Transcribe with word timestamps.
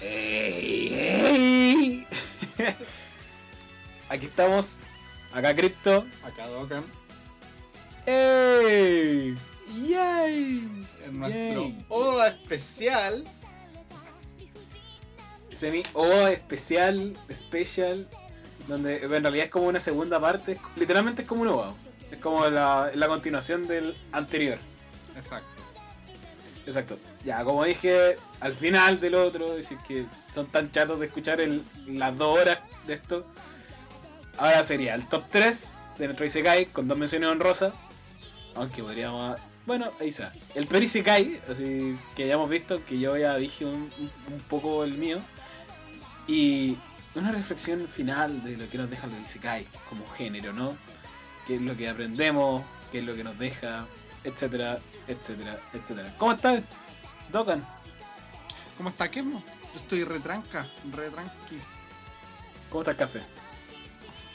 Hey. 0.00 2.04
Aquí 4.08 4.26
estamos, 4.26 4.78
acá 5.32 5.54
Crypto, 5.54 6.04
acá 6.24 6.48
Dokkan. 6.48 6.82
¡Ey! 8.06 9.36
¡Yay! 9.86 10.86
En 11.04 11.20
nuestro 11.20 11.62
Yay. 11.62 11.84
Oda 11.88 12.28
especial 12.28 13.24
Semi 15.60 15.82
O 15.94 16.26
especial, 16.28 17.16
special, 17.32 18.06
donde 18.66 18.96
en 19.04 19.10
realidad 19.22 19.46
es 19.46 19.50
como 19.50 19.66
una 19.66 19.80
segunda 19.80 20.18
parte, 20.20 20.58
literalmente 20.76 21.22
es 21.22 21.28
como 21.28 21.42
un 21.42 21.48
OVA. 21.48 21.74
Es 22.10 22.18
como 22.18 22.46
la, 22.48 22.90
la 22.94 23.08
continuación 23.08 23.66
del 23.68 23.94
anterior. 24.12 24.58
Exacto. 25.14 25.48
Exacto. 26.66 26.98
Ya, 27.24 27.44
como 27.44 27.64
dije 27.64 28.16
al 28.40 28.54
final 28.54 29.00
del 29.00 29.14
otro, 29.14 29.54
decir 29.54 29.76
que 29.86 30.06
son 30.34 30.46
tan 30.46 30.70
chatos 30.70 30.98
de 31.00 31.06
escuchar 31.06 31.40
el, 31.40 31.62
las 31.86 32.16
dos 32.16 32.38
horas 32.38 32.58
de 32.86 32.94
esto. 32.94 33.26
Ahora 34.38 34.64
sería 34.64 34.94
el 34.94 35.06
top 35.08 35.24
3 35.30 35.64
de 35.98 36.04
nuestro 36.06 36.26
Isekai 36.26 36.66
con 36.66 36.88
dos 36.88 36.96
menciones 36.96 37.28
honrosas. 37.28 37.74
Aunque 38.54 38.82
podríamos. 38.82 39.38
Bueno, 39.66 39.90
ahí 40.00 40.08
está. 40.08 40.32
El 40.54 40.66
peor 40.66 40.82
Isekai, 40.82 41.40
así 41.50 41.98
que 42.16 42.26
ya 42.26 42.34
hemos 42.34 42.48
visto, 42.48 42.84
que 42.86 42.98
yo 42.98 43.16
ya 43.16 43.36
dije 43.36 43.64
un, 43.66 43.90
un- 43.98 44.32
un 44.34 44.40
poco 44.48 44.82
el 44.84 44.94
mío. 44.94 45.20
Y 46.26 46.78
una 47.14 47.32
reflexión 47.32 47.86
final 47.88 48.44
de 48.44 48.56
lo 48.56 48.68
que 48.68 48.78
nos 48.78 48.88
deja 48.90 49.06
los 49.06 49.20
Isekai 49.20 49.66
como 49.88 50.08
género, 50.10 50.52
¿no? 50.52 50.76
¿Qué 51.46 51.56
es 51.56 51.62
lo 51.62 51.76
que 51.76 51.88
aprendemos? 51.88 52.64
¿Qué 52.92 53.00
es 53.00 53.04
lo 53.04 53.14
que 53.14 53.24
nos 53.24 53.38
deja? 53.38 53.86
Etcétera, 54.22 54.78
etcétera, 55.08 55.58
etcétera. 55.72 56.14
¿Cómo 56.18 56.32
estás, 56.32 56.62
Dokan? 57.32 57.64
¿Cómo 58.76 58.90
está 58.90 59.10
Kemo? 59.10 59.42
Yo 59.72 59.80
estoy 59.80 60.04
retranca, 60.04 60.66
retranqui. 60.92 61.58
¿Cómo 62.68 62.82
está 62.82 62.92
el 62.92 62.96
café? 62.96 63.22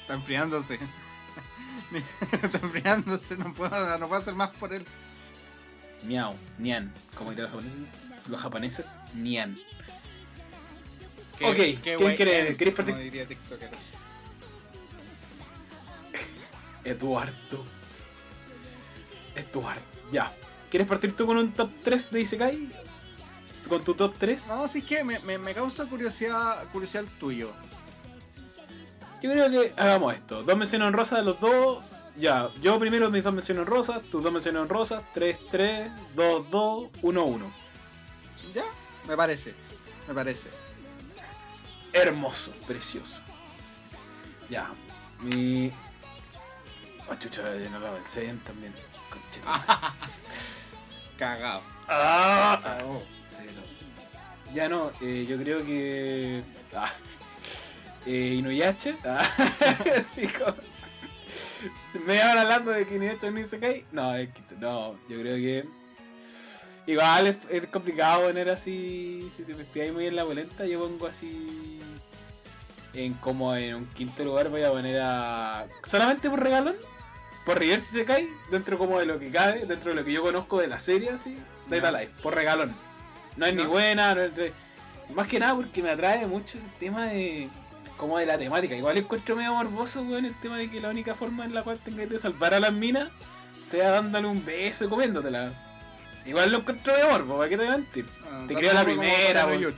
Está 0.01 0.15
enfriándose. 0.15 0.79
está 2.31 2.57
enfriándose, 2.57 3.37
no 3.37 3.53
puedo, 3.53 3.97
no 3.97 4.07
puedo 4.07 4.21
hacer 4.21 4.35
más 4.35 4.49
por 4.49 4.73
él. 4.73 4.85
Miau, 6.03 6.35
Nian. 6.57 6.93
¿Cómo 7.17 7.31
dirían 7.31 7.51
los 7.51 7.63
japoneses? 7.63 8.29
Los 8.29 8.41
japoneses, 8.41 8.89
Nian. 9.13 9.57
Qué- 11.37 11.45
Ok, 11.45 11.55
qué 11.55 11.95
¿quién 11.97 12.15
quiere- 12.15 12.55
como 12.57 12.75
partir? 12.75 12.95
Eduardo. 16.83 17.65
Eduardo. 19.35 19.81
Ya. 20.11 20.33
¿Quieres 20.69 20.87
partir 20.87 21.15
tú 21.15 21.25
con 21.25 21.37
un 21.37 21.51
top 21.53 21.71
3 21.83 22.11
de 22.11 22.21
Isekai? 22.21 22.71
¿Con 23.67 23.83
tu 23.83 23.95
top 23.95 24.13
3? 24.19 24.47
No, 24.47 24.67
sí 24.67 24.79
es 24.79 24.85
que 24.85 25.03
me, 25.03 25.19
me, 25.19 25.37
me 25.37 25.53
causa 25.53 25.87
curiosidad, 25.87 26.67
curiosidad 26.71 27.03
el 27.03 27.09
tuyo. 27.17 27.51
Yo 29.21 29.31
creo 29.31 29.49
que 29.49 29.73
hagamos 29.75 30.13
esto. 30.13 30.43
Dos 30.43 30.55
menciones 30.57 30.87
honrosas, 30.87 31.23
los 31.25 31.39
dos. 31.39 31.83
Ya, 32.17 32.49
yo 32.61 32.79
primero 32.79 33.09
mis 33.09 33.23
dos 33.23 33.33
menciones 33.33 33.61
honrosas, 33.61 34.01
tus 34.03 34.23
dos 34.23 34.31
menciones 34.31 34.61
honrosas, 34.61 35.03
3, 35.13 35.37
3, 35.51 35.91
2, 36.15 36.49
2, 36.49 36.89
1, 37.01 37.25
1. 37.25 37.51
¿Ya? 38.53 38.63
Me 39.07 39.17
parece, 39.17 39.53
me 40.07 40.13
parece. 40.13 40.49
Hermoso, 41.95 42.51
precioso. 42.67 43.19
Ya, 44.49 44.69
mi. 45.21 45.71
Oh, 47.09 47.15
chucha, 47.15 47.41
no 47.71 47.79
la 47.79 47.87
avancé 47.89 48.33
también. 48.45 48.73
Concheta. 49.09 49.95
Cagado. 51.17 51.63
Ah. 51.87 52.59
Cagó. 52.61 53.01
Sí, 53.29 53.45
no. 53.55 54.53
Ya 54.53 54.67
no, 54.67 54.91
eh, 55.01 55.25
yo 55.27 55.37
creo 55.37 55.65
que. 55.65 56.43
Ah. 56.75 56.91
Eh, 58.05 58.35
Inuyasha. 58.39 58.95
Ah. 59.05 59.25
sí, 60.13 60.27
como- 60.27 60.57
Me 62.05 62.15
iban 62.17 62.37
hablando 62.37 62.71
de 62.71 62.85
que 62.85 62.95
Inuyasha 62.97 63.31
no 63.31 63.39
Isekai. 63.39 63.85
No, 63.93 64.13
es 64.15 64.29
que, 64.29 64.41
no, 64.59 64.99
yo 65.07 65.19
creo 65.21 65.35
que. 65.37 65.65
Igual 66.87 67.27
es, 67.27 67.37
es 67.49 67.67
complicado 67.69 68.23
poner 68.27 68.49
así. 68.49 69.27
Si 69.35 69.43
te 69.43 69.53
investigáis 69.53 69.93
muy 69.93 70.05
en 70.07 70.15
la 70.17 70.23
bolenta, 70.23 70.65
yo 70.65 70.79
pongo 70.79 71.07
así. 71.07 71.81
En 72.95 73.13
como 73.15 73.55
en 73.55 73.75
un 73.75 73.85
quinto 73.87 74.23
lugar 74.23 74.49
voy 74.49 74.63
a 74.63 74.71
poner 74.71 74.99
a. 75.01 75.65
Solamente 75.85 76.29
por 76.29 76.41
regalón. 76.41 76.75
Por 77.45 77.59
Reverse 77.59 77.95
Isekai. 77.97 78.27
Dentro 78.49 78.77
como 78.77 78.99
de 78.99 79.05
lo 79.05 79.19
que 79.19 79.29
cabe. 79.29 79.65
Dentro 79.65 79.89
de 79.91 79.95
lo 79.97 80.05
que 80.05 80.11
yo 80.13 80.21
conozco 80.21 80.59
de 80.59 80.67
la 80.67 80.79
serie 80.79 81.09
así. 81.11 81.37
Ya. 81.69 81.91
Life. 81.91 82.21
Por 82.23 82.33
regalón. 82.35 82.73
No 83.37 83.45
es 83.45 83.53
ni 83.53 83.63
buena, 83.63 84.15
no 84.15 84.21
es 84.21 84.35
de- 84.35 84.53
Más 85.13 85.27
que 85.27 85.39
nada 85.39 85.55
porque 85.55 85.83
me 85.83 85.89
atrae 85.91 86.25
mucho 86.25 86.57
el 86.57 86.63
tema 86.79 87.05
de. 87.07 87.49
Como 87.97 88.17
de 88.17 88.25
la 88.25 88.37
temática. 88.37 88.75
Igual 88.75 88.97
encuentro 88.97 89.35
medio 89.35 89.53
morboso, 89.53 90.01
weón, 90.01 90.25
el 90.25 90.35
tema 90.41 90.57
de 90.57 90.69
que 90.69 90.81
la 90.81 90.89
única 90.89 91.15
forma 91.15 91.45
en 91.45 91.53
la 91.53 91.63
cual 91.63 91.79
tengáis 91.83 92.09
de 92.09 92.19
salvar 92.19 92.53
a 92.53 92.59
las 92.59 92.73
minas 92.73 93.09
sea 93.69 93.89
dándole 93.91 94.27
un 94.27 94.43
beso 94.45 94.85
y 94.85 94.89
comiéndotela. 94.89 95.51
Igual 96.25 96.51
lo 96.51 96.57
encuentro 96.59 96.91
medio 96.93 97.09
morbo, 97.09 97.37
¿para 97.37 97.49
qué 97.49 97.57
te 97.57 97.69
mentir? 97.69 98.05
Ah, 98.29 98.43
Te 98.47 98.53
creo 98.55 98.73
la 98.73 98.83
primera, 98.83 99.43
no 99.43 99.47
weón. 99.49 99.75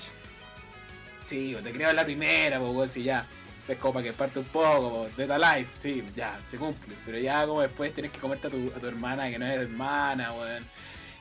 Sí, 1.27 1.53
o 1.55 1.59
te 1.59 1.73
creo 1.73 1.91
la 1.91 2.05
primera, 2.05 2.57
pues 2.57 2.71
weón, 2.71 2.89
si 2.89 3.03
ya. 3.03 3.27
Es 3.67 3.77
como 3.79 3.95
para 3.95 4.05
que 4.05 4.13
parte 4.13 4.39
un 4.39 4.45
poco, 4.45 4.89
po, 4.89 5.09
Data 5.17 5.37
Life, 5.37 5.71
sí, 5.73 6.01
ya, 6.15 6.39
se 6.49 6.57
cumple. 6.57 6.95
Pero 7.05 7.19
ya 7.19 7.45
como 7.45 7.61
después 7.61 7.93
tenés 7.93 8.11
que 8.11 8.19
comerte 8.19 8.47
a 8.47 8.49
tu, 8.49 8.71
a 8.73 8.79
tu 8.79 8.87
hermana 8.87 9.29
que 9.29 9.37
no 9.37 9.45
es 9.45 9.59
hermana, 9.59 10.31
weón. 10.31 10.63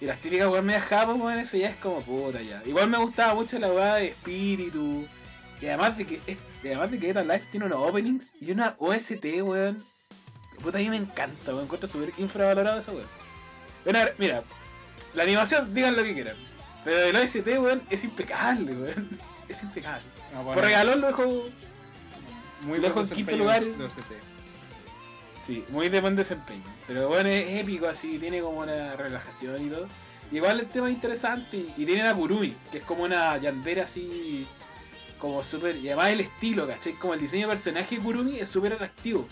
Y 0.00 0.04
las 0.04 0.20
típicas 0.20 0.48
weón 0.48 0.64
medias 0.64 0.84
japas, 0.84 1.16
weón, 1.16 1.40
eso 1.40 1.56
ya 1.56 1.70
es 1.70 1.76
como 1.76 2.02
puta 2.02 2.40
ya. 2.40 2.62
Igual 2.64 2.88
me 2.88 2.98
gustaba 2.98 3.34
mucho 3.34 3.58
la 3.58 3.72
weá 3.72 3.96
de 3.96 4.08
espíritu. 4.08 5.08
Y 5.60 5.66
además 5.66 5.98
de 5.98 6.06
que 6.06 6.20
y 6.62 6.66
además 6.68 6.92
de 6.92 6.98
que 7.00 7.12
Data 7.12 7.34
Life 7.34 7.48
tiene 7.50 7.66
unos 7.66 7.78
openings 7.78 8.32
y 8.40 8.52
una 8.52 8.76
OST, 8.78 9.24
weón. 9.42 9.84
Puta, 10.62 10.78
a 10.78 10.80
mí 10.80 10.88
me 10.88 10.98
encanta, 10.98 11.50
weón. 11.50 11.64
Encuentro 11.64 11.88
súper 11.88 12.12
infravalorado 12.16 12.78
esa 12.78 12.92
weón. 12.92 13.08
Ver, 13.84 14.14
mira, 14.18 14.44
la 15.14 15.24
animación, 15.24 15.74
digan 15.74 15.96
lo 15.96 16.04
que 16.04 16.14
quieran. 16.14 16.36
Pero 16.84 16.96
el 16.96 17.16
OST, 17.16 17.46
weón, 17.58 17.82
es 17.90 18.04
impecable, 18.04 18.70
weón. 18.70 19.35
Es 19.48 19.62
impecable. 19.62 20.04
No, 20.32 20.38
Por 20.38 20.44
bueno, 20.46 20.62
regalón 20.62 21.00
lo 21.00 21.06
dejo 21.08 21.44
muy 22.62 22.78
lo 22.78 22.88
dejo 22.88 23.00
en 23.02 23.08
quinto 23.10 23.36
lugar. 23.36 23.64
de. 23.64 23.88
Sí, 25.44 25.64
muy 25.68 25.88
de 25.88 26.00
buen 26.00 26.16
desempeño. 26.16 26.64
Pero 26.86 27.08
bueno, 27.08 27.28
es 27.28 27.60
épico 27.60 27.86
así, 27.86 28.18
tiene 28.18 28.40
como 28.40 28.58
una 28.60 28.96
relajación 28.96 29.64
y 29.66 29.70
todo. 29.70 29.86
Igual 30.32 30.58
el 30.58 30.66
tema 30.66 30.88
es 30.88 30.94
interesante 30.94 31.56
y, 31.76 31.86
tiene 31.86 32.02
a 32.02 32.12
Kurumi, 32.14 32.56
que 32.72 32.78
es 32.78 32.84
como 32.84 33.04
una 33.04 33.38
yandera 33.38 33.84
así, 33.84 34.44
como 35.20 35.44
súper... 35.44 35.76
Y 35.76 35.86
además 35.86 36.08
el 36.08 36.20
estilo, 36.22 36.66
¿cachai? 36.66 36.94
Como 36.94 37.14
el 37.14 37.20
diseño 37.20 37.46
de 37.46 37.52
personaje 37.52 37.94
de 37.96 38.02
Kurumi 38.02 38.40
es 38.40 38.48
súper 38.48 38.72
atractivo. 38.72 39.28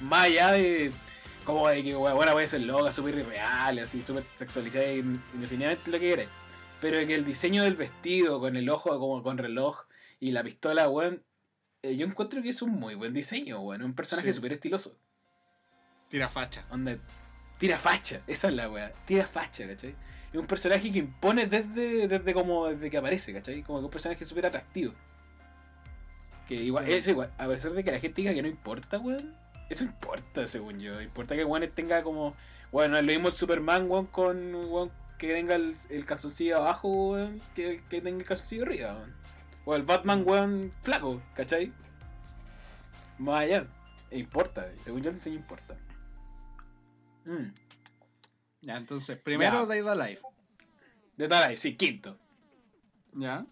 Más 0.00 0.24
allá 0.24 0.50
de... 0.52 0.90
Como 1.44 1.68
de 1.68 1.84
que 1.84 1.94
bueno, 1.94 2.32
puede 2.32 2.48
ser 2.48 2.62
loca, 2.62 2.90
súper 2.92 3.18
irreal, 3.18 3.78
así, 3.78 4.02
súper 4.02 4.24
sexualizada, 4.34 4.90
in- 4.90 5.22
indefinidamente 5.34 5.88
lo 5.90 6.00
que 6.00 6.06
quieras. 6.06 6.26
Pero 6.84 7.06
que 7.06 7.14
el 7.14 7.24
diseño 7.24 7.62
del 7.62 7.76
vestido, 7.76 8.40
con 8.40 8.56
el 8.56 8.68
ojo 8.68 8.90
como 8.98 9.22
con 9.22 9.38
reloj 9.38 9.86
y 10.20 10.32
la 10.32 10.42
pistola, 10.44 10.86
weón, 10.86 11.22
eh, 11.82 11.96
yo 11.96 12.06
encuentro 12.06 12.42
que 12.42 12.50
es 12.50 12.60
un 12.60 12.72
muy 12.72 12.94
buen 12.94 13.14
diseño, 13.14 13.58
weón. 13.60 13.82
Un 13.82 13.94
personaje 13.94 14.28
Sí. 14.28 14.34
súper 14.34 14.52
estiloso. 14.52 14.94
Tira 16.10 16.28
facha. 16.28 16.66
Onda, 16.70 16.98
tira 17.58 17.78
facha, 17.78 18.20
esa 18.26 18.48
es 18.48 18.54
la 18.54 18.68
weá, 18.68 18.92
tira 19.06 19.26
facha, 19.26 19.66
¿cachai? 19.66 19.94
Es 20.30 20.38
un 20.38 20.46
personaje 20.46 20.92
que 20.92 20.98
impone 20.98 21.46
desde, 21.46 22.06
desde 22.06 22.34
como 22.34 22.66
desde 22.66 22.90
que 22.90 22.98
aparece, 22.98 23.32
¿cachai? 23.32 23.62
Como 23.62 23.78
que 23.78 23.86
un 23.86 23.90
personaje 23.90 24.22
súper 24.26 24.44
atractivo. 24.44 24.92
Que 26.46 26.56
igual, 26.56 26.86
eso 26.86 27.08
igual, 27.08 27.32
a 27.38 27.48
pesar 27.48 27.72
de 27.72 27.82
que 27.82 27.92
la 27.92 27.98
gente 27.98 28.20
diga 28.20 28.34
que 28.34 28.42
no 28.42 28.48
importa, 28.48 28.98
weón, 28.98 29.34
eso 29.70 29.84
importa 29.84 30.46
según 30.46 30.80
yo. 30.80 31.00
Importa 31.00 31.34
que 31.34 31.46
weón 31.46 31.66
tenga 31.74 32.02
como. 32.02 32.36
Bueno, 32.70 32.98
es 32.98 33.04
lo 33.04 33.10
mismo 33.10 33.28
el 33.28 33.34
Superman, 33.34 33.90
weón, 33.90 34.04
con 34.04 34.54
weón 34.54 34.90
que 35.26 35.34
tenga 35.34 35.54
el, 35.54 35.76
el 35.90 36.04
calzoncillo 36.06 36.56
abajo, 36.58 36.88
weón, 37.12 37.42
que 37.54 37.70
el 37.70 37.82
que 37.88 38.00
tenga 38.00 38.18
el 38.20 38.24
calzoncillo 38.26 38.64
arriba, 38.64 38.94
weón. 38.94 39.14
O 39.66 39.74
el 39.74 39.82
Batman, 39.82 40.22
weón, 40.26 40.72
flaco, 40.82 41.22
¿cachai? 41.34 41.72
Más 43.18 43.40
allá. 43.42 43.66
E 44.10 44.18
importa, 44.18 44.68
según 44.84 45.02
yo 45.02 45.10
el 45.10 45.16
diseño 45.16 45.36
importa. 45.36 45.76
Mm. 47.24 47.52
Ya, 48.60 48.76
entonces, 48.76 49.18
primero 49.18 49.66
Ya. 49.68 49.82
Data 49.82 50.06
Life. 50.06 50.22
De 51.16 51.28
Life, 51.28 51.56
sí, 51.56 51.76
quinto. 51.76 52.18
Ya. 53.12 53.46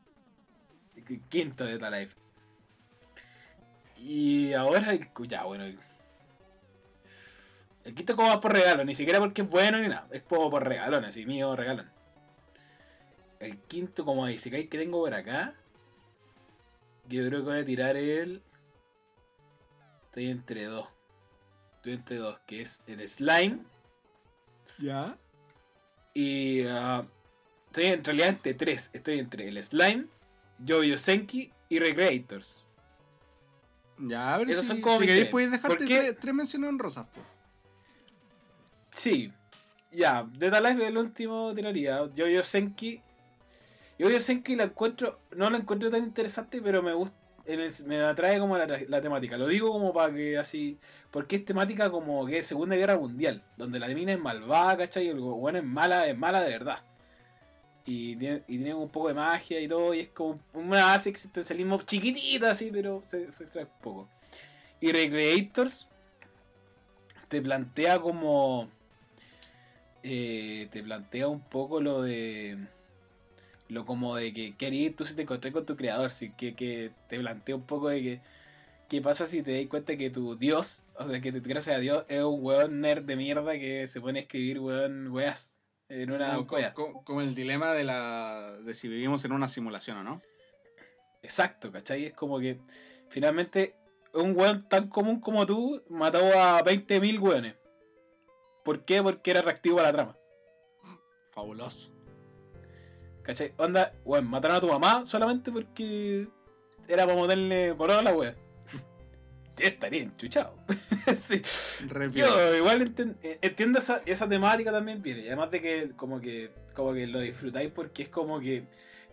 Qu- 0.96 1.22
Quinto 1.28 1.64
de 1.64 1.78
Life. 1.90 2.16
Y 3.96 4.52
ahora 4.52 4.92
el. 4.92 5.08
Ya, 5.28 5.44
bueno. 5.44 5.64
El, 5.64 5.78
el 7.84 7.94
quinto 7.94 8.17
como 8.17 8.40
por 8.40 8.52
regalo, 8.52 8.84
ni 8.84 8.94
siquiera 8.94 9.19
porque 9.19 9.43
es 9.43 9.49
bueno 9.49 9.79
ni 9.79 9.88
nada. 9.88 10.06
Es 10.12 10.23
como 10.23 10.50
por 10.50 10.67
regalón, 10.67 11.05
así, 11.05 11.26
mío 11.26 11.56
regalón. 11.56 11.90
El 13.40 13.58
quinto 13.58 14.05
como 14.05 14.26
dice 14.26 14.50
que 14.50 14.64
tengo 14.64 15.00
por 15.00 15.14
acá. 15.14 15.52
yo 17.08 17.26
creo 17.26 17.40
que 17.40 17.50
voy 17.50 17.58
a 17.58 17.64
tirar 17.64 17.96
el. 17.96 18.43
Estoy 20.06 20.29
entre 20.29 20.64
dos. 20.67 20.88
Estoy 21.76 21.94
entre 21.94 22.17
dos, 22.17 22.38
que 22.46 22.62
es 22.62 22.82
el 22.87 23.08
Slime 23.08 23.58
¿Ya? 24.79 25.19
y. 26.14 26.64
ah, 26.67 27.05
estoy 27.67 27.87
en 27.87 28.05
realidad 28.05 28.29
entre 28.29 28.55
tres. 28.55 28.90
Estoy 28.93 29.19
entre 29.19 29.49
el 29.49 29.62
Slime, 29.64 30.06
Jojo 30.64 30.96
Senki 30.96 31.50
y 31.69 31.81
Recreators. 31.81 32.61
Ya, 33.99 34.37
ver 34.37 34.50
Esos 34.50 34.62
si, 34.62 34.69
son 34.69 34.81
como 34.81 34.99
si 34.99 35.06
queréis 35.06 35.26
podéis 35.26 35.50
dejarte 35.50 35.84
tres, 35.84 36.19
tres 36.20 36.34
menciones 36.34 36.70
en 36.70 36.79
rosas, 36.79 37.06
po. 37.06 37.31
Sí, 38.93 39.33
ya, 39.91 40.27
Dead 40.39 40.55
Alive 40.55 40.87
el 40.87 40.97
último 40.97 41.55
tiraría. 41.55 41.99
Jojo 41.99 42.44
Senki. 42.44 43.00
Jojo 43.99 44.21
Senki 44.21 44.56
la 44.56 44.65
encuentro, 44.65 45.21
no 45.37 45.50
la 45.50 45.59
encuentro 45.59 45.91
tan 45.91 46.03
interesante, 46.03 46.61
pero 46.62 46.83
me 46.83 46.94
gusta, 46.94 47.17
me 47.87 48.00
atrae 48.00 48.39
como 48.39 48.56
la, 48.56 48.67
la 48.67 49.03
temática. 49.03 49.37
Lo 49.37 49.49
digo 49.49 49.71
como 49.73 49.93
para 49.93 50.12
que 50.15 50.39
así, 50.39 50.79
porque 51.11 51.37
es 51.37 51.44
temática 51.44 51.91
como 51.91 52.25
que 52.27 52.39
es 52.39 52.47
Segunda 52.47 52.77
Guerra 52.77 52.97
Mundial, 52.97 53.43
donde 53.56 53.79
la 53.79 53.89
mina 53.89 54.12
es 54.12 54.21
malvada, 54.21 54.79
¿cachai? 54.79 55.06
Y 55.06 55.09
el 55.11 55.21
bueno 55.21 55.59
es 55.59 55.65
mala, 55.65 56.06
es 56.06 56.17
mala 56.17 56.43
de 56.43 56.50
verdad. 56.50 56.79
Y 57.85 58.17
tiene, 58.17 58.44
y 58.47 58.59
tiene 58.59 58.75
un 58.75 58.89
poco 58.89 59.09
de 59.09 59.15
magia 59.15 59.61
y 59.61 59.69
todo, 59.69 59.93
y 59.93 60.00
es 60.00 60.09
como 60.09 60.41
una 60.55 60.87
base 60.87 61.11
existencialismo 61.11 61.83
chiquitita 61.83 62.53
así, 62.53 62.71
pero 62.73 63.03
se, 63.05 63.33
se 63.33 63.44
extrae 63.44 63.65
un 63.65 63.81
poco. 63.83 64.09
Y 64.81 64.93
Recreators 64.93 65.89
te 67.29 67.43
plantea 67.43 68.00
como 68.00 68.69
eh, 70.02 70.69
te 70.72 70.82
plantea 70.82 71.28
un 71.28 71.40
poco 71.40 71.81
lo 71.81 72.02
de 72.02 72.58
lo 73.69 73.87
como 73.87 74.16
de 74.16 74.32
que 74.34 74.54
querías 74.56 74.94
tú 74.96 75.04
si 75.06 75.14
te 75.14 75.22
encontré 75.22 75.52
con 75.52 75.64
tu 75.64 75.76
creador 75.76 76.12
sí, 76.12 76.32
que, 76.37 76.54
que 76.54 76.90
te 77.08 77.19
plantea 77.19 77.56
un 77.56 77.62
poco 77.66 77.88
de 77.88 78.02
que 78.02 78.20
qué 78.88 79.00
pasa 79.00 79.26
si 79.26 79.43
te 79.43 79.56
das 79.58 79.66
cuenta 79.69 79.96
que 79.96 80.10
tu 80.10 80.37
dios 80.37 80.82
o 80.96 81.08
sea 81.08 81.20
que 81.20 81.32
te- 81.32 81.40
gracias 81.40 81.76
a 81.76 81.78
Dios 81.81 82.04
es 82.08 82.20
un 82.22 82.44
weón 82.44 82.81
nerd 82.81 83.04
de 83.04 83.16
mierda 83.16 83.52
que 83.54 83.88
se 83.88 84.00
pone 84.00 84.19
a 84.19 84.22
escribir 84.22 84.58
weón 84.60 85.08
weas 85.08 85.54
en 85.88 86.10
una 86.10 86.37
como- 86.75 87.02
como 87.05 87.20
el 87.22 87.34
dilema 87.34 87.72
de 87.72 87.84
la 87.84 88.52
de 88.64 88.75
si 88.75 88.88
vivimos 88.88 89.25
en 89.25 89.32
una 89.32 89.48
simulación 89.48 89.96
o 89.98 90.05
no. 90.05 90.22
exacto 91.22 91.72
¿cachai? 91.72 92.06
es 92.06 92.12
como 92.12 92.38
que 92.40 92.58
finalmente 93.08 93.75
un 94.12 94.37
weón 94.37 94.69
tan 94.69 94.88
común 94.88 95.20
como 95.20 95.46
tú 95.46 95.82
mató 95.88 96.19
a 96.38 96.62
20.000 96.62 97.19
weones 97.19 97.55
¿por 98.64 98.85
qué? 98.85 99.03
porque 99.03 99.31
era 99.31 99.43
reactivo 99.43 99.81
a 99.81 99.85
la 99.85 99.93
trama 99.93 100.17
Fabuloso. 101.32 101.93
¿Cachai? 103.23 103.55
Onda, 103.56 103.94
weón, 104.05 104.29
mataron 104.29 104.56
a 104.56 104.61
tu 104.61 104.69
mamá 104.69 105.06
solamente 105.06 105.50
porque 105.50 106.29
era 106.88 107.06
para 107.06 107.20
meterle 107.20 107.75
por 107.75 107.91
a 107.91 108.03
la 108.03 108.12
wea. 108.12 108.35
Estaría 109.56 110.03
enchuchado. 110.03 110.56
sí. 111.17 111.43
Yo 112.12 112.56
igual 112.56 112.93
eh, 113.23 113.38
entiendo 113.41 113.79
esa, 113.79 114.03
esa 114.05 114.29
temática 114.29 114.73
también 114.73 115.00
viene. 115.03 115.23
Y 115.23 115.26
además 115.29 115.50
de 115.50 115.62
que 115.62 115.91
como 115.97 116.20
que 116.20 116.50
como 116.75 116.93
que 116.93 117.06
lo 117.06 117.20
disfrutáis 117.20 117.70
porque 117.70 118.05
es 118.05 118.08
como 118.08 118.41
que 118.41 118.65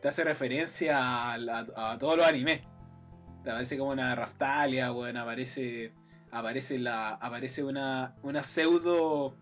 te 0.01 0.07
hace 0.07 0.23
referencia 0.23 0.97
a, 0.97 1.33
a 1.35 1.97
todos 1.99 2.17
los 2.17 2.25
animes. 2.25 2.61
Te 3.43 3.51
aparece 3.51 3.77
como 3.77 3.91
una 3.91 4.15
Raftalia, 4.15 4.91
weón, 4.91 5.17
aparece. 5.17 5.93
Aparece 6.31 6.79
la. 6.79 7.09
aparece 7.09 7.63
una. 7.63 8.15
una 8.23 8.43
pseudo. 8.43 9.35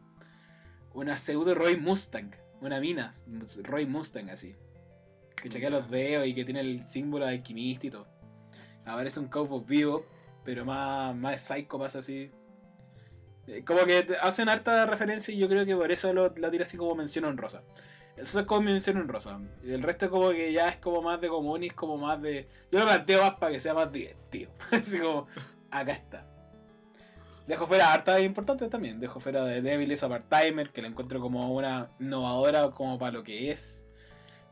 una 0.93 1.17
pseudo 1.17 1.55
Roy 1.55 1.77
Mustang. 1.77 2.31
Una 2.61 2.79
mina. 2.79 3.13
Roy 3.63 3.85
Mustang 3.85 4.29
así. 4.29 4.55
Que 5.35 5.49
chequea 5.49 5.69
los 5.69 5.89
dedos 5.89 6.25
y 6.25 6.33
que 6.33 6.45
tiene 6.45 6.61
el 6.61 6.85
símbolo 6.85 7.25
de 7.25 7.33
alquimista 7.33 7.87
y 7.87 7.91
todo. 7.91 8.07
Aparece 8.85 9.19
un 9.19 9.27
Cowboy 9.27 9.63
vivo, 9.67 10.05
pero 10.43 10.65
más, 10.65 11.15
más 11.15 11.41
psycho 11.41 11.77
pasa 11.77 11.99
así. 11.99 12.31
Eh, 13.47 13.63
Como 13.63 13.85
que 13.85 14.07
hacen 14.21 14.49
harta 14.49 14.85
referencia 14.85 15.33
y 15.33 15.37
yo 15.37 15.47
creo 15.47 15.65
que 15.65 15.75
por 15.75 15.91
eso 15.91 16.11
lo, 16.13 16.33
la 16.35 16.49
tira 16.49 16.63
así 16.63 16.77
como 16.77 16.95
mención 16.95 17.25
honrosa. 17.25 17.63
Eso 18.15 18.39
es 18.39 18.45
como 18.47 18.61
mención 18.61 18.97
honrosa. 18.97 19.39
El 19.63 19.83
resto 19.83 20.09
como 20.09 20.29
que 20.31 20.51
ya 20.51 20.69
es 20.69 20.77
como 20.77 21.01
más 21.01 21.21
de 21.21 21.27
común 21.27 21.63
y 21.63 21.67
es 21.67 21.73
como 21.73 21.97
más 21.97 22.19
de... 22.21 22.47
Yo 22.71 22.79
lo 22.79 22.85
planteo 22.85 23.21
más 23.21 23.35
para 23.35 23.51
que 23.51 23.59
sea 23.59 23.73
más 23.73 23.91
divertido. 23.91 24.51
así 24.71 24.99
como, 24.99 25.27
acá 25.69 25.91
está. 25.91 26.25
Dejo 27.47 27.65
fuera 27.65 27.93
harta 27.93 28.19
importantes 28.19 28.69
también. 28.69 28.99
Dejo 28.99 29.21
fuera 29.21 29.45
de 29.45 29.61
Devil 29.61 29.91
esa 29.91 30.09
part-timer, 30.09 30.71
que 30.71 30.81
la 30.81 30.89
encuentro 30.89 31.21
como 31.21 31.53
una 31.53 31.89
innovadora 31.99 32.69
como 32.71 32.99
para 32.99 33.13
lo 33.13 33.23
que 33.23 33.51
es. 33.51 33.85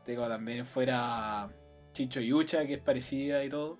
Dejo 0.06 0.26
también 0.28 0.64
fuera 0.64 1.50
Chicho 1.92 2.20
Yucha, 2.20 2.66
que 2.66 2.74
es 2.74 2.80
parecida 2.80 3.44
y 3.44 3.50
todo. 3.50 3.78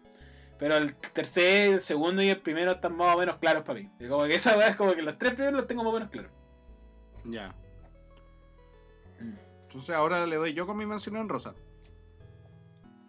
Pero 0.59 0.77
el 0.77 0.95
tercer, 0.97 1.75
el 1.75 1.81
segundo 1.81 2.23
y 2.23 2.29
el 2.29 2.41
primero 2.41 2.73
están 2.73 2.95
más 2.95 3.15
o 3.15 3.19
menos 3.19 3.37
claros 3.39 3.63
para 3.63 3.81
mí. 3.81 3.91
Como 4.09 4.25
que 4.25 4.35
esa 4.35 4.57
weá 4.57 4.69
es 4.69 4.77
como 4.77 4.95
que 4.95 5.03
los 5.03 5.17
tres 5.19 5.33
primeros 5.33 5.61
los 5.61 5.67
tengo 5.67 5.83
más 5.83 5.93
o 5.93 5.95
menos 5.95 6.11
claros. 6.11 6.33
Ya. 7.25 7.55
Mm. 9.21 9.35
Entonces 9.63 9.95
ahora 9.95 10.27
le 10.27 10.37
doy 10.37 10.53
yo 10.53 10.67
con 10.67 10.77
mi 10.77 10.85
mención 10.85 11.17
en 11.17 11.29
rosa. 11.29 11.55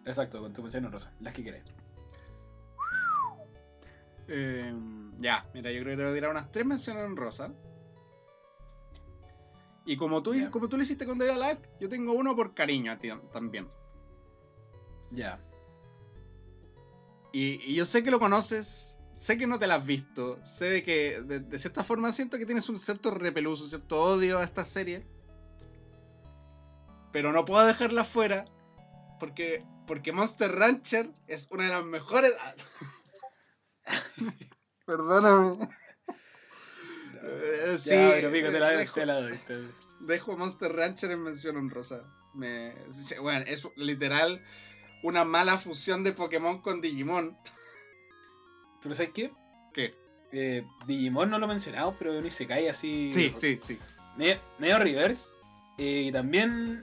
Exacto, 0.06 0.40
con 0.40 0.54
tu 0.54 0.62
mención 0.62 0.90
rosa, 0.90 1.12
las 1.20 1.34
que 1.34 1.44
querés. 1.44 1.74
Eh, 4.28 4.74
ya, 5.18 5.48
mira, 5.54 5.72
yo 5.72 5.82
creo 5.82 5.92
que 5.92 5.96
te 5.96 6.02
voy 6.02 6.12
a 6.12 6.14
tirar 6.14 6.30
unas 6.30 6.52
tres 6.52 6.66
menciones 6.66 7.04
en 7.04 7.16
rosa. 7.16 7.54
Y 9.84 9.96
como 9.96 10.22
tú, 10.22 10.34
como 10.50 10.68
tú 10.68 10.76
lo 10.76 10.82
hiciste 10.82 11.06
con 11.06 11.18
Dead 11.18 11.30
Alive, 11.30 11.66
yo 11.80 11.88
tengo 11.88 12.12
uno 12.12 12.36
por 12.36 12.52
cariño 12.54 12.92
a 12.92 12.98
ti 12.98 13.08
también. 13.32 13.68
Ya. 15.10 15.42
Y, 17.32 17.58
y 17.70 17.74
yo 17.74 17.86
sé 17.86 18.04
que 18.04 18.10
lo 18.10 18.18
conoces, 18.18 18.98
sé 19.12 19.38
que 19.38 19.46
no 19.46 19.58
te 19.58 19.66
la 19.66 19.76
has 19.76 19.86
visto, 19.86 20.44
sé 20.44 20.66
de 20.66 20.84
que 20.84 21.22
de, 21.22 21.40
de 21.40 21.58
cierta 21.58 21.84
forma 21.84 22.12
siento 22.12 22.36
que 22.36 22.44
tienes 22.44 22.68
un 22.68 22.76
cierto 22.76 23.10
repelús, 23.10 23.62
un 23.62 23.68
cierto 23.68 24.02
odio 24.02 24.38
a 24.38 24.44
esta 24.44 24.66
serie. 24.66 25.06
Pero 27.10 27.32
no 27.32 27.46
puedo 27.46 27.66
dejarla 27.66 28.04
fuera 28.04 28.44
porque, 29.18 29.64
porque 29.86 30.12
Monster 30.12 30.52
Rancher 30.52 31.10
es 31.26 31.48
una 31.50 31.64
de 31.64 31.70
las 31.70 31.84
mejores... 31.84 32.36
Perdóname. 34.86 35.68
Sí, 37.78 37.90
ya, 37.90 38.10
pero 38.14 38.32
pico, 38.32 38.50
te 38.50 38.60
la, 38.60 38.70
dejo, 38.70 38.94
te 38.94 39.06
la 39.06 39.14
doy. 39.20 39.36
te- 39.46 39.58
dejo 40.00 40.36
Monster 40.36 40.72
Rancher 40.72 41.10
en 41.10 41.22
mención 41.22 41.56
honrosa. 41.56 42.02
Me, 42.34 42.74
bueno, 43.20 43.44
es 43.46 43.66
literal 43.76 44.42
una 45.02 45.24
mala 45.24 45.58
fusión 45.58 46.04
de 46.04 46.12
Pokémon 46.12 46.60
con 46.60 46.80
Digimon. 46.80 47.36
Pero 48.82 48.94
¿sabes 48.94 49.10
qué? 49.12 49.32
¿Qué? 49.74 49.94
Eh, 50.32 50.64
Digimon 50.86 51.30
no 51.30 51.38
lo 51.38 51.46
he 51.46 51.48
mencionado, 51.48 51.96
pero 51.98 52.20
ni 52.20 52.30
se 52.30 52.46
cae 52.46 52.70
así. 52.70 53.10
Sí, 53.10 53.32
sí, 53.36 53.58
sí. 53.60 53.78
Medio, 54.16 54.38
medio 54.58 54.78
reverse. 54.78 55.30
eh, 55.78 56.04
y 56.08 56.12
también. 56.12 56.82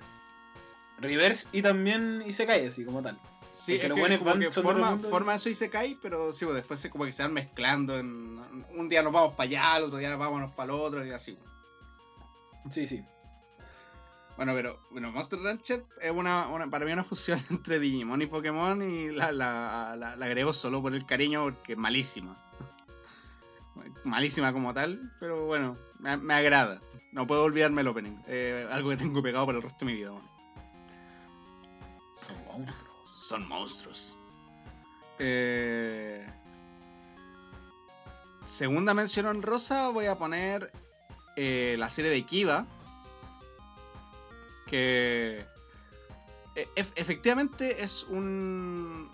Reverse 1.00 1.47
y 1.51 1.62
también 1.62 2.24
y 2.25 2.33
se 2.33 2.45
cae 2.45 2.67
así 2.67 2.83
como 2.85 3.01
tal. 3.01 3.19
Sí, 3.55 3.75
es 3.75 3.81
que, 3.81 3.88
como 4.19 4.33
que 4.39 4.51
forma, 4.51 4.97
forma 5.09 5.35
eso 5.35 5.50
y 5.50 5.55
se 5.55 5.69
cae, 5.69 5.97
pero 6.01 6.31
sí, 6.33 6.43
pues, 6.45 6.55
después 6.55 6.79
se, 6.79 6.89
como 6.89 7.05
que 7.05 7.13
se 7.13 7.24
van 7.24 7.33
mezclando. 7.33 7.97
En, 7.97 8.65
un 8.75 8.89
día 8.89 9.01
nos 9.01 9.13
vamos 9.13 9.33
para 9.33 9.43
allá, 9.50 9.77
el 9.77 9.83
otro 9.85 9.97
día 9.97 10.09
nos 10.09 10.19
vamos 10.19 10.51
para 10.51 10.74
el 10.74 10.79
otro 10.79 11.05
y 11.05 11.12
así. 11.12 11.38
Sí, 12.69 12.85
sí. 12.85 13.03
Bueno, 14.35 14.53
pero 14.53 14.77
bueno, 14.91 15.12
Monster 15.13 15.39
Rancher 15.39 15.85
es 16.01 16.12
una, 16.12 16.47
una- 16.50 16.69
para 16.69 16.85
mí 16.85 16.91
una 16.91 17.05
fusión 17.05 17.39
entre 17.50 17.79
Digimon 17.79 18.21
y 18.21 18.25
Pokémon 18.25 18.81
y 18.81 19.12
la, 19.12 19.31
la, 19.31 19.95
la- 19.97 20.15
la 20.17 20.25
agrego 20.25 20.51
solo 20.51 20.81
por 20.81 20.93
el 20.93 21.05
cariño 21.05 21.43
porque 21.45 21.71
es 21.74 21.77
malísima. 21.77 22.38
Malísima 24.03 24.51
como 24.51 24.74
tal, 24.74 25.13
pero 25.19 25.45
bueno, 25.45 25.77
me, 26.00 26.17
me 26.17 26.33
agrada. 26.33 26.81
No 27.13 27.25
puedo 27.25 27.43
olvidarme 27.43 27.81
el 27.81 27.88
opening. 27.88 28.17
eh, 28.27 28.67
algo 28.69 28.89
que 28.89 28.97
tengo 28.97 29.24
pegado 29.24 29.45
por 29.45 29.55
el 29.55 29.62
resto 29.62 29.85
de 29.85 29.91
mi 29.91 29.97
vida. 29.97 30.12
bueno. 30.12 30.29
Son 33.27 33.48
monstruos. 33.48 34.17
Eh, 35.20 36.25
Segunda 38.46 38.94
mención 38.94 39.25
honrosa 39.25 39.89
voy 39.89 40.05
a 40.05 40.15
poner 40.15 40.72
eh, 41.36 41.75
la 41.79 41.89
serie 41.89 42.12
de 42.12 42.24
Kiva. 42.24 42.67
Que 44.67 45.46
e- 46.55 46.67
ef- 46.75 46.94
efectivamente 46.96 47.84
es 47.84 48.03
un 48.03 49.10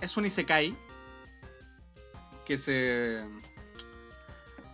es 0.00 0.16
un 0.16 0.26
isekai 0.26 0.76
que 2.46 2.56
se 2.58 3.22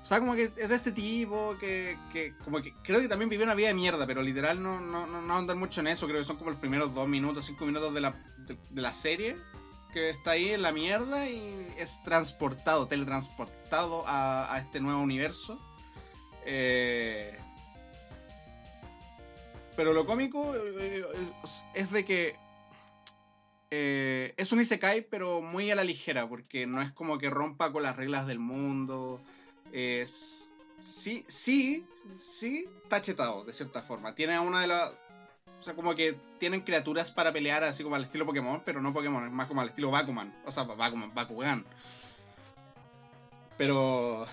o 0.03 0.07
sea, 0.07 0.21
como 0.21 0.35
que 0.35 0.45
es 0.57 0.69
de 0.69 0.75
este 0.75 0.93
tipo 0.93 1.57
que, 1.59 1.97
que 2.13 2.35
como 2.45 2.61
que 2.61 2.75
creo 2.83 3.01
que 3.01 3.09
también 3.09 3.31
vivió 3.31 3.45
una 3.47 3.55
vida 3.55 3.69
de 3.69 3.75
mierda, 3.75 4.07
pero 4.07 4.21
literal 4.23 4.63
no, 4.63 4.79
no, 4.79 5.07
no, 5.07 5.23
no 5.23 5.35
andar 5.35 5.57
mucho 5.57 5.81
en 5.81 5.87
eso. 5.87 6.07
Creo 6.07 6.19
que 6.19 6.27
son 6.27 6.37
como 6.37 6.51
los 6.51 6.59
primeros 6.61 6.93
dos 6.95 7.09
minutos, 7.09 7.47
cinco 7.47 7.65
minutos 7.65 7.95
de 7.95 8.03
la, 8.03 8.15
de, 8.47 8.57
la 8.75 8.93
serie 8.93 9.37
que 9.93 10.11
está 10.11 10.33
ahí 10.33 10.51
en 10.51 10.63
la 10.63 10.73
mierda 10.73 11.29
y 11.29 11.69
es 11.79 12.03
transportado, 12.03 12.89
teletransportado 12.89 14.05
a, 14.07 14.59
este 14.59 14.81
nuevo 14.81 15.01
universo. 15.01 15.61
Eh, 16.47 17.39
pero 19.77 19.93
lo 19.93 20.07
cómico 20.07 20.55
eh, 20.55 21.05
es, 21.43 21.65
es 21.75 21.91
de 21.91 22.05
que 22.05 22.37
eh, 23.77 24.35
es 24.37 24.53
un 24.53 24.61
Isekai, 24.61 25.09
pero 25.11 25.41
muy 25.41 25.69
a 25.73 25.75
la 25.75 25.83
ligera, 25.83 26.29
porque 26.29 26.65
no 26.65 26.81
es 26.81 26.93
como 26.93 27.19
que 27.19 27.29
rompa 27.29 27.73
con 27.73 27.83
las 27.83 27.97
reglas 27.97 28.25
del 28.29 28.39
mundo. 28.39 29.21
Es. 29.73 30.53
Sí, 30.79 31.25
sí, 31.27 31.85
sí, 32.17 32.69
está 32.85 33.03
chetado, 33.03 33.43
de 33.45 33.53
cierta 33.53 33.83
forma. 33.83 34.15
Tiene 34.15 34.39
una 34.39 34.61
de 34.61 34.69
las. 34.69 34.93
O 35.65 35.67
sea, 35.67 35.75
como 35.75 35.95
que 35.95 36.15
tienen 36.37 36.61
criaturas 36.61 37.11
para 37.11 37.33
pelear 37.33 37.65
así 37.65 37.83
como 37.83 37.97
al 37.97 38.03
estilo 38.03 38.27
Pokémon, 38.27 38.61
pero 38.67 38.83
no 38.83 38.93
Pokémon, 38.93 39.25
es 39.25 39.33
más 39.33 39.47
como 39.47 39.63
al 39.63 39.69
estilo 39.69 39.91
Bakuman. 39.91 40.31
O 40.45 40.53
sea, 40.53 40.65
Bakuman, 40.65 41.15
Bakugan. 41.15 41.65
Pero. 43.57 44.27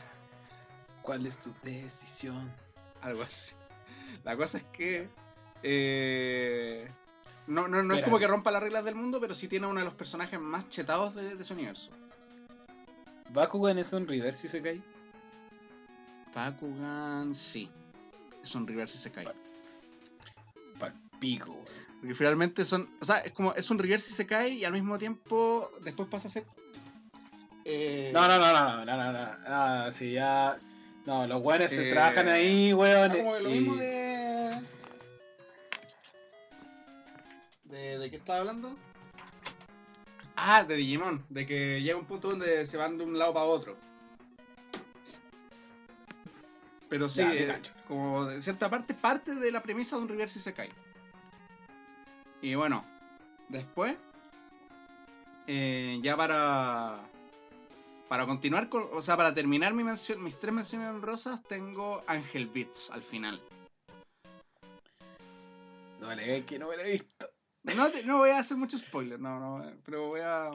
¿Cuál 1.02 1.26
es 1.26 1.40
tu 1.40 1.54
decisión? 1.64 2.52
Algo 3.00 3.22
así. 3.22 3.56
La 4.26 4.36
cosa 4.36 4.58
es 4.58 4.66
que. 4.74 5.08
eh, 5.64 6.92
no, 7.48 7.70
no, 7.70 7.82
no 7.82 7.94
es 7.94 8.04
como 8.04 8.20
que 8.20 8.28
rompa 8.28 8.52
las 8.52 8.64
reglas 8.64 8.84
del 8.84 8.96
mundo, 8.96 9.22
pero 9.22 9.34
sí 9.34 9.48
tiene 9.48 9.68
uno 9.68 9.80
de 9.80 9.86
los 9.86 9.94
personajes 9.94 10.38
más 10.38 10.68
chetados 10.68 11.16
de, 11.16 11.38
de 11.38 11.42
ese 11.42 11.54
universo. 11.54 11.92
¿Bakugan 13.30 13.78
es 13.78 13.94
un 13.94 14.06
reverse 14.06 14.48
Isekai? 14.48 14.84
Bakugan, 16.36 17.34
sí. 17.34 17.72
Es 18.44 18.54
un 18.54 18.68
reverse 18.68 18.98
Isekai. 18.98 19.24
Pal 19.24 19.51
pico. 21.22 21.58
Porque 22.00 22.16
finalmente 22.16 22.66
son. 22.66 22.90
O 23.00 23.06
sea, 23.06 23.20
es 23.20 23.32
como. 23.32 23.54
Es 23.54 23.70
un 23.70 23.78
reverse 23.80 24.12
Isekai 24.12 24.54
y 24.58 24.66
al 24.66 24.74
mismo 24.74 24.98
tiempo. 24.98 25.72
Después 25.82 26.10
pasa 26.10 26.28
a 26.28 26.32
ser. 26.32 26.46
eh, 27.64 28.10
No, 28.14 28.28
no, 28.28 28.40
no, 28.40 28.52
no, 28.52 28.84
no, 28.84 28.86
no, 28.86 28.98
no, 28.98 29.14
no. 29.14 29.38
Ah, 29.46 29.90
sí, 29.94 30.12
ya. 30.14 30.58
No, 31.06 31.26
los 31.28 31.42
weones 31.42 31.72
se 31.72 31.90
Eh, 31.90 31.94
trabajan 31.94 32.28
ahí, 32.28 32.74
o 32.74 32.78
weón. 32.78 33.12
sea, 33.12 33.24
como 33.24 33.40
lo 33.40 33.50
y- 33.50 33.54
mismo 33.60 33.76
de. 33.76 34.62
de. 37.66 37.98
¿De 38.00 38.10
qué 38.10 38.18
estaba 38.18 38.40
hablando? 38.40 38.76
Ah, 40.36 40.64
de 40.64 40.76
Digimon. 40.76 41.24
De 41.30 41.46
que 41.46 41.82
llega 41.84 41.98
un 42.00 42.06
punto 42.06 42.30
donde 42.30 42.66
se 42.66 42.78
van 42.78 42.98
de 42.98 43.04
un 43.06 43.18
lado 43.20 43.34
para 43.34 43.46
otro. 43.46 43.78
Pero 46.90 47.08
sí, 47.08 47.22
Ya, 47.22 47.34
eh, 47.34 47.62
como 47.88 48.26
de 48.26 48.42
cierta 48.42 48.70
parte, 48.70 48.94
parte 48.94 49.36
de 49.36 49.52
la 49.52 49.62
premisa 49.64 49.96
de 49.96 50.02
un 50.02 50.10
reverse 50.10 50.40
Isekai. 50.40 50.70
Y 52.42 52.56
bueno, 52.56 52.84
después, 53.50 53.96
eh, 55.48 56.00
ya 56.02 56.18
para 56.18 57.00
para 58.08 58.26
continuar 58.26 58.68
con, 58.68 58.90
o 58.92 59.02
sea, 59.02 59.16
para 59.16 59.34
terminar 59.34 59.74
mi 59.74 59.86
mención, 59.86 60.22
mis 60.22 60.38
tres 60.38 60.54
menciones 60.54 60.90
honrosas, 60.90 61.42
tengo 61.44 62.04
Angel 62.08 62.48
Beats 62.48 62.90
al 62.92 63.04
final. 63.04 63.40
No 66.02 66.08
me 66.08 66.16
le 66.16 66.46
que 66.46 66.60
no 66.60 66.68
me 66.68 66.76
lo 66.78 66.84
he 66.84 66.92
visto. 66.92 67.30
No, 67.64 67.90
te- 67.92 68.04
no 68.04 68.18
voy 68.18 68.32
a 68.32 68.40
hacer 68.40 68.58
mucho 68.58 68.78
spoiler, 68.78 69.20
no, 69.20 69.40
no, 69.40 69.72
pero 69.86 70.08
voy 70.08 70.20
a. 70.22 70.52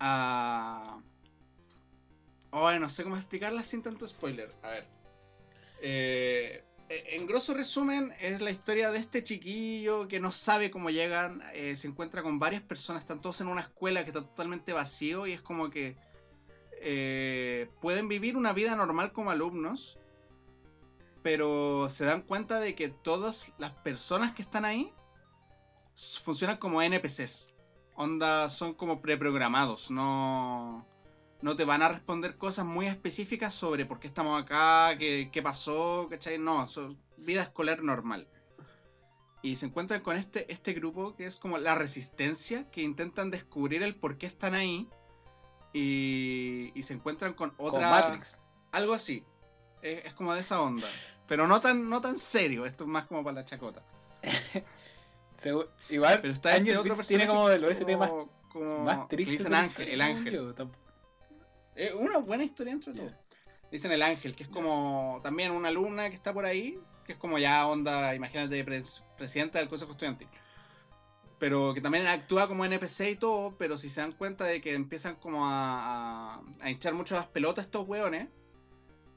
a. 0.00 1.00
Ay, 2.52 2.78
no 2.78 2.88
sé 2.88 3.04
cómo 3.04 3.16
explicarla 3.16 3.62
sin 3.62 3.82
tanto 3.82 4.06
spoiler. 4.06 4.52
A 4.62 4.68
ver. 4.70 4.86
Eh, 5.80 6.64
en 6.88 7.26
grosso 7.26 7.54
resumen, 7.54 8.12
es 8.20 8.40
la 8.40 8.50
historia 8.50 8.90
de 8.90 8.98
este 8.98 9.22
chiquillo 9.22 10.06
que 10.08 10.20
no 10.20 10.30
sabe 10.30 10.70
cómo 10.70 10.90
llegan. 10.90 11.42
eh, 11.54 11.76
se 11.76 11.88
encuentra 11.88 12.22
con 12.22 12.38
varias 12.38 12.62
personas, 12.62 13.02
están 13.02 13.20
todos 13.20 13.40
en 13.40 13.48
una 13.48 13.62
escuela 13.62 14.02
que 14.04 14.10
está 14.10 14.20
totalmente 14.20 14.72
vacío 14.72 15.26
y 15.26 15.32
es 15.32 15.40
como 15.40 15.70
que 15.70 15.96
eh, 16.80 17.70
pueden 17.80 18.08
vivir 18.08 18.36
una 18.36 18.52
vida 18.52 18.76
normal 18.76 19.12
como 19.12 19.30
alumnos, 19.30 19.98
pero 21.22 21.88
se 21.88 22.04
dan 22.04 22.22
cuenta 22.22 22.60
de 22.60 22.74
que 22.74 22.88
todas 22.88 23.52
las 23.58 23.72
personas 23.72 24.34
que 24.34 24.42
están 24.42 24.64
ahí 24.64 24.92
funcionan 26.22 26.58
como 26.58 26.82
NPCs. 26.82 27.54
Onda, 27.96 28.50
son 28.50 28.74
como 28.74 29.00
preprogramados, 29.00 29.90
no, 29.90 30.86
no 31.42 31.56
te 31.56 31.64
van 31.64 31.82
a 31.82 31.88
responder 31.88 32.36
cosas 32.36 32.64
muy 32.64 32.86
específicas 32.86 33.52
sobre 33.54 33.84
por 33.86 34.00
qué 34.00 34.06
estamos 34.06 34.40
acá, 34.40 34.96
qué, 34.98 35.28
qué 35.32 35.42
pasó, 35.42 36.06
¿cachai? 36.08 36.38
No, 36.38 36.66
son 36.66 36.98
vida 37.18 37.42
escolar 37.42 37.82
normal. 37.82 38.26
Y 39.42 39.56
se 39.56 39.66
encuentran 39.66 40.00
con 40.00 40.16
este, 40.16 40.50
este 40.50 40.72
grupo 40.72 41.14
que 41.16 41.26
es 41.26 41.38
como 41.38 41.58
la 41.58 41.74
resistencia, 41.74 42.70
que 42.70 42.80
intentan 42.82 43.30
descubrir 43.30 43.82
el 43.82 43.94
por 43.94 44.16
qué 44.16 44.26
están 44.26 44.54
ahí. 44.54 44.88
Y, 45.74 46.72
y 46.74 46.82
se 46.84 46.94
encuentran 46.94 47.34
con 47.34 47.50
Con 47.50 47.66
otra... 47.68 47.90
Matrix. 47.90 48.38
Algo 48.72 48.94
así. 48.94 49.24
Es, 49.82 50.06
es 50.06 50.14
como 50.14 50.32
de 50.32 50.40
esa 50.40 50.62
onda. 50.62 50.88
Pero 51.26 51.46
no 51.46 51.60
tan, 51.60 51.90
no 51.90 52.00
tan 52.00 52.16
serio, 52.16 52.64
esto 52.64 52.84
es 52.84 52.90
más 52.90 53.06
como 53.06 53.22
para 53.22 53.34
la 53.34 53.44
chacota. 53.44 53.84
Segu- 55.42 55.68
Igual, 55.90 56.20
Pero 56.22 56.32
está 56.32 56.56
este 56.56 56.76
otro 56.76 56.96
tiene 57.02 57.26
como 57.26 57.50
el 57.50 57.64
OST 57.64 57.88
más, 57.98 58.10
como, 58.50 58.78
más 58.84 59.08
triste. 59.08 59.32
dicen 59.32 59.54
ángel, 59.54 59.88
el 59.88 60.00
ángel. 60.00 60.54
Es 61.74 61.92
una 61.92 62.18
buena 62.18 62.44
historia 62.44 62.72
dentro 62.72 62.92
de 62.92 63.00
Ya. 63.02 63.08
todo. 63.08 63.18
Dicen 63.70 63.90
el 63.92 64.02
ángel, 64.02 64.34
que 64.36 64.44
es 64.44 64.48
como 64.48 65.20
también 65.24 65.50
una 65.50 65.68
alumna 65.68 66.08
que 66.08 66.14
está 66.16 66.32
por 66.32 66.44
ahí, 66.46 66.78
que 67.04 67.12
es 67.12 67.18
como 67.18 67.38
ya 67.38 67.66
onda, 67.66 68.14
imagínate, 68.14 68.64
pres- 68.64 69.02
presidenta 69.16 69.58
del 69.58 69.68
consejo 69.68 69.90
estudiantil. 69.92 70.28
Pero 71.40 71.74
que 71.74 71.80
también 71.80 72.06
actúa 72.06 72.46
como 72.46 72.64
NPC 72.64 73.10
y 73.10 73.16
todo, 73.16 73.56
pero 73.58 73.76
si 73.76 73.88
se 73.90 74.00
dan 74.00 74.12
cuenta 74.12 74.44
de 74.44 74.60
que 74.60 74.74
empiezan 74.74 75.16
como 75.16 75.44
a, 75.46 76.36
a, 76.36 76.42
a 76.60 76.70
hinchar 76.70 76.94
mucho 76.94 77.16
las 77.16 77.26
pelotas 77.26 77.64
estos 77.64 77.86
hueones, 77.88 78.28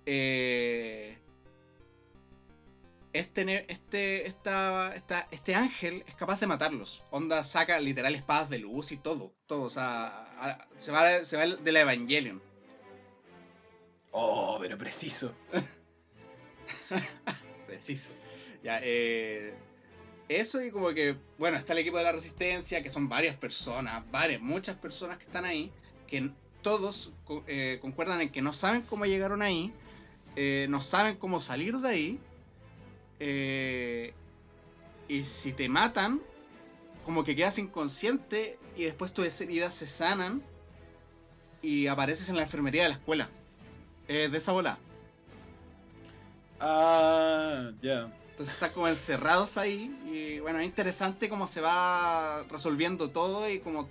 eh, 0.07 1.19
este, 3.13 3.71
este, 3.71 4.27
esta, 4.27 4.95
esta- 4.95 5.27
este 5.31 5.55
ángel 5.55 6.03
es 6.07 6.15
capaz 6.15 6.39
de 6.39 6.47
matarlos. 6.47 7.03
Onda 7.11 7.43
saca 7.43 7.79
literal 7.79 8.15
espadas 8.15 8.49
de 8.49 8.59
luz 8.59 8.91
y 8.91 8.97
todo. 8.97 9.33
Todo, 9.45 9.63
o 9.63 9.69
sea, 9.69 10.07
a- 10.39 10.67
se 10.79 10.91
va, 10.91 11.23
se 11.23 11.37
va 11.37 11.45
de 11.45 11.71
la 11.71 11.81
Evangelion. 11.81 12.41
Oh, 14.11 14.57
pero 14.59 14.77
preciso. 14.77 15.33
Preciso. 17.67 18.13
Ya, 18.63 18.79
eh, 18.81 19.53
eso 20.29 20.61
y 20.61 20.71
como 20.71 20.89
que, 20.89 21.15
bueno, 21.37 21.57
está 21.57 21.73
el 21.73 21.79
equipo 21.79 21.97
de 21.97 22.03
la 22.03 22.11
resistencia, 22.11 22.83
que 22.83 22.89
son 22.89 23.07
varias 23.07 23.35
personas, 23.35 24.03
varias, 24.11 24.41
muchas 24.41 24.75
personas 24.77 25.17
que 25.17 25.25
están 25.25 25.45
ahí, 25.45 25.71
que 26.07 26.31
todos 26.61 27.13
eh, 27.47 27.79
concuerdan 27.81 28.21
en 28.21 28.29
que 28.29 28.41
no 28.41 28.51
saben 28.51 28.81
cómo 28.81 29.05
llegaron 29.05 29.41
ahí, 29.41 29.73
eh, 30.35 30.67
no 30.69 30.81
saben 30.81 31.15
cómo 31.15 31.39
salir 31.39 31.77
de 31.77 31.89
ahí, 31.89 32.19
eh, 33.19 34.13
y 35.07 35.23
si 35.23 35.53
te 35.53 35.69
matan, 35.69 36.21
como 37.05 37.23
que 37.23 37.35
quedas 37.35 37.57
inconsciente 37.57 38.59
y 38.75 38.83
después 38.83 39.13
tus 39.13 39.39
heridas 39.39 39.73
se 39.73 39.87
sanan 39.87 40.43
y 41.61 41.87
apareces 41.87 42.27
en 42.27 42.35
la 42.35 42.41
enfermería 42.41 42.83
de 42.83 42.89
la 42.89 42.95
escuela. 42.95 43.29
Eh, 44.07 44.29
de 44.29 44.37
esa 44.37 44.51
bola. 44.51 44.77
Ah, 46.59 47.71
ya. 47.81 48.11
Entonces 48.31 48.53
están 48.55 48.71
como 48.73 48.87
encerrados 48.87 49.57
ahí 49.57 49.95
y 50.05 50.39
bueno, 50.39 50.59
es 50.59 50.65
interesante 50.65 51.27
cómo 51.29 51.47
se 51.47 51.59
va 51.61 52.43
resolviendo 52.49 53.09
todo 53.09 53.49
y 53.49 53.59
como, 53.59 53.89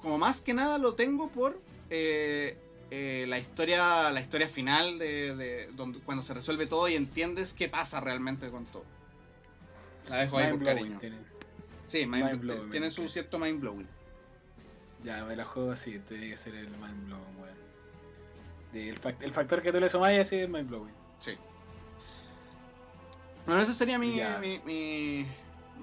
como 0.00 0.18
más 0.18 0.40
que 0.40 0.54
nada 0.54 0.78
lo 0.78 0.94
tengo 0.94 1.30
por 1.30 1.60
eh, 1.90 2.56
eh, 2.90 3.26
la 3.28 3.38
historia 3.38 4.10
la 4.10 4.20
historia 4.20 4.48
final 4.48 4.98
de, 4.98 5.36
de 5.36 5.66
donde, 5.74 6.00
cuando 6.00 6.22
se 6.22 6.32
resuelve 6.32 6.66
todo 6.66 6.88
y 6.88 6.94
entiendes 6.94 7.52
qué 7.52 7.68
pasa 7.68 8.00
realmente 8.00 8.48
con 8.50 8.64
todo. 8.64 8.84
La 10.08 10.18
dejo 10.20 10.38
ahí 10.38 10.50
por 10.50 10.64
cariño. 10.64 10.98
tiene. 10.98 11.16
Sí, 11.84 12.06
mind- 12.06 12.24
mind 12.30 12.40
blowing, 12.40 12.70
tiene 12.70 12.90
su 12.90 13.08
cierto 13.08 13.38
mind 13.38 13.60
blowing. 13.60 13.88
Ya, 15.04 15.22
me 15.24 15.36
la 15.36 15.44
juego 15.44 15.72
así, 15.72 15.98
tiene 16.08 16.30
que 16.30 16.36
ser 16.36 16.54
el 16.54 16.68
mind 16.70 17.06
blowing, 17.06 17.36
weón. 17.40 17.56
El, 18.72 19.00
fac- 19.00 19.20
el 19.20 19.32
factor 19.32 19.62
que 19.62 19.70
tú 19.72 19.80
le 19.80 19.88
sumáis 19.88 20.32
es 20.32 20.48
mind 20.48 20.68
blowing. 20.68 20.94
Sí. 21.18 21.36
Bueno, 23.46 23.60
eso 23.60 23.72
sería 23.72 23.98
mi, 23.98 24.20
mi, 24.40 24.58
mi, 24.64 25.26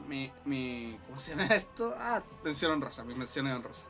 mi, 0.07 0.31
mi- 0.45 0.97
¿Cómo 1.07 1.19
se 1.19 1.31
llama 1.31 1.45
esto? 1.53 1.93
Ah, 1.97 2.23
mención 2.43 2.71
honrosa, 2.71 3.03
mi 3.03 3.13
mención 3.15 3.47
honrosa. 3.47 3.87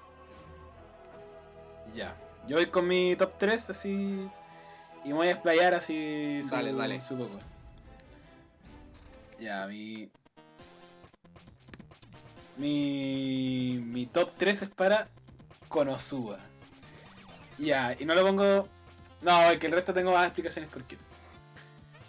Ya. 1.95 2.15
Yo 2.47 2.55
voy 2.57 2.65
con 2.67 2.87
mi 2.87 3.15
top 3.15 3.33
3 3.37 3.69
así. 3.69 4.27
Y 5.05 5.09
me 5.09 5.13
voy 5.13 5.27
a 5.27 5.31
explayar 5.31 5.73
así. 5.75 6.41
su- 6.43 6.49
Dale, 6.49 6.73
dale. 6.73 7.01
su 7.01 7.17
poco. 7.17 7.37
Ya, 9.39 9.65
mi. 9.67 10.09
Mi. 12.57 13.79
Mi 13.85 14.05
top 14.07 14.31
3 14.37 14.63
es 14.63 14.69
para 14.69 15.07
Konosuba. 15.69 16.39
Ya, 17.57 17.95
y 17.97 18.05
no 18.05 18.15
lo 18.15 18.23
pongo. 18.25 18.67
No, 19.21 19.49
es 19.51 19.57
que 19.57 19.67
el 19.67 19.73
resto 19.73 19.93
tengo 19.93 20.11
más 20.11 20.25
explicaciones 20.25 20.69
por 20.71 20.83
qué. 20.83 20.97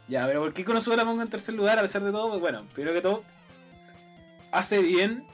Ya, 0.09 0.27
pero 0.27 0.41
¿por 0.41 0.53
qué 0.53 0.65
Konosuba 0.65 0.97
la 0.97 1.05
pongo 1.05 1.23
en 1.23 1.29
tercer 1.31 1.55
lugar 1.55 1.79
a 1.79 1.83
pesar 1.83 2.03
de 2.03 2.11
todo? 2.13 2.29
Pues 2.31 2.41
bueno, 2.41 2.67
primero 2.75 2.95
que 2.95 3.01
todo, 3.01 3.23
hace 4.53 4.79
bien 4.81 5.25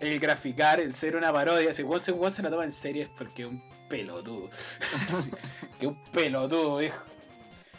el 0.00 0.18
graficar, 0.18 0.80
el 0.80 0.92
ser 0.94 1.16
una 1.16 1.32
parodia. 1.32 1.72
Si 1.72 1.82
One 1.82 2.00
se 2.30 2.42
la 2.42 2.50
toma 2.50 2.64
en 2.64 2.72
serio 2.72 3.02
es 3.04 3.08
porque 3.10 3.46
un 3.46 3.62
pelotudo. 3.88 4.50
Que 5.80 5.86
un 5.88 5.96
pelotudo, 6.12 6.76
viejo. 6.78 7.02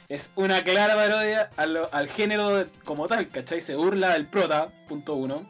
Es 0.10 0.32
una 0.36 0.64
clara 0.64 0.96
parodia 0.96 1.50
a 1.58 1.66
lo- 1.66 1.92
al 1.94 2.10
género 2.10 2.66
como 2.84 3.08
tal, 3.08 3.30
¿cachai? 3.30 3.62
Se 3.62 3.76
burla 3.76 4.10
del 4.14 4.28
prota, 4.28 4.70
punto 4.88 5.16
uno. 5.16 5.46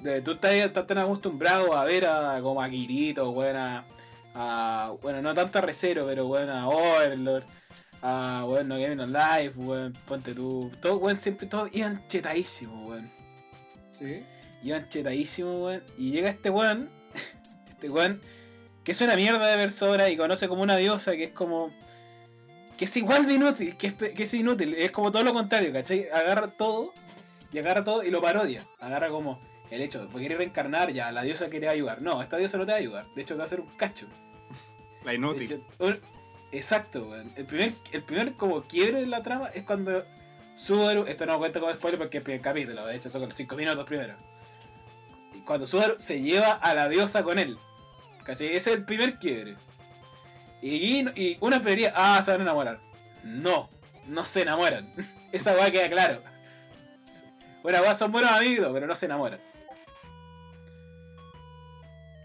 de- 0.00 0.20
tú 0.22 0.32
estás, 0.32 0.52
estás 0.52 0.86
tan 0.86 0.98
acostumbrado 0.98 1.74
a 1.76 1.84
ver 1.84 2.06
a 2.06 2.40
como 2.40 2.60
a 2.62 2.68
Kirito, 2.68 3.30
weón, 3.30 3.56
a, 3.56 3.84
a- 4.38 4.94
bueno, 5.02 5.20
no 5.20 5.34
tanto 5.34 5.58
a 5.58 5.62
Recero, 5.62 6.06
pero 6.06 6.26
weón, 6.28 6.48
a 6.48 6.68
Overlord, 6.68 7.42
a 8.02 8.44
weón, 8.46 8.68
no 8.68 8.78
Game 8.78 9.02
on 9.02 9.12
Life, 9.12 9.58
weón, 9.58 9.92
ponte 10.06 10.32
tú, 10.34 10.70
todos 10.80 11.02
weón, 11.02 11.16
siempre 11.16 11.46
todos 11.48 11.68
iban 11.72 12.06
chetadísimos, 12.08 12.88
weón. 12.88 13.10
Sí. 13.90 14.22
Iban 14.62 14.88
chetadísimos, 14.88 15.60
weón. 15.60 15.82
Y 15.96 16.12
llega 16.12 16.30
este 16.30 16.50
weón, 16.50 16.88
este 17.70 17.90
weón, 17.90 18.20
que 18.84 18.92
es 18.92 19.00
una 19.00 19.16
mierda 19.16 19.46
de 19.48 19.56
persona 19.56 20.08
y 20.08 20.16
conoce 20.16 20.48
como 20.48 20.62
una 20.62 20.76
diosa 20.76 21.12
que 21.12 21.24
es 21.24 21.32
como. 21.32 21.70
que 22.76 22.84
es 22.84 22.96
igual 22.96 23.26
de 23.26 23.34
inútil, 23.34 23.76
que 23.76 23.88
es, 23.88 23.94
que 23.94 24.22
es 24.22 24.34
inútil, 24.34 24.74
es 24.74 24.92
como 24.92 25.10
todo 25.10 25.24
lo 25.24 25.34
contrario, 25.34 25.72
¿cachai? 25.72 26.08
Agarra 26.10 26.46
todo 26.48 26.94
y 27.52 27.58
agarra 27.58 27.82
todo 27.82 28.04
y 28.04 28.10
lo 28.10 28.22
parodia. 28.22 28.64
Agarra 28.78 29.08
como 29.08 29.40
el 29.70 29.82
hecho 29.82 30.06
de 30.06 30.20
querer 30.20 30.38
reencarnar 30.38 30.92
ya, 30.92 31.10
la 31.12 31.22
diosa 31.22 31.46
a 31.46 31.70
ayudar. 31.70 32.00
No, 32.00 32.22
esta 32.22 32.36
diosa 32.36 32.56
no 32.56 32.64
te 32.64 32.72
va 32.72 32.76
a 32.78 32.80
ayudar, 32.80 33.06
de 33.14 33.22
hecho 33.22 33.34
te 33.34 33.38
va 33.38 33.44
a 33.44 33.46
hacer 33.46 33.60
un 33.60 33.76
cacho. 33.76 34.06
Exacto, 36.50 37.08
weón. 37.08 37.32
El 37.36 37.44
primer, 37.44 37.72
el 37.92 38.02
primer 38.02 38.32
como 38.34 38.62
quiebre 38.62 39.00
de 39.00 39.06
la 39.06 39.22
trama 39.22 39.48
es 39.48 39.64
cuando 39.64 40.04
Subaru, 40.56 41.04
esto 41.06 41.26
no 41.26 41.38
cuenta 41.38 41.60
como 41.60 41.72
spoiler 41.72 41.98
porque 41.98 42.18
es 42.18 42.20
el 42.20 42.24
primer 42.24 42.40
capítulo, 42.40 42.86
de 42.86 42.96
hecho 42.96 43.10
son 43.10 43.22
los 43.22 43.34
5 43.34 43.54
minutos 43.54 43.84
primero. 43.84 44.14
Y 45.34 45.40
cuando 45.40 45.66
Subaru 45.66 45.96
se 45.98 46.20
lleva 46.20 46.52
a 46.52 46.74
la 46.74 46.88
diosa 46.88 47.22
con 47.22 47.38
él. 47.38 47.58
¿Cachai? 48.24 48.48
Ese 48.48 48.70
es 48.70 48.76
el 48.78 48.84
primer 48.84 49.18
quiebre. 49.18 49.56
Y, 50.60 51.00
y 51.00 51.36
uno 51.40 51.56
esperaría, 51.56 51.92
ah, 51.94 52.22
se 52.24 52.30
van 52.30 52.40
a 52.40 52.44
enamorar. 52.44 52.80
No, 53.22 53.68
no 54.06 54.24
se 54.24 54.42
enamoran. 54.42 54.92
Esa 55.32 55.54
weá 55.54 55.70
queda 55.70 55.88
claro. 55.88 56.22
Bueno, 57.62 57.80
weá, 57.82 57.94
son 57.94 58.10
buenos 58.10 58.30
amigos, 58.30 58.70
pero 58.72 58.86
no 58.86 58.96
se 58.96 59.06
enamoran. 59.06 59.40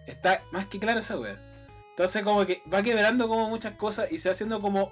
Está 0.07 0.43
más 0.51 0.67
que 0.67 0.79
claro 0.79 0.99
esa 0.99 1.17
weá. 1.17 1.52
Entonces 1.93 2.23
como 2.23 2.45
que 2.45 2.61
va 2.71 2.81
quebrando 2.81 3.27
como 3.27 3.49
muchas 3.49 3.75
cosas 3.75 4.11
y 4.11 4.19
se 4.19 4.29
va 4.29 4.33
haciendo 4.33 4.61
como... 4.61 4.91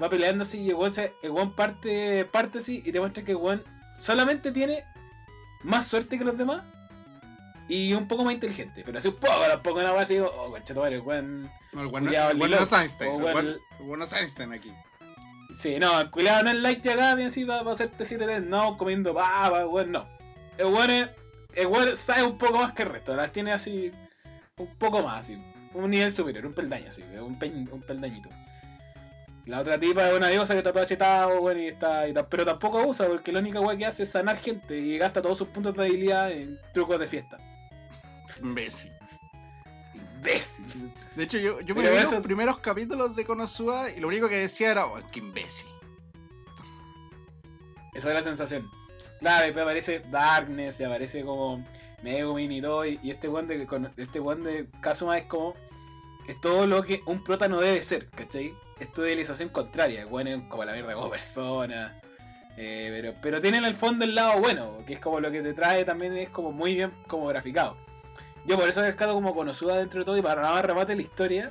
Va 0.00 0.08
peleando 0.08 0.44
así 0.44 0.60
y 0.60 0.68
el 0.68 0.76
weón, 0.76 0.92
se- 0.92 1.14
el 1.22 1.30
weón 1.32 1.52
parte, 1.54 2.24
parte 2.26 2.58
así 2.58 2.82
y 2.84 2.92
te 2.92 3.00
muestra 3.00 3.24
que 3.24 3.32
el 3.32 3.38
weón 3.38 3.64
solamente 3.98 4.52
tiene 4.52 4.84
más 5.64 5.88
suerte 5.88 6.18
que 6.18 6.24
los 6.24 6.38
demás 6.38 6.62
y 7.68 7.92
un 7.94 8.06
poco 8.06 8.24
más 8.24 8.34
inteligente. 8.34 8.82
Pero 8.84 8.98
así 8.98 9.08
un 9.08 9.16
poco, 9.16 9.40
tampoco 9.48 9.80
una 9.80 9.92
weá 9.92 10.02
así, 10.02 10.18
oh, 10.18 10.50
conchetumare, 10.50 10.96
el 10.96 11.02
weón... 11.02 11.42
No, 11.72 11.82
el 11.82 12.38
no 12.38 12.46
es. 12.56 12.72
Einstein. 12.72 13.20
El 13.20 13.36
el 13.36 13.60
bueno 13.80 14.04
es 14.04 14.12
Einstein 14.12 14.52
aquí. 14.52 14.72
Sí, 15.52 15.78
no, 15.78 15.98
el 16.00 16.10
culiado 16.10 16.44
no 16.44 16.50
es 16.50 16.56
like 16.56 16.86
llegada 16.86 17.14
bien 17.14 17.28
así 17.28 17.44
para 17.44 17.68
hacerte 17.72 18.04
7 18.04 18.26
d 18.26 18.40
no, 18.40 18.76
comiendo 18.76 19.14
papa, 19.14 19.66
weón, 19.66 19.90
no. 19.92 20.06
El 20.58 20.66
weón 20.66 20.90
es, 20.90 21.08
el 21.54 21.66
weón 21.66 21.96
sabe 21.96 22.22
un 22.22 22.38
poco 22.38 22.58
más 22.58 22.72
que 22.74 22.82
el 22.82 22.90
resto, 22.90 23.16
las 23.16 23.32
tiene 23.32 23.52
así, 23.52 23.90
un 24.58 24.76
poco 24.76 25.02
más, 25.02 25.22
así, 25.22 25.42
un 25.74 25.90
nivel 25.90 26.12
superior, 26.12 26.44
un 26.46 26.54
peldaño 26.54 26.88
así, 26.88 27.02
un, 27.20 27.38
pe- 27.38 27.50
un 27.50 27.82
peldañito. 27.82 28.28
La 29.46 29.60
otra 29.60 29.78
tipa 29.80 30.08
es 30.10 30.14
una 30.14 30.28
diosa 30.28 30.52
que 30.52 30.58
está 30.58 30.72
toda 30.72 30.84
chetada, 30.84 31.26
weón, 31.28 31.58
y 31.58 31.68
está, 31.68 32.06
y 32.06 32.12
pero 32.28 32.44
tampoco 32.44 32.86
usa, 32.86 33.06
porque 33.06 33.32
la 33.32 33.40
única 33.40 33.60
weá 33.60 33.78
que 33.78 33.86
hace 33.86 34.02
es 34.02 34.10
sanar 34.10 34.38
gente 34.38 34.78
y 34.78 34.98
gasta 34.98 35.22
todos 35.22 35.38
sus 35.38 35.48
puntos 35.48 35.74
de 35.74 35.86
habilidad 35.86 36.30
en 36.32 36.58
trucos 36.74 37.00
de 37.00 37.08
fiesta. 37.08 37.38
Imbécil. 38.42 38.92
Imbécil. 39.94 40.92
De 41.16 41.24
hecho, 41.24 41.38
yo, 41.38 41.60
yo 41.62 41.74
me 41.74 41.88
vi 41.90 41.96
eso- 41.96 42.12
los 42.12 42.20
primeros 42.22 42.58
capítulos 42.58 43.16
de 43.16 43.24
Konosuba 43.24 43.90
y 43.90 44.00
lo 44.00 44.08
único 44.08 44.28
que 44.28 44.36
decía 44.36 44.72
era, 44.72 44.84
oh, 44.86 45.00
qué 45.10 45.20
imbécil. 45.20 45.66
Esa 47.94 48.08
es 48.10 48.14
la 48.14 48.22
sensación. 48.22 48.70
Claro, 49.20 49.44
después 49.46 49.62
aparece 49.64 50.00
Darkness 50.10 50.78
y 50.80 50.84
aparece 50.84 51.24
como 51.24 51.64
Megumin 52.02 52.52
y 52.52 52.60
todo. 52.62 52.84
Y, 52.86 52.98
este 53.10 53.28
one 53.28 53.46
de, 53.56 53.66
con- 53.66 53.92
este 53.96 54.20
one 54.20 54.44
de 54.44 54.66
Kazuma 54.80 55.18
es 55.18 55.24
como. 55.26 55.54
Es 56.26 56.38
todo 56.42 56.66
lo 56.66 56.82
que 56.82 57.00
un 57.06 57.24
prota 57.24 57.48
no 57.48 57.58
debe 57.60 57.82
ser, 57.82 58.08
¿cachai? 58.10 58.54
Es 58.78 58.92
tu 58.92 59.02
idealización 59.02 59.48
contraria. 59.48 60.06
Weón 60.06 60.26
es 60.28 60.42
como 60.48 60.64
la 60.64 60.72
mierda 60.74 60.92
como 60.94 61.08
persona. 61.10 61.98
eh, 62.56 62.88
pero, 62.92 63.14
pero 63.22 63.40
tiene 63.40 63.58
en 63.58 63.64
el 63.64 63.74
fondo 63.74 64.04
el 64.04 64.14
lado 64.14 64.38
bueno, 64.38 64.78
que 64.86 64.94
es 64.94 65.00
como 65.00 65.20
lo 65.20 65.30
que 65.30 65.40
te 65.42 65.54
trae 65.54 65.84
también 65.86 66.14
es 66.16 66.28
como 66.28 66.52
muy 66.52 66.74
bien 66.74 66.92
como 67.06 67.26
graficado. 67.28 67.76
Yo 68.46 68.58
por 68.58 68.68
eso 68.68 68.80
he 68.82 68.86
rescato 68.88 69.14
como 69.14 69.34
Konosuba 69.34 69.76
dentro 69.78 70.00
de 70.00 70.04
todo 70.04 70.16
y 70.18 70.22
para 70.22 70.42
nada 70.42 70.54
más 70.54 70.64
remate 70.64 70.94
la 70.94 71.02
historia. 71.02 71.50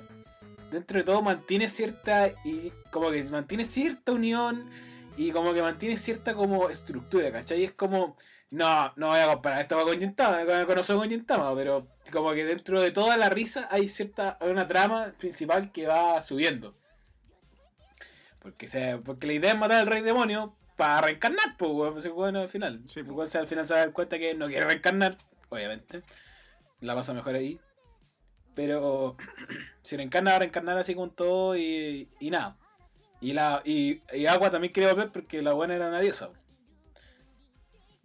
Dentro 0.72 1.00
de 1.00 1.04
todo 1.06 1.22
mantiene 1.22 1.70
cierta 1.70 2.30
y 2.44 2.72
como 2.92 3.10
que 3.10 3.24
mantiene 3.24 3.66
cierta 3.66 4.12
unión 4.12 4.70
y 5.18 5.32
como 5.32 5.54
que 5.54 5.62
mantiene 5.62 5.98
cierta 5.98 6.34
como 6.36 6.70
estructura, 6.70 7.32
¿cachai? 7.32 7.64
Es 7.64 7.72
como, 7.72 8.16
no, 8.50 8.94
no 8.96 9.08
voy 9.08 9.20
a 9.20 9.28
comparar 9.28 9.62
esto 9.62 9.84
con 9.84 10.00
Gintama, 10.00 10.46
con 10.46 10.66
Konosuba 10.66 11.00
con 11.00 11.10
Gintama, 11.10 11.54
pero 11.56 11.88
como 12.12 12.32
que 12.34 12.46
dentro 12.46 12.80
de 12.80 12.92
toda 12.92 13.18
la 13.18 13.30
risa 13.30 13.68
hay 13.70 13.90
cierta, 13.90 14.38
hay 14.40 14.50
una 14.50 14.68
trama 14.68 15.14
principal 15.18 15.72
que 15.72 15.88
va 15.88 16.22
subiendo. 16.22 16.76
Porque, 18.42 18.68
se, 18.68 18.98
porque 18.98 19.28
la 19.28 19.34
idea 19.34 19.52
es 19.52 19.58
matar 19.60 19.80
al 19.82 19.88
rey 19.88 20.02
demonio 20.02 20.56
para 20.78 21.02
reencarnar, 21.02 21.58
pues, 21.58 21.72
weón, 21.72 21.94
pues, 21.94 22.08
bueno, 22.10 22.40
al 22.42 22.50
final. 22.50 22.82
Sí, 22.86 23.02
se- 23.26 23.38
al 23.40 23.48
final 23.48 23.68
se 23.68 23.74
da 23.74 23.92
cuenta 23.92 24.18
que 24.18 24.34
no 24.36 24.48
quiere 24.48 24.66
reencarnar, 24.66 25.18
obviamente. 25.50 26.04
La 26.80 26.96
pasa 26.96 27.14
mejor 27.14 27.36
ahí. 27.36 27.60
Pero 28.56 29.18
si 29.82 29.98
reencarna, 29.98 30.32
va 30.32 30.36
a 30.38 30.40
reencarnar 30.40 30.78
así 30.78 30.96
con 30.96 31.14
todo 31.14 31.58
y, 31.58 32.10
y 32.20 32.30
nada. 32.30 32.58
Y, 33.20 33.34
la, 33.34 33.62
y, 33.66 34.02
y 34.14 34.28
Agua 34.28 34.52
también 34.52 34.72
quiere 34.72 34.92
volver 34.94 35.12
porque 35.12 35.42
la 35.42 35.54
buena 35.54 35.76
era 35.76 35.88
una 35.88 36.00
diosa. 36.00 36.30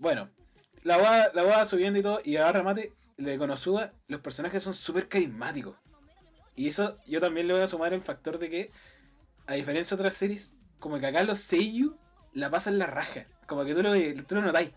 Bueno, 0.02 0.30
la 0.82 0.96
va, 0.96 1.28
la 1.32 1.44
va 1.44 1.64
subiendo 1.64 1.96
y 1.96 2.02
todo. 2.02 2.18
Y 2.24 2.36
ahora 2.36 2.58
remate, 2.58 2.92
de 3.16 3.38
Konosuba, 3.38 3.92
los 4.08 4.20
personajes 4.20 4.60
son 4.60 4.74
súper 4.74 5.08
carismáticos. 5.08 5.76
Y 6.56 6.66
eso 6.66 6.98
yo 7.06 7.20
también 7.20 7.46
le 7.46 7.54
voy 7.54 7.62
a 7.62 7.68
sumar 7.68 7.94
el 7.94 8.02
factor 8.02 8.40
de 8.40 8.50
que, 8.50 8.70
a 9.46 9.54
diferencia 9.54 9.96
de 9.96 10.02
otras 10.02 10.14
series, 10.14 10.56
como 10.80 10.98
que 10.98 11.06
acá 11.06 11.22
los 11.22 11.38
Seiyu 11.38 11.94
la 12.32 12.50
pasan 12.50 12.80
la 12.80 12.86
raja. 12.86 13.26
Como 13.46 13.64
que 13.64 13.76
tú 13.76 13.82
lo, 13.84 13.92
tú 14.24 14.34
lo 14.34 14.42
notáis. 14.42 14.72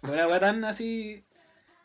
Como 0.00 0.14
una 0.14 0.26
weá 0.26 0.40
tan 0.40 0.64
así. 0.64 1.24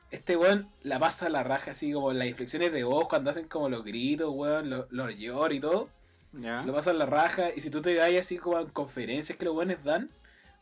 Este 0.09 0.35
weón 0.35 0.67
la 0.81 0.97
pasa 0.97 1.29
la 1.29 1.43
raja, 1.43 1.71
así 1.71 1.91
como 1.93 2.11
las 2.11 2.27
inflexiones 2.27 2.73
de 2.73 2.83
voz, 2.83 3.07
cuando 3.07 3.29
hacen 3.29 3.47
como 3.47 3.69
los 3.69 3.83
gritos, 3.83 4.31
weón, 4.33 4.71
los, 4.71 4.91
los 4.91 5.15
lloros 5.15 5.55
y 5.55 5.59
todo. 5.59 5.89
¿Ya? 6.31 6.63
Lo 6.63 6.73
pasan 6.73 6.97
la 6.97 7.05
raja. 7.05 7.51
Y 7.55 7.61
si 7.61 7.69
tú 7.69 7.83
te 7.83 7.95
vas 7.99 8.11
así 8.19 8.39
como 8.39 8.59
en 8.59 8.69
conferencias 8.69 9.37
que 9.37 9.45
los 9.45 9.55
weones 9.55 9.83
dan, 9.83 10.09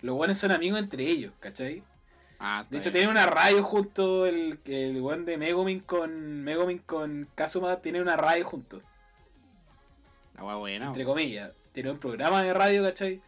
los 0.01 0.17
weones 0.17 0.39
son 0.39 0.51
amigos 0.51 0.77
entre 0.77 1.03
ellos, 1.03 1.31
¿cachai? 1.39 1.83
Ah, 2.43 2.65
De 2.69 2.79
hecho, 2.79 2.89
bien. 2.91 3.01
tiene 3.05 3.11
una 3.11 3.27
radio 3.27 3.63
junto, 3.63 4.25
el, 4.25 4.59
el 4.65 4.99
weón 4.99 5.25
de 5.25 5.37
Megumin 5.37 5.79
con 5.81 6.43
Megumin 6.43 6.79
con 6.79 7.29
Kazuma 7.35 7.81
tiene 7.81 8.01
una 8.01 8.17
radio 8.17 8.43
junto, 8.45 8.81
La 10.35 10.43
wea 10.43 10.55
buena. 10.55 10.87
entre 10.87 11.05
comillas. 11.05 11.51
Tiene 11.71 11.91
un 11.91 11.99
programa 11.99 12.41
de 12.43 12.53
radio, 12.53 12.83
¿cachai? 12.83 13.21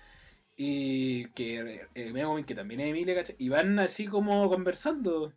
Y 0.58 1.26
que 1.30 1.86
eh, 1.96 2.12
Megumin, 2.12 2.44
que 2.44 2.56
también 2.56 2.80
es 2.82 2.88
Emilia, 2.90 3.16
¿cachai? 3.16 3.36
Y 3.38 3.50
van 3.50 3.78
así 3.80 4.08
como 4.08 4.50
conversando. 4.50 5.32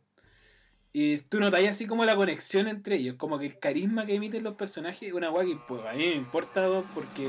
Y 0.92 1.18
tú 1.18 1.38
notas 1.38 1.62
así 1.68 1.86
como 1.86 2.06
la 2.06 2.16
conexión 2.16 2.68
entre 2.68 2.96
ellos, 2.96 3.16
como 3.16 3.38
que 3.38 3.44
el 3.46 3.58
carisma 3.58 4.06
que 4.06 4.14
emiten 4.14 4.42
los 4.42 4.54
personajes 4.54 5.02
es 5.08 5.12
una 5.12 5.30
weá 5.30 5.44
que 5.44 5.58
pues, 5.68 5.84
a 5.84 5.92
mí 5.92 5.98
me 6.08 6.14
importa 6.14 6.66
porque 6.94 7.28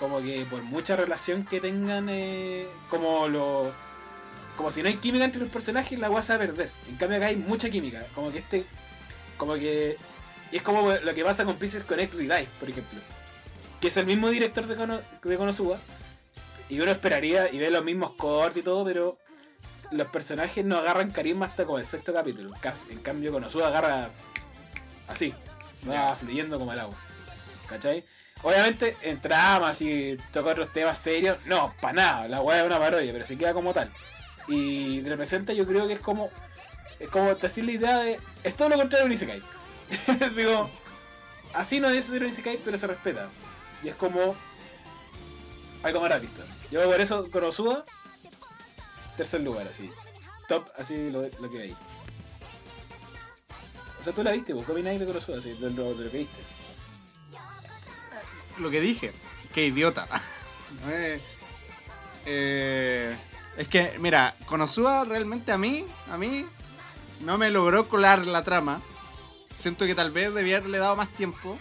como 0.00 0.20
que 0.20 0.44
por 0.50 0.60
mucha 0.64 0.96
relación 0.96 1.44
que 1.44 1.60
tengan, 1.60 2.08
eh, 2.10 2.66
como 2.90 3.28
lo... 3.28 3.72
Como 4.58 4.72
si 4.72 4.82
no 4.82 4.88
hay 4.88 4.96
química 4.96 5.24
entre 5.24 5.40
los 5.40 5.50
personajes, 5.50 5.96
la 6.00 6.10
weá 6.10 6.20
se 6.20 6.36
va 6.36 6.42
a 6.42 6.46
perder. 6.46 6.68
En 6.88 6.96
cambio 6.96 7.18
acá 7.18 7.28
hay 7.28 7.36
mucha 7.36 7.70
química, 7.70 8.04
como 8.12 8.32
que 8.32 8.38
este... 8.38 8.64
Como 9.36 9.54
que... 9.54 9.96
Y 10.50 10.56
es 10.56 10.62
como 10.62 10.92
lo 10.92 11.14
que 11.14 11.22
pasa 11.22 11.44
con 11.44 11.56
Princess 11.56 11.84
Connect 11.84 12.12
Redive, 12.14 12.48
por 12.58 12.68
ejemplo. 12.68 12.98
Que 13.80 13.86
es 13.86 13.96
el 13.96 14.06
mismo 14.06 14.28
director 14.30 14.66
de, 14.66 14.74
Kono, 14.74 15.00
de 15.22 15.36
Konosuba. 15.36 15.78
Y 16.68 16.80
uno 16.80 16.90
esperaría 16.90 17.52
y 17.52 17.58
ve 17.58 17.70
los 17.70 17.84
mismos 17.84 18.12
cortes 18.12 18.62
y 18.62 18.64
todo, 18.64 18.84
pero 18.84 19.16
los 19.92 20.08
personajes 20.08 20.64
no 20.64 20.78
agarran 20.78 21.12
carisma 21.12 21.46
hasta 21.46 21.64
como 21.64 21.78
el 21.78 21.86
sexto 21.86 22.12
capítulo. 22.12 22.50
Casi. 22.60 22.90
En 22.90 22.98
cambio, 22.98 23.30
Konosuba 23.30 23.68
agarra 23.68 24.10
así, 25.06 25.32
va 25.88 26.16
fluyendo 26.16 26.58
como 26.58 26.72
el 26.72 26.80
agua. 26.80 26.96
¿Cachai? 27.68 28.02
Obviamente, 28.42 28.96
en 29.02 29.20
tramas 29.20 29.80
y 29.82 30.16
toca 30.32 30.50
otros 30.50 30.72
temas 30.72 30.98
serios, 30.98 31.38
no, 31.46 31.74
para 31.80 31.92
nada, 31.92 32.28
la 32.28 32.40
weá 32.40 32.60
es 32.60 32.66
una 32.66 32.78
parodia, 32.78 33.12
pero 33.12 33.24
se 33.24 33.38
queda 33.38 33.52
como 33.52 33.72
tal. 33.72 33.90
Y 34.48 35.00
representa, 35.02 35.52
yo 35.52 35.66
creo 35.66 35.86
que 35.86 35.94
es 35.94 36.00
como, 36.00 36.30
es 36.98 37.08
como 37.10 37.34
decir 37.34 37.64
la 37.64 37.72
idea 37.72 37.98
de, 37.98 38.18
es 38.42 38.56
todo 38.56 38.70
lo 38.70 38.76
contrario 38.76 39.04
de 39.04 39.06
un 39.06 39.12
Isekai. 39.12 39.42
así, 40.26 40.44
como, 40.44 40.70
así 41.54 41.80
no 41.80 41.90
es 41.90 42.06
ser 42.06 42.24
un 42.24 42.30
Isekai, 42.30 42.58
pero 42.64 42.78
se 42.78 42.86
respeta. 42.86 43.28
Y 43.82 43.88
es 43.88 43.94
como, 43.94 44.34
algo 45.82 46.00
más 46.00 46.20
visto. 46.20 46.42
Yo 46.70 46.84
por 46.84 47.00
eso, 47.00 47.30
Konosuba, 47.30 47.84
tercer 49.16 49.42
lugar, 49.42 49.68
así. 49.68 49.90
Top, 50.48 50.66
así 50.78 51.10
lo, 51.10 51.28
que 51.50 51.60
hay. 51.60 51.76
O 54.00 54.04
sea, 54.04 54.12
tú 54.12 54.22
la 54.22 54.32
viste, 54.32 54.54
vos, 54.54 54.64
¿qué 54.64 54.72
opináis 54.72 54.98
de 54.98 55.06
Konosuba? 55.06 55.38
Así, 55.38 55.52
de, 55.52 55.70
lo, 55.70 55.94
de 55.94 56.04
lo 56.04 56.10
que 56.10 56.18
viste. 56.18 56.38
Lo 58.58 58.70
que 58.70 58.80
dije. 58.80 59.12
Qué 59.52 59.66
idiota. 59.66 60.08
Eh, 60.86 61.18
eh, 62.26 63.16
es 63.58 63.66
que, 63.66 63.98
mira, 63.98 64.36
Konosuba 64.46 65.04
realmente 65.04 65.50
a 65.50 65.58
mí, 65.58 65.84
a 66.12 66.16
mí, 66.16 66.46
no 67.20 67.38
me 67.38 67.50
logró 67.50 67.88
colar 67.88 68.24
la 68.24 68.44
trama. 68.44 68.80
Siento 69.52 69.84
que 69.84 69.96
tal 69.96 70.12
vez 70.12 70.32
debía 70.32 70.58
haberle 70.58 70.78
dado 70.78 70.94
más 70.94 71.08
tiempo. 71.10 71.58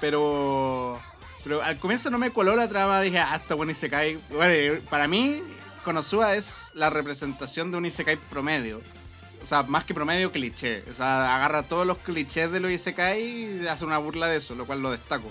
Pero. 0.00 1.00
Pero 1.44 1.62
al 1.62 1.78
comienzo 1.78 2.10
no 2.10 2.18
me 2.18 2.30
coló 2.30 2.56
la 2.56 2.68
trama, 2.68 3.00
dije, 3.00 3.20
ah, 3.20 3.36
está 3.36 3.54
bueno 3.54 3.70
Isekai. 3.70 4.18
Bueno, 4.30 4.80
para 4.90 5.06
mí, 5.06 5.40
Konosuba 5.84 6.34
es 6.34 6.72
la 6.74 6.90
representación 6.90 7.70
de 7.70 7.78
un 7.78 7.86
Isekai 7.86 8.16
promedio. 8.16 8.80
O 9.40 9.46
sea, 9.46 9.62
más 9.62 9.84
que 9.84 9.94
promedio, 9.94 10.32
cliché. 10.32 10.84
O 10.90 10.94
sea, 10.94 11.36
agarra 11.36 11.62
todos 11.62 11.86
los 11.86 11.98
clichés 11.98 12.50
de 12.50 12.58
los 12.58 12.72
Isekai 12.72 13.22
y 13.22 13.68
hace 13.68 13.84
una 13.84 13.98
burla 13.98 14.26
de 14.26 14.38
eso, 14.38 14.56
lo 14.56 14.66
cual 14.66 14.82
lo 14.82 14.90
destaco. 14.90 15.30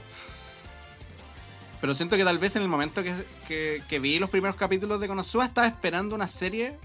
Pero 1.81 1.95
siento 1.95 2.15
que 2.15 2.23
tal 2.23 2.37
vez 2.37 2.55
en 2.55 2.61
el 2.61 2.67
momento 2.67 3.03
que, 3.03 3.13
que- 3.47 3.83
que 3.89 3.99
vi 3.99 4.19
los 4.19 4.29
primeros 4.29 4.55
capítulos 4.55 4.99
de 5.01 5.07
Konosuba 5.07 5.45
estaba 5.45 5.67
esperando 5.67 6.13
una 6.15 6.27
serie, 6.27 6.77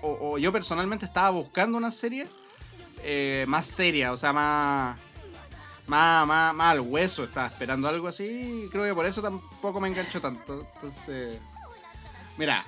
o, 0.00 0.36
yo 0.38 0.50
personalmente 0.50 1.04
estaba 1.04 1.30
buscando 1.30 1.78
una 1.78 1.90
serie 1.92 2.26
eh, 3.04 3.44
más 3.46 3.66
seria, 3.66 4.10
o 4.10 4.16
sea, 4.16 4.32
más, 4.32 4.98
más, 5.86 6.26
más, 6.26 6.54
más 6.54 6.72
al 6.72 6.80
hueso, 6.80 7.24
estaba 7.24 7.46
esperando 7.46 7.88
algo 7.88 8.08
así, 8.08 8.64
y 8.64 8.68
creo 8.70 8.84
que 8.84 8.94
por 8.94 9.06
eso 9.06 9.20
tampoco 9.22 9.80
me 9.80 9.88
enganchó 9.88 10.20
tanto. 10.20 10.66
Entonces, 10.74 11.38
mira, 12.38 12.64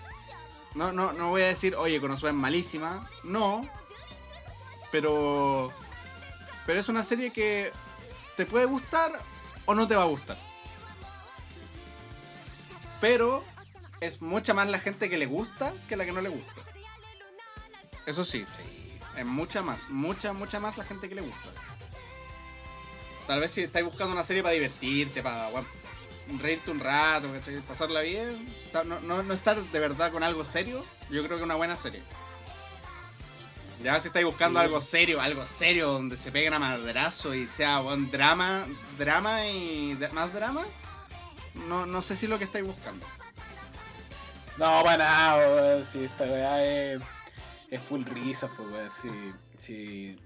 no, 0.75 0.93
no, 0.93 1.13
no 1.13 1.31
voy 1.31 1.43
a 1.43 1.47
decir, 1.47 1.75
oye, 1.77 2.01
Konosuba 2.01 2.31
es 2.31 2.37
malísima, 2.37 3.09
no, 3.25 3.67
pero, 4.93 5.73
pero 6.67 6.79
es 6.81 6.89
una 6.89 7.03
serie 7.03 7.31
que 7.33 7.73
te 8.37 8.45
puede 8.47 8.67
gustar 8.67 9.13
o 9.67 9.75
no 9.75 9.89
te 9.89 9.97
va 9.97 10.03
a 10.03 10.07
gustar. 10.07 10.37
Pero 13.05 13.45
es 14.01 14.23
mucha 14.23 14.55
más 14.55 14.67
la 14.71 14.79
gente 14.79 15.11
que 15.11 15.19
le 15.19 15.27
gusta 15.27 15.75
que 15.91 15.95
la 15.95 16.07
que 16.07 16.13
no 16.13 16.23
le 16.23 16.31
gusta. 16.31 16.55
Eso 18.07 18.25
sí, 18.25 18.47
es 19.15 19.27
mucha 19.27 19.61
más, 19.61 19.91
mucha, 19.91 20.33
mucha 20.33 20.59
más 20.59 20.79
la 20.79 20.85
gente 20.85 21.11
que 21.11 21.15
le 21.15 21.21
gusta. 21.21 21.51
Tal 23.27 23.41
vez 23.41 23.53
si 23.53 23.61
estáis 23.61 23.85
buscando 23.85 24.15
una 24.15 24.23
serie 24.23 24.43
para 24.43 24.55
divertirte, 24.55 25.23
para 25.23 25.51
bueno, 25.51 25.69
reírte 26.41 26.71
un 26.71 26.81
rato, 26.81 27.29
pasarla 27.69 28.01
bien, 28.01 28.49
no, 28.73 28.99
no, 29.01 29.23
no 29.23 29.35
estar 29.35 29.63
de 29.63 29.81
verdad 29.81 30.11
con 30.11 30.23
algo 30.23 30.43
serio, 30.43 30.83
yo 31.11 31.23
creo 31.25 31.37
que 31.37 31.43
es 31.43 31.43
una 31.43 31.57
buena 31.57 31.77
serie. 31.77 32.03
Ya 33.83 34.01
si 34.01 34.07
estáis 34.07 34.25
buscando 34.25 34.61
Sí. 34.61 34.65
algo 34.65 34.81
serio, 34.81 35.21
algo 35.21 35.45
serio 35.45 35.89
donde 35.89 36.17
se 36.17 36.33
peguen 36.33 36.55
a 36.55 36.59
madrazo 36.59 37.35
y 37.35 37.49
sea 37.49 37.81
buen 37.81 38.11
drama, 38.11 38.67
drama 38.97 39.47
y 39.47 39.95
más 40.13 40.33
drama, 40.33 40.65
no, 41.69 41.87
no 41.87 42.03
sé 42.03 42.17
si 42.17 42.27
es 42.27 42.31
lo 42.31 42.39
que 42.39 42.45
estáis 42.45 42.65
buscando. 42.65 43.07
No, 44.59 44.83
para 44.85 44.99
nada, 44.99 45.37
weón. 45.39 45.85
Si 45.85 46.05
esta 46.05 46.25
weá 46.25 46.65
es, 46.65 47.01
es 47.71 47.81
full 47.83 48.05
risa, 48.05 48.49
pues 48.57 48.69
weón. 48.69 48.91
Si, 48.91 49.09
si... 49.59 50.19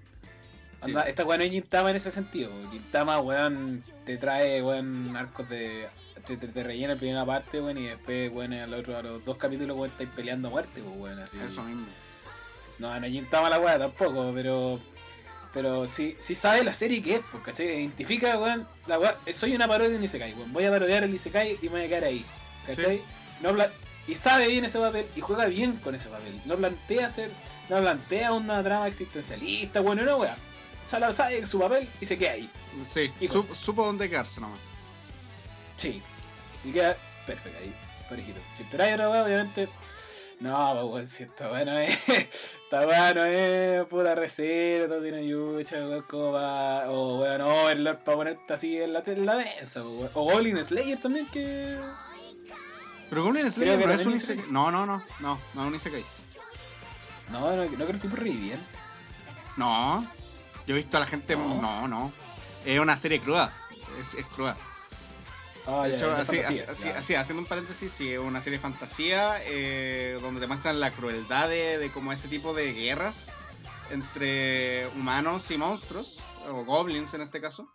Sí. 0.85 0.93
Esta 1.07 1.25
weá 1.25 1.37
no 1.37 1.43
es 1.43 1.51
Gintama 1.51 1.89
en 1.89 1.97
ese 1.97 2.11
sentido. 2.11 2.51
Gintama, 2.71 3.19
weón, 3.19 3.83
te 4.05 4.17
trae, 4.17 4.61
weón, 4.61 5.15
arcos 5.15 5.49
de. 5.49 5.89
Te, 6.25 6.37
te, 6.37 6.47
te 6.47 6.63
rellena 6.63 6.93
la 6.93 6.99
primera 6.99 7.25
parte, 7.25 7.59
weón, 7.59 7.77
y 7.77 7.87
después, 7.87 8.31
weón, 8.31 8.53
al 8.53 8.73
otro, 8.73 8.97
a 8.97 9.01
los 9.01 9.25
dos 9.25 9.37
capítulos, 9.37 9.75
weón, 9.75 9.91
estáis 9.91 10.09
peleando 10.15 10.47
a 10.47 10.51
muerte, 10.51 10.81
pues, 10.81 10.97
weón. 10.97 11.19
Así. 11.19 11.37
Eso 11.37 11.63
mismo. 11.63 11.87
No, 12.77 12.97
no 12.97 13.05
es 13.05 13.11
Gintama 13.11 13.49
la 13.49 13.59
weá 13.59 13.77
tampoco, 13.77 14.31
pero. 14.33 14.79
Pero 15.53 15.87
sí, 15.87 16.15
sí 16.19 16.35
sabe 16.35 16.63
la 16.63 16.73
serie 16.73 17.01
que 17.01 17.15
es, 17.15 17.21
pues, 17.31 17.43
¿cachai? 17.43 17.67
Identifica, 17.67 18.37
weón, 18.37 18.67
la 18.87 18.99
weá. 18.99 19.17
Soy 19.33 19.55
una 19.55 19.67
parodia 19.67 19.97
de 19.97 20.05
Isekai, 20.05 20.33
weón. 20.33 20.53
Voy 20.53 20.65
a 20.65 20.69
parodiar 20.71 21.03
el 21.03 21.13
Isekai 21.13 21.57
y 21.61 21.65
me 21.65 21.69
voy 21.69 21.81
a 21.83 21.87
quedar 21.87 22.03
ahí, 22.03 22.23
¿cachai? 22.67 23.01
No 23.41 23.53
pla- 23.53 23.71
y 24.07 24.15
sabe 24.15 24.47
bien 24.47 24.65
ese 24.65 24.77
papel 24.79 25.05
y 25.15 25.21
juega 25.21 25.45
bien 25.45 25.77
con 25.77 25.95
ese 25.95 26.07
papel. 26.09 26.39
No 26.45 26.55
plantea 26.55 27.07
hacer. 27.07 27.31
No 27.69 27.79
plantea 27.79 28.33
una 28.33 28.63
trama 28.63 28.87
existencialista, 28.87 29.79
bueno, 29.79 30.03
no, 30.03 30.17
weá. 30.17 30.35
Sala 30.87 31.13
sabe 31.13 31.45
su 31.45 31.59
papel 31.59 31.87
y 32.01 32.05
se 32.05 32.17
queda 32.17 32.31
ahí. 32.31 32.49
Sí, 32.83 33.11
Hijo. 33.21 33.43
sup- 33.43 33.53
supo 33.55 33.85
dónde 33.85 34.09
quedarse 34.09 34.41
nomás. 34.41 34.59
Sí. 35.77 36.01
Y 36.65 36.71
queda 36.71 36.95
perfecto 37.25 37.57
ahí, 37.61 37.73
parejito. 38.09 38.39
Si 38.57 38.63
esperáis 38.63 38.97
weá, 38.97 39.23
obviamente. 39.23 39.67
No, 40.39 40.73
pues 40.73 40.85
weón, 40.85 41.07
si 41.07 41.23
esta 41.23 41.51
weá 41.51 41.65
no 41.65 41.77
es. 41.79 41.97
Esta 42.69 42.85
weá 42.85 43.13
no 43.15 43.25
es 43.25 43.85
pura 43.87 44.13
receta, 44.13 44.95
no 44.95 45.01
tiene 45.01 45.27
yucha, 45.27 45.77
weón, 45.87 46.03
como 46.03 46.33
pa- 46.33 46.85
O 46.89 47.19
weón, 47.21 47.41
Overlord 47.41 47.97
para 48.03 48.17
ponerte 48.17 48.53
así 48.53 48.77
en 48.77 48.93
la, 48.93 49.03
en 49.05 49.25
la 49.25 49.35
densa, 49.37 49.81
pues, 49.81 49.85
weón. 49.95 50.11
O 50.13 50.23
Goblin 50.23 50.63
Slayer 50.63 51.01
también 51.01 51.25
que. 51.27 51.79
Pero 53.09 53.23
Goblin 53.23 53.49
Slayer 53.51 53.79
no 53.79 53.87
no 53.87 53.93
es 53.93 54.05
un 54.05 54.13
Isekai. 54.15 54.45
No, 54.51 54.71
no, 54.71 54.85
no, 54.85 55.03
no, 55.19 55.39
no 55.55 55.61
es 55.63 55.67
un 55.67 55.75
Isekai. 55.75 56.05
No, 57.31 57.55
no, 57.55 57.65
no 57.65 57.85
creo 57.85 57.99
que 57.99 58.07
bien. 58.07 58.59
No, 59.57 60.01
yo 60.67 60.75
he 60.75 60.77
visto 60.77 60.97
a 60.97 60.99
la 61.01 61.05
gente. 61.07 61.35
No. 61.35 61.61
No, 61.61 61.87
no. 61.87 62.11
Es 62.65 62.79
una 62.79 62.95
serie 62.97 63.19
cruda. 63.19 63.51
Es, 63.99 64.13
es 64.13 64.25
cruda. 64.25 64.55
Ah, 65.65 65.83
De 65.83 65.91
ya, 65.91 65.95
hecho, 65.95 66.07
de 66.07 66.13
así, 66.13 66.35
fantasía, 66.37 66.47
así, 66.47 66.71
así, 66.71 66.83
ya. 66.85 66.97
así, 66.97 67.15
haciendo 67.15 67.43
un 67.43 67.47
paréntesis, 67.47 67.91
sí, 67.91 68.11
es 68.11 68.19
una 68.19 68.41
serie 68.41 68.57
de 68.57 68.61
fantasía 68.63 69.39
eh, 69.45 70.17
donde 70.21 70.41
te 70.41 70.47
muestran 70.47 70.79
la 70.79 70.91
crueldad 70.91 71.49
de, 71.49 71.77
de 71.77 71.91
como 71.91 72.11
ese 72.11 72.27
tipo 72.27 72.53
de 72.53 72.73
guerras 72.73 73.33
entre 73.91 74.87
humanos 74.95 75.49
y 75.51 75.57
monstruos, 75.57 76.21
o 76.47 76.63
goblins 76.65 77.13
en 77.13 77.21
este 77.21 77.41
caso. 77.41 77.71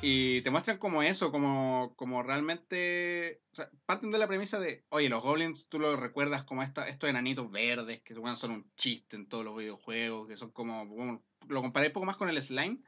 Y 0.00 0.42
te 0.42 0.50
muestran 0.50 0.78
como 0.78 1.02
eso, 1.02 1.32
como, 1.32 1.92
como 1.96 2.22
realmente... 2.22 3.42
o 3.50 3.54
sea, 3.54 3.68
parten 3.84 4.12
de 4.12 4.18
la 4.18 4.28
premisa 4.28 4.60
de, 4.60 4.84
oye, 4.90 5.08
los 5.08 5.22
goblins 5.22 5.68
tú 5.68 5.80
los 5.80 5.98
recuerdas 5.98 6.44
como 6.44 6.62
esta, 6.62 6.88
estos 6.88 7.10
enanitos 7.10 7.50
verdes, 7.50 8.00
que 8.02 8.14
bueno, 8.14 8.36
son 8.36 8.52
un 8.52 8.72
chiste 8.76 9.16
en 9.16 9.28
todos 9.28 9.44
los 9.44 9.56
videojuegos, 9.56 10.28
que 10.28 10.36
son 10.36 10.50
como... 10.52 10.86
bueno, 10.86 11.24
lo 11.48 11.62
comparé 11.62 11.88
un 11.88 11.92
poco 11.92 12.06
más 12.06 12.16
con 12.16 12.28
el 12.28 12.40
slime, 12.40 12.78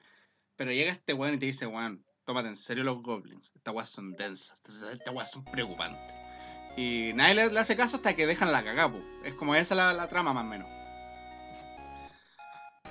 pero 0.54 0.70
llega 0.70 0.92
este 0.92 1.12
weón 1.14 1.34
y 1.34 1.38
te 1.38 1.46
dice, 1.46 1.66
weón, 1.66 2.04
tómate 2.30 2.48
en 2.48 2.56
serio 2.56 2.84
los 2.84 3.02
goblins. 3.02 3.52
Estas 3.56 3.74
weas 3.74 3.88
son 3.88 4.12
densas, 4.12 4.62
estas 4.92 5.12
weas 5.14 5.30
son 5.30 5.44
preocupantes. 5.44 6.00
Y 6.76 7.10
nadie 7.14 7.34
le, 7.34 7.50
le 7.50 7.58
hace 7.58 7.76
caso 7.76 7.96
hasta 7.96 8.14
que 8.14 8.24
dejan 8.24 8.52
la 8.52 8.62
cagá, 8.62 8.88
po. 8.88 9.00
Es 9.24 9.34
como 9.34 9.54
esa 9.56 9.74
la, 9.74 9.92
la 9.92 10.06
trama 10.08 10.32
más 10.32 10.44
o 10.44 10.46
menos. 10.46 10.68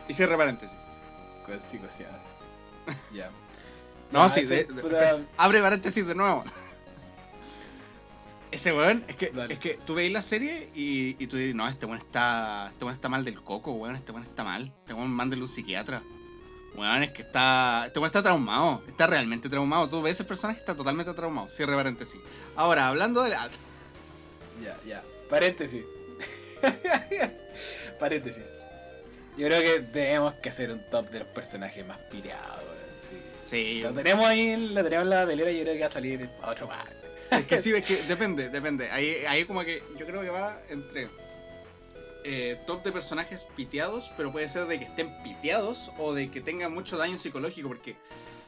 Y 0.10 0.13
cierre 0.13 0.36
paréntesis. 0.36 0.78
Con 1.45 1.60
psicoseada. 1.62 2.21
Ya. 3.13 3.30
No, 4.12 4.23
Ya, 4.23 4.30
sí, 4.30 4.45
de- 4.45 4.67
Abre 5.38 5.62
paréntesis 5.62 6.06
de 6.06 6.15
nuevo. 6.15 6.43
Ese 8.52 8.73
weón, 8.73 9.06
es 9.08 9.15
que, 9.15 9.30
Dale. 9.30 9.54
es 9.54 9.60
que 9.60 9.75
tú 9.86 9.93
veis 9.93 10.12
la 10.12 10.23
serie 10.23 10.69
y, 10.73 11.15
y 11.23 11.28
tú 11.28 11.38
dices, 11.38 11.54
no, 11.56 11.65
este 11.67 11.86
weón 11.86 11.99
está. 11.99 12.69
Este 12.71 12.84
weón 12.84 12.95
está 12.95 13.08
mal 13.08 13.23
del 13.23 13.41
coco, 13.41 13.71
weón, 13.73 13.95
este 13.95 14.12
weón 14.12 14.23
está 14.25 14.43
mal. 14.43 14.73
Este 14.80 14.93
weón 14.93 15.12
mándale 15.12 15.43
un 15.43 15.47
psiquiatra. 15.47 16.02
Weón, 16.75 17.03
es 17.03 17.12
que 17.12 17.21
está. 17.23 17.84
Este 17.88 17.99
weón 17.99 18.08
está 18.08 18.23
traumado. 18.23 18.82
Está 18.88 19.08
realmente 19.08 19.49
traumado. 19.49 19.89
Tú 19.89 20.01
ves 20.01 20.19
el 20.19 20.25
personaje 20.25 20.60
está 20.60 20.75
totalmente 20.75 21.13
traumado. 21.13 21.47
Cierre 21.49 21.75
paréntesis. 21.75 22.19
Ahora, 22.55 22.88
hablando 22.88 23.23
de 23.23 23.32
la. 23.32 23.49
Ya, 24.63 24.77
ya. 24.86 25.01
Paréntesis. 25.29 25.86
Paréntesis. 27.99 28.43
Yo 29.38 29.47
creo 29.47 29.62
que 29.62 29.79
tenemos 29.93 30.34
que 30.36 30.49
hacer 30.49 30.69
un 30.69 30.82
top 30.91 31.10
de 31.12 31.19
los 31.19 31.27
personajes 31.29 31.86
más 31.88 31.97
sí. 32.12 33.17
Sí, 33.45 33.82
Lo 33.82 33.93
tenemos 33.93 34.25
ahí, 34.25 34.58
lo 34.58 34.84
tenemos 34.84 35.05
en 35.05 35.10
la 35.10 35.23
velera 35.23 35.49
y 35.49 35.60
yo 35.60 35.63
creo 35.63 35.75
que 35.75 35.79
va 35.79 35.86
a 35.86 35.89
salir 35.89 36.29
a 36.41 36.51
otro 36.51 36.67
parte. 36.67 36.93
Es 37.32 37.45
que 37.45 37.60
sí, 37.60 37.71
es 37.71 37.86
que 37.86 38.03
depende, 38.08 38.49
depende. 38.49 38.89
Ahí, 38.91 39.23
ahí 39.27 39.45
como 39.45 39.63
que 39.63 39.82
yo 39.97 40.05
creo 40.05 40.21
que 40.21 40.29
va 40.29 40.58
entre 40.69 41.08
eh, 42.32 42.60
top 42.68 42.84
de 42.84 42.92
personajes 42.92 43.48
piteados, 43.56 44.12
pero 44.15 44.32
puede 44.32 44.48
ser 44.48 44.68
de 44.68 44.78
que 44.78 44.86
estén 44.86 45.10
piteados 45.24 45.92
o 45.98 46.13
de 46.13 46.30
que 46.30 46.42
tengan 46.42 46.72
mucho 46.72 46.96
daño 46.96 47.18
psicológico, 47.18 47.70
porque 47.70 47.96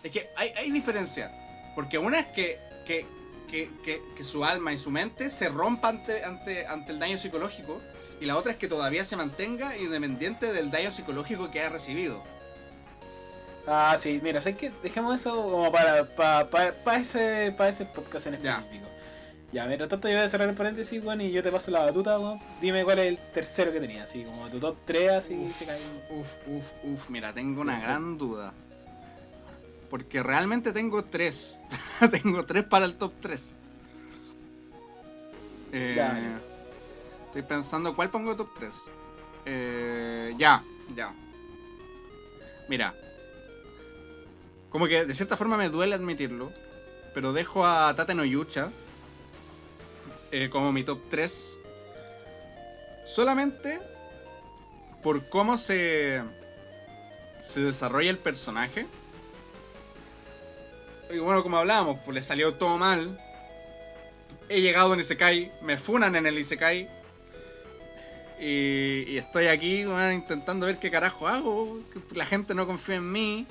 es 0.04 0.12
que 0.12 0.30
hay, 0.36 0.50
hay 0.56 0.70
diferencia. 0.72 1.32
Porque 1.74 1.98
una 1.98 2.20
es 2.20 2.28
que, 2.28 2.60
que, 2.86 3.08
que, 3.50 3.70
que- 4.16 4.24
su 4.24 4.46
alma 4.46 4.72
y 4.72 4.78
su 4.78 4.92
mente 4.92 5.30
se 5.32 5.50
rompa 5.50 5.90
ante, 5.90 6.24
ante, 6.24 6.68
ante 6.68 6.92
el 6.92 7.00
daño 7.00 7.18
psicológico, 7.18 7.82
y 8.20 8.26
la 8.26 8.38
otra 8.38 8.52
es 8.52 8.58
que 8.60 8.68
todavía 8.68 9.04
se 9.04 9.16
mantenga 9.16 9.76
independiente 9.78 10.54
del 10.54 10.70
daño 10.70 10.92
psicológico 10.92 11.50
que 11.50 11.62
ha 11.62 11.70
recibido. 11.70 12.24
Ah, 13.66 13.98
sí, 14.00 14.20
mira, 14.22 14.42
sé 14.42 14.56
que 14.56 14.72
dejemos 14.84 15.20
eso 15.20 15.32
como 15.34 15.72
para, 15.72 16.04
para, 16.16 16.50
para, 16.50 16.72
para 16.72 16.98
ese, 17.00 17.54
para 17.58 17.70
ese 17.72 17.86
podcast 17.86 18.28
en 18.28 18.36
específico. 18.36 18.88
Ya, 19.52 19.66
mientras 19.66 19.90
tanto 19.90 20.08
yo 20.08 20.16
voy 20.16 20.24
a 20.26 20.30
cerrar 20.30 20.48
el 20.48 20.56
paréntesis, 20.56 21.04
weón, 21.04 21.20
y 21.22 21.32
yo 21.32 21.44
te 21.44 21.52
paso 21.52 21.72
la 21.72 21.80
batuta, 21.86 22.18
weón. 22.18 22.40
Dime 22.62 22.86
cuál 22.86 23.00
es 23.00 23.08
el 23.10 23.18
tercero 23.34 23.72
que 23.74 23.82
tenía, 23.82 24.04
así 24.04 24.24
como 24.24 24.48
tu 24.50 24.60
top 24.60 24.78
3, 24.86 25.12
así 25.12 25.34
Uf, 25.34 25.58
se 25.58 25.66
cae. 25.66 25.80
uf, 26.10 26.28
uf, 26.48 26.66
uf, 26.84 27.10
mira, 27.10 27.34
tengo 27.34 27.60
una 27.62 27.80
gran 27.80 28.18
duda. 28.18 28.54
Porque 29.90 30.24
realmente 30.24 30.72
tengo 30.72 31.04
tres. 31.04 31.60
tengo 32.12 32.46
tres 32.46 32.64
para 32.64 32.86
el 32.86 32.96
top 32.96 33.12
3. 33.20 33.56
Eh, 35.74 35.96
Dale. 35.98 36.28
estoy 37.26 37.42
pensando 37.42 37.94
cuál 37.94 38.10
pongo 38.10 38.38
top 38.38 38.54
3. 38.56 38.90
Eh, 39.48 40.34
ya, 40.38 40.64
ya. 40.96 41.14
Mira. 42.70 42.94
Como 44.70 44.88
que 44.88 45.04
de 45.04 45.14
cierta 45.14 45.36
forma 45.36 45.58
me 45.58 45.68
duele 45.68 45.94
admitirlo. 45.94 46.54
Pero 47.14 47.34
dejo 47.34 47.66
a 47.66 47.94
Tate 47.94 48.16
no 48.16 48.24
Yucha 48.24 48.70
eh, 50.32 50.50
como 50.50 50.72
mi 50.72 50.84
top 50.84 51.00
3. 51.10 51.58
solamente 53.06 53.80
por 55.04 55.28
cómo 55.30 55.58
se, 55.58 56.22
se 57.40 57.62
desarrolla 57.62 58.10
el 58.10 58.18
personaje. 58.18 58.86
Y 61.14 61.18
bueno, 61.18 61.44
como 61.44 61.58
hablábamos, 61.58 62.00
pues 62.06 62.16
le 62.16 62.22
salió 62.22 62.54
todo 62.54 62.78
mal. 62.78 63.20
He 64.48 64.62
llegado 64.62 64.94
en 64.94 65.00
Isekai, 65.00 65.52
me 65.62 65.78
funan 65.78 66.16
en 66.16 66.26
el 66.26 66.38
Isekai. 66.38 66.88
Y, 68.40 69.04
y 69.08 69.18
estoy 69.18 69.48
aquí 69.48 69.82
intentando 70.14 70.66
ver 70.68 70.78
qué 70.78 70.90
carajo 70.90 71.28
hago. 71.28 71.80
La 72.14 72.26
gente 72.26 72.56
no 72.56 72.68
confía 72.68 72.96
en 72.96 73.12
mí. 73.12 73.48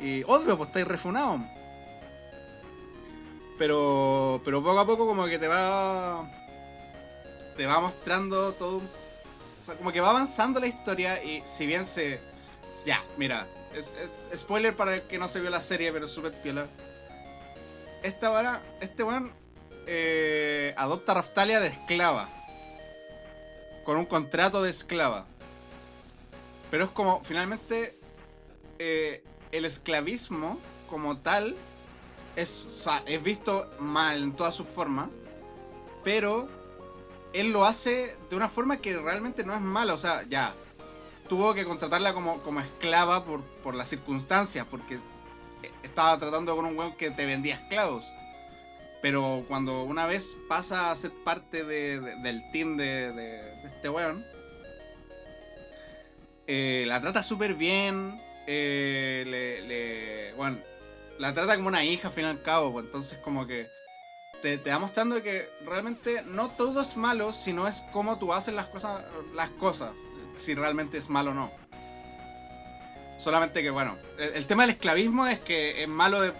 Y 0.00 0.22
obvio, 0.24 0.56
pues 0.56 0.68
estáis 0.68 0.86
refunados. 0.86 1.40
Pero, 3.58 4.40
pero 4.44 4.62
poco 4.62 4.78
a 4.78 4.86
poco 4.86 5.06
como 5.06 5.26
que 5.26 5.38
te 5.38 5.48
va... 5.48 6.30
Te 7.56 7.66
va 7.66 7.80
mostrando 7.80 8.52
todo... 8.52 8.78
O 8.78 9.64
sea, 9.64 9.74
como 9.76 9.92
que 9.92 10.00
va 10.00 10.10
avanzando 10.10 10.60
la 10.60 10.66
historia 10.66 11.22
y 11.24 11.42
si 11.44 11.66
bien 11.66 11.86
se... 11.86 12.20
Ya, 12.84 13.02
mira. 13.16 13.46
Es- 13.74 13.94
spoiler 14.34 14.76
para 14.76 14.94
el 14.96 15.02
que 15.02 15.18
no 15.18 15.28
se 15.28 15.40
vio 15.40 15.50
la 15.50 15.60
serie, 15.60 15.92
pero 15.92 16.06
súper 16.08 16.32
piola. 16.32 16.66
Esta 18.02 18.28
vara, 18.28 18.62
este 18.80 19.02
weón 19.02 19.32
eh, 19.86 20.74
adopta 20.76 21.12
a 21.12 21.14
Raftalia 21.16 21.60
de 21.60 21.68
esclava. 21.68 22.28
Con 23.84 23.96
un 23.96 24.06
contrato 24.06 24.62
de 24.62 24.70
esclava. 24.70 25.26
Pero 26.70 26.84
es 26.84 26.90
como, 26.90 27.22
finalmente, 27.24 27.98
eh, 28.78 29.24
el 29.52 29.64
esclavismo 29.64 30.58
como 30.88 31.18
tal 31.18 31.56
es, 32.36 32.86
es 33.06 33.22
visto 33.22 33.70
mal 33.78 34.22
en 34.22 34.32
todas 34.36 34.54
sus 34.54 34.66
formas, 34.66 35.08
pero 36.04 36.48
él 37.32 37.52
lo 37.52 37.64
hace 37.64 38.16
de 38.30 38.36
una 38.36 38.48
forma 38.48 38.76
que 38.78 38.96
realmente 38.98 39.44
no 39.44 39.54
es 39.54 39.60
mala, 39.60 39.94
o 39.94 39.98
sea, 39.98 40.22
ya, 40.28 40.54
tuvo 41.28 41.54
que 41.54 41.64
contratarla 41.64 42.14
como, 42.14 42.40
como 42.42 42.60
esclava 42.60 43.24
por, 43.24 43.42
por 43.62 43.74
las 43.74 43.88
circunstancias, 43.88 44.66
porque 44.70 44.98
estaba 45.82 46.16
tratando 46.18 46.54
con 46.54 46.66
un 46.66 46.78
weón 46.78 46.94
que 46.96 47.10
te 47.10 47.26
vendía 47.26 47.54
esclavos. 47.54 48.12
Pero 49.02 49.44
cuando 49.48 49.82
una 49.82 50.06
vez 50.06 50.36
pasa 50.48 50.90
a 50.90 50.96
ser 50.96 51.12
parte 51.24 51.64
de- 51.64 52.00
de- 52.00 52.16
del 52.22 52.50
team 52.52 52.76
de, 52.76 53.12
de- 53.12 53.66
este 53.66 53.88
weón, 53.88 54.24
eh, 56.46 56.84
la 56.86 57.00
trata 57.00 57.22
súper 57.22 57.54
bien. 57.54 58.20
eh, 58.48 59.24
le- 59.26 60.32
bueno, 60.36 60.58
la 61.18 61.32
trata 61.34 61.56
como 61.56 61.68
una 61.68 61.84
hija 61.84 62.08
al 62.08 62.14
fin 62.14 62.24
y 62.24 62.28
al 62.28 62.42
cabo. 62.42 62.72
pues, 62.72 62.86
entonces, 62.86 63.18
como 63.18 63.46
que 63.46 63.68
te, 64.42 64.58
te 64.58 64.70
va 64.70 64.78
mostrando 64.78 65.22
que 65.22 65.48
realmente 65.64 66.22
no 66.22 66.48
todo 66.50 66.80
es 66.80 66.96
malo, 66.96 67.32
sino 67.32 67.66
es 67.66 67.82
cómo 67.92 68.18
tú 68.18 68.32
haces 68.32 68.54
las 68.54 68.66
cosas, 68.66 69.02
las 69.34 69.50
cosas. 69.50 69.90
Si 70.36 70.54
realmente 70.54 70.98
es 70.98 71.08
malo 71.08 71.30
o 71.30 71.34
no. 71.34 71.50
Solamente 73.16 73.62
que, 73.62 73.70
bueno, 73.70 73.96
el, 74.18 74.46
tema 74.46 74.64
del 74.64 74.70
esclavismo 74.72 75.26
es 75.26 75.38
que 75.38 75.82
es 75.82 75.88
malo 75.88 76.20
de. 76.20 76.32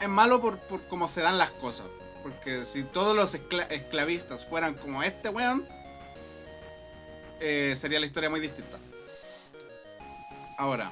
Es 0.00 0.08
malo 0.08 0.40
por, 0.40 0.58
por 0.60 0.86
cómo 0.88 1.08
se 1.08 1.20
dan 1.20 1.36
las 1.36 1.50
cosas. 1.50 1.86
Porque 2.22 2.64
si 2.64 2.84
todos 2.84 3.14
los 3.14 3.34
escla- 3.34 3.68
esclavistas 3.70 4.46
fueran 4.46 4.74
como 4.74 5.02
este 5.02 5.28
weón, 5.28 5.68
eh, 7.40 7.74
sería 7.76 8.00
la 8.00 8.06
historia 8.06 8.30
muy 8.30 8.40
distinta. 8.40 8.78
Ahora, 10.56 10.90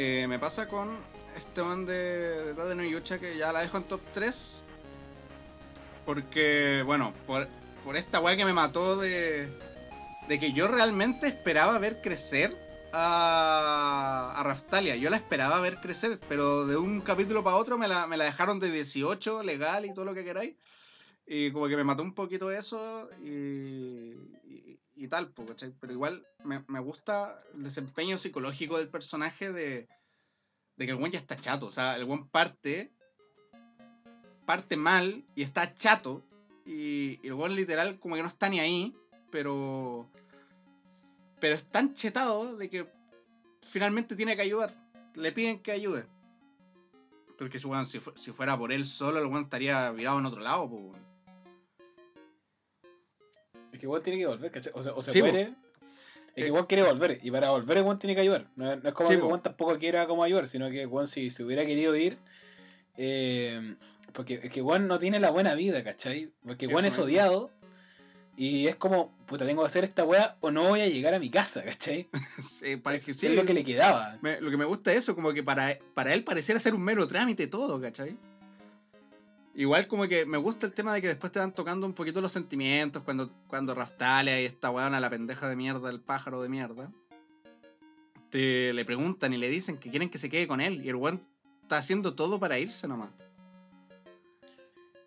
eh, 0.00 0.28
me 0.28 0.38
pasa 0.38 0.68
con 0.68 0.96
este 1.36 1.60
one 1.60 1.84
de, 1.84 2.54
de 2.54 2.74
no 2.76 2.84
Yucha 2.84 3.18
que 3.18 3.36
ya 3.36 3.50
la 3.50 3.62
dejo 3.62 3.78
en 3.78 3.82
top 3.82 4.00
3. 4.12 4.62
Porque, 6.06 6.84
bueno, 6.86 7.12
por, 7.26 7.48
por 7.82 7.96
esta 7.96 8.20
weá 8.20 8.36
que 8.36 8.44
me 8.44 8.52
mató 8.52 8.96
de, 8.96 9.48
de 10.28 10.38
que 10.38 10.52
yo 10.52 10.68
realmente 10.68 11.26
esperaba 11.26 11.76
ver 11.80 12.00
crecer 12.00 12.56
a, 12.92 14.34
a 14.36 14.42
Raftalia. 14.44 14.94
Yo 14.94 15.10
la 15.10 15.16
esperaba 15.16 15.58
ver 15.58 15.80
crecer, 15.80 16.20
pero 16.28 16.64
de 16.64 16.76
un 16.76 17.00
capítulo 17.00 17.42
para 17.42 17.56
otro 17.56 17.76
me 17.76 17.88
la, 17.88 18.06
me 18.06 18.16
la 18.16 18.26
dejaron 18.26 18.60
de 18.60 18.70
18, 18.70 19.42
legal 19.42 19.84
y 19.84 19.92
todo 19.92 20.04
lo 20.04 20.14
que 20.14 20.22
queráis. 20.22 20.54
Y 21.26 21.50
como 21.50 21.66
que 21.66 21.76
me 21.76 21.82
mató 21.82 22.04
un 22.04 22.14
poquito 22.14 22.52
eso 22.52 23.08
y, 23.20 24.14
y, 24.98 25.08
tal, 25.08 25.32
¿cachai? 25.32 25.72
Pero 25.80 25.92
igual 25.92 26.26
me, 26.44 26.64
me 26.68 26.80
gusta 26.80 27.40
el 27.54 27.62
desempeño 27.64 28.18
psicológico 28.18 28.78
del 28.78 28.88
personaje 28.88 29.52
de, 29.52 29.88
de 30.76 30.86
que 30.86 30.90
el 30.92 30.98
buen 30.98 31.12
ya 31.12 31.18
está 31.18 31.36
chato. 31.36 31.66
O 31.66 31.70
sea, 31.70 31.96
el 31.96 32.04
buen 32.04 32.28
parte, 32.28 32.92
parte 34.46 34.76
mal 34.76 35.24
y 35.34 35.42
está 35.42 35.74
chato. 35.74 36.24
Y, 36.66 37.18
el 37.26 37.34
buen 37.34 37.54
literal 37.54 37.98
como 37.98 38.16
que 38.16 38.22
no 38.22 38.28
está 38.28 38.48
ni 38.48 38.60
ahí, 38.60 38.94
pero... 39.30 40.10
Pero 41.40 41.54
es 41.54 41.64
tan 41.70 41.94
chetado 41.94 42.56
de 42.56 42.68
que 42.68 42.90
finalmente 43.62 44.16
tiene 44.16 44.34
que 44.34 44.42
ayudar. 44.42 44.74
Le 45.14 45.30
piden 45.32 45.60
que 45.62 45.70
ayude. 45.72 46.06
Porque 47.38 47.60
si, 47.60 47.68
weón, 47.68 47.86
si, 47.86 48.00
fu- 48.00 48.12
si 48.16 48.32
fuera 48.32 48.58
por 48.58 48.72
él 48.72 48.84
solo, 48.84 49.20
el 49.20 49.26
weón 49.26 49.44
estaría 49.44 49.90
virado 49.92 50.18
en 50.18 50.26
otro 50.26 50.40
lado, 50.40 50.64
weón. 50.64 51.07
Es 53.78 53.80
que 53.82 53.86
igual 53.86 54.02
tiene 54.02 54.18
que 54.18 54.26
volver, 54.26 54.50
¿cachai? 54.50 54.72
O 54.74 54.82
sea, 54.82 54.92
o 54.92 55.02
se 55.04 55.12
Sí, 55.12 55.20
muere. 55.20 55.54
Es 56.34 56.42
que 56.42 56.46
igual 56.48 56.66
quiere 56.66 56.82
volver. 56.82 57.20
Y 57.22 57.30
para 57.30 57.50
volver, 57.50 57.78
igual 57.78 57.96
tiene 57.96 58.16
que 58.16 58.22
ayudar. 58.22 58.48
No, 58.56 58.74
no 58.74 58.88
es 58.88 58.92
como 58.94 59.08
Sí, 59.08 59.14
que 59.16 59.22
igual 59.22 59.40
tampoco 59.40 59.78
quiera 59.78 60.04
como 60.08 60.24
ayudar, 60.24 60.48
sino 60.48 60.68
que 60.68 60.82
igual 60.82 61.06
si 61.06 61.30
se 61.30 61.44
hubiera 61.44 61.64
querido 61.64 61.94
ir. 61.94 62.18
eh, 62.96 63.76
porque 64.12 64.40
es 64.42 64.50
que 64.50 64.58
igual 64.58 64.88
no 64.88 64.98
tiene 64.98 65.20
la 65.20 65.30
buena 65.30 65.54
vida, 65.54 65.84
¿cachai? 65.84 66.32
Porque 66.44 66.66
Eso 66.66 66.76
es 66.78 66.84
mismo. 66.84 67.04
odiado. 67.04 67.50
Y 68.36 68.66
es 68.66 68.74
como, 68.74 69.16
puta, 69.26 69.46
tengo 69.46 69.62
que 69.62 69.66
hacer 69.68 69.84
esta 69.84 70.02
weá 70.04 70.36
o 70.40 70.50
no 70.50 70.64
voy 70.68 70.80
a 70.80 70.88
llegar 70.88 71.14
a 71.14 71.20
mi 71.20 71.30
casa, 71.30 71.62
¿cachai? 71.62 72.08
Sí, 72.42 72.76
parece 72.78 73.04
que 73.06 73.10
es, 73.12 73.16
sí. 73.18 73.26
es 73.28 73.36
lo 73.36 73.44
que 73.44 73.54
le 73.54 73.62
quedaba. 73.62 74.18
Me- 74.22 74.40
lo 74.40 74.50
que 74.50 74.56
me 74.56 74.64
gusta 74.64 74.90
es 74.90 74.98
eso, 74.98 75.14
como 75.14 75.32
que 75.32 75.44
para, 75.44 75.78
para 75.94 76.14
él 76.14 76.24
pareciera 76.24 76.58
ser 76.58 76.74
un 76.74 76.82
mero 76.82 77.06
trámite 77.06 77.46
todo, 77.46 77.80
¿cachai? 77.80 78.16
Igual 79.58 79.88
como 79.88 80.06
que 80.06 80.24
me 80.24 80.38
gusta 80.38 80.66
el 80.66 80.72
tema 80.72 80.94
de 80.94 81.02
que 81.02 81.08
después 81.08 81.32
te 81.32 81.40
van 81.40 81.52
tocando 81.52 81.84
un 81.84 81.92
poquito 81.92 82.20
los 82.20 82.30
sentimientos 82.30 83.02
cuando, 83.02 83.28
cuando 83.48 83.74
Raftalia 83.74 84.40
y 84.40 84.44
esta 84.44 84.70
weona, 84.70 85.00
la 85.00 85.10
pendeja 85.10 85.48
de 85.48 85.56
mierda, 85.56 85.90
el 85.90 86.00
pájaro 86.00 86.40
de 86.40 86.48
mierda, 86.48 86.92
te 88.30 88.72
le 88.72 88.84
preguntan 88.84 89.32
y 89.32 89.36
le 89.36 89.48
dicen 89.48 89.76
que 89.76 89.90
quieren 89.90 90.10
que 90.10 90.18
se 90.18 90.28
quede 90.28 90.46
con 90.46 90.60
él 90.60 90.84
y 90.84 90.88
el 90.88 90.94
weón 90.94 91.26
está 91.62 91.78
haciendo 91.78 92.14
todo 92.14 92.38
para 92.38 92.60
irse 92.60 92.86
nomás. 92.86 93.10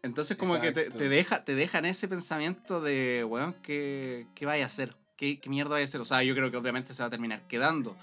Entonces 0.04 0.36
como 0.36 0.60
que 0.60 0.74
te, 0.74 0.90
te 0.90 1.08
deja, 1.08 1.46
te 1.46 1.56
dejan 1.56 1.86
ese 1.86 2.10
pensamiento 2.10 2.82
de, 2.82 3.24
weón, 3.24 3.56
¿qué, 3.64 4.28
qué 4.36 4.46
vaya 4.46 4.66
a 4.66 4.68
hacer? 4.68 4.98
¿Qué, 5.16 5.40
¿Qué 5.40 5.50
mierda 5.50 5.72
vaya 5.72 5.84
a 5.84 5.88
hacer? 5.88 6.02
O 6.02 6.06
sea, 6.06 6.24
yo 6.24 6.36
creo 6.36 6.52
que 6.52 6.58
obviamente 6.58 6.94
se 6.94 7.02
va 7.02 7.08
a 7.08 7.10
terminar 7.10 7.48
quedando 7.48 7.96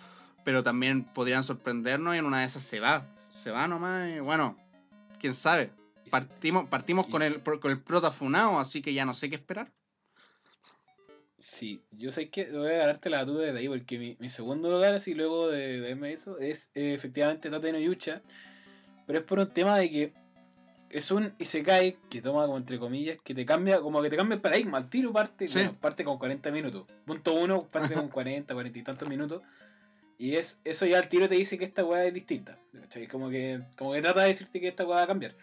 pero 0.45 0.63
también 0.63 1.05
podrían 1.05 1.45
sorprendernos 1.45 2.15
y 2.15 2.19
en 2.19 2.25
una 2.25 2.41
de 2.41 2.47
esas 2.47 2.63
se 2.63 2.81
va. 2.81 3.07
Se 3.31 3.51
va 3.51 3.69
nomás 3.69 4.09
y 4.09 4.21
bueno, 4.21 4.57
quién 5.21 5.35
sabe. 5.35 5.71
Partimos, 6.11 6.69
partimos 6.69 7.07
Y- 7.09 7.11
con 7.11 7.23
el 7.23 7.43
con 7.43 7.71
el 7.71 7.81
prota 7.83 8.11
funao, 8.11 8.59
así 8.59 8.83
que 8.83 8.93
ya 8.95 9.05
no 9.05 9.15
sé 9.15 9.29
qué 9.29 9.37
esperar. 9.37 9.73
Sí, 11.39 11.81
yo 11.93 12.11
sé 12.11 12.31
que 12.31 12.47
voy 12.51 12.73
a 12.73 12.79
ganarte 12.79 13.11
la 13.11 13.25
duda 13.25 13.53
de 13.53 13.59
ahí, 13.59 13.69
porque 13.69 13.97
mi, 13.99 14.17
mi 14.19 14.29
segundo 14.29 14.71
lugar, 14.71 14.95
así 14.95 15.15
luego 15.15 15.49
de, 15.49 15.69
de 15.75 15.81
verme 15.81 16.13
eso, 16.13 16.39
es 16.39 16.71
eh, 16.75 16.95
efectivamente 16.95 17.49
Tate 17.49 17.71
no 17.71 17.79
Yucha, 17.79 18.23
pero 19.07 19.21
es 19.21 19.25
por 19.25 19.39
un 19.39 19.49
tema 19.53 19.79
de 19.79 19.89
que 19.89 20.13
es 20.91 21.11
un 21.13 21.33
Isekai 21.39 21.97
que 22.11 22.21
toma 22.23 22.45
como 22.47 22.57
entre 22.59 22.79
comillas, 22.81 23.19
que 23.23 23.35
te 23.37 23.47
cambia, 23.47 23.81
como 23.81 24.03
que 24.03 24.11
te 24.11 24.17
cambia 24.17 24.35
el 24.35 24.41
paradigma, 24.41 24.79
al 24.79 24.91
tiro 24.91 25.13
parte, 25.13 25.47
Sí. 25.49 25.59
bueno, 25.61 25.77
parte 25.81 26.03
con 26.03 26.19
40 26.19 26.51
minutos. 26.51 26.87
Punto 27.07 27.35
uno, 27.35 27.61
parte 27.71 27.95
con 27.95 28.09
40, 28.09 28.53
40 28.53 28.79
y 28.79 28.83
tantos 28.83 29.09
minutos. 29.09 29.43
Y 30.19 30.35
es 30.35 30.59
eso 30.65 30.87
ya 30.87 30.99
al 30.99 31.09
tiro 31.09 31.29
te 31.29 31.37
dice 31.37 31.57
que 31.57 31.67
esta 31.67 31.85
weá 31.85 32.05
es 32.07 32.15
distinta. 32.15 32.59
¿cachai? 32.73 33.07
Como 33.07 33.31
que, 33.31 33.61
como 33.77 33.93
que 33.93 34.03
trata 34.03 34.23
de 34.23 34.29
decirte 34.29 34.61
que 34.61 34.67
esta 34.69 34.85
weá 34.85 34.97
va 34.97 35.03
a 35.05 35.07
cambiar. 35.07 35.37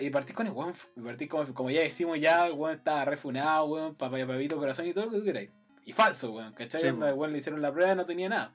Y 0.00 0.10
partís 0.10 0.34
con 0.34 0.46
el 0.46 0.52
weón, 0.52 0.74
y 0.96 1.00
partís 1.00 1.28
como, 1.28 1.54
como 1.54 1.70
ya 1.70 1.82
decimos 1.82 2.18
ya, 2.18 2.46
el 2.46 2.54
weón 2.54 2.76
está 2.76 3.04
refunado, 3.04 3.66
weón, 3.66 3.94
papá, 3.94 4.16
papito, 4.26 4.56
corazón 4.56 4.86
y 4.86 4.94
todo 4.94 5.06
lo 5.06 5.10
que 5.10 5.18
tú 5.18 5.24
queráis. 5.24 5.50
Y 5.84 5.92
falso, 5.92 6.32
weón, 6.32 6.54
¿cachai? 6.54 6.80
Sí, 6.80 6.86
el 6.86 6.94
weón 6.94 7.32
le 7.32 7.38
hicieron 7.38 7.60
la 7.60 7.72
prueba 7.72 7.94
no 7.94 8.06
tenía 8.06 8.28
nada. 8.28 8.52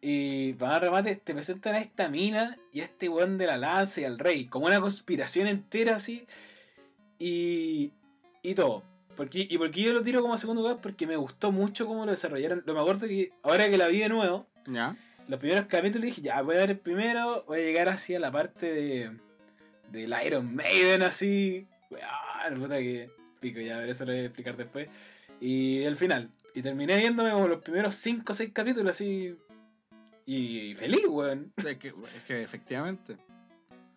Y 0.00 0.52
para 0.54 0.72
más 0.72 0.80
remate, 0.82 1.16
te 1.16 1.32
presentan 1.32 1.74
a 1.74 1.80
esta 1.80 2.08
mina 2.08 2.58
y 2.72 2.80
a 2.80 2.84
este 2.84 3.08
weón 3.08 3.38
de 3.38 3.46
la 3.46 3.56
lanza 3.56 4.02
y 4.02 4.04
al 4.04 4.18
rey, 4.18 4.46
como 4.46 4.66
una 4.66 4.80
conspiración 4.80 5.48
entera 5.48 5.96
así. 5.96 6.26
Y, 7.18 7.92
y 8.42 8.54
todo. 8.54 8.82
Porque, 9.16 9.46
y 9.48 9.56
porque 9.56 9.80
yo 9.80 9.94
lo 9.94 10.02
tiro 10.02 10.20
como 10.20 10.36
segundo 10.36 10.60
lugar 10.60 10.80
porque 10.82 11.06
me 11.06 11.16
gustó 11.16 11.50
mucho 11.50 11.86
cómo 11.86 12.04
lo 12.04 12.12
desarrollaron. 12.12 12.62
Lo 12.66 12.74
me 12.74 12.80
acuerdo 12.80 13.08
que 13.08 13.32
ahora 13.42 13.70
que 13.70 13.78
la 13.78 13.88
vi 13.88 14.00
de 14.00 14.10
nuevo, 14.10 14.46
¿Ya? 14.66 14.94
los 15.26 15.40
primeros 15.40 15.66
capítulos 15.66 16.04
dije, 16.04 16.20
ya, 16.20 16.42
voy 16.42 16.56
a 16.56 16.60
ver 16.60 16.70
el 16.70 16.78
primero, 16.78 17.44
voy 17.46 17.60
a 17.60 17.62
llegar 17.62 17.88
así 17.88 18.14
a 18.14 18.20
la 18.20 18.30
parte 18.30 18.70
de 18.70 19.16
del 19.90 20.14
Iron 20.24 20.54
Maiden 20.54 21.02
así. 21.02 21.66
Weón, 21.90 22.60
puta 22.60 22.78
que 22.78 23.10
pico, 23.40 23.60
ya, 23.60 23.78
ver, 23.78 23.90
eso 23.90 24.04
lo 24.04 24.12
voy 24.12 24.22
a 24.22 24.24
explicar 24.24 24.56
después. 24.56 24.88
Y 25.40 25.82
el 25.82 25.96
final. 25.96 26.30
Y 26.54 26.62
terminé 26.62 26.96
viéndome 26.96 27.30
como 27.32 27.48
los 27.48 27.62
primeros 27.62 27.94
5 27.96 28.32
o 28.32 28.34
6 28.34 28.50
capítulos 28.52 28.96
así. 28.96 29.36
Y, 30.24 30.74
feliz, 30.74 31.06
weón. 31.08 31.52
Es 31.56 31.76
que, 31.76 31.88
es 31.88 32.22
que 32.26 32.42
efectivamente. 32.42 33.16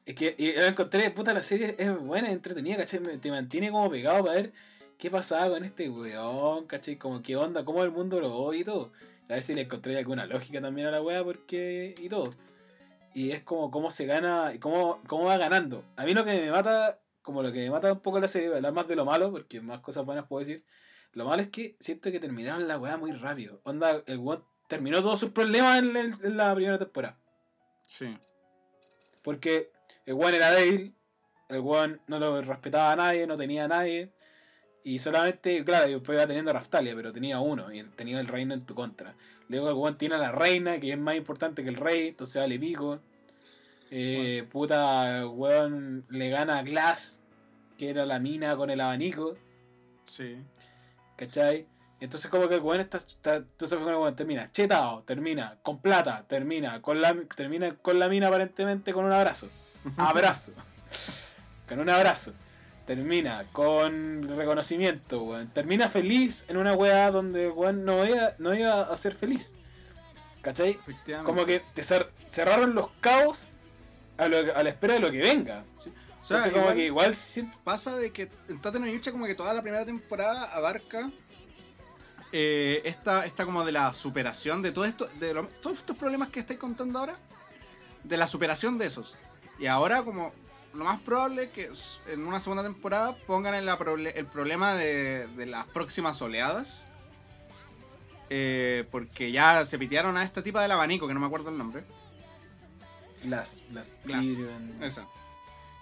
Es 0.06 0.16
que 0.16 0.36
y 0.38 0.54
lo 0.54 0.66
encontré, 0.66 1.10
puta, 1.12 1.34
la 1.34 1.44
serie 1.44 1.76
es 1.78 1.98
buena, 1.98 2.32
entretenida, 2.32 2.78
¿cachai? 2.78 3.00
Te 3.20 3.32
mantiene 3.32 3.72
como 3.72 3.90
pegado 3.90 4.24
para 4.24 4.36
ver. 4.36 4.54
qué 4.98 5.10
pasaba 5.10 5.50
con 5.50 5.64
este 5.64 5.90
weón, 5.90 6.66
¿cachai? 6.66 6.98
Como 6.98 7.22
qué 7.22 7.36
onda, 7.36 7.64
cómo 7.64 7.84
el 7.84 7.92
mundo 7.92 8.20
lo 8.20 8.36
odia 8.36 8.62
y 8.62 8.64
todo. 8.64 8.92
A 9.30 9.34
ver 9.34 9.44
si 9.44 9.54
le 9.54 9.62
encontré 9.62 9.98
alguna 9.98 10.26
lógica 10.26 10.62
también 10.62 10.88
a 10.88 10.92
la 10.92 11.02
wea, 11.02 11.24
porque. 11.24 11.96
y 11.98 12.10
todo. 12.10 12.34
Y 13.14 13.32
es 13.32 13.44
como 13.44 13.72
cómo 13.72 13.92
se 13.92 14.06
gana, 14.06 14.54
y 14.54 14.60
cómo, 14.60 15.02
cómo 15.08 15.26
va 15.26 15.38
ganando. 15.38 15.84
A 15.96 16.06
mí 16.06 16.14
lo 16.14 16.24
que 16.24 16.40
me 16.40 16.52
mata, 16.52 17.00
como 17.22 17.42
lo 17.44 17.52
que 17.52 17.60
me 17.60 17.70
mata 17.72 17.92
un 17.94 18.00
poco 18.02 18.20
la 18.20 18.28
serie, 18.28 18.54
hablar 18.56 18.74
más 18.74 18.88
de 18.88 18.96
lo 18.96 19.06
malo, 19.06 19.32
porque 19.32 19.62
más 19.62 19.80
cosas 19.82 20.06
buenas 20.06 20.26
puedo 20.28 20.40
decir. 20.46 20.64
Lo 21.14 21.26
malo 21.26 21.42
es 21.42 21.50
que 21.50 21.76
siento 21.80 22.12
que 22.12 22.20
terminaron 22.20 22.68
la 22.68 22.78
weá 22.78 22.96
muy 22.98 23.12
rápido. 23.14 23.62
Onda, 23.64 24.04
el 24.06 24.20
weón 24.20 24.44
terminó 24.68 25.02
todos 25.02 25.20
sus 25.20 25.32
problemas 25.32 25.80
en, 25.80 25.96
el- 25.98 26.14
en 26.24 26.38
la 26.38 26.54
primera 26.54 26.78
temporada. 26.78 27.18
Sí. 27.82 28.16
Porque 29.24 29.72
el 30.06 30.14
weón 30.14 30.36
era 30.36 30.52
débil, 30.52 30.96
el 31.50 31.60
weón 31.62 32.00
no 32.08 32.20
lo 32.20 32.42
respetaba 32.42 32.92
a 32.92 32.96
nadie, 32.96 33.26
no 33.26 33.38
tenía 33.38 33.66
a 33.66 33.68
nadie. 33.68 34.12
Y 34.84 35.00
solamente, 35.00 35.64
claro, 35.66 35.88
después 35.88 36.16
iba 36.16 36.26
teniendo 36.28 36.54
Raftalia, 36.54 36.96
pero 36.96 37.12
tenía 37.12 37.40
uno 37.40 37.72
y 37.74 37.84
tenía 37.84 38.20
el 38.20 38.28
reino 38.28 38.54
en 38.54 38.62
tu 38.62 38.76
contra. 38.76 39.14
Luego 39.50 39.70
el 39.70 39.76
weón 39.76 39.98
tiene 39.98 40.16
a 40.16 40.20
la 40.20 40.32
reina, 40.32 40.80
que 40.80 40.92
es 40.92 40.98
más 40.98 41.16
importante 41.16 41.64
que 41.64 41.70
el 41.70 41.76
rey, 41.76 42.10
entonces 42.10 42.42
vale 42.42 42.58
pico. 42.60 43.00
Eh, 43.92 44.46
Puta, 44.52 45.28
weón 45.28 46.06
le 46.10 46.30
gana 46.30 46.60
a 46.60 46.64
Glass, 46.64 47.22
que 47.78 47.90
era 47.90 48.06
la 48.06 48.20
mina 48.20 48.56
con 48.56 48.70
el 48.70 48.80
abanico, 48.82 49.36
Sí. 50.06 50.38
¿cachai? 51.18 51.68
Entonces 52.00 52.32
como 52.32 52.48
que 52.48 52.56
el 52.56 52.62
weón 52.62 52.80
está, 52.80 52.98
está 52.98 53.36
entonces 53.38 53.78
el 53.78 53.84
weón 53.86 54.16
termina 54.16 54.52
chetado, 54.52 55.04
termina 55.04 55.58
con 55.62 55.82
plata, 55.82 56.26
termina 56.28 56.82
con 56.82 57.02
la 57.02 57.16
termina 57.36 57.76
con 57.76 58.00
la 58.00 58.08
mina 58.08 58.28
aparentemente 58.28 58.94
con 58.94 59.06
un 59.06 59.12
abrazo. 59.12 59.50
Abrazo. 59.98 60.54
con 61.68 61.80
un 61.80 61.90
abrazo. 61.90 62.34
Termina 62.90 63.46
con 63.52 64.28
reconocimiento, 64.36 65.22
weón. 65.22 65.50
Termina 65.54 65.90
feliz 65.90 66.44
en 66.48 66.58
una 66.58 66.74
weá 66.74 67.12
donde 67.12 67.48
weón 67.48 67.86
no 67.86 68.04
iba, 68.04 68.32
no 68.40 68.56
iba 68.56 68.82
a 68.82 68.98
ser 68.98 69.14
feliz. 69.14 69.54
¿Cachai? 70.42 70.74
Como 71.24 71.46
que 71.46 71.62
te 71.76 71.84
cer- 71.84 72.10
cerraron 72.32 72.74
los 72.74 72.90
cabos 73.00 73.50
a, 74.18 74.28
lo- 74.28 74.56
a 74.56 74.64
la 74.64 74.70
espera 74.72 74.96
de 74.96 75.02
lo 75.02 75.12
que 75.12 75.20
venga. 75.20 75.64
O 75.76 75.80
sea, 75.80 75.92
Entonces 76.38 76.52
como 76.52 76.74
que 76.74 76.86
igual 76.86 77.16
pasa 77.64 77.96
de 77.96 78.12
que 78.12 78.28
en 78.48 78.60
Tate 78.60 78.80
no 78.80 78.88
Yucha 78.88 79.12
como 79.12 79.28
que 79.28 79.36
toda 79.36 79.54
la 79.54 79.62
primera 79.62 79.86
temporada 79.86 80.46
abarca 80.56 81.12
eh, 82.32 82.82
esta, 82.86 83.24
esta 83.24 83.46
como 83.46 83.66
de 83.66 83.72
la 83.72 83.94
superación 83.94 84.64
de 84.64 84.72
todo 84.72 84.86
esto, 84.86 85.08
de 85.20 85.36
lo- 85.36 85.48
todos 85.62 85.78
estos 85.78 85.96
problemas 85.96 86.30
que 86.30 86.40
estáis 86.40 86.60
contando 86.60 86.98
ahora, 86.98 87.16
de 88.04 88.18
la 88.18 88.26
superación 88.26 88.80
de 88.80 88.88
esos. 88.88 89.16
Y 89.60 89.68
ahora 89.68 90.02
como 90.02 90.34
lo 90.74 90.86
más 90.86 91.00
probable 91.00 91.44
es 91.44 91.50
que 91.50 91.70
en 92.12 92.26
una 92.26 92.40
segunda 92.40 92.64
temporada 92.64 93.16
pongan 93.28 93.54
proble- 93.78 94.14
el 94.16 94.26
problema 94.28 94.74
de, 94.76 95.28
de 95.28 95.46
las 95.46 95.66
próximas 95.68 96.22
oleadas. 96.22 96.86
Eh, 98.32 98.86
porque 98.92 99.32
ya 99.32 99.66
se 99.66 99.80
pitearon 99.80 100.16
a 100.16 100.24
esta 100.24 100.44
tipa 100.44 100.62
del 100.62 100.72
abanico, 100.72 101.08
que 101.08 101.16
no 101.16 101.20
me 101.20 101.26
acuerdo 101.26 101.50
el 101.50 101.58
nombre. 101.58 101.84
Glass, 103.24 103.60
Glass, 103.70 103.96
Glass. 104.06 104.28
Esa. 104.82 105.08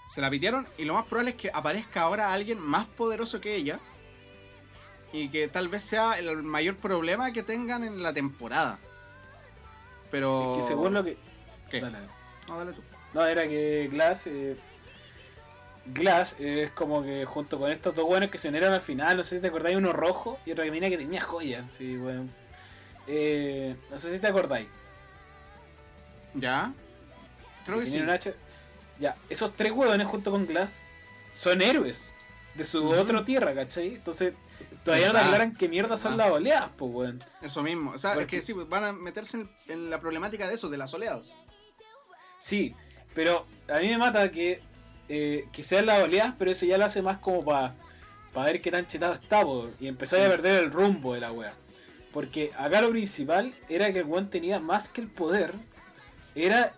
Se 0.07 0.21
la 0.21 0.29
pitearon 0.29 0.65
y 0.77 0.85
lo 0.85 0.93
más 0.93 1.03
probable 1.05 1.31
es 1.31 1.35
que 1.35 1.51
aparezca 1.53 2.03
ahora 2.03 2.31
alguien 2.31 2.59
más 2.59 2.85
poderoso 2.85 3.41
que 3.41 3.55
ella. 3.55 3.79
Y 5.11 5.29
que 5.29 5.47
tal 5.47 5.67
vez 5.67 5.83
sea 5.83 6.17
el 6.19 6.43
mayor 6.43 6.77
problema 6.77 7.31
que 7.31 7.43
tengan 7.43 7.83
en 7.83 8.01
la 8.01 8.13
temporada. 8.13 8.79
Pero... 10.11 10.55
Es 10.55 10.61
que 10.61 10.67
según 10.69 10.93
lo 10.93 11.03
que. 11.03 11.17
¿Qué? 11.69 11.81
Dale. 11.81 11.97
No, 12.47 12.57
dale 12.57 12.73
tú. 12.73 12.81
No, 13.13 13.25
era 13.25 13.47
que 13.47 13.89
Glass. 13.91 14.27
eh, 14.27 14.57
Glass 15.93 16.35
es 16.39 16.71
como 16.71 17.03
que 17.03 17.25
junto 17.25 17.57
con 17.59 17.71
estos 17.71 17.95
dos 17.95 18.05
buenos 18.05 18.29
que 18.29 18.37
se 18.37 18.49
unieron 18.49 18.73
al 18.73 18.81
final, 18.81 19.17
no 19.17 19.23
sé 19.23 19.35
si 19.37 19.41
te 19.41 19.47
acordáis, 19.47 19.77
uno 19.77 19.93
rojo 19.93 20.39
y 20.45 20.51
otro 20.51 20.63
que 20.63 20.71
que 20.79 20.97
tenía 20.97 21.21
joyas. 21.21 21.65
Sí, 21.77 21.95
bueno. 21.97 22.27
Eh, 23.07 23.75
no 23.89 23.97
sé 23.99 24.13
si 24.13 24.19
te 24.19 24.27
acordáis. 24.27 24.67
¿Ya? 26.33 26.73
Creo 27.65 27.79
que 27.79 27.85
sí. 27.87 28.03
Ya, 28.99 29.15
esos 29.29 29.53
tres 29.53 29.71
huevones 29.71 30.07
junto 30.07 30.31
con 30.31 30.45
Glass 30.47 30.81
son 31.35 31.61
héroes 31.61 32.13
de 32.55 32.65
su 32.65 32.83
Ujú. 32.83 32.93
otra 32.95 33.23
tierra, 33.23 33.53
¿cachai? 33.53 33.95
Entonces, 33.95 34.33
todavía 34.83 35.07
no 35.07 35.13
te 35.13 35.19
aclaran 35.19 35.55
qué 35.55 35.69
mierda 35.69 35.97
son 35.97 36.13
Verdad. 36.17 36.25
las 36.31 36.33
oleadas, 36.39 36.69
pues, 36.77 36.91
weón. 36.91 37.23
Eso 37.41 37.61
mismo. 37.61 37.91
O 37.91 37.97
sea, 37.99 38.11
es 38.11 38.17
Porque- 38.17 38.37
que 38.37 38.41
sí, 38.41 38.53
pues, 38.55 38.67
van 38.67 38.83
a 38.83 38.93
meterse 38.93 39.37
en, 39.41 39.49
en 39.67 39.89
la 39.91 39.99
problemática 39.99 40.47
de 40.47 40.55
eso, 40.55 40.67
de 40.69 40.77
las 40.77 40.93
oleadas. 40.93 41.35
Sí, 42.39 42.75
pero 43.13 43.45
a 43.69 43.79
mí 43.79 43.89
me 43.89 43.97
mata 43.99 44.31
que, 44.31 44.61
eh, 45.09 45.45
que 45.51 45.63
sean 45.63 45.85
las 45.85 46.03
oleadas, 46.03 46.35
pero 46.37 46.51
eso 46.51 46.65
ya 46.65 46.77
lo 46.77 46.85
hace 46.85 47.01
más 47.01 47.17
como 47.19 47.43
para 47.43 47.73
ver 48.35 48.61
qué 48.61 48.71
tan 48.71 48.85
chetado 48.87 49.13
está, 49.13 49.41
po, 49.43 49.69
y 49.79 49.87
empezar 49.87 50.19
Sí. 50.19 50.25
a 50.25 50.29
perder 50.29 50.63
el 50.63 50.71
rumbo 50.71 51.13
de 51.13 51.21
la 51.21 51.31
wea. 51.31 51.53
Porque 52.11 52.51
acá 52.57 52.81
lo 52.81 52.89
principal 52.91 53.53
era 53.69 53.91
que 53.91 53.99
el 53.99 54.05
weón 54.05 54.29
tenía 54.29 54.59
más 54.59 54.89
que 54.89 55.01
el 55.01 55.07
poder, 55.07 55.53
era 56.35 56.73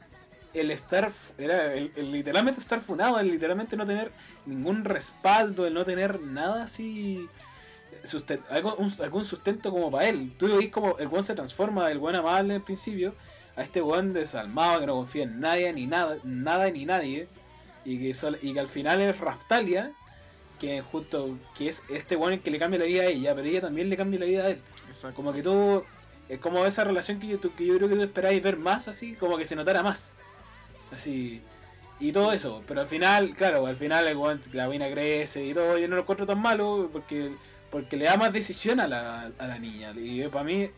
el 0.54 0.72
estar, 0.72 1.12
era 1.38 1.74
el, 1.74 1.92
el 1.96 2.12
literalmente 2.12 2.60
estar 2.60 2.82
funado, 2.82 3.20
el 3.20 3.30
literalmente 3.30 3.76
no 3.78 3.86
tener 3.86 4.12
ningún 4.46 4.84
respaldo, 4.86 5.68
el 5.68 5.74
no 5.74 5.86
tener 5.86 6.20
nada 6.22 6.64
así, 6.64 7.28
susten- 8.06 8.42
algo- 8.50 8.76
un- 8.78 8.94
algún 9.02 9.26
sustento 9.26 9.70
como 9.72 9.92
para 9.92 10.08
él. 10.10 10.32
Tú 10.38 10.48
veis 10.58 10.72
como 10.72 10.98
el 10.98 11.08
weón 11.08 11.24
se 11.24 11.36
transforma 11.36 11.88
del 11.88 11.98
weón 12.00 12.16
amable 12.16 12.56
al 12.56 12.62
principio 12.62 13.14
a 13.56 13.62
este 13.64 13.82
weón 13.82 14.14
desalmado 14.14 14.80
que 14.80 14.88
no 14.88 14.96
confía 14.96 15.24
en 15.24 15.40
nadie, 15.40 15.72
ni 15.74 15.86
nada, 15.86 16.18
nada 16.24 16.70
ni 16.72 16.86
nadie, 16.86 17.28
y 17.86 18.00
que, 18.00 18.14
sol- 18.14 18.40
y 18.42 18.54
que 18.54 18.60
al 18.60 18.70
final 18.70 19.02
es 19.02 19.18
Raftalia, 19.20 19.92
que 20.60 20.82
justo 20.82 21.38
que 21.58 21.70
es 21.70 21.84
este 21.90 22.16
weón 22.16 22.34
el 22.34 22.42
que 22.42 22.52
le 22.52 22.60
cambia 22.60 22.80
la 22.80 22.86
vida 22.86 23.04
a 23.04 23.08
ella, 23.08 23.34
pero 23.36 23.48
ella 23.48 23.62
también 23.62 23.90
le 23.90 23.98
cambia 23.98 24.20
la 24.20 24.26
vida 24.26 24.44
a 24.46 24.50
él. 24.50 24.60
Exacto. 24.88 25.16
Como 25.16 25.34
que 25.34 25.42
tú, 25.42 25.84
es 26.28 26.40
como 26.40 26.66
esa 26.66 26.84
relación 26.84 27.20
que 27.20 27.28
yo, 27.28 27.40
que 27.40 27.66
yo 27.66 27.78
creo 27.78 27.90
que 27.90 27.96
tú 27.96 28.02
esperáis 28.02 28.44
ver 28.44 28.58
más 28.58 28.88
así, 28.88 29.14
como 29.14 29.38
que 29.38 29.46
se 29.46 29.56
notara 29.56 29.82
más. 29.84 30.12
Así. 30.92 31.42
Y 32.02 32.12
todo 32.12 32.32
eso, 32.32 32.64
pero 32.68 32.82
al 32.82 32.88
final, 32.88 33.36
claro, 33.36 33.66
al 33.66 33.76
final 33.76 34.08
el 34.08 34.16
weón, 34.18 34.42
la 34.54 34.68
vaina 34.68 34.90
crece 34.90 35.46
y 35.46 35.54
todo, 35.54 35.78
yo 35.78 35.88
no 35.88 35.96
lo 35.96 36.02
encuentro 36.02 36.26
tan 36.26 36.42
malo 36.42 36.90
porque 36.92 37.32
porque 37.72 37.98
le 37.98 38.06
da 38.06 38.18
más 38.18 38.34
decisión 38.34 38.80
a 38.80 38.88
la, 38.88 39.32
a 39.38 39.48
la 39.48 39.60
niña. 39.60 39.92
Y 39.96 40.24
para 40.30 40.44
mí, 40.44 40.70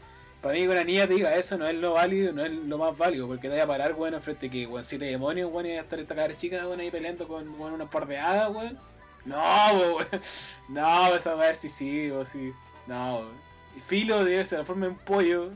para 0.42 0.56
mí 0.56 0.62
que 0.62 0.70
una 0.70 0.84
niña 0.84 1.08
te 1.08 1.14
diga 1.14 1.36
eso 1.36 1.58
no 1.58 1.68
es 1.68 1.76
lo 1.76 1.94
válido, 1.94 2.34
no 2.34 2.44
es 2.44 2.52
lo 2.52 2.78
más 2.78 2.98
válido, 2.98 3.28
porque 3.28 3.44
te 3.44 3.50
vaya 3.50 3.64
a 3.64 3.68
parar, 3.68 3.94
weón, 3.94 4.16
enfrente 4.16 4.50
que, 4.50 4.66
weón, 4.66 4.86
siete 4.86 5.06
demonios, 5.06 5.52
weón, 5.52 5.68
y 5.68 5.72
a 5.72 5.82
estar 5.82 6.00
esta 6.00 6.16
cara 6.16 6.36
chica, 6.36 6.66
weón, 6.66 6.80
ahí 6.80 6.90
peleando 6.90 7.28
con, 7.28 7.48
weón, 7.60 7.74
una 7.74 7.90
par 7.90 8.08
de 8.08 8.18
hadas, 8.18 8.50
weón. 8.54 8.80
No, 9.26 9.38
weón. 9.74 10.08
No, 10.70 11.16
esa 11.16 11.36
weón 11.36 11.56
sí, 11.56 11.70
sí, 11.70 12.10
o 12.10 12.26
sí. 12.26 12.52
No, 12.88 13.20
weón. 13.20 13.52
Filo 13.88 14.26
debe 14.26 14.46
ser 14.46 14.60
la 14.60 14.66
forma 14.66 14.88
de 14.88 14.92
un 14.94 14.98
pollo. 14.98 15.52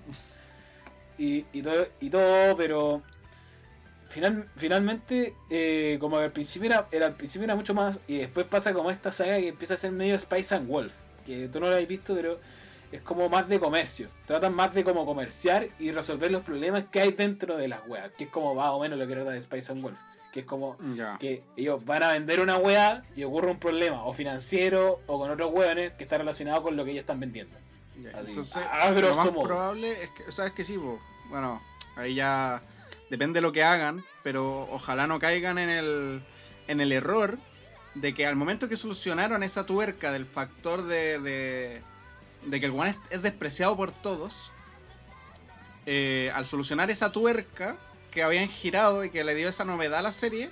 Y, 1.17 1.45
y, 1.53 1.61
todo, 1.61 1.87
y 1.99 2.09
todo, 2.09 2.57
pero 2.57 3.01
final, 4.09 4.47
finalmente, 4.55 5.33
eh, 5.49 5.97
como 5.99 6.17
que 6.17 6.23
al 6.23 6.31
principio 6.31 6.69
era, 6.69 6.87
era, 6.91 7.07
al 7.07 7.15
principio 7.15 7.43
era 7.43 7.55
mucho 7.55 7.73
más, 7.73 7.99
y 8.07 8.19
después 8.19 8.45
pasa 8.45 8.73
como 8.73 8.91
esta 8.91 9.11
saga 9.11 9.37
que 9.37 9.49
empieza 9.49 9.73
a 9.73 9.77
ser 9.77 9.91
medio 9.91 10.17
Spice 10.17 10.55
and 10.55 10.67
Wolf, 10.67 10.93
que 11.25 11.49
tú 11.49 11.59
no 11.59 11.67
lo 11.67 11.73
habéis 11.73 11.89
visto, 11.89 12.15
pero 12.15 12.39
es 12.95 13.01
como 13.01 13.29
más 13.29 13.47
de 13.47 13.59
comercio. 13.59 14.07
Tratan 14.25 14.53
más 14.53 14.73
de 14.73 14.83
como 14.83 15.05
comerciar 15.05 15.69
y 15.79 15.91
resolver 15.91 16.31
los 16.31 16.43
problemas 16.43 16.85
que 16.91 17.01
hay 17.01 17.11
dentro 17.11 17.57
de 17.57 17.67
las 17.67 17.87
weas, 17.87 18.11
que 18.17 18.25
es 18.25 18.29
como 18.29 18.55
más 18.55 18.69
o 18.71 18.79
menos 18.79 18.97
lo 18.97 19.07
que 19.07 19.13
trata 19.13 19.31
de 19.31 19.41
Spice 19.41 19.71
and 19.71 19.81
Wolf, 19.81 19.97
que 20.31 20.41
es 20.41 20.45
como 20.45 20.77
que 21.19 21.43
ellos 21.55 21.83
van 21.85 22.03
a 22.03 22.13
vender 22.13 22.39
una 22.39 22.57
wea 22.57 23.03
y 23.15 23.23
ocurre 23.23 23.51
un 23.51 23.59
problema, 23.59 24.03
o 24.03 24.13
financiero, 24.13 25.01
o 25.07 25.19
con 25.19 25.31
otros 25.31 25.53
weones 25.53 25.93
que 25.93 26.03
está 26.03 26.17
relacionado 26.17 26.61
con 26.61 26.75
lo 26.75 26.83
que 26.83 26.91
ellos 26.91 27.01
están 27.01 27.19
vendiendo. 27.19 27.55
Así, 28.13 28.29
Entonces, 28.29 28.63
a 28.69 28.89
lo 28.89 28.95
grosso 28.95 29.15
más 29.15 29.31
modo. 29.31 29.43
probable 29.43 30.03
es 30.03 30.09
que, 30.11 30.31
sabes 30.31 30.51
que 30.51 30.63
sí, 30.63 30.77
bueno, 31.29 31.61
ahí 31.95 32.15
ya 32.15 32.61
depende 33.09 33.37
de 33.37 33.41
lo 33.41 33.51
que 33.51 33.63
hagan, 33.63 34.03
pero 34.23 34.67
ojalá 34.71 35.07
no 35.07 35.19
caigan 35.19 35.57
en 35.57 35.69
el, 35.69 36.23
en 36.67 36.81
el 36.81 36.91
error 36.91 37.37
de 37.93 38.13
que 38.13 38.25
al 38.25 38.35
momento 38.35 38.67
que 38.67 38.75
solucionaron 38.75 39.43
esa 39.43 39.65
tuerca 39.65 40.11
del 40.11 40.25
factor 40.25 40.83
de, 40.83 41.19
de, 41.19 41.81
de 42.45 42.59
que 42.59 42.65
el 42.65 42.71
guan 42.71 42.89
es, 42.89 42.97
es 43.09 43.21
despreciado 43.21 43.75
por 43.75 43.91
todos, 43.91 44.51
eh, 45.85 46.31
al 46.33 46.45
solucionar 46.47 46.89
esa 46.89 47.11
tuerca 47.11 47.77
que 48.11 48.23
habían 48.23 48.49
girado 48.49 49.03
y 49.03 49.09
que 49.09 49.23
le 49.23 49.35
dio 49.35 49.49
esa 49.49 49.65
novedad 49.65 49.99
a 49.99 50.01
la 50.01 50.11
serie, 50.11 50.49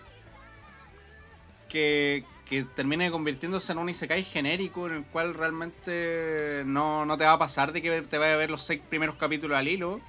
que, 1.70 2.24
que 2.46 2.64
termine 2.64 3.10
convirtiéndose 3.10 3.72
en 3.72 3.80
un 3.80 3.90
Isekai 3.90 4.24
genérico 4.24 4.88
en 4.88 4.98
el 4.98 5.04
cual 5.06 5.34
realmente 5.34 6.64
no, 6.66 7.06
no 7.06 7.18
te 7.18 7.26
va 7.26 7.34
a 7.34 7.40
pasar 7.40 7.72
de 7.72 7.82
que 7.82 8.02
te 8.04 8.18
vaya 8.18 8.34
a 8.34 8.38
ver 8.38 8.52
los 8.52 8.62
seis 8.62 8.82
primeros 8.88 9.16
capítulos 9.16 9.58
al 9.58 9.68
hilo 9.68 10.02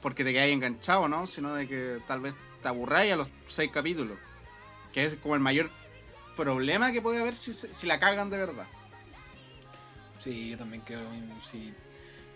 porque 0.00 0.24
te 0.24 0.32
quedas 0.32 0.48
enganchado, 0.48 1.08
¿no? 1.08 1.26
Sino 1.26 1.54
de 1.54 1.68
que 1.68 1.98
tal 2.06 2.20
vez 2.20 2.34
te 2.62 2.68
aburráis 2.68 3.12
a 3.12 3.16
los 3.16 3.28
seis 3.46 3.70
capítulos. 3.70 4.18
Que 4.92 5.04
es 5.04 5.16
como 5.16 5.34
el 5.34 5.40
mayor 5.40 5.70
problema 6.36 6.90
que 6.90 7.02
puede 7.02 7.20
haber 7.20 7.34
si, 7.34 7.52
si 7.52 7.86
la 7.86 8.00
cagan 8.00 8.30
de 8.30 8.38
verdad. 8.38 8.66
Sí, 10.20 10.50
yo 10.50 10.58
también 10.58 10.82
creo 10.82 11.00
sí. 11.50 11.72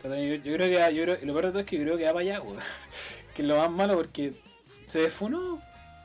Yo, 0.03 0.11
yo 0.11 0.55
creo 0.55 0.69
que 0.69 0.95
yo 0.95 1.03
creo, 1.03 1.19
lo 1.23 1.33
peor 1.33 1.47
de 1.47 1.51
todo 1.51 1.61
es 1.61 1.67
que 1.67 1.79
yo 1.79 1.85
creo 1.85 1.97
que 1.97 2.05
va 2.05 2.13
para 2.13 2.21
allá, 2.21 2.43
weón. 2.43 2.59
Que 3.35 3.43
es 3.43 3.49
lo 3.49 3.57
más 3.57 3.71
malo 3.71 3.97
porque 3.97 4.33
se 4.89 5.01
desfunó. 5.01 5.61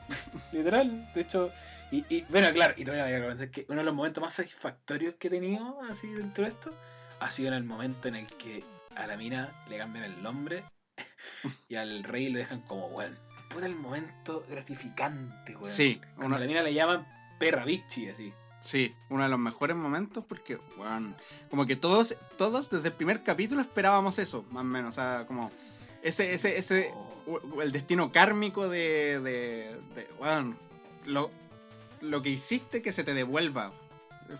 Literal. 0.52 1.10
De 1.14 1.20
hecho, 1.20 1.52
Y, 1.92 2.04
y, 2.08 2.22
bueno, 2.28 2.52
claro, 2.52 2.74
y 2.76 2.84
te 2.84 2.90
voy 2.90 3.00
a 3.00 3.50
que 3.50 3.66
uno 3.68 3.78
de 3.78 3.84
los 3.84 3.94
momentos 3.94 4.22
más 4.22 4.34
satisfactorios 4.34 5.14
que 5.14 5.28
he 5.28 5.30
tenido 5.30 5.80
así 5.88 6.08
dentro 6.08 6.44
de 6.44 6.50
esto 6.50 6.72
ha 7.20 7.30
sido 7.30 7.48
en 7.48 7.54
el 7.54 7.64
momento 7.64 8.08
en 8.08 8.16
el 8.16 8.26
que 8.26 8.64
a 8.96 9.06
la 9.06 9.16
mina 9.16 9.64
le 9.68 9.78
cambian 9.78 10.04
el 10.04 10.22
nombre 10.22 10.64
y 11.68 11.76
al 11.76 12.02
rey 12.04 12.30
lo 12.30 12.38
dejan 12.38 12.62
como 12.62 12.86
weón. 12.88 13.16
Fue 13.50 13.64
el 13.66 13.74
momento 13.74 14.46
gratificante, 14.48 15.52
weón. 15.52 15.64
Sí, 15.64 16.00
a 16.18 16.28
la 16.28 16.46
mina 16.46 16.62
le 16.62 16.74
llaman 16.74 17.06
perra 17.38 17.64
bichi, 17.64 18.08
así. 18.08 18.32
Sí, 18.60 18.94
uno 19.08 19.22
de 19.24 19.28
los 19.28 19.38
mejores 19.38 19.76
momentos 19.76 20.24
porque, 20.28 20.58
weón, 20.78 21.16
como 21.50 21.66
que 21.66 21.76
todos, 21.76 22.16
todos 22.36 22.70
desde 22.70 22.88
el 22.88 22.94
primer 22.94 23.22
capítulo 23.22 23.60
esperábamos 23.60 24.18
eso, 24.18 24.44
más 24.50 24.60
o 24.60 24.64
menos. 24.64 24.94
O 24.96 25.00
sea, 25.00 25.24
como 25.26 25.50
ese, 26.02 26.32
ese, 26.34 26.56
ese, 26.58 26.94
Oh, 27.26 27.62
el 27.62 27.70
destino 27.70 28.10
kármico 28.10 28.68
de, 28.68 29.20
de, 29.20 29.76
de 29.94 30.08
weón, 30.20 30.58
lo, 31.06 31.30
lo 32.00 32.22
que 32.22 32.30
hiciste 32.30 32.82
que 32.82 32.92
se 32.92 33.04
te 33.04 33.14
devuelva. 33.14 33.72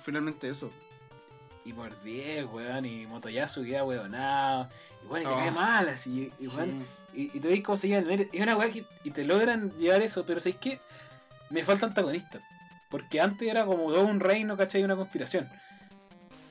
Finalmente 0.03 0.49
eso. 0.49 0.73
y 1.65 1.73
por 1.73 2.03
10, 2.03 2.47
weón, 2.47 2.85
y 2.87 3.07
Motoyasu 3.07 3.63
queda 3.65 3.85
weonado. 3.85 4.69
Y 5.05 5.07
bueno, 5.09 5.25
y 5.25 5.29
te 5.29 5.35
Oh. 5.35 5.39
cae 5.39 5.51
mal, 5.53 5.89
así. 5.91 6.33
Y, 6.39 6.45
Sí. 6.47 6.57
weón, 6.57 6.87
y, 7.15 7.23
y 7.37 7.41
te 7.41 7.49
veis 7.49 7.63
cómo 7.63 7.77
se 7.77 7.87
lleva 7.89 8.01
el 8.01 8.07
mérito. 8.07 8.37
Y 8.37 8.41
una 8.43 8.59
que 8.71 8.85
y 9.05 9.11
te 9.11 9.25
logran 9.25 9.71
llevar 9.79 10.03
eso, 10.03 10.25
pero 10.27 10.41
¿sabes 10.41 10.57
qué? 10.61 10.81
Me 11.51 11.65
falta 11.65 11.87
antagonista. 11.87 12.41
Porque 12.91 13.21
antes 13.21 13.49
era 13.49 13.65
como 13.65 13.93
todo 13.93 14.05
un 14.05 14.21
reino, 14.21 14.57
¿cachai? 14.57 14.83
Una 14.83 14.97
conspiración. 14.97 15.49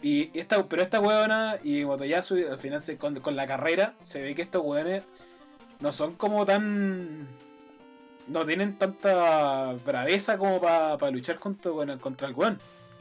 Y 0.02 0.38
esta, 0.38 0.66
pero 0.66 0.82
esta 0.82 1.02
weona 1.02 1.58
y 1.64 1.84
Motoyasu 1.84 2.36
al 2.50 2.58
final 2.58 2.82
se, 2.82 2.98
con, 2.98 3.20
con 3.20 3.36
la 3.36 3.46
carrera 3.46 3.96
se 4.02 4.22
ve 4.22 4.34
que 4.34 4.42
estos 4.42 4.64
weones 4.64 5.04
no 5.82 5.92
son 5.92 6.16
como 6.16 6.46
tan. 6.46 7.28
No 8.28 8.46
tienen 8.46 8.78
tanta 8.78 9.74
braveza 9.86 10.38
como 10.38 10.62
para 10.62 11.12
luchar 11.12 11.40
contra, 11.40 11.72
contra 11.98 12.28
el. 12.28 12.36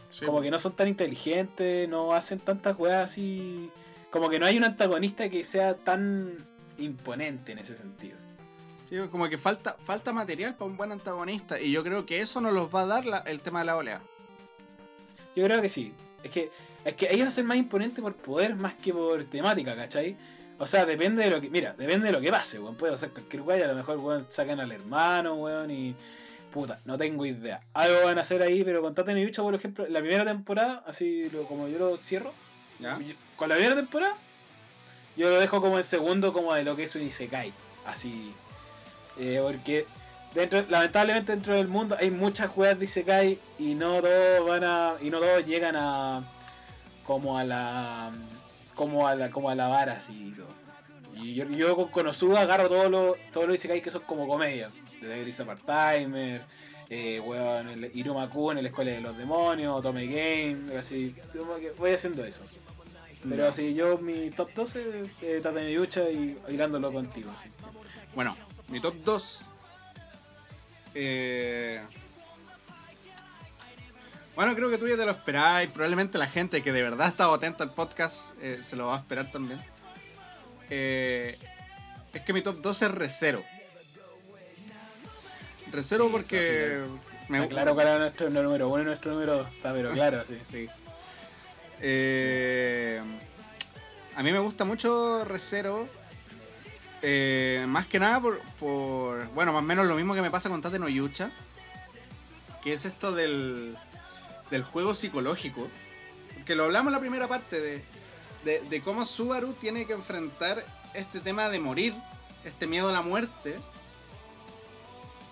Sí, 0.09 0.24
Como 0.24 0.41
que 0.41 0.51
no 0.51 0.59
son 0.59 0.72
tan 0.72 0.89
inteligentes, 0.89 1.89
no 1.89 2.14
hacen 2.14 2.41
tantas 2.41 2.78
weas 2.78 3.11
así. 3.11 3.70
Como 4.11 4.30
que 4.30 4.39
no 4.39 4.47
hay 4.47 4.57
un 4.57 4.64
antagonista 4.64 5.28
que 5.28 5.45
sea 5.45 5.74
tan 5.74 6.47
imponente 6.78 7.53
en 7.53 7.59
ese 7.59 7.76
sentido. 7.76 8.16
Sí, 8.89 8.97
como 9.11 9.28
que 9.28 9.36
falta, 9.36 9.76
falta 9.78 10.12
material 10.12 10.55
para 10.55 10.70
un 10.70 10.76
buen 10.76 10.93
antagonista. 10.93 11.61
Y 11.61 11.72
yo 11.72 11.82
creo 11.84 12.07
que 12.07 12.20
eso 12.20 12.41
nos 12.41 12.53
los 12.53 12.74
va 12.74 12.82
a 12.82 12.86
dar 12.86 13.05
la- 13.05 13.18
el 13.18 13.41
tema 13.41 13.61
de 13.61 13.66
la 13.66 13.76
oleada. 13.76 14.03
Yo 15.36 15.45
creo 15.45 15.61
que 15.61 15.68
sí. 15.68 15.93
Es 16.22 16.30
que, 16.30 16.51
es 16.84 16.95
que 16.95 17.09
ellos 17.12 17.28
hacen 17.28 17.45
más 17.47 17.59
imponente 17.59 18.01
por 18.01 18.14
poder 18.14 18.55
más 18.57 18.74
que 18.74 18.93
por 18.93 19.22
temática, 19.24 19.76
¿cachai? 19.76 20.16
O 20.59 20.66
sea, 20.66 20.86
depende 20.86 21.22
de 21.22 21.30
lo 21.30 21.41
que. 21.41 21.51
Mira, 21.51 21.74
depende 21.78 22.07
de 22.07 22.12
lo 22.12 22.20
que 22.20 22.30
pase, 22.30 22.59
weón. 22.59 22.76
Puede 22.76 22.95
hacer 22.95 23.11
cualquier 23.11 23.43
weá 23.43 23.59
y 23.59 23.62
a 23.62 23.68
lo 23.68 23.74
mejor, 23.74 23.99
weón, 23.99 24.26
sacan 24.30 24.59
al 24.59 24.72
hermano, 24.72 25.34
weón, 25.34 25.70
y. 25.70 25.95
Puta, 26.51 26.80
no 26.86 26.97
tengo 26.97 27.26
idea. 27.26 27.61
Algo 27.74 28.05
van 28.07 28.18
a 28.18 28.22
hacer 28.22 28.41
ahí, 28.43 28.64
pero 28.64 28.80
con 28.80 28.95
Tate 28.95 29.12
Bicho, 29.12 29.43
por 29.45 29.55
ejemplo, 29.55 29.86
la 29.86 30.01
primera 30.01 30.24
temporada, 30.24 30.82
así 30.86 31.28
lo- 31.30 31.45
como 31.45 31.68
yo 31.68 31.78
lo 31.78 31.97
cierro, 31.99 32.32
¿Ya? 32.80 32.99
Con 33.36 33.49
la 33.51 33.57
primera 33.57 33.76
temporada, 33.76 34.14
yo 35.16 35.28
lo 35.28 35.39
dejo 35.39 35.61
como 35.61 35.78
el 35.78 35.84
segundo, 35.84 36.32
como 36.32 36.55
de 36.55 36.64
lo 36.64 36.74
que 36.74 36.84
es 36.84 36.95
un 36.97 37.03
Isekai. 37.03 37.53
Así. 37.86 38.32
Eh, 39.18 39.40
porque 39.42 39.86
dentro, 40.34 40.62
lamentablemente 40.68 41.32
dentro 41.32 41.54
del 41.54 41.68
mundo 41.68 41.96
hay 41.98 42.10
muchas 42.10 42.50
juegas 42.50 42.78
de 42.78 42.84
Isekai 42.84 43.38
y 43.58 43.74
no 43.74 44.00
todos 44.00 44.46
van 44.46 44.64
a. 44.64 44.92
y 45.02 45.10
no 45.10 45.18
todos 45.20 45.44
llegan 45.46 45.76
a. 45.76 46.22
como 47.04 47.38
a 47.38 47.44
la. 47.44 48.10
como 48.74 49.06
a 49.08 49.14
la. 49.14 49.30
como 49.30 49.50
a 49.50 49.54
la 49.54 49.68
vara 49.68 49.94
así 49.94 50.28
y 50.28 50.32
todo. 50.32 50.48
Y 51.20 51.34
yo, 51.34 51.44
yo 51.50 51.74
con 51.74 51.88
Konosuba 51.88 52.42
agarro 52.42 52.68
todos 52.68 52.90
los 52.90 53.16
todos 53.32 53.46
los 53.48 53.56
Isekai 53.56 53.82
que 53.82 53.90
son 53.90 54.02
como 54.02 54.28
comedias. 54.28 54.74
Desde 55.00 55.20
Grisa 55.22 55.44
Part-Timer, 55.44 56.42
eh, 56.90 57.20
weón, 57.20 57.68
el 57.70 57.90
Iruma 57.94 58.28
Kun 58.30 58.56
en 58.58 58.62
la 58.64 58.68
escuela 58.70 58.92
de 58.92 59.00
los 59.00 59.16
demonios, 59.18 59.82
Tome 59.82 60.06
Game, 60.06 60.76
así. 60.78 61.14
voy 61.76 61.92
haciendo 61.92 62.24
eso. 62.24 62.42
Pero 63.28 63.42
Ya. 63.44 63.48
así, 63.48 63.74
yo 63.74 63.98
mi 63.98 64.30
top 64.30 64.50
12 64.54 64.80
es 65.22 65.44
eh, 65.44 65.50
Miyucha 65.52 66.08
y 66.08 66.38
hilándolo 66.48 66.92
contigo. 66.92 67.32
sí. 67.42 67.50
Bueno, 68.14 68.36
mi 68.68 68.80
top 68.80 68.94
2. 69.04 69.44
Eh... 70.94 71.80
Bueno, 74.34 74.54
creo 74.54 74.70
que 74.70 74.78
tú 74.78 74.86
ya 74.86 74.96
te 74.96 75.04
lo 75.04 75.10
esperáis. 75.10 75.68
Probablemente 75.70 76.16
la 76.16 76.28
gente 76.28 76.62
que 76.62 76.70
de 76.72 76.82
verdad 76.82 77.06
ha 77.06 77.10
estado 77.10 77.34
atenta 77.34 77.64
al 77.64 77.74
podcast 77.74 78.32
eh, 78.40 78.58
se 78.62 78.76
lo 78.76 78.86
va 78.86 78.96
a 78.96 78.98
esperar 78.98 79.30
también. 79.32 79.60
Eh, 80.70 81.36
es 82.12 82.22
que 82.22 82.32
mi 82.32 82.40
top 82.42 82.60
2 82.60 82.82
es 82.82 82.90
Recero. 82.92 83.44
Recero 85.72 86.04
Sí, 86.06 86.10
porque. 86.12 86.84
me- 87.28 87.38
Está 87.38 87.48
claro 87.48 87.74
cuál 87.74 87.98
nuestro 87.98 88.30
número 88.30 88.68
uno 88.68 88.82
y 88.82 88.84
nuestro 88.86 89.12
número. 89.12 89.42
Está 89.48 89.72
pero 89.72 89.90
claro, 89.90 90.24
sí. 90.26 90.36
Sí. 90.40 90.68
Eh, 91.80 93.00
a 94.16 94.22
mí 94.22 94.32
me 94.32 94.38
gusta 94.38 94.64
mucho 94.64 95.24
Recero. 95.24 95.88
Eh, 97.03 97.64
más 97.68 97.86
que 97.86 97.99
nada 97.99 98.20
por. 98.20 99.28
Bueno, 99.34 99.53
más 99.53 99.62
o 99.62 99.62
menos 99.62 99.86
lo 99.86 99.94
mismo 99.94 100.14
que 100.14 100.22
me 100.22 100.30
pasa 100.30 100.49
con 100.49 100.62
Tate 100.62 100.78
no 100.78 100.88
Yucha. 100.88 101.30
Que 102.62 102.72
es 102.72 102.84
esto 102.84 103.12
del. 103.12 103.76
Del 104.51 104.62
juego 104.62 104.94
psicológico. 104.94 105.68
Que 106.44 106.55
lo 106.55 106.64
hablamos 106.64 106.88
en 106.88 106.94
la 106.94 107.01
primera 107.01 107.28
parte 107.28 107.61
de. 107.61 107.84
De, 108.44 108.61
de 108.61 108.82
cómo 108.82 109.05
Subaru 109.05 109.53
tiene 109.55 109.84
que 109.84 109.92
enfrentar 109.92 110.64
este 110.94 111.20
tema 111.20 111.49
de 111.49 111.61
morir. 111.61 111.94
Este 112.44 112.66
miedo 112.66 112.88
a 112.88 112.92
la 112.92 113.03
muerte. 113.03 113.59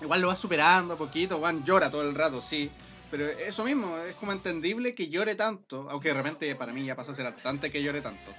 Igual 0.01 0.21
lo 0.21 0.29
va 0.29 0.37
superando 0.37 0.95
a 0.95 0.99
poquito. 0.99 1.39
Juan 1.39 1.65
llora 1.65 1.91
todo 1.91 2.09
el 2.09 2.15
rato, 2.15 2.41
sí. 2.43 2.71
Pero 3.11 3.25
eso 3.27 3.65
mismo, 3.65 3.97
es 3.99 4.15
como 4.15 4.33
entendible 4.33 4.95
que 4.95 5.09
llore 5.09 5.37
tanto, 5.37 5.89
aunque 5.91 6.09
de 6.09 6.15
repente 6.15 6.55
para 6.57 6.73
mí 6.73 6.85
ya 6.85 6.97
pasa 6.97 7.13
a 7.13 7.15
ser 7.15 7.27
hartante 7.27 7.71
que 7.71 7.83
llore 7.83 8.01
tanto. 8.01 8.33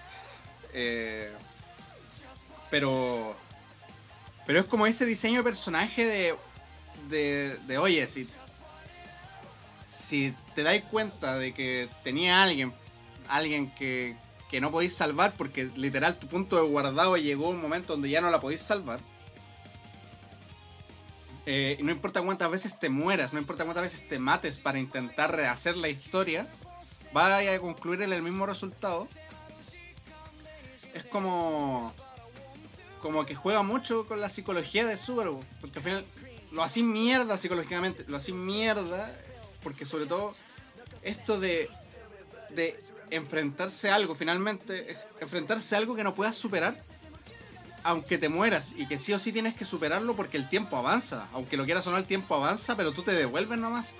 Eh, 0.73 1.31
pero. 2.69 3.35
Pero 4.45 4.59
es 4.59 4.65
como 4.65 4.87
ese 4.87 5.05
diseño 5.05 5.37
de 5.37 5.43
personaje 5.43 6.05
de. 6.05 6.35
de, 7.09 7.57
de 7.67 7.77
oye, 7.77 8.05
si. 8.07 8.27
Si 9.87 10.33
te 10.55 10.63
dais 10.63 10.83
cuenta 10.83 11.37
de 11.37 11.53
que 11.53 11.89
tenía 12.03 12.43
alguien. 12.43 12.73
Alguien 13.27 13.71
que, 13.75 14.15
que 14.49 14.61
no 14.61 14.71
podéis 14.71 14.95
salvar 14.95 15.33
porque 15.33 15.69
literal 15.75 16.17
tu 16.17 16.27
punto 16.27 16.55
de 16.55 16.61
guardado 16.61 17.17
llegó 17.17 17.47
a 17.47 17.49
un 17.49 17.61
momento 17.61 17.93
donde 17.93 18.09
ya 18.09 18.21
no 18.21 18.29
la 18.29 18.39
podéis 18.39 18.61
salvar. 18.61 19.01
Eh, 21.45 21.77
no 21.81 21.91
importa 21.91 22.21
cuántas 22.21 22.51
veces 22.51 22.77
te 22.77 22.89
mueras, 22.89 23.31
no 23.31 23.39
importa 23.39 23.63
cuántas 23.63 23.83
veces 23.83 24.07
te 24.07 24.19
mates 24.19 24.57
para 24.57 24.79
intentar 24.79 25.33
rehacer 25.33 25.77
la 25.77 25.87
historia, 25.87 26.45
vaya 27.13 27.53
a 27.53 27.59
concluir 27.59 28.01
en 28.01 28.11
el 28.11 28.21
mismo 28.21 28.45
resultado. 28.45 29.07
Es 30.93 31.05
como. 31.05 31.93
Como 33.01 33.25
que 33.25 33.35
juega 33.35 33.63
mucho 33.63 34.05
con 34.07 34.21
la 34.21 34.29
psicología 34.29 34.85
de 34.85 34.97
Subaru. 34.97 35.39
Porque 35.61 35.79
al 35.79 35.85
final 35.85 36.05
lo 36.51 36.63
así 36.63 36.83
mierda 36.83 37.37
psicológicamente. 37.37 38.05
Lo 38.07 38.17
así 38.17 38.33
mierda. 38.33 39.15
Porque 39.63 39.85
sobre 39.85 40.05
todo. 40.05 40.35
Esto 41.03 41.39
de. 41.39 41.69
De 42.49 42.81
enfrentarse 43.11 43.89
a 43.89 43.95
algo 43.95 44.15
finalmente. 44.15 44.91
es 44.91 44.97
Enfrentarse 45.21 45.75
a 45.75 45.77
algo 45.77 45.95
que 45.95 46.03
no 46.03 46.15
puedas 46.15 46.35
superar 46.35 46.81
aunque 47.87 48.17
te 48.17 48.27
mueras 48.27 48.73
y 48.75 48.85
que 48.85 48.99
sí 48.99 49.13
o 49.13 49.17
sí 49.17 49.31
tienes 49.31 49.55
que 49.55 49.63
superarlo 49.63 50.13
porque 50.13 50.35
el 50.35 50.49
tiempo 50.49 50.75
avanza. 50.75 51.25
Aunque 51.31 51.55
lo 51.55 51.63
quieras 51.63 51.87
o 51.87 51.91
no, 51.91 51.97
el 51.97 52.05
tiempo 52.05 52.35
avanza, 52.35 52.75
pero 52.75 52.91
tú 52.91 53.01
te 53.01 53.13
devuelves 53.13 53.57
nomás. 53.57 53.93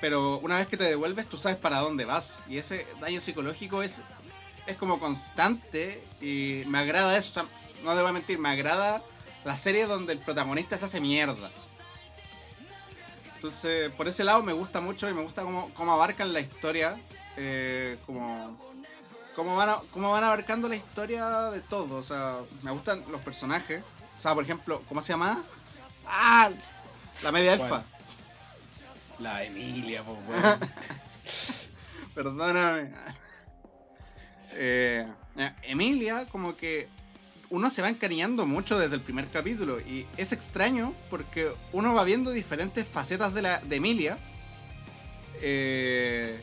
Pero 0.00 0.38
una 0.38 0.56
vez 0.56 0.66
que 0.66 0.78
te 0.78 0.84
devuelves, 0.84 1.28
tú 1.28 1.36
sabes 1.36 1.58
para 1.58 1.80
dónde 1.80 2.06
vas. 2.06 2.40
Y 2.48 2.56
ese 2.56 2.86
daño 3.02 3.20
psicológico 3.20 3.82
es, 3.82 4.00
es 4.66 4.78
como 4.78 4.98
constante 4.98 6.02
y 6.22 6.62
me 6.68 6.78
agrada 6.78 7.18
eso. 7.18 7.46
No 7.84 7.94
debo 7.94 8.12
mentir, 8.12 8.38
me 8.38 8.48
agrada 8.48 9.02
la 9.44 9.56
serie 9.56 9.86
donde 9.86 10.14
el 10.14 10.18
protagonista 10.18 10.76
se 10.78 10.86
hace 10.86 11.00
mierda. 11.00 11.50
Entonces, 13.36 13.90
por 13.92 14.08
ese 14.08 14.24
lado 14.24 14.42
me 14.42 14.52
gusta 14.54 14.80
mucho 14.80 15.08
y 15.08 15.14
me 15.14 15.22
gusta 15.22 15.42
cómo, 15.42 15.70
cómo 15.74 15.92
abarcan 15.92 16.32
la 16.32 16.40
historia. 16.40 16.98
eh, 17.36 17.98
como 18.06 18.56
cómo 19.34 19.56
van, 19.56 19.68
a- 19.68 19.80
cómo 19.92 20.12
van 20.12 20.22
abarcando 20.22 20.68
la 20.68 20.76
historia 20.76 21.50
de 21.50 21.60
todo. 21.60 21.96
O 21.96 22.02
sea, 22.04 22.38
me 22.62 22.70
gustan 22.70 23.04
los 23.10 23.20
personajes. 23.22 23.82
O 24.14 24.18
sea, 24.18 24.32
por 24.34 24.44
ejemplo, 24.44 24.82
¿cómo 24.88 25.02
se 25.02 25.12
llama? 25.12 25.42
¡Ah! 26.06 26.50
La 27.22 27.32
media 27.32 27.56
¿Cuál? 27.58 27.70
elfa. 27.72 27.84
La 29.18 29.42
Emilia, 29.44 30.04
pues, 30.04 30.18
weón. 30.28 30.60
Perdóname. 32.14 32.92
Eh, 34.52 35.06
eh, 35.36 35.52
Emilia, 35.64 36.26
como 36.26 36.56
que 36.56 36.88
uno 37.50 37.70
se 37.70 37.82
va 37.82 37.88
encariñando 37.88 38.46
mucho 38.46 38.78
desde 38.78 38.94
el 38.96 39.00
primer 39.00 39.30
capítulo. 39.30 39.80
Y 39.80 40.06
es 40.16 40.32
extraño 40.32 40.94
porque 41.10 41.52
uno 41.72 41.94
va 41.94 42.04
viendo 42.04 42.30
diferentes 42.30 42.86
facetas 42.86 43.34
de, 43.34 43.42
la, 43.42 43.58
de 43.60 43.76
Emilia. 43.76 44.18
Eh, 45.40 46.40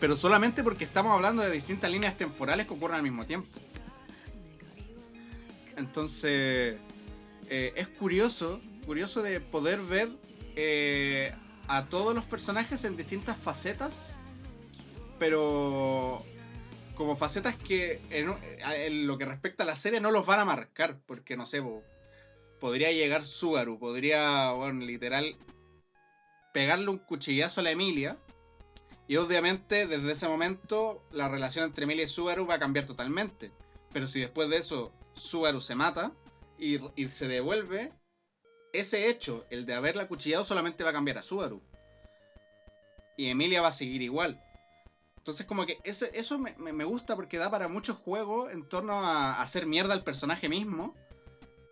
pero 0.00 0.16
solamente 0.16 0.62
porque 0.62 0.84
estamos 0.84 1.14
hablando 1.14 1.42
de 1.42 1.50
distintas 1.50 1.90
líneas 1.90 2.16
temporales 2.16 2.66
que 2.66 2.74
ocurren 2.74 2.96
al 2.96 3.02
mismo 3.02 3.24
tiempo. 3.24 3.48
Entonces, 5.76 6.76
eh, 7.48 7.72
es 7.76 7.88
curioso, 7.88 8.60
curioso 8.86 9.22
de 9.22 9.40
poder 9.40 9.80
ver 9.80 10.10
eh, 10.56 11.32
a 11.68 11.84
todos 11.84 12.14
los 12.14 12.24
personajes 12.24 12.84
en 12.84 12.96
distintas 12.96 13.36
facetas, 13.36 14.12
pero 15.18 16.24
como 16.94 17.16
facetas 17.16 17.56
que 17.56 18.00
en, 18.10 19.06
lo 19.06 19.18
que 19.18 19.24
respecta 19.24 19.62
a 19.62 19.66
la 19.66 19.76
serie 19.76 20.00
no 20.00 20.10
los 20.10 20.26
van 20.26 20.40
a 20.40 20.44
marcar, 20.44 20.98
porque 21.06 21.36
no 21.36 21.46
sé, 21.46 21.60
po, 21.60 21.82
podría 22.60 22.92
llegar 22.92 23.24
Subaru, 23.24 23.78
podría, 23.78 24.52
bueno, 24.52 24.84
literal, 24.84 25.36
pegarle 26.52 26.88
un 26.88 26.98
cuchillazo 26.98 27.60
a 27.60 27.64
la 27.64 27.70
Emilia. 27.72 28.18
Y 29.06 29.16
obviamente 29.16 29.86
desde 29.86 30.12
ese 30.12 30.28
momento 30.28 31.04
la 31.12 31.28
relación 31.28 31.66
entre 31.66 31.84
Emilia 31.84 32.04
y 32.04 32.08
Subaru 32.08 32.46
va 32.46 32.54
a 32.54 32.58
cambiar 32.58 32.86
totalmente. 32.86 33.52
Pero 33.92 34.06
si 34.06 34.20
después 34.20 34.48
de 34.48 34.56
eso 34.56 34.92
Subaru 35.14 35.60
se 35.60 35.74
mata 35.74 36.12
y, 36.58 36.78
y 36.96 37.08
se 37.08 37.28
devuelve, 37.28 37.92
ese 38.72 39.08
hecho, 39.08 39.46
el 39.50 39.66
de 39.66 39.74
haberla 39.74 40.04
acuchillado, 40.04 40.44
solamente 40.44 40.84
va 40.84 40.90
a 40.90 40.94
cambiar 40.94 41.18
a 41.18 41.22
Subaru. 41.22 41.60
Y 43.16 43.28
Emilia 43.28 43.62
va 43.62 43.68
a 43.68 43.72
seguir 43.72 44.02
igual. 44.02 44.42
Entonces 45.24 45.46
como 45.46 45.64
que 45.64 45.78
ese, 45.84 46.10
eso 46.12 46.38
me, 46.38 46.54
me- 46.58 46.84
gusta 46.84 47.16
porque 47.16 47.38
da 47.38 47.50
para 47.50 47.66
mucho 47.66 47.94
juego 47.94 48.50
en 48.50 48.68
torno 48.68 49.00
a, 49.00 49.40
hacer 49.40 49.64
mierda 49.64 49.94
al 49.94 50.04
personaje 50.04 50.50
mismo 50.50 50.94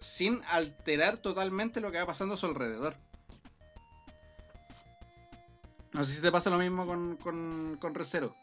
sin 0.01 0.41
alterar 0.49 1.19
totalmente 1.19 1.83
lo 1.83 1.93
que 1.93 1.99
va 1.99 2.07
pasando 2.07 2.33
a 2.33 2.39
su 2.39 2.47
alrededor. 2.47 2.97
No 5.93 6.03
sé 6.03 6.15
si 6.15 6.23
te 6.23 6.33
pasa 6.33 6.49
lo 6.49 6.57
mismo 6.57 6.87
con, 6.87 7.19
con, 7.19 7.77
con 7.79 7.95
Recero. 7.95 8.35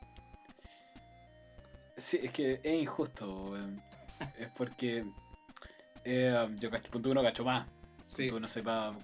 Sí, 1.98 2.20
es 2.22 2.32
que 2.32 2.62
es 2.62 2.74
injusto. 2.80 3.58
Es 4.38 4.50
porque 4.56 5.06
eh, 6.06 6.50
yo 6.60 6.70
cacho, 6.70 6.92
punto 6.92 7.10
uno 7.10 7.24
cacho 7.24 7.44
más. 7.44 7.68
Sí. 8.12 8.26
Punto 8.26 8.36
uno 8.38 8.48
sepa, 8.48 8.96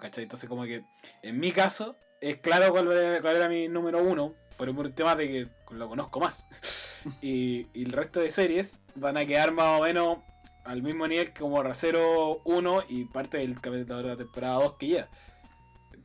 ¿cachai? 0.00 0.22
Entonces 0.24 0.48
como 0.48 0.62
que 0.64 0.82
en 1.20 1.38
mi 1.38 1.52
caso 1.52 1.94
es 2.22 2.38
claro 2.38 2.70
cuál, 2.72 2.90
era- 2.90 3.20
cuál 3.20 3.36
era 3.36 3.48
mi 3.50 3.68
número 3.68 4.02
uno, 4.02 4.34
por 4.74 4.86
un 4.86 4.92
tema 4.92 5.16
de 5.16 5.28
que 5.28 5.48
lo 5.74 5.88
conozco 5.88 6.20
más. 6.20 6.46
y, 7.22 7.66
y 7.74 7.84
el 7.84 7.92
resto 7.92 8.20
de 8.20 8.30
series 8.30 8.80
van 8.94 9.16
a 9.16 9.26
quedar 9.26 9.52
más 9.52 9.80
o 9.80 9.84
menos 9.84 10.18
al 10.64 10.82
mismo 10.82 11.08
nivel 11.08 11.32
que 11.32 11.40
como 11.40 11.62
Racero 11.62 12.40
1 12.44 12.84
y 12.88 13.04
parte 13.06 13.38
del 13.38 13.60
capítulo 13.60 14.02
de 14.02 14.08
la 14.08 14.16
temporada 14.16 14.54
2 14.54 14.74
que 14.74 14.88
ya. 14.88 15.08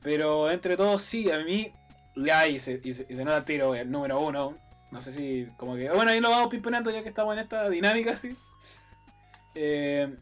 Pero 0.01 0.49
entre 0.51 0.77
todos 0.77 1.03
sí, 1.03 1.29
a 1.31 1.39
mí 1.39 1.71
ya 2.15 2.47
y 2.47 2.59
se, 2.59 2.81
y 2.83 2.93
se, 2.93 3.05
y 3.09 3.15
se 3.15 3.23
nota 3.23 3.45
tiro 3.45 3.75
el 3.75 3.91
número 3.91 4.19
uno. 4.19 4.57
No 4.91 5.01
sé 5.01 5.11
si 5.11 5.47
como 5.57 5.75
que... 5.75 5.89
Bueno, 5.89 6.11
ahí 6.11 6.19
lo 6.19 6.29
vamos 6.29 6.49
pimponeando 6.49 6.91
ya 6.91 7.03
que 7.03 7.09
estamos 7.09 7.33
en 7.33 7.39
esta 7.39 7.69
dinámica 7.69 8.13
así. 8.13 8.35
Eh, 9.53 10.15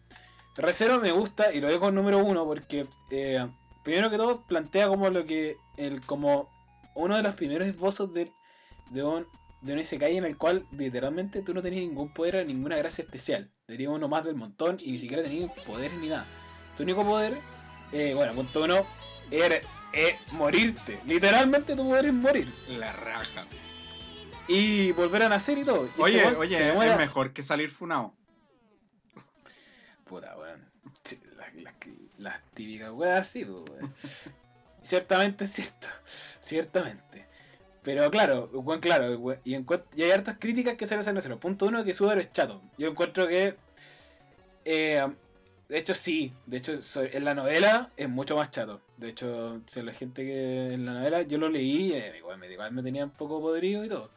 Recero 0.57 0.99
me 0.99 1.11
gusta 1.11 1.53
y 1.53 1.59
lo 1.59 1.67
dejo 1.67 1.89
en 1.89 1.95
número 1.95 2.19
uno 2.19 2.45
porque 2.45 2.87
eh, 3.11 3.45
primero 3.83 4.09
que 4.09 4.17
todo 4.17 4.41
plantea 4.47 4.87
como 4.87 5.09
lo 5.09 5.25
que 5.25 5.57
el 5.77 6.01
como 6.01 6.49
uno 6.95 7.15
de 7.15 7.23
los 7.23 7.35
primeros 7.35 7.67
esbozos 7.67 8.13
de, 8.13 8.31
de 8.89 9.03
un 9.03 9.27
de 9.61 9.73
un 9.73 9.79
Isekai 9.79 10.15
en 10.17 10.25
el 10.25 10.37
cual 10.37 10.65
literalmente 10.71 11.41
tú 11.41 11.53
no 11.53 11.61
tenías 11.61 11.81
ningún 11.87 12.13
poder 12.13 12.45
ninguna 12.47 12.75
gracia 12.77 13.03
especial. 13.03 13.49
Tenías 13.65 13.89
uno 13.89 14.07
más 14.07 14.23
del 14.23 14.35
montón 14.35 14.77
y 14.79 14.91
ni 14.91 14.99
siquiera 14.99 15.23
tenías 15.23 15.51
poderes 15.65 15.97
ni 15.99 16.07
nada. 16.09 16.25
Tu 16.77 16.83
único 16.83 17.03
poder, 17.03 17.35
eh, 17.91 18.13
bueno, 18.13 18.33
punto 18.33 18.63
uno, 18.63 18.85
era 19.31 19.55
eh, 19.93 20.17
morirte. 20.33 20.99
Literalmente 21.05 21.75
tu 21.75 21.83
poder 21.87 22.05
es 22.05 22.13
morir. 22.13 22.47
La 22.67 22.93
raja. 22.93 23.45
Y 24.47 24.91
volver 24.91 25.23
a 25.23 25.29
nacer 25.29 25.57
y 25.57 25.63
todo. 25.65 25.85
Y 25.85 25.87
este 25.87 26.01
Oye, 26.03 26.25
oye, 26.35 26.57
se 26.57 26.69
es 26.69 26.97
mejor 26.97 27.33
que 27.33 27.41
salir 27.41 27.69
funado. 27.71 28.13
Puta, 30.03 30.37
weón. 30.37 30.63
Las 31.37 31.55
las- 31.55 31.73
las 32.19 32.41
típicas 32.53 32.91
weas 32.91 33.21
así, 33.21 33.43
pues, 33.45 33.63
weón. 33.69 33.95
Ciertamente 34.83 35.45
es 35.45 35.51
cierto. 35.51 35.87
Ciertamente. 36.45 37.25
Pero 37.81 38.09
claro, 38.11 38.49
weón, 38.53 38.79
claro, 38.79 39.39
y, 39.43 39.55
y 39.95 40.03
hay 40.03 40.11
hartas 40.11 40.37
críticas 40.39 40.75
que 40.75 40.85
se 40.85 40.95
le 40.95 41.01
hacen 41.01 41.17
a 41.17 41.21
cero. 41.21 41.39
Punto 41.39 41.65
uno, 41.65 41.83
que 41.83 41.95
Subaru 41.95 42.21
es 42.21 42.31
chato. 42.31 42.61
Yo 42.77 42.87
encuentro 42.87 43.27
que. 43.27 43.55
eh, 44.63 45.07
de 45.69 45.77
hecho, 45.79 45.95
sí. 45.95 46.33
De 46.45 46.57
hecho, 46.57 46.73
en 47.01 47.25
la 47.25 47.33
novela 47.33 47.91
es 47.97 48.07
mucho 48.09 48.35
más 48.35 48.51
chato. 48.51 48.81
De 48.97 49.09
hecho, 49.09 49.61
si 49.65 49.81
la 49.81 49.93
gente 49.93 50.23
que 50.23 50.73
en 50.73 50.85
la 50.85 50.93
novela 50.93 51.23
yo 51.23 51.39
lo 51.39 51.49
leí, 51.49 51.93
eh, 51.93 52.13
igual, 52.19 52.37
me, 52.37 52.51
igual 52.51 52.71
me 52.73 52.83
tenía 52.83 53.05
un 53.05 53.11
poco 53.11 53.41
podrido 53.41 53.83
y 53.83 53.89
todo. 53.89 54.11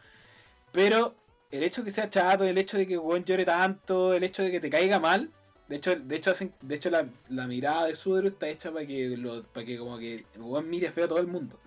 Pero 0.72 1.14
el 1.50 1.62
hecho 1.62 1.82
de 1.82 1.86
que 1.86 1.92
sea 1.92 2.10
chato, 2.10 2.44
el 2.44 2.58
hecho 2.58 2.76
de 2.76 2.86
que 2.86 2.98
weón 2.98 3.24
llore 3.24 3.44
tanto, 3.46 4.12
el 4.14 4.24
hecho 4.24 4.42
de 4.42 4.50
que 4.50 4.60
te 4.60 4.70
caiga 4.70 5.00
mal, 5.00 5.30
de 5.68 5.76
hecho, 5.76 5.96
de 5.96 6.16
hecho, 6.16 6.30
hacen, 6.32 6.52
de 6.62 6.74
hecho 6.76 6.90
la, 6.90 7.46
mirada 7.46 7.86
de 7.86 7.94
Subaru 7.94 8.28
está 8.28 8.48
hecha 8.48 8.72
para 8.72 8.86
que 8.86 9.16
lo, 9.16 9.42
para 9.44 9.66
que 9.66 9.78
como 9.78 9.98
que 9.98 10.24
mire 10.64 10.92
feo 10.92 11.06
a 11.06 11.08
todo 11.08 11.20
el 11.20 11.26
mundo. 11.26 11.58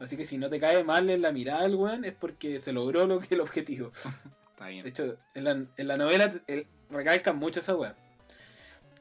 Así 0.00 0.16
que 0.16 0.26
si 0.26 0.38
no 0.38 0.50
te 0.50 0.58
cae 0.60 0.82
mal 0.84 1.08
en 1.08 1.22
la 1.22 1.32
mirada 1.32 1.62
del 1.62 1.76
weón 1.76 2.04
es 2.04 2.12
porque 2.14 2.58
se 2.60 2.72
logró 2.72 3.06
lo 3.06 3.20
que 3.20 3.34
el 3.34 3.40
objetivo. 3.40 3.92
Está 4.50 4.66
De 4.66 4.72
bien. 4.72 4.86
hecho, 4.86 5.16
en 5.34 5.44
la, 5.44 5.50
en 5.76 5.88
la 5.88 5.96
novela 5.96 6.32
el- 6.46 6.66
recalcan 6.90 7.36
mucho 7.36 7.60
esa 7.60 7.74
weá. 7.74 7.94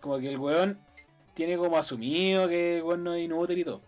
Como 0.02 0.20
que 0.20 0.30
el 0.30 0.38
weón 0.38 0.80
tiene 1.34 1.58
como 1.58 1.78
asumido 1.78 2.48
que 2.48 2.78
el 2.78 2.84
weón 2.84 3.04
no 3.04 3.14
es 3.14 3.24
inútil 3.24 3.60
y 3.60 3.64
todo. 3.64 3.82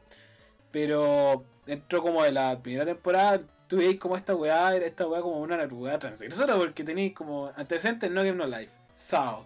Pero 0.71 1.43
dentro 1.65 2.01
como 2.01 2.23
de 2.23 2.31
la 2.31 2.59
primera 2.59 2.85
temporada, 2.85 3.41
tú 3.67 3.77
veis 3.77 3.97
como 3.99 4.17
esta 4.17 4.35
weá 4.35 4.75
era 4.75 4.85
esta 4.85 5.07
weá 5.07 5.21
como 5.21 5.39
una 5.39 5.57
weá 5.65 5.97
transgresora 5.99 6.55
porque 6.57 6.83
tenéis 6.83 7.13
como 7.13 7.51
antecedentes 7.55 8.11
no 8.11 8.23
Game 8.23 8.37
No 8.37 8.45
Life, 8.45 8.71
Sao, 8.95 9.45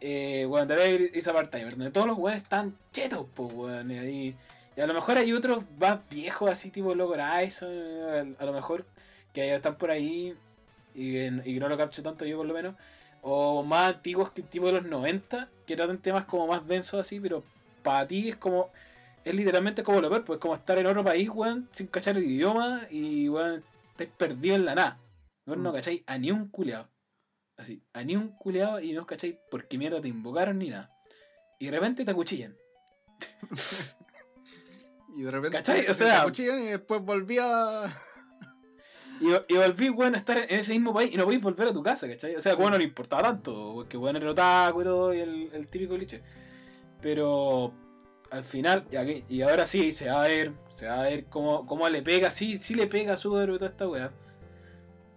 eh, 0.00 0.46
weón, 0.48 0.68
The 0.68 1.10
Isa 1.14 1.32
Part-Timer, 1.32 1.70
donde 1.76 1.90
todos 1.90 2.06
los 2.06 2.18
weones 2.18 2.42
están 2.42 2.76
chetos, 2.92 3.26
pues 3.34 3.52
weón, 3.52 3.90
y 3.90 3.98
ahí. 3.98 4.36
Y 4.76 4.80
a 4.80 4.86
lo 4.86 4.94
mejor 4.94 5.18
hay 5.18 5.32
otros 5.32 5.64
más 5.78 6.00
viejos 6.08 6.50
así 6.50 6.70
tipo 6.70 6.90
Horizon, 6.90 8.36
a, 8.38 8.44
lo 8.44 8.52
mejor 8.52 8.86
que 9.32 9.54
están 9.54 9.76
por 9.76 9.90
ahí 9.90 10.34
y, 10.94 11.18
y 11.26 11.60
no 11.60 11.68
lo 11.68 11.76
capcho 11.76 12.02
tanto 12.02 12.24
yo 12.24 12.38
por 12.38 12.46
lo 12.46 12.54
menos. 12.54 12.74
O 13.22 13.62
más 13.62 13.94
antiguos 13.94 14.32
que 14.32 14.42
tipo 14.42 14.66
de 14.66 14.72
los 14.72 14.84
90, 14.84 15.48
que 15.66 15.76
tratan 15.76 15.98
temas 15.98 16.24
como 16.24 16.46
más 16.46 16.66
densos 16.66 17.00
así, 17.00 17.20
pero 17.20 17.44
para 17.82 18.06
ti 18.06 18.30
es 18.30 18.36
como. 18.36 18.70
Es 19.24 19.34
literalmente 19.34 19.84
como 19.84 20.00
lo 20.00 20.10
peor, 20.10 20.24
pues 20.24 20.38
es 20.38 20.40
como 20.40 20.56
estar 20.56 20.76
en 20.78 20.86
otro 20.86 21.04
país, 21.04 21.28
weón, 21.32 21.68
sin 21.70 21.86
cachar 21.86 22.16
el 22.16 22.24
idioma 22.24 22.88
y 22.90 23.28
weón, 23.28 23.62
estáis 23.90 24.10
perdido 24.10 24.56
en 24.56 24.64
la 24.64 24.74
nada. 24.74 24.98
Weón, 25.46 25.62
no 25.62 25.70
Mm. 25.70 25.74
cacháis 25.74 26.02
a 26.06 26.18
ni 26.18 26.32
un 26.32 26.48
culeado. 26.48 26.88
Así, 27.56 27.82
a 27.92 28.02
ni 28.02 28.16
un 28.16 28.30
culeado 28.30 28.80
y 28.80 28.92
no 28.92 29.02
os 29.02 29.06
cacháis 29.06 29.36
por 29.50 29.68
qué 29.68 29.78
mierda 29.78 30.00
te 30.00 30.08
invocaron 30.08 30.58
ni 30.58 30.70
nada. 30.70 30.90
Y 31.60 31.66
de 31.66 31.72
repente 31.72 32.04
te 32.04 32.10
acuchillan. 32.10 32.56
Y 35.16 35.22
de 35.22 35.30
repente 35.30 35.56
¿Cachai? 35.58 35.86
O 35.86 35.94
sea- 35.94 36.24
y 36.36 36.66
después 36.68 37.00
volvía. 37.02 37.44
Y, 39.20 39.28
y 39.52 39.56
volví, 39.56 39.88
weón, 39.90 40.14
a 40.14 40.18
estar 40.18 40.36
en 40.38 40.58
ese 40.58 40.72
mismo 40.72 40.92
país 40.92 41.12
y 41.12 41.16
no 41.16 41.24
podéis 41.24 41.42
volver 41.42 41.68
a 41.68 41.72
tu 41.72 41.82
casa, 41.82 42.08
¿cachai? 42.08 42.34
O 42.34 42.40
sea, 42.40 42.52
Sí. 42.54 42.58
weón, 42.58 42.72
no 42.72 42.78
le 42.78 42.84
importaba 42.84 43.22
tanto, 43.22 43.72
porque 43.74 43.96
weón 43.96 44.16
era 44.16 44.30
otaku 44.30 44.80
y 44.80 44.84
todo, 44.84 45.14
y 45.14 45.20
el, 45.20 45.50
el 45.52 45.66
típico 45.68 45.96
liche. 45.96 46.22
Pero 47.00 47.72
al 48.30 48.42
final, 48.44 48.84
y, 48.90 48.96
aquí- 48.96 49.24
y 49.28 49.42
ahora 49.42 49.66
sí, 49.66 49.92
se 49.92 50.10
va 50.10 50.24
a 50.24 50.26
ver, 50.26 50.52
se 50.70 50.88
va 50.88 51.00
a 51.00 51.02
ver 51.04 51.26
cómo, 51.26 51.66
cómo 51.66 51.88
le 51.88 52.02
pega, 52.02 52.30
sí, 52.30 52.56
sí 52.58 52.74
le 52.74 52.86
pega 52.88 53.14
a 53.14 53.16
Subaru 53.16 53.54
y 53.54 53.58
toda 53.58 53.70
esta 53.70 53.86
weá. 53.88 54.10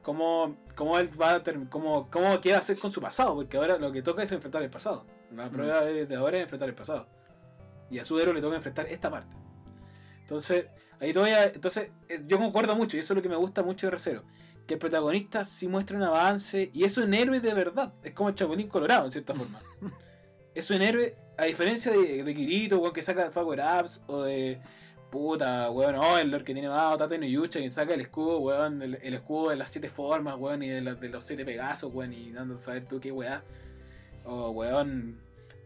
Cómo, 0.04 0.58
cómo 0.76 1.00
él 1.00 1.10
va 1.20 1.36
a 1.36 1.43
cómo, 1.72 2.12
cómo 2.12 2.39
qué 2.41 2.52
va 2.52 2.58
a 2.58 2.60
hacer 2.60 2.78
con 2.78 2.91
su 2.91 3.02
pasado, 3.02 3.34
porque 3.34 3.58
ahora 3.58 3.78
lo 3.80 3.91
que 3.91 4.04
toca 4.04 4.22
es 4.22 4.32
enfrentar 4.32 4.62
el 4.62 4.70
pasado. 4.70 5.06
La 5.36 5.50
prueba 5.50 5.82
de, 5.82 6.06
de 6.06 6.16
ahora 6.16 6.38
es 6.38 6.43
enfrentar 6.43 6.70
el 6.70 6.76
pasado. 6.76 7.08
Y 7.89 7.98
a 7.98 8.06
Subaru 8.06 8.34
le 8.34 8.41
toca 8.41 8.56
enfrentar 8.56 8.86
esta 8.88 9.10
parte. 9.10 9.36
Entonces, 10.26 10.65
ahí 10.99 11.13
todavía. 11.13 11.45
Entonces, 11.45 11.91
eh, 12.09 12.21
yo 12.28 12.38
concuerdo 12.38 12.76
mucho, 12.76 12.97
y 12.97 12.99
eso 13.01 13.13
es 13.13 13.15
lo 13.15 13.21
que 13.21 13.30
me 13.30 13.36
gusta 13.36 13.63
mucho 13.63 13.88
de 13.88 13.91
Recero. 13.91 14.23
Que 14.67 14.73
el 14.73 14.80
protagonista 14.80 15.45
sí 15.45 15.67
muestra 15.67 15.95
un 15.95 16.03
avance, 16.03 16.71
y 16.73 16.84
es 16.84 16.97
un 16.97 17.13
héroe 17.13 17.39
de 17.39 17.53
verdad. 17.53 17.93
Es 18.03 18.13
como 18.13 18.30
el 18.30 18.36
Chapulín 18.36 18.67
Colorado, 18.67 19.05
en 19.05 19.11
cierta 19.11 19.34
forma. 19.36 19.59
es 20.55 20.69
un 20.71 20.82
héroe, 20.82 21.15
a 21.38 21.45
diferencia 21.45 21.91
de, 21.91 22.23
de 22.23 22.36
Kirito, 22.36 22.80
weón, 22.80 22.93
que 22.93 23.01
saca 23.03 23.30
Power 23.30 23.61
Ups, 23.82 24.01
o 24.07 24.23
de. 24.23 24.59
Puta, 25.11 25.69
weón, 25.71 25.95
oh, 25.95 26.17
el 26.17 26.30
Lord 26.30 26.43
que 26.43 26.53
tiene 26.53 26.67
más, 26.67 26.93
o 26.93 26.97
Tate 26.97 27.17
no 27.17 27.26
Yucha, 27.26 27.59
que 27.59 27.71
saca 27.71 27.93
el 27.93 28.01
escudo, 28.01 28.39
weón, 28.39 28.82
el, 28.82 28.95
el 29.01 29.13
escudo 29.13 29.51
de 29.51 29.55
las 29.55 29.69
siete 29.69 29.88
formas, 29.88 30.36
weón, 30.38 30.61
y 30.63 30.67
de, 30.69 30.82
la- 30.82 30.95
de 30.95 31.07
los 31.07 31.23
siete 31.23 31.45
Pegasos, 31.45 31.93
weón, 31.93 32.11
y 32.11 32.32
dando 32.32 32.55
a 32.57 32.59
saber 32.59 32.86
tú 32.86 32.99
qué 32.99 33.11
weá. 33.13 33.41
O, 34.26 34.49
weón, 34.49 35.21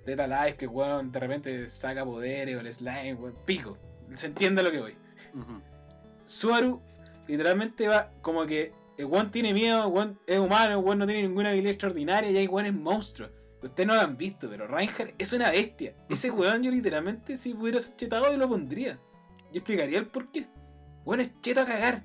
Data 0.06 0.28
Life, 0.28 0.58
que 0.58 0.68
weón, 0.68 1.12
de 1.12 1.20
repente 1.20 1.70
saca 1.70 2.04
poderes, 2.06 2.58
o 2.58 2.60
el 2.60 2.72
slime, 2.72 3.16
weón, 3.16 3.36
pico. 3.46 3.78
Se 4.16 4.28
entiende 4.28 4.64
lo 4.64 4.72
que 4.72 4.80
voy. 4.80 4.96
Subaru 6.26 6.82
literalmente 7.28 7.88
va 7.88 8.12
como 8.22 8.46
que 8.46 8.74
el 8.98 9.06
weón 9.06 9.32
tiene 9.32 9.54
miedo, 9.54 9.86
el 9.86 9.92
weón 9.94 10.20
es 10.28 10.40
humano, 10.40 10.78
el 10.78 10.84
weón 10.84 11.00
no 11.00 11.06
tiene 11.06 11.24
ninguna 11.24 11.50
habilidad 11.50 11.72
extraordinaria 11.72 12.32
y 12.32 12.38
hay 12.38 12.48
weones 12.48 12.74
monstruos. 12.74 13.32
Ustedes 13.62 13.88
no 13.88 13.96
lo 13.96 14.02
han 14.02 14.18
visto, 14.18 14.50
pero 14.50 14.68
Reinhardt 14.68 15.14
es 15.18 15.34
una 15.34 15.52
bestia. 15.52 15.94
Ese 16.10 16.32
weón 16.32 16.64
yo 16.64 16.72
literalmente 16.72 17.38
si 17.38 17.54
pudiera 17.54 17.80
ser 17.80 17.96
chetado 17.96 18.32
yo 18.32 18.38
lo 18.38 18.50
pondría. 18.50 19.00
Yo 19.52 19.60
explicaría 19.60 20.00
el 20.00 20.08
por 20.08 20.32
qué. 20.32 20.48
Weón 21.06 21.22
es 21.22 21.32
cheto 21.42 21.62
a 21.62 21.66
cagar. 21.66 22.04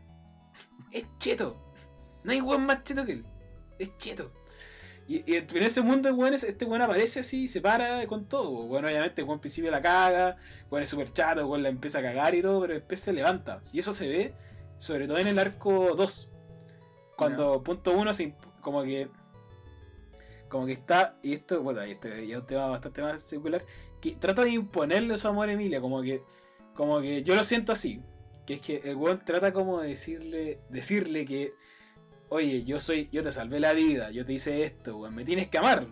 Es 0.91 1.05
cheto. 1.19 1.61
No 2.23 2.33
hay 2.33 2.41
weón 2.41 2.67
más 2.67 2.85
cheto 2.85 3.05
que 3.05 3.13
él. 3.13 3.25
Es 3.79 3.97
cheto. 3.99 4.33
Y, 5.07 5.17
y 5.31 5.37
en 5.37 5.63
ese 5.63 5.83
mundo 5.83 6.09
de 6.09 6.15
weones, 6.15 6.45
este 6.45 6.65
weón 6.65 6.81
aparece 6.83 7.21
así 7.21 7.43
y 7.43 7.49
se 7.49 7.61
para 7.61 8.07
con 8.07 8.25
todo. 8.27 8.67
Bueno, 8.67 8.89
obviamente, 8.89 9.21
el 9.21 9.27
weón 9.27 9.37
al 9.37 9.41
principio 9.41 9.71
la 9.71 9.83
caga, 9.83 10.37
weón 10.71 10.83
es 10.85 10.91
súper 10.91 11.13
chato, 11.13 11.47
weón 11.47 11.63
la 11.63 11.69
empieza 11.69 11.99
a 11.99 12.03
cagar 12.03 12.35
y 12.35 12.41
todo, 12.43 12.61
pero 12.63 12.75
después 12.75 13.01
se 13.01 13.13
levanta. 13.13 13.61
Y 13.73 13.81
eso 13.81 13.93
se 13.93 14.09
ve, 14.09 14.35
sobre 14.79 15.07
todo 15.07 15.19
en 15.19 15.27
el 15.27 15.39
arco 15.39 15.95
2. 15.95 16.29
Cuando 17.17 17.63
punto 17.63 17.93
1 17.93 18.15
se 18.15 18.29
imp- 18.29 18.61
como 18.61 18.83
que. 18.83 19.09
Como 20.49 20.67
que 20.67 20.73
está. 20.73 21.17
Y 21.23 21.35
esto, 21.35 21.63
bueno, 21.63 21.83
este 21.83 22.27
ya 22.27 22.37
es 22.37 22.41
un 22.41 22.47
tema 22.47 22.67
bastante 22.67 23.03
más 23.03 23.23
circular. 23.23 23.65
Que 24.01 24.13
trata 24.17 24.43
de 24.45 24.51
imponerle 24.51 25.17
su 25.19 25.29
amor 25.29 25.49
a 25.49 25.53
Emilia. 25.53 25.81
Como 25.81 26.03
que. 26.03 26.23
Como 26.75 27.01
que 27.01 27.23
yo 27.23 27.35
lo 27.35 27.45
siento 27.45 27.73
así. 27.73 28.01
Que 28.47 28.55
es 28.55 28.61
que 28.61 28.83
el 28.85 28.97
weón 28.97 29.25
trata 29.25 29.53
como 29.53 29.81
de 29.81 29.89
decirle. 29.91 30.59
Decirle 30.71 31.25
que. 31.25 31.55
Oye, 32.29 32.65
yo 32.65 32.81
soy. 32.81 33.09
Yo 33.13 33.23
te 33.23 33.33
salvé 33.33 33.61
la 33.61 33.73
vida. 33.73 34.11
Yo 34.11 34.25
te 34.25 34.33
hice 34.35 34.65
esto, 34.65 34.99
weón. 34.99 35.15
Me 35.15 35.25
tienes 35.25 35.49
que 35.49 35.59
amar. 35.59 35.87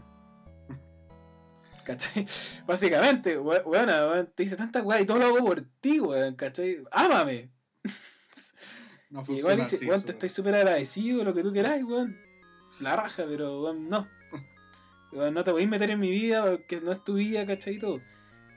¿Cachai? 1.85 2.27
Básicamente, 2.67 3.39
we- 3.39 3.63
weón, 3.65 3.89
weón, 3.89 4.33
te 4.35 4.43
dice 4.45 4.57
tantas 4.57 4.85
weas 4.85 5.03
y 5.03 5.07
todo 5.07 5.19
lo 5.19 5.27
hago 5.27 5.39
por 5.45 5.63
ti, 5.81 6.01
weón, 6.01 6.35
¿cachai? 6.37 6.83
Ámame. 6.91 7.51
No 9.11 9.23
Y 9.29 9.33
igual 9.39 9.59
dice, 9.59 9.87
weón, 9.87 10.03
te 10.05 10.13
estoy 10.13 10.29
súper 10.29 10.55
agradecido, 10.55 11.23
lo 11.25 11.35
que 11.35 11.43
tú 11.43 11.53
queráis, 11.53 11.85
weón. 11.85 12.17
La 12.81 12.97
raja, 12.97 13.25
pero 13.29 13.63
weón, 13.63 13.89
no. 13.89 14.07
Weón, 15.13 15.35
no 15.35 15.45
te 15.45 15.51
podéis 15.51 15.69
meter 15.69 15.91
en 15.91 16.01
mi 16.01 16.11
vida 16.11 16.43
porque 16.45 16.81
no 16.81 16.93
es 16.93 17.05
tu 17.05 17.15
vida, 17.15 17.47
¿cachai? 17.47 17.75
Y 17.75 17.79
todo. 17.79 18.01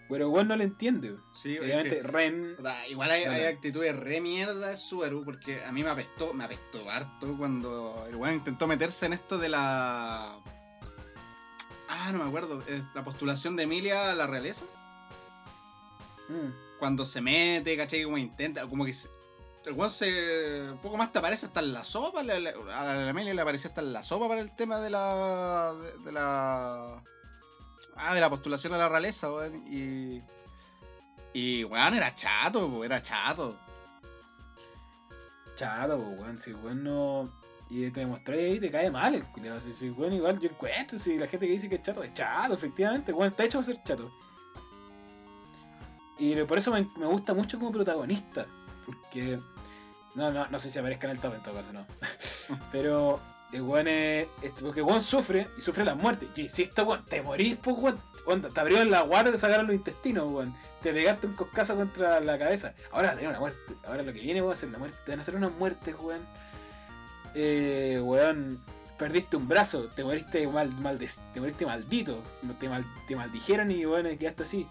Pero 0.09 0.29
weón 0.29 0.47
no 0.47 0.55
lo 0.55 0.63
entiende. 0.63 1.15
Sí, 1.33 1.55
es 1.55 1.61
Obviamente, 1.61 1.97
que- 2.01 2.03
Ren. 2.03 2.55
Igual 2.89 3.09
hay, 3.11 3.23
actitudes 3.45 3.95
re 3.95 4.21
mierda 4.21 4.67
de 4.67 4.77
Subaru 4.77 5.23
porque 5.23 5.63
a 5.65 5.71
mí 5.71 5.83
me 5.83 5.89
apestó, 5.89 6.33
me 6.33 6.43
apestó 6.43 6.87
harto 6.89 7.35
cuando 7.37 8.05
el 8.07 8.15
weón 8.15 8.35
intentó 8.35 8.67
meterse 8.67 9.05
en 9.07 9.13
esto 9.13 9.37
de 9.37 9.49
la. 9.49 10.37
Ah, 11.89 12.11
no 12.11 12.19
me 12.19 12.25
acuerdo. 12.27 12.61
La 12.93 13.03
postulación 13.03 13.55
de 13.55 13.63
Emilia 13.63 14.11
a 14.11 14.15
la 14.15 14.27
realeza. 14.27 14.65
mm, 16.29 16.77
Cuando 16.79 17.05
se 17.05 17.21
mete, 17.21 17.75
¿cachai? 17.77 18.03
Como 18.03 18.17
intenta, 18.17 18.67
como 18.67 18.85
que 18.85 18.93
se- 18.93 19.09
el 19.65 19.73
weón 19.73 19.89
se. 19.89 20.61
Un 20.71 20.77
poco 20.79 20.97
más 20.97 21.11
te 21.11 21.17
aparece 21.19 21.47
hasta 21.47 21.61
en 21.61 21.73
la 21.73 21.83
sopa. 21.83 22.19
a 22.19 22.23
la 22.23 23.09
Emilia 23.09 23.33
le 23.33 23.41
aparecía 23.41 23.69
hasta 23.69 23.81
en 23.81 23.93
la 23.93 24.03
sopa 24.03 24.27
para 24.27 24.41
el 24.41 24.55
tema 24.55 24.79
de 24.81 24.89
la. 24.91 25.73
de, 25.73 25.97
de 26.03 26.11
la. 26.11 27.03
Ah, 27.95 28.13
de 28.13 28.21
la 28.21 28.29
postulación 28.29 28.73
a 28.73 28.77
la 28.77 28.89
realeza, 28.89 29.31
weón. 29.31 29.63
Y. 29.67 30.21
Y 31.33 31.63
weón 31.63 31.93
era 31.93 32.13
chato, 32.13 32.69
po, 32.69 32.83
era 32.83 33.01
chato. 33.01 33.57
chato, 35.55 35.97
weón. 35.97 36.39
Si 36.39 36.53
weón 36.53 36.83
no. 36.83 37.31
Y 37.69 37.89
te 37.89 38.01
demostré 38.01 38.45
ahí, 38.45 38.59
te 38.59 38.69
cae 38.69 38.91
mal 38.91 39.15
el. 39.15 39.61
Si, 39.61 39.73
si 39.73 39.89
weón 39.89 40.13
igual 40.13 40.39
yo 40.39 40.49
encuentro, 40.49 40.99
si 40.99 41.17
la 41.17 41.27
gente 41.27 41.47
que 41.47 41.53
dice 41.53 41.69
que 41.69 41.75
es 41.75 41.81
chato, 41.81 42.03
es 42.03 42.13
chato, 42.13 42.53
efectivamente. 42.53 43.13
Weón 43.13 43.31
está 43.31 43.45
hecho 43.45 43.59
para 43.59 43.73
ser 43.73 43.83
chato. 43.83 44.11
Y 46.17 46.35
por 46.43 46.57
eso 46.57 46.71
me, 46.71 46.87
me 46.97 47.05
gusta 47.05 47.33
mucho 47.33 47.59
como 47.59 47.71
protagonista. 47.71 48.45
Porque. 48.85 49.39
No, 50.15 50.31
no, 50.31 50.47
no 50.47 50.59
sé 50.59 50.71
si 50.71 50.79
aparezca 50.79 51.07
en 51.07 51.15
el 51.15 51.19
top 51.21 51.33
en 51.33 51.43
todo 51.43 51.55
caso, 51.55 51.73
no. 51.73 51.85
Pero 52.71 53.19
el 53.55 53.61
weón 53.61 53.87
es. 53.87 54.27
es- 54.41 54.51
Porque 54.61 54.81
el 54.81 55.01
sufre 55.01 55.47
y 55.57 55.61
sufre 55.61 55.83
la 55.83 55.95
muerte. 55.95 56.27
Yo 56.35 56.43
insisto, 56.43 56.83
weón, 56.85 57.05
te 57.05 57.21
morís, 57.21 57.57
pues 57.61 57.75
weón. 57.77 57.99
Weón, 58.27 58.41
Te 58.41 58.59
abrieron 58.59 58.89
la 58.89 59.01
guata 59.01 59.29
y 59.29 59.33
te 59.33 59.37
sacaron 59.37 59.67
los 59.67 59.75
intestinos, 59.75 60.31
weón. 60.31 60.55
Te 60.81 60.91
pegaste 60.93 61.27
un 61.27 61.33
coscazo 61.33 61.75
contra 61.75 62.19
la 62.19 62.37
cabeza. 62.39 62.73
Ahora 62.91 63.13
tenés 63.15 63.29
una 63.29 63.39
muerte. 63.39 63.59
Ahora 63.85 64.03
lo 64.03 64.13
que 64.13 64.19
viene, 64.19 64.41
weón, 64.41 64.57
ser 64.57 64.69
una 64.69 64.79
muerte. 64.79 64.97
Te 65.05 65.11
van 65.11 65.19
a 65.19 65.21
hacer 65.21 65.35
una 65.35 65.49
muerte, 65.49 65.93
weón. 65.93 66.21
Eh, 67.33 67.99
weón. 68.03 68.61
Perdiste 68.97 69.35
un 69.35 69.45
brazo, 69.49 69.89
te 69.93 70.05
moriste 70.05 70.47
mal, 70.47 70.69
mal 70.79 70.97
te 70.97 71.39
moriste 71.41 71.65
maldito, 71.65 72.23
te, 72.61 72.69
mal, 72.69 72.85
te 73.09 73.15
maldijeron 73.17 73.69
y 73.69 73.85
weón 73.85 74.17
quedaste 74.17 74.43
así, 74.43 74.65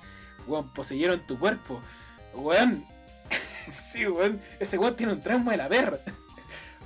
weón, 0.46 0.72
poseyeron 0.72 1.26
tu 1.26 1.38
cuerpo, 1.38 1.78
weón, 2.32 2.82
sí, 3.92 4.06
weón, 4.06 4.40
ese 4.60 4.78
weón 4.78 4.96
tiene 4.96 5.12
un 5.12 5.20
trauma 5.20 5.50
de 5.50 5.58
la 5.58 5.68
perra. 5.68 5.98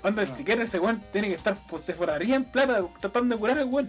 Onda, 0.02 0.22
el 0.22 0.28
No. 0.28 0.36
psiquiatra 0.36 0.64
ese 0.64 0.78
weón 0.78 1.02
tiene 1.12 1.28
que 1.28 1.34
estar, 1.34 1.56
se 1.80 1.94
forraría 1.94 2.36
en 2.36 2.44
plata 2.44 2.82
tratando 3.00 3.34
de 3.34 3.40
curar 3.40 3.58
al 3.58 3.68
weón. 3.68 3.88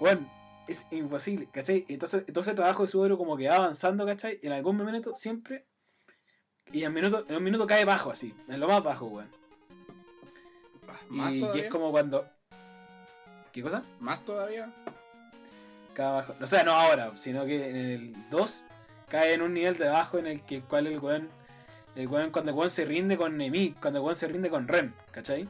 Weón, 0.00 0.28
es 0.66 0.86
imposible, 0.90 1.48
¿cachai? 1.52 1.84
Entonces, 1.88 2.24
entonces 2.26 2.50
el 2.50 2.56
trabajo 2.56 2.82
de 2.84 2.88
Subaru 2.88 3.16
como 3.16 3.36
que 3.36 3.48
va 3.48 3.56
avanzando, 3.56 4.04
¿cachai? 4.06 4.38
En 4.42 4.52
algún 4.52 4.76
momento 4.76 5.14
siempre, 5.14 5.66
y 6.72 6.84
en, 6.84 6.92
minuto, 6.92 7.24
en 7.28 7.36
un 7.36 7.42
minuto 7.44 7.66
cae 7.66 7.84
bajo 7.84 8.10
así, 8.10 8.34
en 8.48 8.60
lo 8.60 8.68
más 8.68 8.82
bajo, 8.82 9.06
weón. 9.06 9.30
Ah, 10.88 10.92
Más 11.08 11.32
Y, 11.32 11.38
y 11.38 11.60
es 11.60 11.68
como 11.70 11.90
cuando... 11.90 12.28
¿Qué 13.52 13.62
cosa? 13.62 13.82
Más 14.00 14.24
todavía. 14.24 14.70
Cae 15.94 16.12
bajo. 16.12 16.34
O 16.40 16.46
sea, 16.46 16.62
no 16.64 16.72
ahora, 16.72 17.16
sino 17.16 17.44
que 17.46 17.70
en 17.70 17.76
el 17.76 18.30
2 18.30 18.64
cae 19.08 19.32
en 19.34 19.42
un 19.42 19.54
nivel 19.54 19.78
de 19.78 19.88
abajo 19.88 20.18
en 20.18 20.26
el 20.26 20.42
que 20.42 20.60
cual 20.60 20.86
el 20.86 20.98
weón. 20.98 21.28
El 21.98 22.06
weón 22.06 22.30
cuando 22.30 22.52
el 22.52 22.56
weón 22.56 22.70
se 22.70 22.84
rinde 22.84 23.16
con 23.16 23.36
Nemi, 23.36 23.72
cuando 23.72 23.98
el 23.98 24.04
weón 24.04 24.14
se 24.14 24.28
rinde 24.28 24.48
con 24.48 24.68
Rem, 24.68 24.92
¿cachai? 25.10 25.48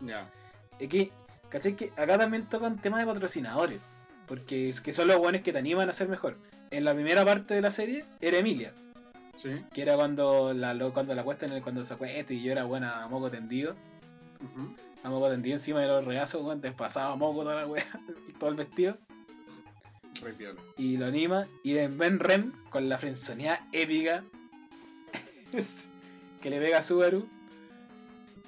Ya. 0.00 0.28
Es 0.80 0.88
que, 0.88 1.12
¿cachai? 1.48 1.76
Que 1.76 1.92
acá 1.96 2.18
también 2.18 2.46
tocan 2.46 2.78
temas 2.80 2.98
de 2.98 3.06
patrocinadores. 3.06 3.80
Porque 4.26 4.70
es 4.70 4.80
que 4.80 4.92
son 4.92 5.06
los 5.06 5.18
weones 5.18 5.42
que 5.42 5.52
te 5.52 5.58
animan 5.58 5.88
a 5.88 5.92
ser 5.92 6.08
mejor. 6.08 6.36
En 6.72 6.84
la 6.84 6.94
primera 6.94 7.24
parte 7.24 7.54
de 7.54 7.60
la 7.60 7.70
serie 7.70 8.04
era 8.20 8.38
Emilia, 8.38 8.72
Sí. 9.36 9.64
que 9.72 9.82
era 9.82 9.94
cuando 9.94 10.52
la 10.52 10.76
cuando 10.90 11.14
la 11.14 11.22
cuesta 11.22 11.46
en 11.46 11.52
el, 11.52 11.62
cuando 11.62 11.84
se 11.86 11.94
acuesta 11.94 12.32
y 12.32 12.42
yo 12.42 12.50
era 12.50 12.64
buena 12.64 13.04
a 13.04 13.08
moco 13.08 13.30
tendido. 13.30 13.76
A 15.04 15.08
moco 15.10 15.30
tendido 15.30 15.54
encima 15.54 15.80
de 15.80 15.86
los 15.86 16.04
regazos, 16.04 16.42
weón, 16.42 16.60
te 16.60 16.72
pasaba 16.72 17.14
moco 17.14 17.42
toda 17.44 17.54
la 17.54 17.66
wea, 17.68 17.86
todo 18.40 18.50
el 18.50 18.56
vestido. 18.56 18.98
Re 20.20 20.34
y 20.76 20.96
lo 20.96 21.06
anima. 21.06 21.46
Y 21.62 21.78
en 21.78 21.98
Ben 21.98 22.18
Rem, 22.18 22.52
con 22.70 22.88
la 22.88 22.98
frenzoneada 22.98 23.60
épica 23.70 24.24
que 26.42 26.50
le 26.50 26.60
pega 26.60 26.78
a 26.78 26.82
Subaru. 26.82 27.28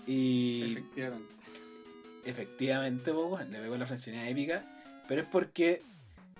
Y 0.06 0.72
Efectivamente. 0.72 1.34
efectivamente, 2.24 3.12
po, 3.12 3.26
weón, 3.26 3.50
le 3.50 3.60
pegó 3.60 3.76
la 3.76 3.86
frenzoneada 3.86 4.28
épica. 4.28 4.64
Pero 5.08 5.22
es 5.22 5.28
porque 5.28 5.82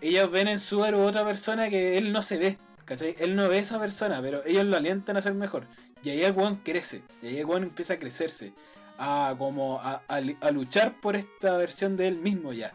ellos 0.01 0.31
ven 0.31 0.49
en 0.49 0.61
Subaru 0.61 1.01
otra 1.01 1.25
persona 1.25 1.69
que 1.69 1.99
él 1.99 2.13
no 2.13 2.23
se 2.23 2.39
ve. 2.39 2.59
¿Cachai? 2.85 3.17
Él 3.19 3.35
no 3.35 3.49
ve 3.49 3.59
a 3.59 3.63
esa 3.63 3.81
persona, 3.81 4.23
pero 4.23 4.45
ellos 4.45 4.65
lo 4.65 4.77
alientan 4.77 5.17
a 5.17 5.23
ser 5.23 5.35
mejor. 5.35 5.67
Y 6.05 6.11
ahí 6.11 6.23
el 6.23 6.33
weón 6.33 6.57
crece. 6.57 7.03
Y 7.23 7.29
ahí 7.29 7.39
el 7.39 7.47
weón 7.47 7.65
empieza 7.65 7.95
a 7.95 7.99
crecerse. 7.99 8.53
A 8.99 9.35
como 9.37 9.81
a, 9.81 10.03
a 10.09 10.51
luchar 10.53 10.95
por 11.01 11.17
esta 11.17 11.57
versión 11.57 11.97
de 11.97 12.09
él 12.09 12.17
mismo 12.17 12.53
ya. 12.53 12.73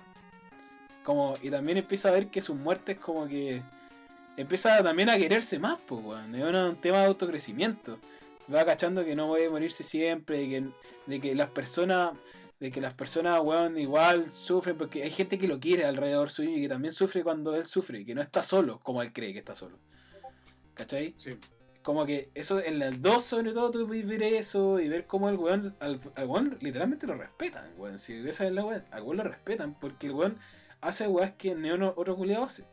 Como, 1.03 1.33
y 1.41 1.49
también 1.49 1.77
empieza 1.77 2.09
a 2.09 2.11
ver 2.11 2.27
que 2.27 2.41
sus 2.41 2.55
muertes 2.55 2.97
como 2.99 3.27
que 3.27 3.61
empieza 4.41 4.83
también 4.83 5.09
a 5.09 5.17
quererse 5.17 5.59
más, 5.59 5.79
pues, 5.87 6.03
weón. 6.03 6.35
Es 6.35 6.43
un 6.43 6.75
tema 6.77 6.99
de 6.99 7.05
autocrecimiento. 7.05 7.99
Va 8.53 8.65
cachando 8.65 9.05
que 9.05 9.15
no 9.15 9.27
puede 9.27 9.49
morirse 9.49 9.83
siempre, 9.83 10.39
de 10.39 10.49
que, 10.49 10.69
de 11.05 11.21
que 11.21 11.35
las 11.35 11.49
personas, 11.49 12.13
de 12.59 12.71
que 12.71 12.81
las 12.81 12.93
personas, 12.93 13.39
weón, 13.41 13.77
igual 13.77 14.31
sufren, 14.31 14.77
porque 14.77 15.03
hay 15.03 15.11
gente 15.11 15.37
que 15.37 15.47
lo 15.47 15.59
quiere 15.59 15.85
alrededor 15.85 16.29
suyo 16.29 16.51
y 16.51 16.61
que 16.61 16.69
también 16.69 16.93
sufre 16.93 17.23
cuando 17.23 17.55
él 17.55 17.65
sufre, 17.65 18.05
que 18.05 18.15
no 18.15 18.21
está 18.21 18.43
solo, 18.43 18.79
como 18.79 19.01
él 19.01 19.13
cree 19.13 19.33
que 19.33 19.39
está 19.39 19.55
solo. 19.55 19.77
¿Cachai? 20.73 21.13
Sí. 21.17 21.37
Como 21.81 22.05
que 22.05 22.29
eso, 22.35 22.59
en 22.59 22.81
el 22.81 23.01
2 23.01 23.23
sobre 23.23 23.53
todo, 23.53 23.71
tú 23.71 23.87
puedes 23.87 24.05
ver 24.05 24.21
eso 24.21 24.79
y 24.79 24.87
ver 24.87 25.07
cómo 25.07 25.29
el 25.29 25.37
weón, 25.37 25.75
al, 25.79 25.99
al 26.15 26.27
weón 26.27 26.57
literalmente 26.61 27.07
lo 27.07 27.15
respetan, 27.15 27.71
weón. 27.77 27.99
Si 27.99 28.13
esa 28.27 28.45
es 28.45 28.51
la 28.51 28.65
weón, 28.65 28.83
al 28.91 29.01
weón 29.01 29.17
lo 29.17 29.23
respetan 29.23 29.73
porque 29.79 30.07
el 30.07 30.13
weón 30.13 30.37
hace 30.81 31.07
weas 31.07 31.31
que 31.33 31.55
ni 31.55 31.69
uno, 31.71 31.93
otro 31.95 32.15
culiado 32.15 32.45
hace. 32.45 32.65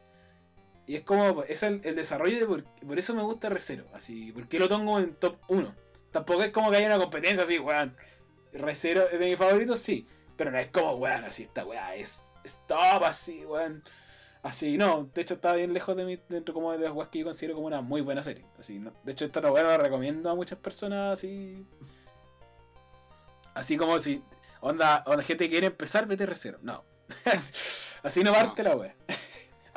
Y 0.89 0.97
es 0.97 1.03
como, 1.03 1.43
es 1.43 1.62
el, 1.62 1.82
el 1.84 1.95
desarrollo 1.95 2.39
de 2.39 2.47
por, 2.47 2.64
por 2.64 2.99
eso 2.99 3.14
me 3.14 3.22
gusta 3.22 3.51
Recero, 3.51 3.84
así, 3.93 4.32
porque 4.32 4.59
lo 4.59 4.70
tengo 4.70 4.99
en 4.99 5.14
top 5.16 5.36
1. 5.49 5.74
Tampoco 6.11 6.43
es 6.43 6.51
como 6.51 6.70
que 6.70 6.78
haya 6.78 6.86
una 6.86 6.99
competencia 6.99 7.45
así, 7.45 7.59
weón. 7.59 7.95
Recero 8.55 9.07
es 9.11 9.18
de 9.18 9.26
mis 9.26 9.36
favoritos, 9.36 9.80
sí, 9.80 10.07
pero 10.34 10.51
no 10.51 10.57
es 10.57 10.68
como, 10.68 10.95
weón, 10.95 11.24
así 11.24 11.43
esta 11.43 11.66
weá 11.66 11.95
es, 11.95 12.24
es 12.43 12.59
top 12.66 13.05
así, 13.05 13.45
weón. 13.45 13.84
Así, 14.43 14.78
no, 14.78 15.11
de 15.14 15.20
hecho 15.20 15.34
está 15.34 15.53
bien 15.53 15.74
lejos 15.74 15.95
de 15.95 16.07
mi, 16.07 16.18
dentro 16.26 16.55
como 16.55 16.72
de 16.72 16.78
las 16.78 16.93
weas 16.93 17.11
que 17.11 17.18
yo 17.18 17.26
considero 17.26 17.57
como 17.57 17.66
una 17.66 17.82
muy 17.82 18.01
buena 18.01 18.24
serie. 18.24 18.47
Así, 18.59 18.78
no, 18.78 18.95
de 19.05 19.12
hecho 19.12 19.26
esta 19.26 19.43
novela 19.43 19.68
la 19.68 19.76
recomiendo 19.76 20.30
a 20.30 20.34
muchas 20.34 20.59
personas 20.59 21.18
así. 21.18 21.66
Así 23.53 23.76
como 23.76 24.01
si, 24.01 24.22
onda, 24.62 25.05
onda 25.07 25.22
gente 25.22 25.51
quiere 25.51 25.66
empezar, 25.66 26.07
vete 26.07 26.24
Recero. 26.24 26.59
No. 26.62 26.82
así 28.03 28.24
no 28.24 28.32
parte 28.32 28.62
la 28.62 28.74
wea. 28.74 28.95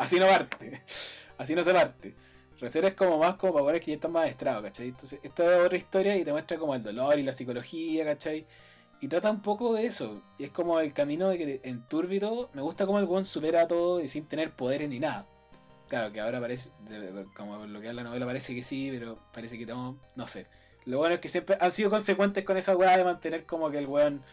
Así 0.02 0.20
no 0.20 0.26
parte. 0.26 0.82
Así 1.38 1.54
no 1.54 1.64
se 1.64 1.74
parte. 1.74 2.16
Recero 2.60 2.88
es 2.88 2.96
como 2.96 3.20
más 3.20 3.36
como 3.36 3.54
para 3.54 3.66
poner 3.66 3.82
que 3.82 3.92
ya 3.92 3.96
están 3.96 4.12
más 4.12 4.24
adestrados, 4.24 4.64
¿cachai? 4.64 4.90
Entonces, 4.90 5.20
esta 5.22 5.60
es 5.60 5.66
otra 5.66 5.78
historia 5.78 6.18
y 6.18 6.24
te 6.24 6.32
muestra 6.32 6.58
como 6.58 6.74
el 6.74 6.82
dolor 6.82 7.20
y 7.20 7.24
la 7.24 7.34
psicología, 7.34 8.04
¿cachai? 8.06 8.48
Y 9.00 9.08
trata 9.08 9.30
un 9.30 9.44
poco 9.44 9.74
de 9.74 9.86
eso. 9.86 10.24
Y 10.40 10.46
es 10.46 10.52
como 10.52 10.80
el 10.80 10.92
camino 10.94 11.30
de 11.30 11.38
que 11.38 11.62
en 11.64 11.88
Turbi 11.88 12.20
todo, 12.20 12.50
me 12.54 12.64
gusta 12.64 12.88
como 12.88 12.98
el 12.98 13.06
buen 13.06 13.26
supera 13.26 13.68
todo 13.68 14.02
y 14.02 14.08
sin 14.08 14.26
tener 14.26 14.52
poderes 14.52 14.90
ni 14.90 15.00
nada. 15.00 15.28
Claro, 15.88 16.12
que 16.12 16.20
ahora 16.20 16.40
parece, 16.40 16.72
como 17.36 17.66
lo 17.68 17.80
que 17.80 17.90
es 17.90 17.94
la 17.94 18.04
novela 18.04 18.26
parece 18.26 18.56
que 18.56 18.64
sí, 18.64 18.90
pero 18.92 19.20
parece 19.32 19.58
que 19.58 19.68
no, 19.68 20.00
no 20.16 20.28
sé. 20.28 20.48
Lo 20.86 20.98
bueno 20.98 21.16
es 21.16 21.22
que 21.22 21.30
siempre 21.30 21.58
han 21.60 21.72
sido 21.72 21.92
consecuentes 21.92 22.44
con 22.44 22.58
esa 22.58 22.76
weá 22.76 22.98
de 22.98 23.04
mantener 23.04 23.46
como 23.46 23.70
que 23.70 23.78
el 23.78 23.86
weón, 23.86 24.24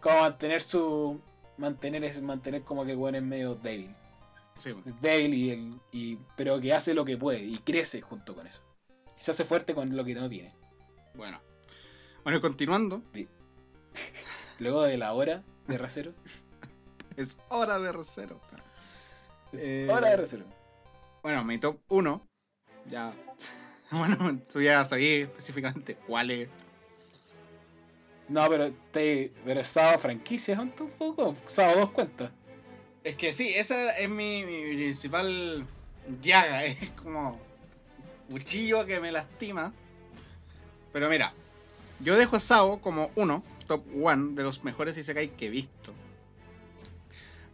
como 0.00 0.20
mantener 0.20 0.62
su, 0.62 1.20
mantener 1.56 2.04
es 2.04 2.22
mantener 2.22 2.62
como 2.62 2.84
que 2.84 2.92
el 2.92 2.98
weón 2.98 3.16
es 3.16 3.22
medio 3.22 3.56
débil. 3.56 3.94
Sí. 4.58 4.74
Es 4.84 5.00
débil 5.00 5.34
y, 5.34 5.50
el, 5.50 5.80
y 5.92 6.18
pero 6.36 6.60
que 6.60 6.74
hace 6.74 6.92
lo 6.92 7.04
que 7.04 7.16
puede 7.16 7.40
y 7.40 7.58
crece 7.58 8.00
junto 8.02 8.34
con 8.34 8.46
eso. 8.46 8.60
Y 9.18 9.22
se 9.22 9.30
hace 9.30 9.44
fuerte 9.44 9.74
con 9.74 9.96
lo 9.96 10.04
que 10.04 10.14
no 10.14 10.28
tiene. 10.28 10.52
Bueno. 11.14 11.40
Bueno, 12.24 12.40
continuando, 12.40 13.02
Luego 14.58 14.82
de 14.82 14.98
la 14.98 15.12
hora 15.14 15.42
de 15.66 15.78
Racero, 15.78 16.12
es 17.16 17.38
hora 17.48 17.78
de 17.78 17.92
recero. 17.92 18.40
es 19.52 19.62
Eh, 19.62 19.88
hora 19.90 20.10
de 20.10 20.16
Racero. 20.16 20.44
Bueno, 21.22 21.44
mi 21.44 21.58
top 21.58 21.80
1. 21.88 22.28
Ya. 22.90 23.12
Bueno, 23.90 24.38
tú 24.52 24.60
ya 24.60 24.84
sabías 24.84 25.30
específicamente 25.30 25.94
cuál 25.94 26.30
es. 26.30 26.50
No, 28.28 28.46
pero 28.50 28.70
te, 28.92 29.32
pero 29.42 29.64
franquicia 29.64 30.60
un 30.60 30.70
poco. 30.72 31.34
Sábado 31.46 31.80
dos 31.80 31.90
cuentas. 31.92 32.30
Es 33.08 33.16
que 33.16 33.32
sí, 33.32 33.54
esa 33.54 33.96
es 33.96 34.10
mi, 34.10 34.44
mi 34.44 34.74
principal 34.74 35.66
llaga. 36.20 36.64
Es 36.66 36.90
como 36.90 37.40
cuchillo 38.28 38.84
que 38.84 39.00
me 39.00 39.10
lastima. 39.10 39.72
Pero 40.92 41.08
mira, 41.08 41.32
yo 42.00 42.18
dejo 42.18 42.36
a 42.36 42.40
Sao 42.40 42.82
como 42.82 43.10
uno, 43.14 43.42
top 43.66 43.82
one 43.98 44.34
de 44.34 44.42
los 44.42 44.62
mejores 44.62 44.98
Isekai 44.98 45.34
que 45.34 45.46
he 45.46 45.48
visto. 45.48 45.94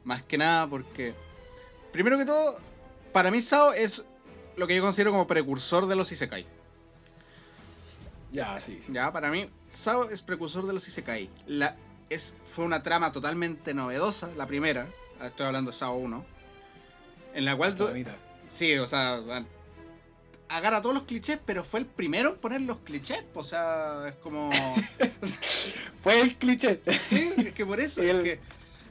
Más 0.02 0.24
que 0.24 0.38
nada 0.38 0.66
porque, 0.68 1.14
primero 1.92 2.18
que 2.18 2.24
todo, 2.24 2.58
para 3.12 3.30
mí 3.30 3.40
Sao 3.40 3.72
es 3.74 4.04
lo 4.56 4.66
que 4.66 4.74
yo 4.74 4.82
considero 4.82 5.12
como 5.12 5.28
precursor 5.28 5.86
de 5.86 5.94
los 5.94 6.10
Isekai. 6.10 6.48
Ya, 8.32 8.58
sí, 8.58 8.80
sí. 8.84 8.92
Ya, 8.92 9.12
para 9.12 9.30
mí, 9.30 9.48
Sao 9.68 10.10
es 10.10 10.20
precursor 10.20 10.66
de 10.66 10.72
los 10.72 10.88
Isekai. 10.88 11.30
La, 11.46 11.76
es, 12.10 12.36
fue 12.44 12.64
una 12.64 12.82
trama 12.82 13.12
totalmente 13.12 13.72
novedosa, 13.72 14.32
la 14.34 14.48
primera. 14.48 14.88
Estoy 15.26 15.46
hablando 15.46 15.70
de 15.70 15.76
Sao 15.76 15.94
1. 15.96 16.24
En 17.34 17.44
la 17.44 17.56
cual. 17.56 17.76
Sí, 18.46 18.76
o 18.76 18.86
sea, 18.86 19.20
agarra 20.48 20.82
todos 20.82 20.94
los 20.94 21.04
clichés, 21.04 21.40
pero 21.44 21.64
fue 21.64 21.80
el 21.80 21.86
primero 21.86 22.30
en 22.30 22.36
poner 22.36 22.60
los 22.62 22.78
clichés. 22.78 23.24
O 23.34 23.42
sea, 23.42 24.08
es 24.08 24.14
como. 24.16 24.50
Fue 26.02 26.20
el 26.20 26.36
cliché. 26.36 26.80
Sí, 27.06 27.32
es 27.38 27.52
que 27.54 27.64
por 27.64 27.80
eso, 27.80 28.00
Sí, 28.02 28.08
es 28.08 28.14
el- 28.14 28.22
que 28.22 28.40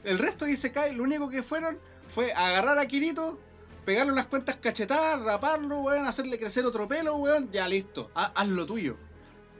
el 0.04 0.18
resto 0.18 0.44
dice 0.44 0.72
cae, 0.72 0.92
lo 0.92 1.04
único 1.04 1.30
que 1.30 1.42
fueron 1.42 1.78
fue 2.08 2.32
agarrar 2.32 2.78
a 2.78 2.86
Kirito, 2.86 3.38
pegarle 3.84 4.12
unas 4.12 4.26
cuentas 4.26 4.56
cachetadas, 4.56 5.22
raparlo, 5.22 5.80
weón, 5.82 6.04
hacerle 6.06 6.38
crecer 6.38 6.66
otro 6.66 6.86
pelo, 6.88 7.16
weón, 7.16 7.50
ya 7.52 7.66
listo, 7.68 8.10
ha- 8.14 8.32
haz 8.34 8.48
lo 8.48 8.66
tuyo. 8.66 8.96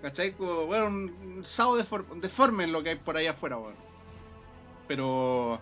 ¿Cachai? 0.02 0.32
Como, 0.32 0.64
weón, 0.64 0.94
un 1.22 1.44
sao 1.44 1.78
defor- 1.78 2.20
deforme 2.20 2.64
en 2.64 2.72
lo 2.72 2.82
que 2.82 2.90
hay 2.90 2.96
por 2.96 3.16
ahí 3.16 3.26
afuera, 3.28 3.56
weón. 3.56 3.76
Pero. 4.88 5.60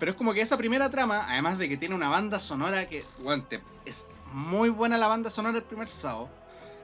Pero 0.00 0.12
es 0.12 0.16
como 0.18 0.34
que 0.34 0.40
esa 0.40 0.56
primera 0.56 0.90
trama, 0.90 1.24
además 1.28 1.58
de 1.58 1.68
que 1.68 1.76
tiene 1.76 1.94
una 1.94 2.08
banda 2.08 2.40
sonora 2.40 2.88
que, 2.88 3.04
weón, 3.20 3.48
te- 3.48 3.62
es 3.84 4.06
muy 4.32 4.68
buena 4.70 4.98
la 4.98 5.06
banda 5.06 5.30
sonora 5.30 5.54
del 5.54 5.62
primer 5.64 5.88
sao. 5.88 6.28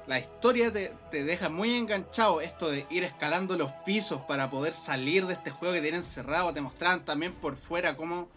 La 0.07 0.21
historia 0.21 0.73
te, 0.73 0.95
te 1.11 1.25
deja 1.25 1.49
muy 1.49 1.75
enganchado. 1.75 2.41
Esto 2.41 2.71
de 2.71 2.87
ir 2.91 3.03
escalando 3.03 3.57
los 3.57 3.73
pisos 3.85 4.21
para 4.29 4.51
poder 4.51 4.73
salir 4.73 5.27
de 5.27 5.35
este 5.35 5.51
juego 5.51 5.75
que 5.75 5.81
tienen 5.81 6.01
encerrado. 6.01 6.53
Te 6.55 6.61
mostraban 6.61 7.05
también 7.05 7.33
por 7.35 7.57
fuera 7.57 7.97
cómo, 7.97 8.29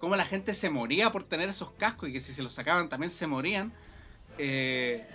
cómo 0.00 0.16
la 0.16 0.26
gente 0.26 0.52
se 0.52 0.68
moría 0.68 1.10
por 1.12 1.24
tener 1.24 1.48
esos 1.48 1.70
cascos 1.72 2.10
y 2.10 2.12
que 2.12 2.20
si 2.20 2.34
se 2.34 2.42
los 2.42 2.52
sacaban 2.52 2.90
también 2.90 3.10
se 3.10 3.26
morían. 3.26 3.72
Eh, 4.36 5.06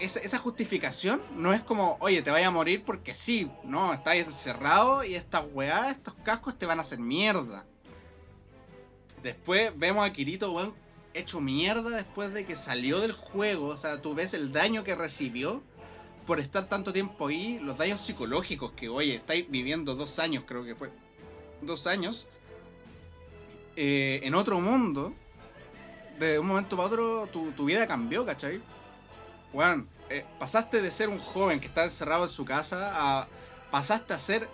esa, 0.00 0.38
justificación 0.38 1.22
no 1.36 1.52
es 1.54 1.62
como, 1.62 1.96
oye, 2.00 2.20
te 2.20 2.30
vaya 2.30 2.48
a 2.48 2.50
morir 2.50 2.82
porque 2.84 3.14
sí. 3.14 3.50
No, 3.62 3.92
estás 3.94 4.16
encerrado 4.16 5.04
y 5.04 5.14
estas 5.14 5.44
weá, 5.52 5.90
estos 5.90 6.14
cascos 6.24 6.58
te 6.58 6.66
van 6.66 6.78
a 6.78 6.82
hacer 6.82 6.98
mierda. 6.98 7.64
Después 9.24 9.72
vemos 9.74 10.06
a 10.06 10.12
Kirito, 10.12 10.52
weón, 10.52 10.74
hecho 11.14 11.40
mierda 11.40 11.96
después 11.96 12.34
de 12.34 12.44
que 12.44 12.56
salió 12.56 13.00
del 13.00 13.12
juego. 13.12 13.68
O 13.68 13.76
sea, 13.78 14.02
tú 14.02 14.14
ves 14.14 14.34
el 14.34 14.52
daño 14.52 14.84
que 14.84 14.94
recibió 14.94 15.62
por 16.26 16.40
estar 16.40 16.66
tanto 16.68 16.92
tiempo 16.92 17.28
ahí, 17.28 17.58
los 17.62 17.78
daños 17.78 18.02
psicológicos 18.02 18.72
que, 18.72 18.90
oye, 18.90 19.14
estáis 19.14 19.50
viviendo 19.50 19.94
dos 19.94 20.18
años, 20.18 20.44
creo 20.46 20.62
que 20.62 20.74
fue. 20.74 20.90
Dos 21.62 21.86
años. 21.86 22.26
eh, 23.76 24.20
en 24.22 24.34
otro 24.34 24.60
mundo. 24.60 25.14
De 26.18 26.38
un 26.38 26.46
momento 26.46 26.76
para 26.76 26.88
otro, 26.88 27.26
tu, 27.26 27.64
vida 27.64 27.88
cambió, 27.88 28.26
¿cachai? 28.26 28.60
Weón, 29.54 29.88
eh, 30.10 30.24
pasaste 30.38 30.82
de 30.82 30.90
ser 30.90 31.08
un 31.08 31.18
joven 31.18 31.60
que 31.60 31.66
está 31.66 31.84
encerrado 31.84 32.24
en 32.24 32.30
su 32.30 32.44
casa 32.44 32.92
a. 32.94 33.28
Pasaste 33.70 34.12
a 34.12 34.18
ser 34.18 34.48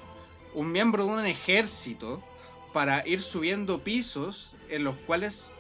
un 0.55 0.71
miembro 0.71 1.05
de 1.05 1.11
un 1.11 1.27
ejército 1.27 2.23
para 2.73 3.07
ir 3.07 3.21
subiendo 3.21 3.83
pisos 3.83 4.57
en 4.69 4.85
los 4.85 4.97
cuales 4.97 5.53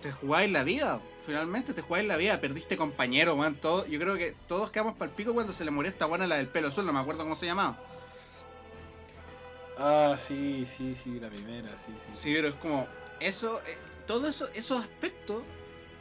te 0.00 0.12
jugáis 0.12 0.50
la 0.50 0.64
vida. 0.64 1.00
Finalmente 1.20 1.74
te 1.74 1.82
jugáis 1.82 2.06
la 2.06 2.16
vida, 2.16 2.40
perdiste 2.40 2.76
compañero, 2.76 3.34
weón. 3.34 3.56
Todo, 3.56 3.86
yo 3.86 3.98
creo 3.98 4.16
que 4.16 4.36
todos 4.46 4.70
quedamos 4.70 4.94
para 4.94 5.10
el 5.10 5.16
pico 5.16 5.34
cuando 5.34 5.52
se 5.52 5.64
le 5.64 5.70
murió 5.70 5.90
esta 5.90 6.06
buena 6.06 6.26
la 6.26 6.36
del 6.36 6.48
pelo 6.48 6.68
azul, 6.68 6.86
no 6.86 6.92
me 6.92 7.00
acuerdo 7.00 7.22
cómo 7.22 7.34
se 7.34 7.46
llamaba. 7.46 7.78
Ah, 9.78 10.16
sí, 10.18 10.66
sí, 10.76 10.94
sí, 10.94 11.20
la 11.20 11.28
primera, 11.28 11.76
sí, 11.78 11.92
sí. 11.98 12.06
Sí, 12.12 12.32
pero 12.34 12.48
es 12.48 12.54
como. 12.54 12.86
Eso, 13.20 13.60
eh, 13.66 13.76
todo 14.06 14.28
eso, 14.28 14.48
esos 14.54 14.80
aspectos, 14.80 15.42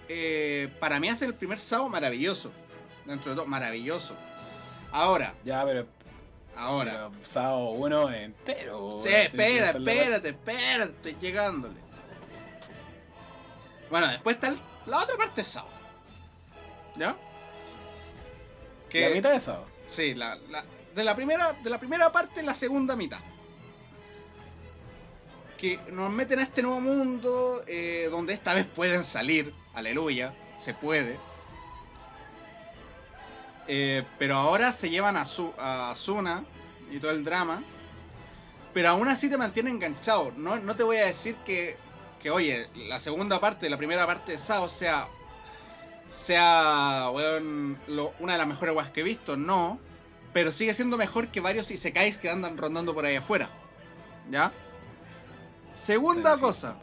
eh, 0.08 0.70
para 0.80 1.00
mí 1.00 1.10
hacen 1.10 1.30
el 1.30 1.36
primer 1.36 1.60
Sao 1.60 1.90
maravilloso. 1.90 2.52
Dentro 3.06 3.32
de 3.32 3.38
todo, 3.38 3.48
maravilloso. 3.48 4.16
Ahora, 4.92 5.34
Ya, 5.44 5.64
pero. 5.66 5.88
Ahora. 6.56 7.10
Sábado 7.26 7.70
uno 7.72 8.12
entero. 8.12 8.92
Sí, 8.92 9.10
espera, 9.10 9.72
espérate, 9.72 10.30
espérate, 10.30 10.92
estoy 10.92 11.18
llegándole. 11.22 11.76
Bueno, 13.90 14.08
después 14.08 14.36
está 14.36 14.48
el- 14.50 14.60
la 14.86 15.00
otra 15.00 15.16
parte 15.18 15.42
de 15.42 15.46
Sao. 15.46 15.68
¿Ya? 16.96 17.16
La 18.94 19.10
mitad 19.10 19.32
de 19.34 19.40
Sábado. 19.40 19.66
Sí, 19.86 20.16
la, 20.16 20.36
la- 20.50 20.64
de, 20.96 21.04
la 21.04 21.16
primera, 21.16 21.54
de 21.54 21.70
la 21.70 21.78
primera 21.80 22.12
parte, 22.12 22.42
la 22.44 22.54
segunda 22.54 22.96
mitad. 22.96 23.20
Que 25.58 25.80
nos 25.92 26.10
meten 26.12 26.40
a 26.40 26.44
este 26.44 26.62
nuevo 26.62 26.82
mundo 26.82 27.62
eh, 27.68 28.08
donde 28.12 28.34
esta 28.34 28.54
vez 28.54 28.66
pueden 28.66 29.04
salir. 29.04 29.54
Aleluya, 29.74 30.34
se 30.58 30.74
puede. 30.74 31.18
Eh, 33.68 34.06
pero 34.20 34.36
ahora 34.36 34.72
se 34.72 34.90
llevan 34.90 35.18
a, 35.18 35.26
Su, 35.26 35.54
a 35.58 35.92
Asuna 35.92 36.44
y 36.92 37.00
todo 37.00 37.12
el 37.12 37.24
drama. 37.24 37.64
Pero 38.74 38.90
aún 38.90 39.08
así 39.08 39.30
te 39.30 39.38
mantiene 39.38 39.70
enganchado. 39.70 40.34
No, 40.36 40.58
no 40.60 40.76
te 40.76 40.84
voy 40.84 40.98
a 40.98 41.06
decir 41.06 41.36
que, 41.46 41.78
que, 42.22 42.30
oye, 42.30 42.68
la 42.76 43.00
segunda 43.00 43.40
parte, 43.40 43.70
la 43.70 43.78
primera 43.78 44.06
parte 44.06 44.34
de 44.34 44.38
Sao 44.38 44.70
sea 44.70 45.08
sea 46.08 47.10
lo- 47.88 48.14
una 48.20 48.34
de 48.34 48.38
las 48.38 48.48
mejores 48.48 48.76
weas 48.76 48.92
que 48.92 49.02
he 49.02 49.04
visto, 49.04 49.38
no. 49.38 49.80
Pero 50.34 50.52
sigue 50.52 50.74
siendo 50.74 50.98
mejor 50.98 51.30
que 51.30 51.40
varios 51.40 51.72
isekais 51.72 52.18
que 52.18 52.30
andan 52.30 52.58
rondando 52.58 52.94
por 52.94 53.06
ahí 53.06 53.16
afuera. 53.16 53.50
¿Ya? 54.30 54.52
Segunda 55.74 56.38
cosa. 56.38 56.78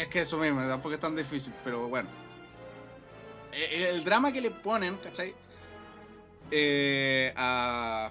Es 0.00 0.08
que 0.08 0.20
eso 0.22 0.38
mismo, 0.38 0.60
tampoco 0.66 0.94
es 0.94 1.00
tan 1.00 1.14
difícil, 1.14 1.52
pero 1.64 1.88
bueno. 1.88 2.08
El, 3.52 3.82
el 3.82 4.04
drama 4.04 4.32
que 4.32 4.40
le 4.40 4.50
ponen, 4.50 4.96
¿cachai? 4.98 5.34
Eh, 6.50 7.32
a, 7.36 8.10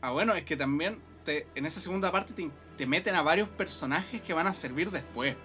a 0.00 0.10
bueno, 0.12 0.34
es 0.34 0.44
que 0.44 0.56
también 0.56 1.00
te- 1.24 1.46
en 1.54 1.66
esa 1.66 1.80
segunda 1.80 2.10
parte 2.12 2.32
te, 2.32 2.50
te 2.76 2.86
meten 2.86 3.14
a 3.14 3.22
varios 3.22 3.48
personajes 3.48 4.20
que 4.22 4.32
van 4.32 4.46
a 4.46 4.54
servir 4.54 4.90
después. 4.90 5.36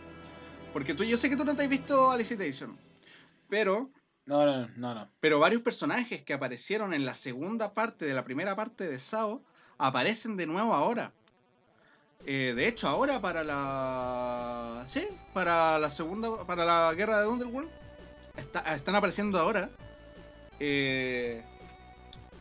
Porque 0.74 0.94
tú, 0.94 1.04
yo 1.04 1.18
sé 1.18 1.30
que 1.30 1.36
tú 1.36 1.44
no 1.44 1.56
te 1.56 1.64
has 1.64 1.70
visto 1.70 2.12
Alicitation, 2.12 2.78
pero 3.50 3.90
No, 4.26 4.46
no, 4.46 4.68
no, 4.78 4.94
no. 4.96 5.10
pero 5.20 5.40
varios 5.40 5.62
personajes 5.62 6.24
que 6.24 6.34
aparecieron 6.34 6.94
en 6.94 7.06
la 7.06 7.16
segunda 7.16 7.74
parte 7.74 8.06
de 8.06 8.14
la 8.14 8.24
primera 8.24 8.56
parte 8.56 8.88
de 8.88 9.00
Sao 9.00 9.42
aparecen 9.78 10.38
de 10.38 10.48
nuevo 10.48 10.74
ahora. 10.74 11.12
Eh, 12.26 12.54
de 12.56 12.68
hecho, 12.68 12.88
ahora 12.88 13.20
para 13.20 13.44
la. 13.44 14.84
Sí, 14.86 15.06
para 15.34 15.80
la 15.80 15.90
segunda. 15.90 16.46
Para 16.46 16.64
la 16.66 16.94
guerra 16.94 17.20
de 17.20 17.28
Underworld. 17.28 17.70
Está- 18.36 18.76
están 18.76 18.96
apareciendo 18.96 19.40
ahora. 19.40 19.70
eh, 20.64 21.42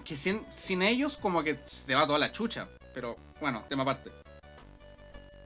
que 0.05 0.14
sin, 0.16 0.45
sin 0.51 0.82
ellos, 0.82 1.16
como 1.16 1.43
que 1.43 1.59
se 1.64 1.84
te 1.86 1.95
va 1.95 2.07
toda 2.07 2.18
la 2.18 2.32
chucha. 2.32 2.68
Pero 2.93 3.16
bueno, 3.41 3.64
tema 3.68 3.82
aparte. 3.82 4.11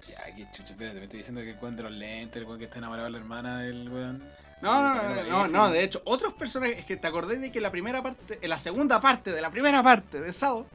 Ya, 0.09 0.25
qué 0.35 0.47
chucho, 0.53 0.73
espérate, 0.73 0.99
me 0.99 1.05
estoy 1.05 1.19
diciendo 1.19 1.41
que 1.43 1.51
el 1.51 1.77
de 1.77 1.83
los 1.83 1.93
lentes, 1.93 2.37
el 2.37 2.45
weón 2.45 2.59
que 2.59 2.65
está 2.65 2.79
enamorado 2.79 3.05
de 3.07 3.13
la 3.13 3.19
hermana 3.19 3.61
del 3.61 3.89
weón. 3.89 4.23
No, 4.63 4.95
no, 4.95 5.01
Eh, 5.03 5.25
no, 5.29 5.47
no, 5.47 5.49
no, 5.49 5.71
de 5.71 5.85
hecho, 5.85 6.01
otros 6.07 6.33
personajes. 6.35 6.79
Es 6.79 6.85
que 6.87 6.97
te 6.97 7.07
acordé 7.07 7.39
de 7.39 7.53
que 7.53 7.61
la 7.61 7.71
primera 7.71 8.03
parte. 8.03 8.39
En 8.41 8.49
la 8.51 8.59
segunda 8.59 9.01
parte 9.01 9.33
de 9.33 9.43
la 9.43 9.51
primera 9.51 9.83
parte 9.83 10.21
de 10.21 10.33
Sao. 10.33 10.67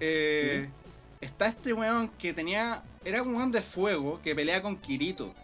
eh, 0.00 0.68
Está 1.20 1.46
este 1.46 1.72
weón 1.72 2.08
que 2.10 2.32
tenía. 2.34 2.82
Era 3.04 3.22
un 3.22 3.34
weón 3.34 3.52
de 3.52 3.62
fuego 3.62 4.20
que 4.22 4.34
pelea 4.34 4.60
con 4.62 4.76
Kirito. 4.76 5.34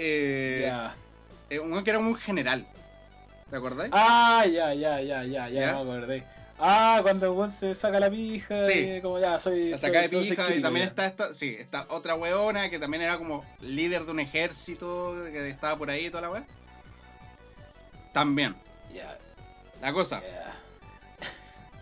Eh, 0.00 0.72
eh, 1.50 1.58
weón 1.58 1.82
que 1.84 1.90
era 1.90 1.98
un 1.98 2.14
general. 2.14 2.66
¿Te 3.50 3.56
acordáis? 3.56 3.90
Ah, 3.92 4.44
ya, 4.46 4.74
ya, 4.74 5.00
ya, 5.00 5.24
ya, 5.24 5.48
ya, 5.48 5.72
me 5.72 5.80
acordé. 5.80 6.24
Ah, 6.60 6.98
cuando 7.02 7.32
weón 7.32 7.50
se 7.50 7.74
saca 7.74 7.98
la 7.98 8.10
pija, 8.10 8.56
Sí. 8.66 9.00
como 9.02 9.18
ya, 9.18 9.38
soy. 9.40 9.70
La 9.70 9.78
saca 9.78 10.02
de 10.02 10.08
soy- 10.08 10.28
pija 10.30 10.54
y 10.54 10.60
también 10.60 10.86
ya. 10.86 10.90
está 10.90 11.06
esta, 11.06 11.32
sí, 11.34 11.56
está 11.58 11.86
otra 11.90 12.14
weona 12.14 12.68
que 12.70 12.78
también 12.78 13.02
era 13.02 13.16
como 13.18 13.44
líder 13.60 14.04
de 14.04 14.10
un 14.12 14.20
ejército 14.20 15.14
que 15.32 15.48
estaba 15.48 15.76
por 15.78 15.88
ahí 15.90 16.06
y 16.06 16.10
toda 16.10 16.22
la 16.22 16.30
weá. 16.30 16.44
También. 18.12 18.56
Ya, 18.94 19.18
La 19.80 19.92
cosa, 19.92 20.20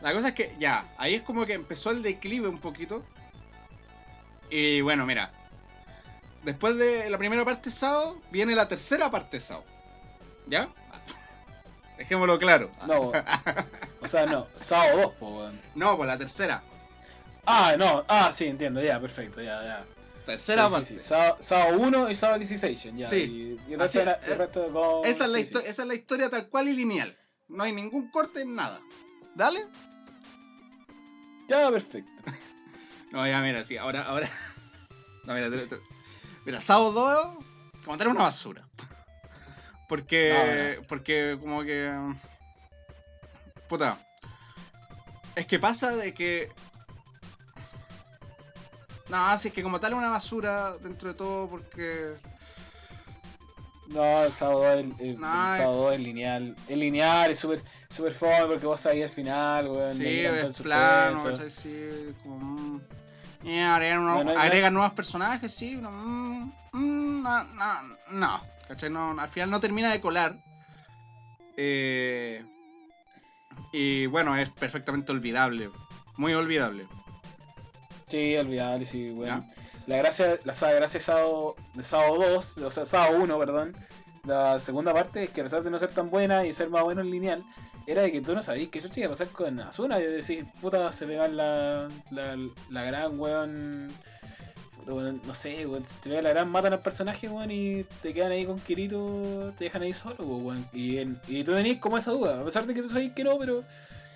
la 0.03 0.12
cosa 0.12 0.29
es 0.29 0.35
que 0.35 0.55
ya, 0.59 0.87
ahí 0.99 1.14
es 1.14 1.23
como 1.23 1.47
que 1.47 1.55
empezó 1.55 1.91
el 1.91 2.03
declive 2.03 2.49
un 2.49 2.59
poquito. 2.59 3.05
Y 4.51 4.81
bueno, 4.83 5.07
mira. 5.07 5.33
Después 6.45 6.76
de 6.76 7.11
la 7.11 7.18
primera 7.18 7.45
parte 7.45 7.70
de 7.70 7.76
Sao, 7.76 8.20
viene 8.30 8.55
la 8.55 8.68
tercera 8.68 9.11
parte 9.11 9.39
de 9.39 9.41
Sao. 9.41 9.64
¿Ya? 10.47 10.68
Dejémoslo 11.99 12.39
claro. 12.39 12.70
No, 12.87 13.12
o 14.01 14.09
sea, 14.09 14.26
no, 14.26 14.47
Sao 14.57 14.97
2, 14.99 15.12
po, 15.14 15.28
weón. 15.39 15.61
No, 15.74 15.97
pues 15.97 16.07
la 16.07 16.18
tercera. 16.18 16.62
Ah, 17.47 17.74
no, 17.78 18.05
ah, 18.09 18.30
sí, 18.32 18.45
entiendo, 18.47 18.82
ya, 18.82 19.01
perfecto, 19.01 19.41
ya, 19.41 19.62
ya. 19.62 19.84
Tercera 20.26 20.66
Sí, 20.66 20.72
parte. 20.72 20.87
sí, 20.87 20.99
sí. 21.01 21.14
Sao 21.41 21.68
1 21.78 22.11
y 22.11 22.14
Sao 22.14 22.34
Alicization, 22.34 22.97
ya. 22.97 23.09
Sí. 23.09 23.59
Y, 23.66 23.70
y 23.70 23.74
el 23.74 23.80
Así 23.80 23.99
resto, 23.99 24.01
era- 24.01 24.20
es, 24.22 24.28
el 24.32 24.39
resto 24.39 24.66
con- 24.72 25.05
Esa 25.05 25.24
es, 25.24 25.30
la 25.30 25.39
sí, 25.39 25.45
histo- 25.45 25.61
sí. 25.61 25.66
esa 25.68 25.82
es 25.82 25.89
la 25.89 25.95
historia 25.95 26.28
tal 26.30 26.49
cual 26.49 26.68
y 26.68 26.72
lineal. 26.74 27.16
No 27.49 27.62
hay 27.64 27.72
ningún 27.72 28.11
corte 28.11 28.43
en 28.43 28.55
nada. 28.57 28.80
¿Dale? 29.34 29.66
Ya, 31.49 31.70
perfecto. 31.70 32.11
No, 33.12 33.24
ya 33.26 33.41
mira, 33.41 33.64
sí, 33.64 33.76
ahora, 33.78 34.03
ahora. 34.03 34.28
No, 35.24 35.32
mira, 35.34 35.49
te- 35.49 35.66
te- 35.66 35.80
mira, 36.47 36.61
Sao 36.61 36.91
2, 36.93 37.29
como 37.85 37.97
tal, 37.99 38.09
una 38.09 38.23
basura. 38.23 38.67
Porque, 39.89 40.77
No, 40.81 40.87
porque 40.89 41.37
como 41.41 41.63
que. 41.63 41.93
Puta. 43.69 43.99
Es 45.37 45.47
que 45.47 45.59
pasa 45.59 45.95
de 45.95 46.13
que. 46.15 46.49
No, 49.09 49.17
así 49.27 49.49
es 49.49 49.55
que 49.55 49.63
como 49.63 49.79
tal 49.79 49.93
es 49.93 49.99
una 49.99 50.11
basura 50.11 50.77
dentro 50.79 51.11
de 51.11 51.15
todo 51.15 51.49
porque. 51.49 52.15
No, 53.89 54.25
el 54.25 54.33
2 54.37 54.65
el, 54.65 54.79
el- 54.99 55.01
el 55.11 55.21
No, 55.21 55.57
Sao 55.57 55.73
2 55.75 55.95
es 55.95 56.01
lineal. 56.01 56.57
Es 56.67 56.77
lineal, 56.77 57.31
es 57.31 57.39
súper 57.39 57.63
super 57.89 58.13
fome 58.13 58.47
porque 58.47 58.67
vos 58.67 58.81
sabés 58.81 59.05
al 59.05 59.11
final, 59.11 59.69
weón. 59.69 59.95
Sí, 59.95 60.25
el 60.25 60.35
es 60.35 60.57
plano. 60.59 61.37
Sí, 61.49 62.13
como. 62.25 62.81
Uno- 63.47 64.25
no. 64.25 64.31
agregan 64.39 64.75
nuevos 64.75 64.93
personajes, 64.93 65.55
sí, 65.55 65.77
no, 65.77 65.91
mm, 65.91 66.53
mm, 66.73 67.23
no, 67.23 67.45
no, 67.45 67.97
no, 68.13 68.41
¿cachai? 68.69 68.91
No, 68.91 69.19
al 69.19 69.29
final 69.29 69.51
no 69.51 69.61
termina 69.61 69.91
de 69.93 70.01
colar. 70.01 70.37
Eh, 71.57 72.45
y 73.73 74.07
bueno, 74.07 74.37
es 74.37 74.51
perfectamente 74.51 75.13
olvidable, 75.13 75.71
muy 76.17 76.35
olvidable. 76.35 76.87
Sí, 78.09 78.37
olvidable, 78.37 78.87
sí, 78.87 79.11
weón. 79.11 79.47
La 79.87 79.97
gracia, 79.97 80.39
la 80.45 80.53
gracia 80.55 80.99
de 80.99 81.05
Sao, 81.05 81.55
de 81.75 81.85
Sao 81.85 82.17
2, 82.17 82.59
o 82.59 82.71
sea, 82.71 82.85
Sao 82.85 83.13
1, 83.17 83.39
perdón, 83.39 83.77
la 84.25 84.59
segunda 84.59 84.93
parte 84.93 85.25
es 85.25 85.31
que 85.31 85.41
a 85.43 85.45
pesar 85.45 85.63
de 85.63 85.71
no 85.71 85.79
ser 85.79 85.91
tan 85.95 86.11
buena 86.11 86.45
y 86.45 86.53
ser 86.53 86.69
más 86.71 86.83
bueno 86.83 87.01
en 87.01 87.11
lineal, 87.11 87.45
era 87.87 88.03
de 88.03 88.12
que 88.12 88.20
tú 88.20 88.34
no 88.34 88.43
sabías 88.43 88.68
qué 88.68 88.82
chucha 88.82 89.01
iba 89.01 89.07
a 89.09 89.11
pasar 89.11 89.28
con 89.28 89.61
Asuna. 89.61 89.99
Y 90.01 90.05
decís, 90.05 90.45
puta, 90.61 90.93
se 90.93 91.07
pegan 91.07 91.37
la, 91.37 91.89
la, 92.11 92.37
la 92.70 92.82
gran 92.84 93.18
weón. 93.18 93.89
No 94.87 95.34
sé, 95.34 95.66
weón, 95.66 95.84
se 95.84 95.95
te 96.01 96.11
pega 96.11 96.22
la 96.22 96.30
gran, 96.30 96.49
matan 96.49 96.72
al 96.74 96.80
personaje, 96.80 97.28
weón, 97.28 97.51
y 97.51 97.82
te 98.03 98.14
quedan 98.14 98.30
ahí 98.30 98.45
con 98.47 98.61
Kirito, 98.61 99.53
te 99.59 99.64
dejan 99.64 99.82
ahí 99.82 99.93
solo, 99.93 100.16
weón. 100.24 100.64
Y, 100.72 100.99
en- 100.99 101.20
y 101.26 101.43
tú 101.43 101.55
tenías 101.55 101.78
como 101.78 101.99
esa 101.99 102.12
duda, 102.12 102.41
a 102.41 102.45
pesar 102.45 102.66
de 102.66 102.74
que 102.74 102.82
tú 102.82 102.89
sabías 102.89 103.12
que 103.12 103.24
no, 103.24 103.37
pero 103.37 103.61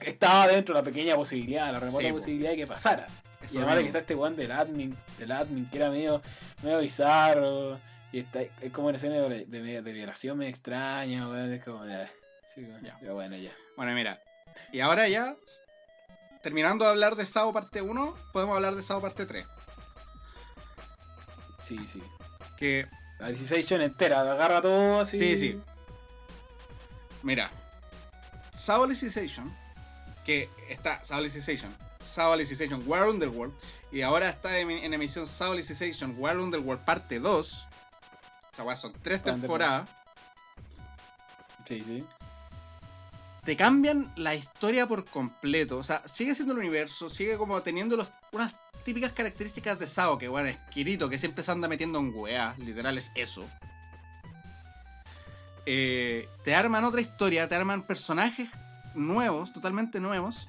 que 0.00 0.10
estaba 0.10 0.46
dentro 0.46 0.72
la 0.72 0.82
pequeña 0.84 1.16
posibilidad, 1.16 1.72
la 1.72 1.80
remota 1.80 2.06
Sí, 2.06 2.12
posibilidad 2.12 2.50
de 2.50 2.56
que 2.56 2.66
pasara. 2.68 3.06
Eso 3.42 3.54
Y 3.54 3.58
además 3.58 3.76
de 3.76 3.82
que 3.82 3.86
está 3.88 3.98
este 3.98 4.14
weón 4.14 4.36
del 4.36 4.52
admin, 4.52 4.96
del 5.18 5.32
admin 5.32 5.66
que 5.70 5.78
era 5.78 5.90
medio, 5.90 6.22
medio 6.62 6.78
bizarro. 6.78 7.78
Y 8.12 8.20
está 8.20 8.40
es 8.42 8.72
como 8.72 8.88
una 8.88 8.96
escena 8.96 9.16
de, 9.16 9.46
de, 9.46 9.82
de 9.82 9.92
violación 9.92 10.38
medio 10.38 10.50
extraña, 10.50 11.28
weón. 11.28 11.52
Es 11.52 11.64
como 11.64 11.84
ya. 11.84 12.08
Sí, 12.60 12.66
weón, 12.66 12.84
Ya. 12.84 12.98
ya, 13.00 13.12
bueno, 13.12 13.36
ya. 13.36 13.52
Bueno, 13.76 13.92
mira, 13.94 14.20
y 14.70 14.80
ahora 14.80 15.08
ya, 15.08 15.34
terminando 16.42 16.84
de 16.84 16.90
hablar 16.90 17.16
de 17.16 17.24
Sao 17.24 17.52
parte 17.52 17.80
1, 17.80 18.16
podemos 18.32 18.54
hablar 18.54 18.74
de 18.74 18.82
Sao 18.82 19.00
parte 19.00 19.24
3. 19.24 19.46
Sí, 21.62 21.78
sí. 21.90 22.02
Que, 22.58 22.86
La 23.18 23.28
16 23.28 23.70
entera, 23.72 24.20
agarra 24.20 24.60
todo 24.60 25.00
así. 25.00 25.16
Sí, 25.16 25.38
sí. 25.38 25.60
mira, 27.22 27.50
Sao 28.54 28.84
Alicization, 28.84 29.50
que 30.24 30.50
está 30.68 31.02
Sao 31.02 31.18
Alicization, 31.18 31.74
Sao 32.02 32.32
Alicization 32.32 32.82
War 32.86 33.08
Underworld, 33.08 33.54
y 33.90 34.02
ahora 34.02 34.28
está 34.28 34.58
en, 34.58 34.70
en 34.70 34.92
emisión 34.92 35.26
Sao 35.26 35.52
Alicization 35.52 36.14
War 36.18 36.38
Underworld 36.38 36.84
parte 36.84 37.20
2. 37.20 37.68
O 38.52 38.54
sea, 38.54 38.76
son 38.76 38.92
tres 39.02 39.22
temporadas. 39.22 39.88
Sí, 41.66 41.82
sí. 41.84 42.04
Te 43.44 43.56
cambian 43.56 44.12
la 44.16 44.34
historia 44.34 44.86
por 44.86 45.04
completo. 45.04 45.78
O 45.78 45.82
sea, 45.82 46.06
sigue 46.06 46.34
siendo 46.34 46.52
el 46.52 46.60
universo, 46.60 47.08
sigue 47.08 47.36
como 47.36 47.62
teniendo 47.62 48.06
unas 48.32 48.54
típicas 48.84 49.12
características 49.12 49.78
de 49.78 49.86
Sao, 49.86 50.18
que 50.18 50.28
bueno, 50.28 50.48
es 50.48 50.58
Kirito, 50.70 51.08
que 51.08 51.18
siempre 51.18 51.42
se 51.42 51.52
anda 51.52 51.68
metiendo 51.68 51.98
en 51.98 52.14
weá, 52.14 52.54
literal 52.58 52.98
es 52.98 53.12
eso. 53.14 53.48
Eh, 55.66 56.28
te 56.42 56.54
arman 56.54 56.84
otra 56.84 57.00
historia, 57.00 57.48
te 57.48 57.54
arman 57.54 57.86
personajes 57.86 58.48
nuevos, 58.94 59.52
totalmente 59.52 60.00
nuevos. 60.00 60.48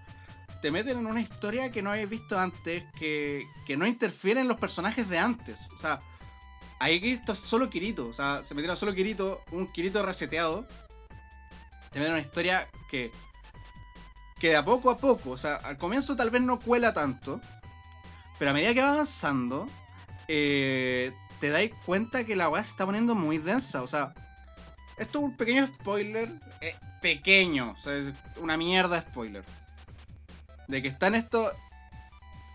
Te 0.62 0.72
meten 0.72 1.00
en 1.00 1.08
una 1.08 1.22
historia 1.22 1.72
que 1.72 1.82
no 1.82 1.90
habéis 1.90 2.10
visto 2.10 2.40
antes, 2.40 2.84
que, 3.00 3.46
que 3.66 3.78
no 3.78 3.88
interfieren 3.88 4.44
en 4.44 4.48
los 4.48 4.58
personajes 4.58 5.10
de 5.10 5.18
antes. 5.18 5.70
O 5.74 5.78
sea, 5.78 6.02
ahí 6.80 7.00
esto 7.04 7.32
es 7.32 7.40
solo 7.40 7.70
Kirito. 7.70 8.08
O 8.08 8.14
sea, 8.14 8.44
se 8.44 8.54
metieron 8.54 8.78
solo 8.78 8.94
Kirito, 8.94 9.44
un 9.52 9.72
Kirito 9.72 10.04
reseteado 10.04 10.68
te 11.92 12.00
meten 12.00 12.14
una 12.14 12.22
historia 12.22 12.68
que 12.90 13.12
que 14.42 14.50
de 14.50 14.58
a 14.58 14.66
poco 14.66 14.90
a 14.90 14.98
poco, 14.98 15.30
o 15.30 15.38
sea, 15.38 15.58
al 15.58 15.78
comienzo 15.78 16.16
tal 16.16 16.32
vez 16.32 16.42
no 16.42 16.60
cuela 16.60 16.94
tanto, 16.94 17.40
pero 18.40 18.50
a 18.50 18.54
medida 18.56 18.74
que 18.74 18.82
va 18.82 18.94
avanzando, 18.94 19.70
eh, 20.28 21.14
te 21.40 21.52
dais 21.52 21.72
cuenta 21.86 22.26
que 22.26 22.36
la 22.36 22.50
weá 22.50 22.64
se 22.64 22.72
está 22.72 22.88
poniendo 22.88 23.14
muy 23.14 23.38
densa, 23.38 23.84
o 23.84 23.88
sea, 23.88 24.16
esto 24.98 25.20
es 25.20 25.26
un 25.26 25.38
pequeño 25.38 25.68
spoiler, 25.68 26.42
eh, 26.62 26.76
pequeño, 27.04 27.74
o 27.74 27.78
sea, 27.78 27.94
es 27.94 28.16
una 28.38 28.58
mierda 28.58 29.02
spoiler, 29.02 29.46
de 30.68 30.82
que 30.82 30.88
está 30.88 31.06
en 31.06 31.16
esto, 31.16 31.52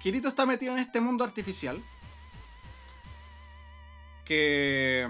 Kirito 0.02 0.26
está 0.26 0.44
metido 0.44 0.72
en 0.72 0.80
este 0.80 1.00
mundo 1.00 1.22
artificial, 1.22 1.80
que 4.24 5.08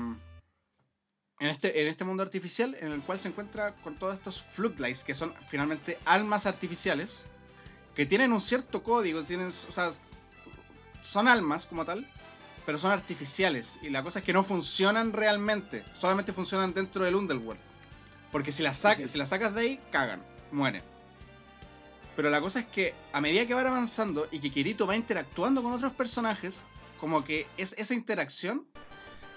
en 1.39 1.49
este, 1.49 1.83
en 1.83 1.89
este 1.89 2.05
mundo 2.05 2.23
artificial 2.23 2.77
en 2.81 2.93
el 2.93 3.03
cual 3.03 3.21
se 3.21 3.29
encuentra 3.29 3.75
con 3.77 3.99
todos 3.99 4.15
estos 4.15 4.43
Fluglights, 4.43 5.05
que 5.05 5.15
son 5.15 5.35
finalmente 5.49 5.99
almas 6.05 6.47
artificiales, 6.47 7.27
que 7.95 8.07
tienen 8.07 8.33
un 8.33 8.41
cierto 8.41 8.83
código, 8.83 9.23
tienen, 9.23 9.49
o 9.49 9.73
sea, 9.73 9.91
son 11.03 11.29
almas 11.29 11.67
como 11.67 11.85
tal, 11.85 12.09
pero 12.65 12.79
son 12.79 12.91
artificiales. 12.91 13.79
Y 13.83 13.91
la 13.91 14.03
cosa 14.03 14.19
es 14.21 14.25
que 14.25 14.33
no 14.33 14.43
funcionan 14.43 15.13
realmente, 15.13 15.85
solamente 15.95 16.33
funcionan 16.33 16.75
dentro 16.75 17.05
del 17.05 17.15
Underworld. 17.15 17.61
Porque 18.33 18.53
si 18.53 18.63
las, 18.63 18.79
Sí. 18.79 19.09
si 19.09 19.19
las 19.19 19.29
sacas 19.29 19.55
de 19.55 19.61
ahí, 19.61 19.81
cagan, 19.91 20.23
mueren. 20.51 20.83
Pero 22.17 22.31
la 22.31 22.41
cosa 22.41 22.61
es 22.61 22.67
que 22.67 22.95
a 23.13 23.21
medida 23.21 23.47
que 23.47 23.55
van 23.55 23.67
avanzando 23.67 24.27
y 24.31 24.41
que 24.41 24.51
Kirito 24.51 24.87
va 24.87 24.97
interactuando 24.97 25.63
con 25.63 25.73
otros 25.73 25.93
personajes, 25.93 26.63
como 26.99 27.25
que 27.25 27.47
es 27.59 27.75
esa 27.79 27.93
interacción 27.95 28.67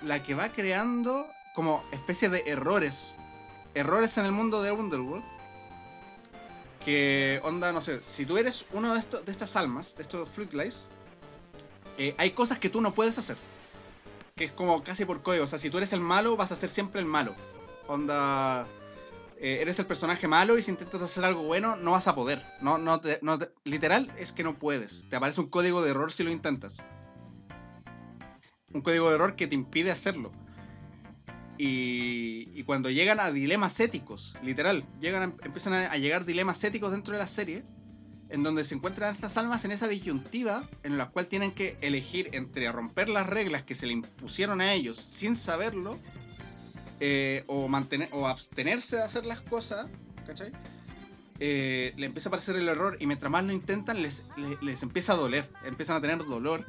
la 0.01 0.23
que 0.23 0.33
va 0.33 0.49
creando 0.49 1.27
como 1.59 1.83
especie 1.91 2.29
de 2.29 2.41
errores. 2.45 3.17
Errores 3.73 4.17
en 4.17 4.23
el 4.23 4.31
mundo 4.31 4.61
de 4.63 4.71
Underworld. 4.71 5.25
Que 6.85 7.41
onda, 7.43 7.73
no 7.73 7.81
sé, 7.81 8.01
si 8.01 8.25
tú 8.25 8.37
eres 8.37 8.65
uno 8.71 8.93
de, 8.93 8.99
estos, 9.01 9.25
de 9.25 9.31
estas 9.33 9.57
almas, 9.57 9.93
de 9.97 10.03
estos 10.03 10.29
Fluglights, 10.29 10.87
eh, 11.97 12.15
hay 12.17 12.31
cosas 12.31 12.59
que 12.59 12.69
tú 12.69 12.79
no 12.79 12.93
puedes 12.93 13.17
hacer. 13.17 13.35
Que 14.37 14.45
es 14.45 14.53
como 14.53 14.81
casi 14.85 15.03
por 15.03 15.21
código. 15.21 15.43
O 15.43 15.47
sea, 15.47 15.59
si 15.59 15.69
tú 15.69 15.79
eres 15.79 15.91
el 15.91 15.99
malo, 15.99 16.37
vas 16.37 16.53
a 16.53 16.55
ser 16.55 16.69
siempre 16.69 17.01
el 17.01 17.05
malo. 17.07 17.35
Onda. 17.87 18.65
eh, 19.41 19.57
eres 19.61 19.77
el 19.79 19.85
personaje 19.85 20.29
malo 20.29 20.57
y 20.57 20.63
si 20.63 20.71
intentas 20.71 21.01
hacer 21.01 21.25
algo 21.25 21.43
bueno, 21.43 21.75
no 21.75 21.91
vas 21.91 22.07
a 22.07 22.15
poder. 22.15 22.41
No, 22.61 22.77
no 22.77 23.01
te- 23.01 23.19
no 23.21 23.37
te- 23.37 23.51
literal 23.65 24.09
es 24.17 24.31
que 24.31 24.43
no 24.45 24.57
puedes. 24.57 25.09
Te 25.09 25.17
aparece 25.17 25.41
un 25.41 25.47
código 25.49 25.81
de 25.81 25.89
error 25.91 26.09
si 26.09 26.23
lo 26.23 26.31
intentas. 26.31 26.81
Un 28.73 28.81
código 28.81 29.09
de 29.09 29.15
error 29.15 29.35
que 29.35 29.47
te 29.47 29.55
impide 29.55 29.91
hacerlo. 29.91 30.31
Y, 31.61 32.63
cuando 32.63 32.89
llegan 32.89 33.19
a 33.19 33.31
dilemas 33.33 33.77
éticos, 33.81 34.33
literal, 34.41 34.85
llegan 35.01 35.35
empiezan 35.43 35.73
a, 35.73 35.97
llegar 35.97 36.23
dilemas 36.23 36.63
éticos 36.63 36.91
dentro 36.91 37.11
de 37.13 37.19
la 37.19 37.27
serie, 37.27 37.63
en 38.29 38.43
donde 38.43 38.63
se 38.63 38.75
encuentran 38.75 39.13
estas 39.13 39.35
almas 39.37 39.65
en 39.65 39.71
esa 39.71 39.87
disyuntiva 39.89 40.69
en 40.83 40.97
la 40.97 41.09
cual 41.09 41.27
tienen 41.27 41.51
que 41.51 41.77
elegir 41.81 42.29
entre 42.31 42.71
romper 42.71 43.09
las 43.09 43.27
reglas 43.27 43.63
que 43.63 43.75
se 43.75 43.87
le 43.87 43.93
impusieron 43.93 44.61
a 44.61 44.71
ellos 44.71 44.97
sin 44.97 45.35
saberlo, 45.35 45.99
eh, 47.01 47.43
o, 47.47 47.67
mantener, 47.67 48.07
o 48.13 48.25
abstenerse 48.27 48.95
de 48.97 49.03
hacer 49.03 49.25
las 49.25 49.41
cosas, 49.41 49.87
¿cachai? 50.25 50.53
eh, 51.41 51.93
le 51.97 52.05
empieza 52.05 52.27
a 52.27 52.31
aparecer 52.31 52.55
el 52.57 52.69
error 52.69 52.97
y 52.99 53.05
mientras 53.05 53.31
más 53.31 53.43
lo 53.43 53.51
intentan 53.53 54.01
les, 54.01 54.25
le- 54.37 54.57
les 54.61 54.83
empieza 54.83 55.13
a 55.13 55.15
doler, 55.17 55.49
empiezan 55.65 55.95
a 55.97 56.01
tener 56.01 56.19
dolor 56.19 56.65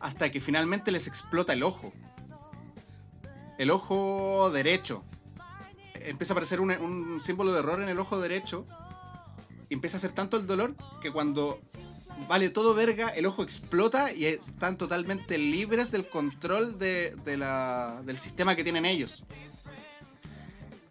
hasta 0.00 0.30
que 0.32 0.40
finalmente 0.40 0.90
les 0.92 1.06
explota 1.08 1.52
el 1.52 1.62
ojo. 1.62 1.92
El 3.58 3.70
ojo 3.70 4.50
derecho. 4.50 5.04
Empieza 5.94 6.32
a 6.32 6.34
aparecer 6.34 6.60
un, 6.60 7.20
símbolo 7.20 7.52
de 7.52 7.60
error 7.60 7.82
en 7.82 7.88
el 7.88 7.98
ojo 7.98 8.20
derecho. 8.20 8.66
Y 9.68 9.74
empieza 9.74 9.96
a 9.96 9.98
hacer 9.98 10.12
tanto 10.12 10.36
el 10.36 10.46
dolor 10.46 10.74
que 11.00 11.10
cuando 11.10 11.60
vale 12.28 12.50
todo 12.50 12.74
verga, 12.74 13.08
el 13.08 13.26
ojo 13.26 13.42
explota 13.42 14.12
y 14.12 14.24
están 14.26 14.78
totalmente 14.78 15.38
libres 15.38 15.90
del 15.90 16.08
control 16.08 16.78
de 16.78 17.36
la- 17.36 18.02
del 18.04 18.16
sistema 18.18 18.54
que 18.56 18.62
tienen 18.62 18.86
ellos. 18.86 19.24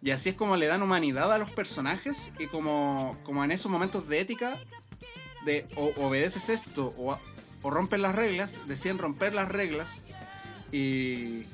Y 0.02 0.12
así 0.12 0.28
es 0.28 0.34
como 0.36 0.56
le 0.56 0.68
dan 0.68 0.82
humanidad 0.82 1.32
a 1.32 1.38
los 1.38 1.50
personajes 1.50 2.30
y 2.38 2.46
como, 2.46 3.18
como 3.24 3.42
en 3.42 3.50
esos 3.50 3.72
momentos 3.72 4.08
de 4.08 4.20
ética, 4.20 4.62
de 5.44 5.66
o 5.74 6.06
obedeces 6.06 6.48
esto 6.48 6.94
o, 6.96 7.18
o 7.62 7.70
rompes 7.70 7.98
las 7.98 8.14
reglas, 8.14 8.54
deciden 8.68 8.98
romper 8.98 9.34
las 9.34 9.48
reglas 9.48 10.02
y, 10.70 11.46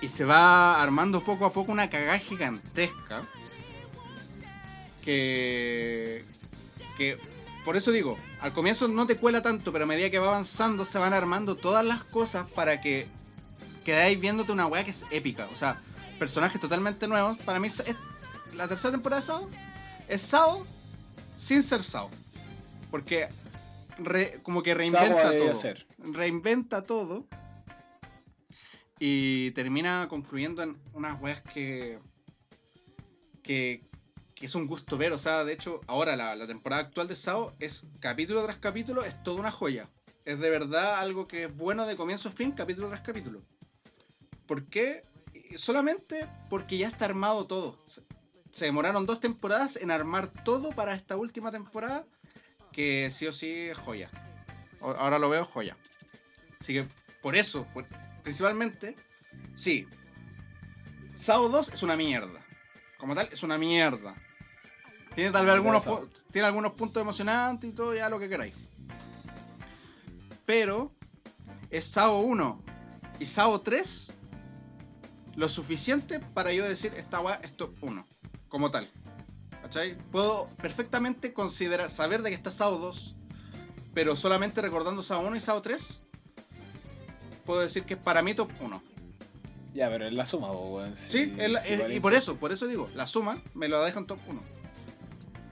y 0.00 0.08
se 0.08 0.24
va 0.24 0.82
armando 0.82 1.22
poco 1.24 1.44
a 1.46 1.52
poco 1.52 1.72
una 1.72 1.90
cagada 1.90 2.18
gigantesca 2.18 3.26
que, 5.02 6.24
que 6.96 7.18
por 7.64 7.76
eso 7.76 7.90
digo, 7.92 8.18
al 8.40 8.52
comienzo 8.52 8.88
no 8.88 9.06
te 9.06 9.16
cuela 9.16 9.42
tanto, 9.42 9.72
pero 9.72 9.84
a 9.84 9.86
medida 9.86 10.10
que 10.10 10.18
va 10.18 10.28
avanzando 10.28 10.84
se 10.84 10.98
van 10.98 11.12
armando 11.12 11.56
todas 11.56 11.84
las 11.84 12.04
cosas 12.04 12.46
para 12.50 12.80
que 12.80 13.06
quedáis 13.84 14.18
viéndote 14.20 14.52
una 14.52 14.66
weá 14.66 14.84
que 14.84 14.90
es 14.90 15.04
épica. 15.10 15.48
O 15.52 15.56
sea, 15.56 15.80
personajes 16.18 16.60
totalmente 16.60 17.06
nuevos. 17.08 17.38
Para 17.38 17.58
mí 17.60 17.66
es, 17.66 17.80
es- 17.80 17.96
la 18.54 18.66
tercera 18.68 18.92
temporada 18.92 19.20
de 19.20 19.26
Sao 19.26 19.48
es 20.08 20.22
Sao 20.22 20.66
sin 21.36 21.62
ser 21.62 21.82
Sao. 21.82 22.10
Porque 22.90 23.28
re- 23.98 24.40
como 24.42 24.62
que 24.62 24.74
reinventa 24.74 25.30
todo. 25.38 25.52
Reinventa 25.98 26.82
todo. 26.82 27.26
Y 29.02 29.50
termina 29.52 30.06
concluyendo 30.08 30.62
en 30.62 30.78
unas 30.92 31.18
weas 31.22 31.40
que, 31.40 31.98
que. 33.42 33.82
que 34.34 34.44
es 34.44 34.54
un 34.54 34.66
gusto 34.66 34.98
ver. 34.98 35.12
O 35.12 35.18
sea, 35.18 35.42
de 35.44 35.54
hecho, 35.54 35.80
ahora 35.86 36.16
la, 36.16 36.46
temporada 36.46 36.82
actual 36.82 37.08
de 37.08 37.16
Sao 37.16 37.54
es 37.60 37.86
capítulo 37.98 38.44
tras 38.44 38.58
capítulo, 38.58 39.02
es 39.02 39.20
toda 39.22 39.40
una 39.40 39.50
joya. 39.50 39.88
Es 40.26 40.38
de 40.38 40.50
verdad 40.50 40.98
algo 40.98 41.26
que 41.26 41.44
es 41.44 41.56
bueno 41.56 41.86
de 41.86 41.96
comienzo 41.96 42.28
a 42.28 42.32
fin, 42.32 42.52
capítulo 42.52 42.88
tras 42.88 43.00
capítulo. 43.00 43.42
¿Por 44.46 44.68
qué? 44.68 45.02
Solamente 45.56 46.28
porque 46.50 46.76
ya 46.76 46.88
está 46.88 47.06
armado 47.06 47.46
todo. 47.46 47.78
Se- 47.86 48.02
demoraron 48.66 49.06
dos 49.06 49.20
temporadas 49.20 49.76
en 49.76 49.90
armar 49.90 50.28
todo 50.44 50.74
para 50.74 50.92
esta 50.92 51.16
última 51.16 51.50
temporada, 51.50 52.04
que 52.70 53.10
sí 53.10 53.26
o 53.26 53.32
sí 53.32 53.48
es 53.48 53.78
joya. 53.78 54.10
Ahora 54.82 55.18
lo 55.18 55.30
veo 55.30 55.46
joya. 55.46 55.74
Así 56.60 56.74
que 56.74 56.86
por 57.22 57.36
eso, 57.36 57.66
principalmente, 58.22 58.96
sí. 59.54 59.86
Sao 61.14 61.48
2 61.48 61.72
es 61.72 61.82
una 61.82 61.96
mierda. 61.96 62.44
Como 62.98 63.14
tal, 63.14 63.28
es 63.32 63.42
una 63.42 63.58
mierda. 63.58 64.14
Tiene 65.14 65.30
tal 65.32 65.46
vez 65.46 65.54
algunos, 65.54 65.84
tiene 66.30 66.46
algunos 66.46 66.72
puntos 66.72 67.00
emocionantes 67.00 67.70
y 67.70 67.72
todo, 67.72 67.94
ya 67.94 68.08
lo 68.08 68.18
que 68.18 68.28
queráis. 68.28 68.54
Pero 70.46 70.90
es 71.70 71.84
Sao 71.84 72.20
1 72.20 72.62
y 73.18 73.26
Sao 73.26 73.60
3 73.60 74.14
lo 75.36 75.48
suficiente 75.48 76.20
para 76.20 76.52
yo 76.52 76.68
decir 76.68 76.92
esta 76.96 77.20
weá 77.20 77.36
es 77.36 77.56
top 77.56 77.74
1. 77.80 78.06
Como 78.48 78.70
tal. 78.70 78.90
¿Cachai? 79.62 79.96
Puedo 80.10 80.48
perfectamente 80.56 81.32
considerar, 81.32 81.90
saber 81.90 82.22
de 82.22 82.30
que 82.30 82.36
está 82.36 82.50
Sao 82.50 82.78
2, 82.78 83.14
pero 83.94 84.16
solamente 84.16 84.60
recordando 84.60 85.02
Sao 85.02 85.20
1 85.20 85.36
y 85.36 85.40
Sao 85.40 85.62
3, 85.62 86.02
puedo 87.50 87.62
decir 87.62 87.82
que 87.84 87.94
es 87.94 88.00
para 88.00 88.22
mí 88.22 88.32
top 88.34 88.48
1. 88.60 88.82
Ya, 89.74 89.88
pero 89.88 90.06
es 90.06 90.12
la 90.12 90.24
suma, 90.24 90.50
weón. 90.52 90.94
Sí, 90.96 91.34
es 91.36 91.50
la- 91.50 91.60
es- 91.60 91.80
vale. 91.80 91.94
y 91.96 92.00
por 92.00 92.14
eso, 92.14 92.36
por 92.36 92.52
eso 92.52 92.66
digo, 92.68 92.88
la 92.94 93.06
suma 93.06 93.42
me 93.54 93.66
lo 93.68 93.82
deja 93.82 93.98
en 93.98 94.06
top 94.06 94.18
1. 94.28 94.40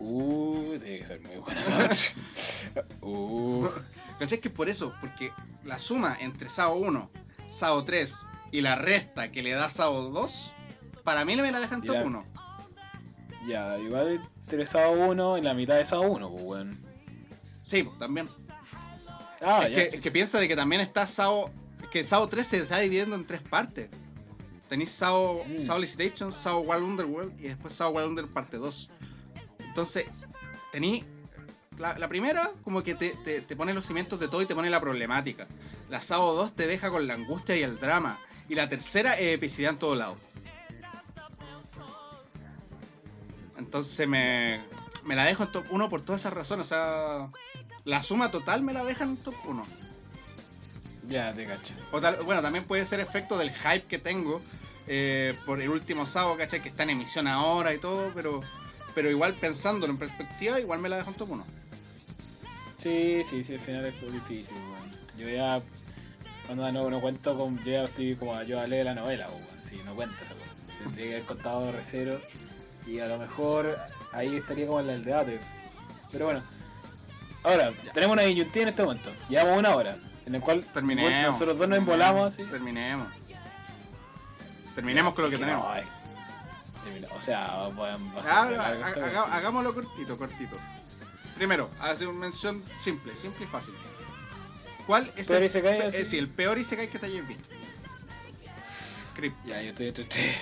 Uh, 0.01 0.79
tiene 0.79 1.01
que 1.01 1.07
ser 1.07 1.21
muy 1.23 1.37
buena 1.39 1.61
esa 1.61 1.89
Uh, 3.03 3.67
¿Cachai? 4.21 4.41
Que 4.41 4.49
por 4.51 4.69
eso, 4.69 4.95
porque 5.01 5.33
la 5.65 5.79
suma 5.79 6.17
entre 6.21 6.49
Sao 6.49 6.77
1, 6.77 7.11
Sao 7.49 7.85
3 7.85 8.27
y 8.53 8.61
la 8.61 8.77
resta 8.77 9.33
que 9.33 9.43
le 9.43 9.51
da 9.53 9.69
Sao 9.69 10.11
2, 10.11 10.53
para 11.05 11.25
mí 11.25 11.35
me 11.37 11.51
la 11.51 11.59
deja 11.61 11.75
en 11.75 11.83
Y 11.83 11.87
top 11.87 11.97
la- 11.97 12.05
1. 12.05 12.25
ya, 13.49 13.79
igual 13.79 14.21
entre 14.43 14.67
Sao 14.67 14.93
1 14.93 15.37
en 15.37 15.45
la 15.45 15.55
mitad 15.55 15.75
de 15.77 15.85
Sao 15.85 16.03
1, 16.03 16.31
pues, 16.31 16.43
weón. 16.45 16.79
Sí, 17.61 17.83
pues, 17.83 17.99
también. 17.99 18.29
Ah, 19.41 19.67
es, 19.67 19.71
ya. 19.71 19.89
que, 19.89 19.97
es 19.97 20.01
que 20.03 20.11
piensa 20.11 20.39
de 20.41 20.49
que 20.49 20.57
también 20.57 20.81
está 20.81 21.07
Sao. 21.07 21.51
Que 21.91 22.05
Sao 22.05 22.29
3 22.29 22.47
se 22.47 22.59
está 22.59 22.79
dividiendo 22.81 23.17
en 23.17 23.27
tres 23.27 23.43
partes. 23.43 23.89
Tenéis 24.69 24.91
Sao, 24.93 25.45
Mm. 25.47 25.59
Sao 25.59 25.79
Licitation, 25.79 26.31
Sao 26.31 26.61
Wild 26.61 26.83
Underworld 26.83 27.39
y 27.41 27.45
después 27.45 27.73
Sao 27.73 27.91
Wild 27.91 28.09
Underworld 28.09 28.35
parte 28.35 28.57
2. 28.59 28.91
Entonces, 29.61 30.07
tenéis. 30.73 31.05
La, 31.79 31.97
la 31.97 32.09
primera, 32.09 32.51
como 32.65 32.83
que 32.83 32.97
te, 32.97 33.11
te- 33.23 33.41
te 33.41 33.55
pone 33.57 33.73
los 33.73 33.87
cimientos 33.87 34.19
de 34.19 34.27
todo 34.27 34.43
y 34.43 34.47
te 34.47 34.55
pone 34.55 34.69
la 34.69 34.81
problemática. 34.81 35.47
La 35.89 36.01
Sao 36.01 36.35
2 36.35 36.53
te 36.57 36.67
deja 36.67 36.91
con 36.91 37.07
la 37.07 37.15
angustia 37.15 37.57
y 37.57 37.63
el 37.63 37.79
drama. 37.79 38.19
Y 38.49 38.55
la 38.57 38.69
tercera 38.69 39.15
es 39.19 39.35
epicidad 39.35 39.73
en 39.75 39.79
todo 39.79 39.95
lado. 39.95 40.19
Entonces 43.57 44.09
me, 44.09 44.61
me 45.05 45.17
la 45.17 45.25
dejo 45.25 45.45
en 45.45 45.53
top 45.53 45.65
1 45.71 45.89
por 45.89 46.01
todas 46.03 46.23
esas 46.23 46.33
razones. 46.33 46.67
O 46.67 46.69
sea, 46.69 47.31
la 47.85 48.03
suma 48.03 48.31
total 48.31 48.63
me 48.63 48.73
la 48.73 48.85
deja 48.85 49.05
en 49.05 49.17
top 49.17 49.35
1. 49.47 49.67
Ya, 51.09 51.33
te 51.33 51.47
cacho. 51.47 51.73
O 51.91 52.01
tal- 52.01 52.19
bueno, 52.25 52.43
también 52.43 52.65
puede 52.65 52.85
ser 52.87 53.01
efecto 53.01 53.39
del 53.39 53.51
hype 53.51 53.87
que 53.87 53.99
tengo 53.99 54.43
eh, 54.87 55.35
por 55.47 55.61
el 55.61 55.69
último 55.71 56.07
sábado, 56.07 56.37
¿cachai? 56.37 56.61
Que 56.63 56.69
está 56.69 56.83
en 56.85 56.91
emisión 56.91 57.27
ahora 57.27 57.73
y 57.75 57.79
todo, 57.79 58.13
pero 58.15 58.43
pero 58.95 59.11
igual 59.11 59.35
pensándolo 59.35 59.93
en 59.93 59.99
perspectiva, 59.99 60.59
igual 60.59 60.81
me 60.81 60.89
la 60.89 60.97
dejo 60.97 61.11
en 61.11 61.17
top 61.17 61.31
1. 61.31 61.45
Sí, 62.79 63.23
sí, 63.29 63.45
sí, 63.45 63.55
al 63.55 63.61
final 63.61 63.87
es 63.87 64.03
muy 64.03 64.13
difícil, 64.13 64.57
weón. 64.57 64.93
Yo 65.17 65.29
ya, 65.29 65.61
cuando 66.47 66.71
no, 66.73 66.91
no 66.91 67.01
cuento 67.01 67.37
con, 67.37 67.59
yo 67.65 67.73
ya 67.73 67.85
estoy 67.85 68.17
como, 68.17 68.41
yo 68.43 68.65
leer 68.67 68.87
la 68.87 68.95
novela, 68.95 69.29
weón. 69.29 69.63
Sí, 69.63 69.81
no 69.85 69.95
cuenta 69.95 70.17
esa. 70.25 70.35
Se 70.77 70.85
Tendría 70.85 71.07
que 71.07 71.15
haber 71.17 71.27
contado 71.27 71.73
recero 71.73 72.21
y 72.87 72.99
a 73.01 73.07
lo 73.07 73.19
mejor 73.19 73.79
ahí 74.13 74.37
estaría 74.37 74.67
como 74.67 74.81
en 74.81 74.91
el 74.91 75.05
debate. 75.05 75.41
Pero 76.13 76.27
bueno, 76.27 76.43
ahora, 77.43 77.73
Ya. 77.85 77.93
tenemos 77.93 78.15
una 78.15 78.23
disyuntiva 78.23 78.63
en 78.65 78.69
este 78.71 78.83
momento. 78.83 79.13
Llevamos 79.29 79.59
una 79.59 79.75
hora, 79.77 79.97
en 80.29 80.35
el 80.35 80.41
cual 80.43 80.65
Terminemos. 80.73 81.33
nosotros 81.33 81.59
dos 81.59 81.69
nos 81.69 81.79
embolamos 81.79 82.33
así. 82.35 82.45
Terminemos. 82.45 83.09
Terminemos 84.75 85.15
con 85.15 85.25
lo 85.25 85.31
que 85.31 85.39
tenemos. 85.39 85.67
O 87.17 87.21
sea, 87.21 87.47
a 87.47 87.67
Ah, 87.67 87.69
ha- 88.25 88.87
haga- 88.87 89.35
hagámoslo 89.35 89.75
cortito, 89.75 90.17
cortito. 90.17 90.57
Primero, 91.37 91.71
hace 91.81 92.07
una 92.07 92.21
mención 92.21 92.63
simple, 92.77 93.17
simple 93.17 93.45
y 93.45 93.49
fácil. 93.49 93.75
¿Cuál 94.87 95.11
es 95.17 95.27
Peor 95.29 95.43
el, 95.43 95.47
Isekai, 95.49 95.79
pe- 95.91 96.01
eh, 96.01 96.05
sí, 96.05 96.19
el 96.19 96.29
peor 96.29 96.59
Isekai 96.59 96.89
que 96.89 96.99
te 96.99 97.07
hayas 97.07 97.27
visto? 97.27 97.49
Ya, 99.47 99.61
yo 99.63 99.71
estoy 99.71 99.89
entre 99.89 100.05
tres. 100.05 100.37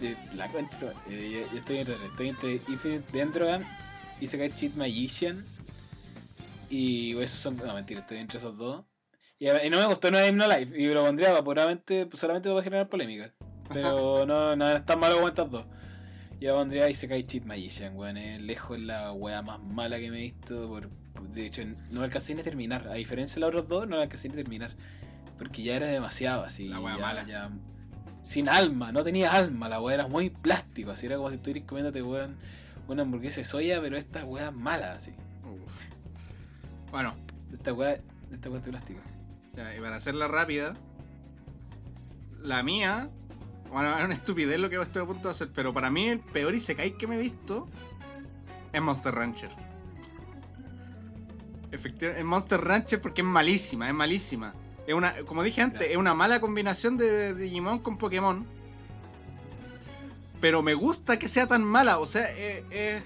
De 0.00 0.16
la 0.34 0.48
madre. 0.48 0.66
Eh, 1.08 1.46
yo, 1.48 1.52
yo 1.52 1.58
estoy 1.58 1.78
entre. 1.78 2.06
Estoy 2.06 2.28
entre 2.28 2.52
Infinite 2.68 3.04
Dendrogan, 3.12 3.66
Isekai 4.20 4.54
Cheat 4.54 4.74
Magician. 4.74 5.44
Y 6.72 7.16
esos 7.20 7.38
son. 7.38 7.56
No, 7.58 7.74
mentira, 7.74 8.00
estoy 8.00 8.18
entre 8.18 8.38
esos 8.38 8.56
dos. 8.56 8.84
Y, 9.38 9.48
y 9.50 9.70
no 9.70 9.78
me 9.78 9.86
gustó 9.86 10.10
No 10.10 10.24
Hymno 10.24 10.46
Life. 10.48 10.80
Y 10.80 10.86
lo 10.86 11.04
pondría 11.04 11.42
puramente, 11.42 12.06
pues, 12.06 12.18
solamente 12.20 12.48
para 12.48 12.62
generar 12.62 12.88
polémica. 12.88 13.32
Pero 13.72 14.24
no, 14.26 14.56
no 14.56 14.70
es 14.70 14.84
tan 14.86 14.98
malo 14.98 15.16
como 15.16 15.28
estas 15.28 15.50
dos. 15.50 15.66
Yo 16.40 16.54
pondría 16.54 16.88
Isekai 16.88 17.26
Cheat 17.26 17.44
Magician, 17.44 17.94
weón. 17.96 18.16
Es 18.16 18.40
lejos 18.40 18.78
la 18.78 19.12
wea 19.12 19.42
más 19.42 19.60
mala 19.60 19.98
que 19.98 20.10
me 20.10 20.18
he 20.18 20.22
visto. 20.22 20.68
Por, 20.68 20.88
de 21.34 21.46
hecho, 21.46 21.62
no 21.90 22.02
alcancé 22.02 22.34
ni 22.34 22.40
a 22.40 22.44
terminar. 22.44 22.88
A 22.88 22.94
diferencia 22.94 23.34
de 23.34 23.40
los 23.40 23.48
otros 23.50 23.68
dos, 23.68 23.88
no 23.88 24.00
alcancé 24.00 24.28
ni 24.28 24.34
a 24.34 24.36
terminar. 24.38 24.70
Porque 25.38 25.62
ya 25.62 25.76
era 25.76 25.86
demasiado 25.88 26.42
así. 26.44 26.68
La 26.68 26.80
wea 26.80 26.96
ya- 26.96 27.00
mala. 27.02 27.26
ya- 27.26 27.50
sin 28.24 28.48
alma, 28.48 28.92
no 28.92 29.02
tenía 29.02 29.32
alma. 29.32 29.68
La 29.68 29.80
wea 29.80 29.94
era 29.96 30.06
muy 30.08 30.30
plástico. 30.30 30.92
Así 30.92 31.06
era 31.06 31.16
como 31.16 31.28
si 31.30 31.36
estuvieras 31.36 31.68
comiéndote, 31.68 32.02
weón, 32.02 32.36
una 32.88 33.02
hamburguesa 33.02 33.40
de 33.40 33.44
soya, 33.44 33.80
pero 33.80 33.96
esta 33.96 34.24
wea 34.24 34.50
mala, 34.50 34.92
así. 34.94 35.12
Uf. 35.44 35.91
Bueno, 36.92 37.16
Esta 37.52 37.72
wea, 37.72 38.00
esta 38.30 38.48
es 38.48 38.54
de 38.54 38.60
plástico. 38.60 39.00
Ya, 39.54 39.74
y 39.76 39.80
para 39.80 39.96
hacerla 39.96 40.28
rápida, 40.28 40.76
la 42.42 42.62
mía, 42.62 43.10
bueno, 43.72 43.96
es 43.98 44.04
una 44.04 44.14
estupidez 44.14 44.58
lo 44.60 44.70
que 44.70 44.80
estoy 44.80 45.02
a 45.02 45.06
punto 45.06 45.28
de 45.28 45.32
hacer, 45.32 45.50
pero 45.54 45.72
para 45.74 45.90
mí 45.90 46.08
el 46.08 46.20
peor 46.20 46.54
Isekai 46.54 46.96
que 46.96 47.06
me 47.06 47.16
he 47.16 47.18
visto 47.18 47.68
es 48.72 48.80
Monster 48.80 49.14
Rancher. 49.14 49.50
Efectivamente, 51.70 52.20
es 52.20 52.26
Monster 52.26 52.60
Rancher 52.60 53.00
porque 53.00 53.22
es 53.22 53.26
malísima, 53.26 53.88
es 53.88 53.94
malísima. 53.94 54.54
Es 54.86 54.94
una, 54.94 55.14
como 55.26 55.42
dije 55.42 55.60
antes, 55.62 55.78
Gracias. 55.78 55.92
es 55.92 55.96
una 55.98 56.14
mala 56.14 56.40
combinación 56.40 56.96
de 56.98 57.34
Digimon 57.34 57.78
con 57.78 57.96
Pokémon. 57.98 58.46
pero 60.40 60.60
me 60.62 60.74
gusta 60.74 61.18
que 61.18 61.28
sea 61.28 61.46
tan 61.46 61.62
mala, 61.64 61.98
o 62.00 62.06
sea, 62.06 62.24
eh, 62.36 62.64
eh, 62.70 63.00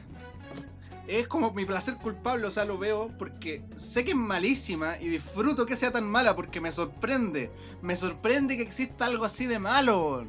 es 1.08 1.28
como 1.28 1.52
mi 1.52 1.64
placer 1.64 1.96
culpable, 1.96 2.46
o 2.46 2.50
sea, 2.50 2.64
lo 2.64 2.78
veo 2.78 3.12
porque 3.18 3.62
sé 3.76 4.04
que 4.04 4.10
es 4.10 4.16
malísima 4.16 4.96
y 5.00 5.08
disfruto 5.08 5.66
que 5.66 5.76
sea 5.76 5.92
tan 5.92 6.04
mala 6.04 6.34
porque 6.34 6.60
me 6.60 6.72
sorprende, 6.72 7.50
me 7.82 7.96
sorprende 7.96 8.56
que 8.56 8.62
exista 8.62 9.06
algo 9.06 9.24
así 9.24 9.46
de 9.46 9.58
malo. 9.58 10.26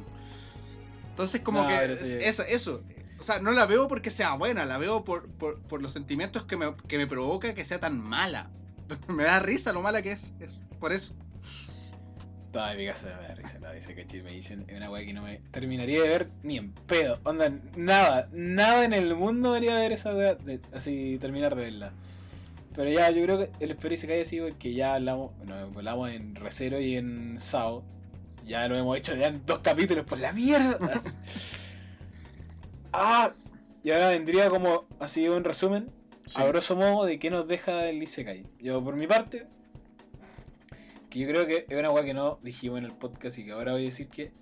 Entonces 1.10 1.40
como 1.40 1.62
No, 1.62 1.68
que 1.68 1.96
sí. 1.96 2.18
eso, 2.20 2.42
eso, 2.44 2.82
o 3.18 3.22
sea, 3.22 3.40
no 3.40 3.50
la 3.50 3.66
veo 3.66 3.88
porque 3.88 4.10
sea 4.10 4.34
buena, 4.34 4.64
la 4.64 4.78
veo 4.78 5.04
por, 5.04 5.28
por, 5.28 5.58
por 5.62 5.82
los 5.82 5.92
sentimientos 5.92 6.44
que 6.44 6.56
me, 6.56 6.74
que 6.86 6.98
me 6.98 7.06
provoca 7.06 7.54
que 7.54 7.64
sea 7.64 7.80
tan 7.80 8.00
mala. 8.00 8.50
me 9.08 9.24
da 9.24 9.40
risa 9.40 9.72
lo 9.72 9.82
mala 9.82 10.02
que 10.02 10.12
es, 10.12 10.34
es 10.40 10.60
por 10.78 10.92
eso. 10.92 11.12
Toda 12.52 12.74
mi 12.74 12.86
casa 12.86 13.08
me 13.20 13.28
da 13.28 13.34
risa, 13.34 13.58
no, 13.58 13.72
dice 13.72 13.94
que 13.94 14.22
me 14.22 14.32
dicen 14.32 14.64
es 14.68 14.76
una 14.76 14.90
weá 14.90 15.04
que 15.04 15.12
no 15.12 15.22
me 15.22 15.40
terminaría 15.50 16.02
de 16.02 16.08
ver 16.08 16.28
ni 16.42 16.56
en 16.56 16.72
pedo. 16.72 17.20
Onda, 17.24 17.52
nada, 17.76 18.28
nada 18.32 18.84
en 18.84 18.94
el 18.94 19.14
mundo 19.14 19.50
me 19.50 19.58
haría 19.58 19.74
ver 19.74 19.92
esa 19.92 20.14
weá, 20.14 20.34
de- 20.34 20.60
así 20.72 21.18
terminar 21.20 21.54
de 21.54 21.64
verla. 21.64 21.92
Pero 22.74 22.90
ya, 22.90 23.10
yo 23.10 23.22
creo 23.24 23.38
que 23.38 23.50
el 23.64 23.76
y 23.92 23.96
se 23.96 24.06
cae 24.06 24.22
así 24.22 24.40
porque 24.40 24.72
ya 24.72 24.94
hablamos, 24.94 25.36
bueno, 25.38 25.54
hablamos 25.76 26.10
en 26.10 26.34
Recero 26.36 26.80
y 26.80 26.96
en 26.96 27.38
Sao. 27.40 27.82
Ya 28.46 28.66
lo 28.66 28.76
hemos 28.76 28.96
hecho 28.96 29.14
ya 29.14 29.26
en 29.28 29.44
dos 29.44 29.58
capítulos, 29.58 30.06
por 30.06 30.18
la 30.18 30.32
mierda. 30.32 30.78
ah, 32.92 33.32
y 33.84 33.90
ahora 33.90 34.08
vendría 34.10 34.48
como 34.48 34.84
así 35.00 35.28
un 35.28 35.44
resumen 35.44 35.90
Sí. 36.26 36.40
a 36.42 36.46
grosso 36.46 36.76
modo 36.76 37.06
de 37.06 37.18
qué 37.18 37.30
nos 37.30 37.48
deja 37.48 37.88
el 37.88 38.02
Isekai. 38.02 38.44
Yo 38.60 38.84
por 38.84 38.96
mi 38.96 39.06
parte, 39.06 39.46
que 41.10 41.18
yo 41.20 41.28
creo 41.28 41.46
que 41.46 41.66
es 41.68 41.78
una 41.78 41.90
weá 41.90 42.04
que 42.04 42.14
no 42.14 42.38
dijimos 42.42 42.78
en 42.78 42.84
el 42.84 42.92
podcast 42.92 43.38
y 43.38 43.44
que 43.44 43.52
ahora 43.52 43.72
voy 43.72 43.82
a 43.82 43.84
decir 43.86 44.08
que, 44.08 44.32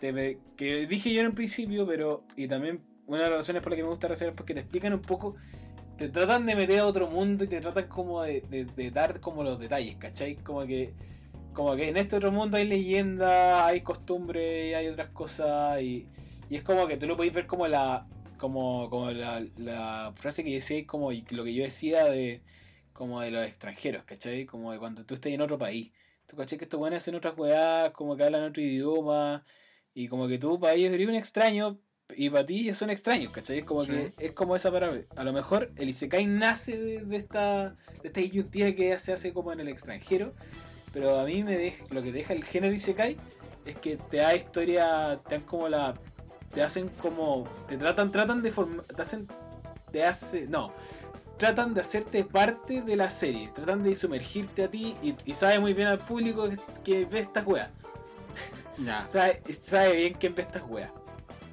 te- 0.00 0.38
que 0.56 0.86
dije 0.86 1.12
yo 1.12 1.20
en 1.20 1.28
un 1.28 1.34
principio, 1.34 1.86
pero 1.86 2.24
y 2.36 2.48
también 2.48 2.80
una 3.06 3.24
de 3.24 3.30
las 3.30 3.38
razones 3.40 3.62
por 3.62 3.72
las 3.72 3.76
que 3.76 3.82
me 3.82 3.88
gusta 3.90 4.06
hacer 4.12 4.28
es 4.28 4.34
porque 4.34 4.54
te 4.54 4.60
explican 4.60 4.92
un 4.92 5.02
poco, 5.02 5.34
te 5.98 6.08
tratan 6.08 6.46
de 6.46 6.54
meter 6.54 6.78
a 6.80 6.86
otro 6.86 7.08
mundo 7.08 7.44
y 7.44 7.48
te 7.48 7.60
tratan 7.60 7.88
como 7.88 8.22
de, 8.22 8.40
de- 8.76 8.90
dar 8.90 9.20
como 9.20 9.42
los 9.44 9.58
detalles, 9.58 9.96
¿cachai? 9.96 10.36
Como 10.36 10.64
que 10.66 10.92
como 11.52 11.76
que 11.76 11.90
en 11.90 11.98
este 11.98 12.16
otro 12.16 12.32
mundo 12.32 12.56
hay 12.56 12.66
leyendas, 12.66 13.62
hay 13.64 13.82
costumbres, 13.82 14.74
hay 14.74 14.88
otras 14.88 15.10
cosas 15.10 15.82
y, 15.82 16.06
y 16.48 16.56
es 16.56 16.62
como 16.62 16.86
que 16.86 16.96
tú 16.96 17.06
lo 17.06 17.14
podéis 17.16 17.34
ver 17.34 17.46
como 17.46 17.66
la 17.68 18.06
como, 18.38 18.88
como 18.90 19.10
la, 19.10 19.44
la 19.58 20.12
frase 20.16 20.42
que 20.44 20.54
decía 20.54 20.84
como 20.86 21.10
lo 21.12 21.44
que 21.44 21.54
yo 21.54 21.62
decía 21.62 22.06
de 22.06 22.40
como 22.94 23.20
de 23.20 23.30
los 23.30 23.46
extranjeros, 23.46 24.04
¿cachai? 24.04 24.46
Como 24.46 24.72
de 24.72 24.78
cuando 24.78 25.04
tú 25.04 25.14
estés 25.14 25.32
en 25.34 25.42
otro 25.42 25.58
país. 25.58 25.92
Tú 26.32 26.38
cachai 26.38 26.56
que 26.56 26.64
estos 26.64 26.80
buenos 26.80 26.96
hacen 26.96 27.14
otras 27.14 27.36
weas, 27.36 27.90
como 27.90 28.16
que 28.16 28.24
hablan 28.24 28.44
otro 28.44 28.62
idioma 28.62 29.44
y 29.92 30.08
como 30.08 30.26
que 30.28 30.38
tú 30.38 30.58
para 30.58 30.72
ellos 30.72 30.90
eres 30.90 31.06
un 31.06 31.14
extraño 31.14 31.78
y 32.16 32.30
para 32.30 32.46
ti 32.46 32.60
ellos 32.60 32.78
son 32.78 32.88
extraños, 32.88 33.30
¿cachai? 33.34 33.58
Es 33.58 33.64
como 33.64 33.82
Sí. 33.82 33.92
que 33.92 34.14
es 34.16 34.32
como 34.32 34.56
esa 34.56 34.72
palabra. 34.72 35.02
A 35.14 35.24
lo 35.24 35.34
mejor 35.34 35.70
el 35.76 35.90
Isekai 35.90 36.24
nace 36.24 36.78
de, 36.78 37.04
de 37.04 37.16
esta 37.18 37.76
de 38.00 38.08
esta 38.08 38.20
disyuntiva 38.20 38.72
que 38.72 38.98
se 38.98 39.12
hace 39.12 39.34
como 39.34 39.52
en 39.52 39.60
el 39.60 39.68
extranjero, 39.68 40.32
pero 40.94 41.20
a 41.20 41.24
mí 41.26 41.44
me 41.44 41.58
deja, 41.58 41.84
lo 41.90 42.02
que 42.02 42.12
deja 42.12 42.32
el 42.32 42.44
género 42.44 42.72
Isekai 42.72 43.18
es 43.66 43.76
que 43.76 43.98
te 43.98 44.16
da 44.16 44.34
historia, 44.34 45.20
te 45.28 45.34
dan 45.34 45.44
como 45.44 45.68
la 45.68 45.92
te 46.54 46.62
hacen 46.62 46.88
como 47.02 47.44
te 47.68 47.76
tratan 47.76 48.10
tratan 48.10 48.42
de 48.42 48.52
formar 48.52 48.86
te 48.86 49.02
hacen 49.02 49.28
te 49.90 50.02
hace 50.02 50.46
no 50.46 50.72
tratan 51.38 51.74
de 51.74 51.80
hacerte 51.80 52.24
parte 52.24 52.82
de 52.82 52.96
la 52.96 53.10
serie 53.10 53.50
tratan 53.54 53.82
de 53.82 53.94
sumergirte 53.94 54.64
a 54.64 54.68
ti 54.70 54.94
y, 55.02 55.14
y 55.24 55.34
sabe 55.34 55.58
muy 55.58 55.74
bien 55.74 55.88
al 55.88 55.98
público 55.98 56.48
que, 56.48 56.58
que 56.84 57.04
ve 57.06 57.20
estas 57.20 57.46
weas 57.46 57.70
Ya. 58.78 59.06
sabe, 59.10 59.42
sabe 59.60 59.96
bien 59.96 60.14
quién 60.14 60.34
ve 60.34 60.42
estas 60.42 60.62
weas 60.68 60.90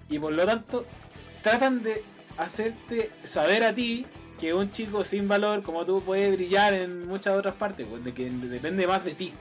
y 0.09 0.19
por 0.19 0.33
lo 0.33 0.45
tanto 0.45 0.85
tratan 1.43 1.83
de 1.83 2.03
hacerte 2.37 3.11
saber 3.23 3.63
a 3.63 3.73
ti 3.73 4.05
que 4.39 4.53
un 4.53 4.71
chico 4.71 5.03
sin 5.03 5.27
valor 5.27 5.61
como 5.63 5.85
tú 5.85 6.01
puede 6.01 6.31
brillar 6.31 6.73
en 6.73 7.07
muchas 7.07 7.35
otras 7.35 7.55
partes 7.55 7.85
pues, 7.89 8.03
de 8.03 8.13
que 8.13 8.29
depende 8.29 8.87
más 8.87 9.03
de 9.03 9.13
ti 9.13 9.33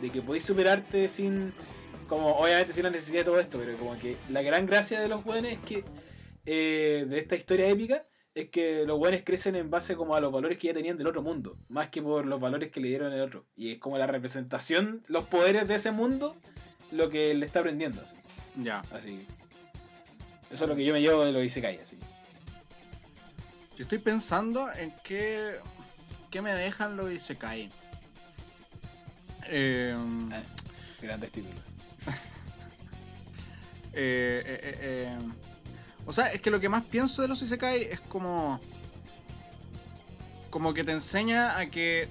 de 0.00 0.10
que 0.10 0.22
podéis 0.22 0.44
superarte 0.44 1.08
sin 1.08 1.52
como 2.08 2.28
obviamente 2.36 2.72
sin 2.72 2.84
la 2.84 2.90
necesidad 2.90 3.20
de 3.20 3.24
todo 3.24 3.40
esto 3.40 3.58
pero 3.58 3.76
como 3.76 3.98
que 3.98 4.16
la 4.30 4.42
gran 4.42 4.66
gracia 4.66 5.00
de 5.00 5.08
los 5.08 5.22
jóvenes 5.22 5.54
es 5.54 5.58
que 5.58 5.84
eh, 6.46 7.04
de 7.08 7.18
esta 7.18 7.34
historia 7.36 7.68
épica 7.68 8.04
es 8.36 8.50
que 8.50 8.84
los 8.84 8.98
buenos 8.98 9.22
crecen 9.24 9.56
en 9.56 9.70
base 9.70 9.96
como 9.96 10.14
a 10.14 10.20
los 10.20 10.30
valores 10.30 10.58
que 10.58 10.66
ya 10.66 10.74
tenían 10.74 10.98
del 10.98 11.06
otro 11.06 11.22
mundo, 11.22 11.56
más 11.70 11.88
que 11.88 12.02
por 12.02 12.26
los 12.26 12.38
valores 12.38 12.70
que 12.70 12.80
le 12.80 12.88
dieron 12.88 13.10
el 13.14 13.22
otro. 13.22 13.46
Y 13.56 13.72
es 13.72 13.78
como 13.78 13.96
la 13.96 14.06
representación, 14.06 15.02
los 15.08 15.24
poderes 15.24 15.66
de 15.66 15.76
ese 15.76 15.90
mundo, 15.90 16.36
lo 16.92 17.08
que 17.08 17.32
le 17.32 17.46
está 17.46 17.60
aprendiendo. 17.60 18.02
Así. 18.02 18.16
Ya. 18.62 18.80
así. 18.92 19.26
Eso 20.50 20.64
es 20.64 20.68
lo 20.68 20.76
que 20.76 20.84
yo 20.84 20.92
me 20.92 21.00
llevo 21.00 21.24
de 21.24 21.32
lo 21.32 21.42
Isekai, 21.42 21.78
así. 21.78 21.98
Yo 23.74 23.84
estoy 23.84 24.00
pensando 24.00 24.70
en 24.70 24.92
qué, 25.02 25.58
qué 26.30 26.42
me 26.42 26.52
dejan 26.52 26.94
los 26.98 27.10
Isekai. 27.10 27.70
Eh, 29.46 29.96
Ah. 30.30 30.42
Grandes 31.00 31.32
títulos. 31.32 31.62
eh, 33.94 34.42
eh, 34.44 34.60
eh, 34.62 34.78
eh, 34.82 35.18
o 36.06 36.12
sea, 36.12 36.26
es 36.28 36.40
que 36.40 36.50
lo 36.50 36.60
que 36.60 36.68
más 36.68 36.84
pienso 36.84 37.22
de 37.22 37.28
los 37.28 37.42
Isekai 37.42 37.82
es 37.82 38.00
como. 38.00 38.60
Como 40.50 40.72
que 40.72 40.84
te 40.84 40.92
enseña 40.92 41.58
a 41.58 41.66
que. 41.66 42.08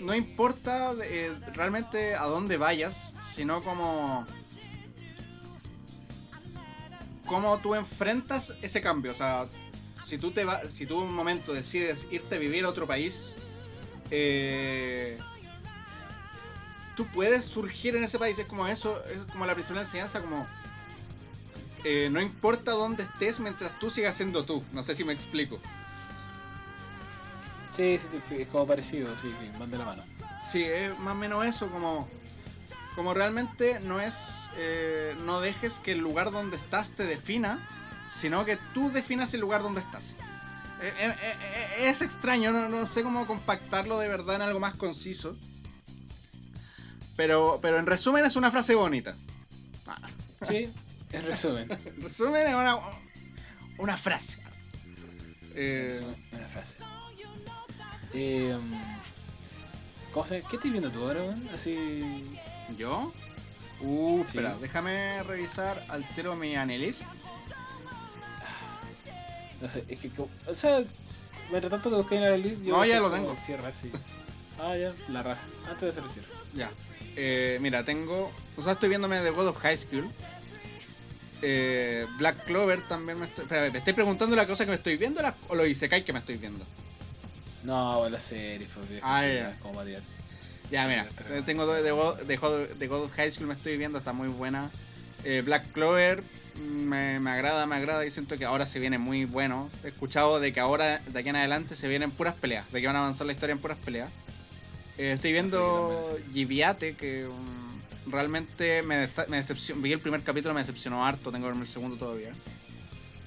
No 0.00 0.14
importa 0.14 0.94
eh, 1.02 1.34
realmente 1.54 2.14
a 2.14 2.24
dónde 2.26 2.58
vayas, 2.58 3.14
sino 3.20 3.64
como. 3.64 4.26
Cómo 7.26 7.58
tú 7.58 7.74
enfrentas 7.74 8.56
ese 8.60 8.82
cambio. 8.82 9.12
O 9.12 9.14
sea, 9.14 9.48
si 10.04 10.18
tú 10.18 10.30
te 10.30 10.44
va, 10.44 10.68
si 10.68 10.84
tú 10.84 11.00
un 11.00 11.14
momento 11.14 11.54
decides 11.54 12.06
irte 12.10 12.36
a 12.36 12.38
vivir 12.38 12.66
a 12.66 12.68
otro 12.68 12.86
país, 12.86 13.36
eh, 14.10 15.18
tú 16.94 17.06
puedes 17.06 17.46
surgir 17.46 17.96
en 17.96 18.04
ese 18.04 18.18
país. 18.18 18.38
Es 18.38 18.46
como 18.46 18.66
eso, 18.66 19.02
es 19.06 19.18
como 19.32 19.46
la 19.46 19.54
principal 19.54 19.82
enseñanza, 19.82 20.20
como 20.20 20.46
eh, 21.88 22.10
no 22.10 22.20
importa 22.20 22.72
dónde 22.72 23.04
estés 23.04 23.38
mientras 23.38 23.78
tú 23.78 23.90
sigas 23.90 24.16
siendo 24.16 24.44
tú. 24.44 24.64
No 24.72 24.82
sé 24.82 24.94
si 24.94 25.04
me 25.04 25.12
explico. 25.12 25.60
Sí, 27.76 28.00
es 28.30 28.48
como 28.48 28.66
parecido, 28.66 29.14
sí, 29.18 29.32
van 29.58 29.70
de 29.70 29.78
la 29.78 29.84
mano. 29.84 30.02
Sí, 30.44 30.64
es 30.64 30.98
más 30.98 31.14
o 31.14 31.18
menos 31.18 31.44
eso, 31.44 31.70
como, 31.70 32.08
como 32.94 33.12
realmente 33.12 33.80
no 33.80 34.00
es, 34.00 34.50
eh, 34.56 35.14
no 35.24 35.40
dejes 35.40 35.78
que 35.78 35.92
el 35.92 35.98
lugar 35.98 36.30
donde 36.30 36.56
estás 36.56 36.92
te 36.92 37.04
defina, 37.04 37.68
sino 38.08 38.44
que 38.44 38.56
tú 38.72 38.90
definas 38.90 39.34
el 39.34 39.40
lugar 39.42 39.62
donde 39.62 39.82
estás. 39.82 40.16
Eh, 40.80 40.92
eh, 40.98 41.14
eh, 41.22 41.36
eh, 41.40 41.90
es 41.90 42.02
extraño, 42.02 42.50
no, 42.52 42.68
no 42.68 42.86
sé 42.86 43.02
cómo 43.02 43.26
compactarlo 43.26 43.98
de 43.98 44.08
verdad 44.08 44.36
en 44.36 44.42
algo 44.42 44.58
más 44.58 44.74
conciso. 44.74 45.36
Pero, 47.16 47.58
pero 47.62 47.78
en 47.78 47.86
resumen 47.86 48.24
es 48.24 48.36
una 48.36 48.50
frase 48.50 48.74
bonita. 48.74 49.16
Ah, 49.86 50.00
Sí, 50.48 50.72
en 51.18 51.24
resumen. 51.26 51.68
en 51.86 52.02
resumen 52.02 52.46
es 52.46 52.54
una, 52.54 52.78
una 53.78 53.96
frase. 53.96 54.40
Eh, 55.54 56.02
Una 56.32 56.48
frase. 56.48 56.84
Eh, 58.12 58.56
¿Cómo 60.12 60.26
se 60.26 60.42
¿Qué 60.42 60.56
estás 60.56 60.70
viendo 60.70 60.90
tú 60.90 61.02
ahora, 61.04 61.22
weón? 61.22 61.48
Así. 61.52 62.38
¿Yo? 62.76 63.12
Uh, 63.80 64.18
Sí. 64.22 64.24
espera, 64.28 64.56
déjame 64.58 65.22
revisar 65.22 65.84
altero 65.88 66.34
mi 66.34 66.56
analyst. 66.56 67.06
No 69.60 69.70
sé, 69.70 69.84
es 69.88 69.98
que. 70.00 70.10
O 70.46 70.54
sea, 70.54 70.82
mientras 71.50 71.70
tanto 71.70 71.90
te 71.90 71.96
busqué 71.96 72.16
en 72.16 72.22
la 72.22 72.36
list. 72.36 72.62
No, 72.62 72.84
ya 72.84 73.00
lo 73.00 73.10
tengo. 73.10 73.32
el 73.32 73.38
cierre 73.38 73.66
así. 73.66 73.90
Ah, 74.58 74.76
ya, 74.76 74.92
la 75.08 75.22
raja. 75.22 75.42
Antes 75.68 75.80
de 75.82 75.88
hacer 75.90 76.04
el 76.04 76.10
cierre. 76.10 76.28
Ya. 76.54 76.70
Eh, 77.16 77.58
mira, 77.60 77.84
tengo. 77.84 78.30
O 78.56 78.62
sea, 78.62 78.72
estoy 78.72 78.88
viéndome 78.90 79.20
The 79.20 79.30
God 79.30 79.48
of 79.48 79.56
High 79.58 79.76
School. 79.78 80.10
Eh, 81.42 82.06
Black 82.18 82.44
Clover 82.44 82.82
también 82.88 83.18
me 83.18 83.26
estoy. 83.26 83.44
Espera, 83.44 83.70
¿me 83.70 83.78
estoy 83.78 83.92
preguntando 83.92 84.34
la 84.36 84.46
cosa 84.46 84.64
que 84.64 84.70
me 84.70 84.76
estoy 84.76 84.96
viendo 84.96 85.20
o 85.48 85.54
lo 85.54 85.66
Isekai 85.66 86.04
que 86.04 86.12
me 86.12 86.18
estoy 86.18 86.36
viendo? 86.36 86.64
No, 87.62 88.08
la 88.08 88.20
serie, 88.20 88.58
viejo, 88.58 88.80
Ah, 89.02 89.26
ya. 89.26 89.56
Como 89.60 89.82
mira. 90.86 91.08
Eh, 91.30 91.42
Tengo 91.44 91.66
de, 91.66 91.82
de, 91.82 91.90
God, 91.90 92.18
de 92.20 92.86
God- 92.86 93.10
High 93.16 93.30
School 93.30 93.48
me 93.48 93.54
estoy 93.54 93.76
viendo, 93.76 93.98
está 93.98 94.12
muy 94.12 94.28
buena. 94.28 94.70
Eh, 95.24 95.42
Black 95.44 95.72
Clover 95.72 96.22
me, 96.54 97.20
me 97.20 97.30
agrada, 97.30 97.66
me 97.66 97.74
agrada 97.76 98.06
y 98.06 98.10
siento 98.10 98.38
que 98.38 98.44
ahora 98.44 98.64
se 98.66 98.78
viene 98.78 98.98
muy 98.98 99.24
bueno. 99.24 99.70
He 99.84 99.88
escuchado 99.88 100.40
de 100.40 100.52
que 100.52 100.60
ahora, 100.60 101.00
de 101.06 101.18
aquí 101.18 101.28
en 101.28 101.36
adelante, 101.36 101.74
se 101.76 101.88
vienen 101.88 102.10
puras 102.10 102.34
peleas, 102.34 102.70
de 102.72 102.80
que 102.80 102.86
van 102.86 102.96
a 102.96 103.00
avanzar 103.00 103.26
la 103.26 103.32
historia 103.32 103.52
en 103.52 103.58
puras 103.58 103.78
peleas. 103.84 104.10
Eh, 104.98 105.12
estoy 105.12 105.32
viendo 105.32 106.18
Giviate, 106.32 106.94
que 106.94 107.26
um, 107.26 107.65
realmente 108.06 108.82
me, 108.82 109.08
me 109.28 109.36
decepcionó. 109.38 109.82
Vi 109.82 109.92
el 109.92 110.00
primer 110.00 110.22
capítulo, 110.22 110.54
me 110.54 110.60
decepcionó 110.60 111.04
harto, 111.04 111.30
tengo 111.32 111.44
que 111.44 111.50
verme 111.50 111.62
el 111.62 111.68
segundo 111.68 111.96
todavía. 111.96 112.32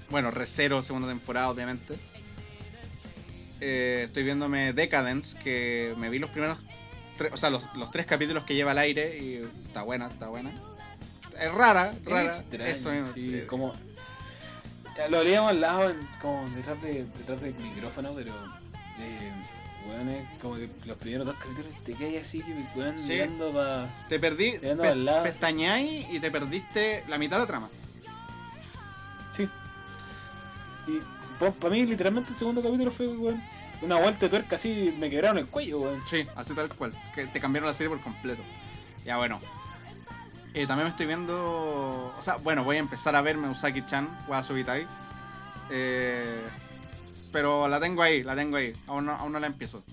Bueno, 0.10 0.32
Recero, 0.32 0.82
segunda 0.82 1.08
temporada, 1.08 1.50
obviamente. 1.50 2.00
Eh, 3.62 4.04
estoy 4.06 4.24
viéndome 4.24 4.74
Decadence, 4.74 5.38
que 5.38 5.94
me 5.98 6.10
vi 6.10 6.20
los 6.20 6.30
primeros 6.30 6.58
o 7.34 7.36
sea, 7.38 7.50
los, 7.50 7.68
los 7.76 7.92
tres 7.92 8.06
capítulos 8.06 8.46
que 8.46 8.56
lleva 8.56 8.72
al 8.72 8.78
aire 8.78 9.18
y 9.20 9.44
está 9.68 9.82
buena, 9.84 10.08
está 10.08 10.30
buena. 10.30 10.52
es 11.38 11.52
rara, 11.54 11.92
Es 11.92 12.06
rara. 12.06 12.38
extraño, 12.38 12.64
Eso 12.66 12.92
mismo. 12.92 13.14
sí, 13.14 13.34
Eh, 13.36 13.46
como. 13.48 13.74
Lo 15.10 15.24
leíamos 15.24 15.52
al 15.52 15.62
lado, 15.62 15.90
en- 15.90 16.08
como 16.22 16.50
detrás, 16.52 16.82
de, 16.82 17.06
detrás 17.18 17.42
del 17.42 17.54
micrófono, 17.56 18.14
pero. 18.16 18.34
Eh, 19.00 19.32
weón, 19.90 20.10
es 20.10 20.40
como 20.40 20.56
que 20.56 20.70
los 20.86 20.98
primeros 20.98 21.26
dos 21.28 21.36
capítulos 21.38 21.72
te 21.86 21.94
quedas 21.94 22.24
así, 22.28 22.42
que 22.42 22.54
weón, 22.76 22.98
Sí. 22.98 23.14
mirando 23.14 23.52
pa. 23.52 23.90
Te 24.08 24.20
perdí, 24.20 24.54
Mirando 24.62 24.84
pe- 24.84 24.90
al 24.90 25.06
lado. 25.06 25.24
pestañáis 25.24 26.10
y 26.12 26.20
te 26.20 26.32
perdiste 26.32 27.04
la 27.08 27.18
mitad 27.18 27.38
de 27.38 27.42
la 27.44 27.48
trama. 27.48 27.70
Sí. 29.36 29.48
Y 30.88 31.00
para 31.60 31.70
mí, 31.72 31.86
literalmente, 31.86 32.32
el 32.32 32.36
segundo 32.38 32.62
capítulo 32.62 32.92
fue, 32.92 33.08
weón, 33.08 33.42
una 33.82 33.96
vuelta 33.98 34.22
de 34.26 34.30
tuerca 34.30 34.56
así, 34.58 34.94
me 34.98 35.10
quebraron 35.10 35.38
el 35.38 35.48
cuello, 35.48 35.80
weón. 35.80 36.04
Sí, 36.06 36.28
así 36.36 36.54
tal 36.54 36.70
cual. 36.76 36.94
Es 37.06 37.12
que 37.12 37.28
te 37.28 37.40
cambiaron 37.40 37.68
la 37.68 37.74
serie 37.74 37.90
por 37.90 38.02
completo. 38.02 38.42
Ya 39.06 39.18
bueno. 39.18 39.40
Eh, 40.54 40.66
también 40.66 40.86
me 40.86 40.90
estoy 40.90 41.06
viendo. 41.06 42.14
O 42.18 42.22
sea, 42.22 42.38
bueno, 42.38 42.64
voy 42.64 42.78
a 42.78 42.80
empezar 42.80 43.16
a 43.16 43.22
verme 43.22 43.48
Usaki-chan, 43.50 44.26
Wa 44.28 44.44
Subitai. 44.44 44.88
Eh, 45.70 46.42
pero 47.32 47.68
la 47.68 47.80
tengo 47.80 48.02
ahí, 48.02 48.24
la 48.24 48.36
tengo 48.36 48.58
ahí. 48.58 48.74
Aún 48.88 49.06
no, 49.06 49.12
aún 49.14 49.32
no 49.32 49.40
la 49.40 49.48
empiezo. 49.48 49.84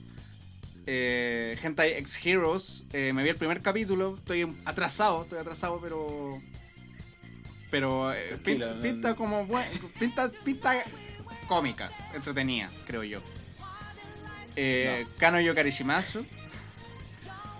Eh, 0.86 1.58
Hentai 1.62 1.92
X 1.94 2.20
Heroes. 2.24 2.84
eh, 2.92 3.12
me 3.12 3.22
vi 3.22 3.30
el 3.30 3.36
primer 3.36 3.60
capítulo. 3.62 4.14
Estoy 4.18 4.56
atrasado, 4.64 5.22
estoy 5.22 5.38
atrasado, 5.38 5.80
pero. 5.80 6.40
Pero 7.70 8.12
eh, 8.12 8.38
pinta, 8.44 8.66
no- 8.74 8.80
pinta 8.80 9.14
como 9.14 9.44
buen, 9.46 9.66
pinta, 9.98 10.30
pinta 10.44 10.72
cómica, 11.48 11.90
entretenida, 12.14 12.70
creo 12.86 13.02
yo. 13.02 13.20
Eh, 14.54 15.06
Kano 15.18 15.40
Yokarishimasu. 15.40 16.24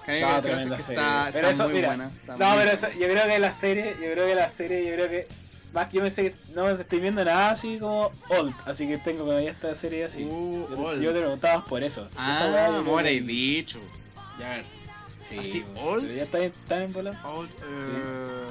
Kano 0.07 0.20
No, 0.20 0.36
Yokarishimasu 0.40 0.93
está, 0.93 1.28
Pero 1.32 1.48
está 1.48 1.51
eso, 1.51 1.65
muy 1.65 1.73
mira, 1.74 1.89
buena. 1.89 2.11
está 2.20 2.36
No, 2.36 2.47
muy 2.51 2.59
pero 2.59 2.70
buena. 2.70 2.73
eso- 2.89 2.98
yo 2.98 3.07
creo 3.09 3.27
que 3.27 3.39
la 3.40 3.53
serie, 3.53 3.90
yo 4.01 4.12
creo 4.12 4.27
que 4.27 4.35
la 4.36 4.48
serie, 4.51 4.86
yo 4.86 4.93
creo 4.94 5.09
que. 5.11 5.28
Más 5.72 5.88
que 5.88 5.97
yo 5.98 6.02
pensé 6.02 6.22
que 6.32 6.36
no 6.55 6.68
estoy 6.70 7.01
viendo 7.01 7.22
nada 7.24 7.51
así 7.51 7.78
como 7.78 8.10
old, 8.30 8.55
así 8.64 8.86
que 8.86 8.97
tengo 8.98 9.24
que 9.26 9.30
ver 9.32 9.48
esta 9.48 9.74
serie 9.74 10.05
así. 10.05 10.24
Uh, 10.24 10.68
yo, 10.70 10.78
old. 10.78 11.02
yo 11.02 11.12
te 11.12 11.20
preguntaba 11.20 11.64
por 11.64 11.82
eso. 11.82 12.09
Ah, 12.16 12.82
que- 13.02 13.16
he 13.16 13.20
dicho. 13.20 13.80
Ya 14.38 14.48
ver. 14.51 14.64
Sí, 15.28 15.38
así, 15.38 15.64
old. 15.76 16.12
ya 16.14 16.22
está 16.22 16.38
está 16.38 16.82
en 16.82 16.93
bola. 16.93 17.20
Old, 17.24 17.51
eh, 17.51 18.48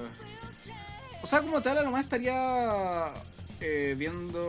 O 1.24 1.28
sea, 1.28 1.42
como 1.42 1.62
tal, 1.62 1.78
a 1.80 1.84
lo 1.84 1.92
más 1.92 2.04
estaría 2.04 3.08
eh, 3.62 3.96
viendo. 3.98 4.44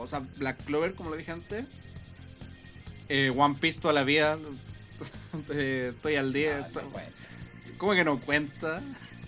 O 0.00 0.06
sea, 0.06 0.22
Black 0.36 0.64
Clover, 0.64 0.94
como 0.94 1.10
lo 1.10 1.16
dije 1.16 1.30
antes. 1.32 1.64
Eh, 3.08 3.32
One 3.34 3.54
Piece 3.60 3.80
toda 3.80 3.94
la 3.94 4.04
vida. 4.04 4.38
Eh, 5.50 5.92
estoy 5.94 6.16
al 6.16 6.32
día. 6.32 6.56
Ah, 6.62 6.66
estoy- 6.66 6.82
no, 6.84 6.90
bueno. 6.90 7.08
¿Cómo 7.76 7.92
que 7.92 8.04
no 8.04 8.18
cuenta? 8.20 8.82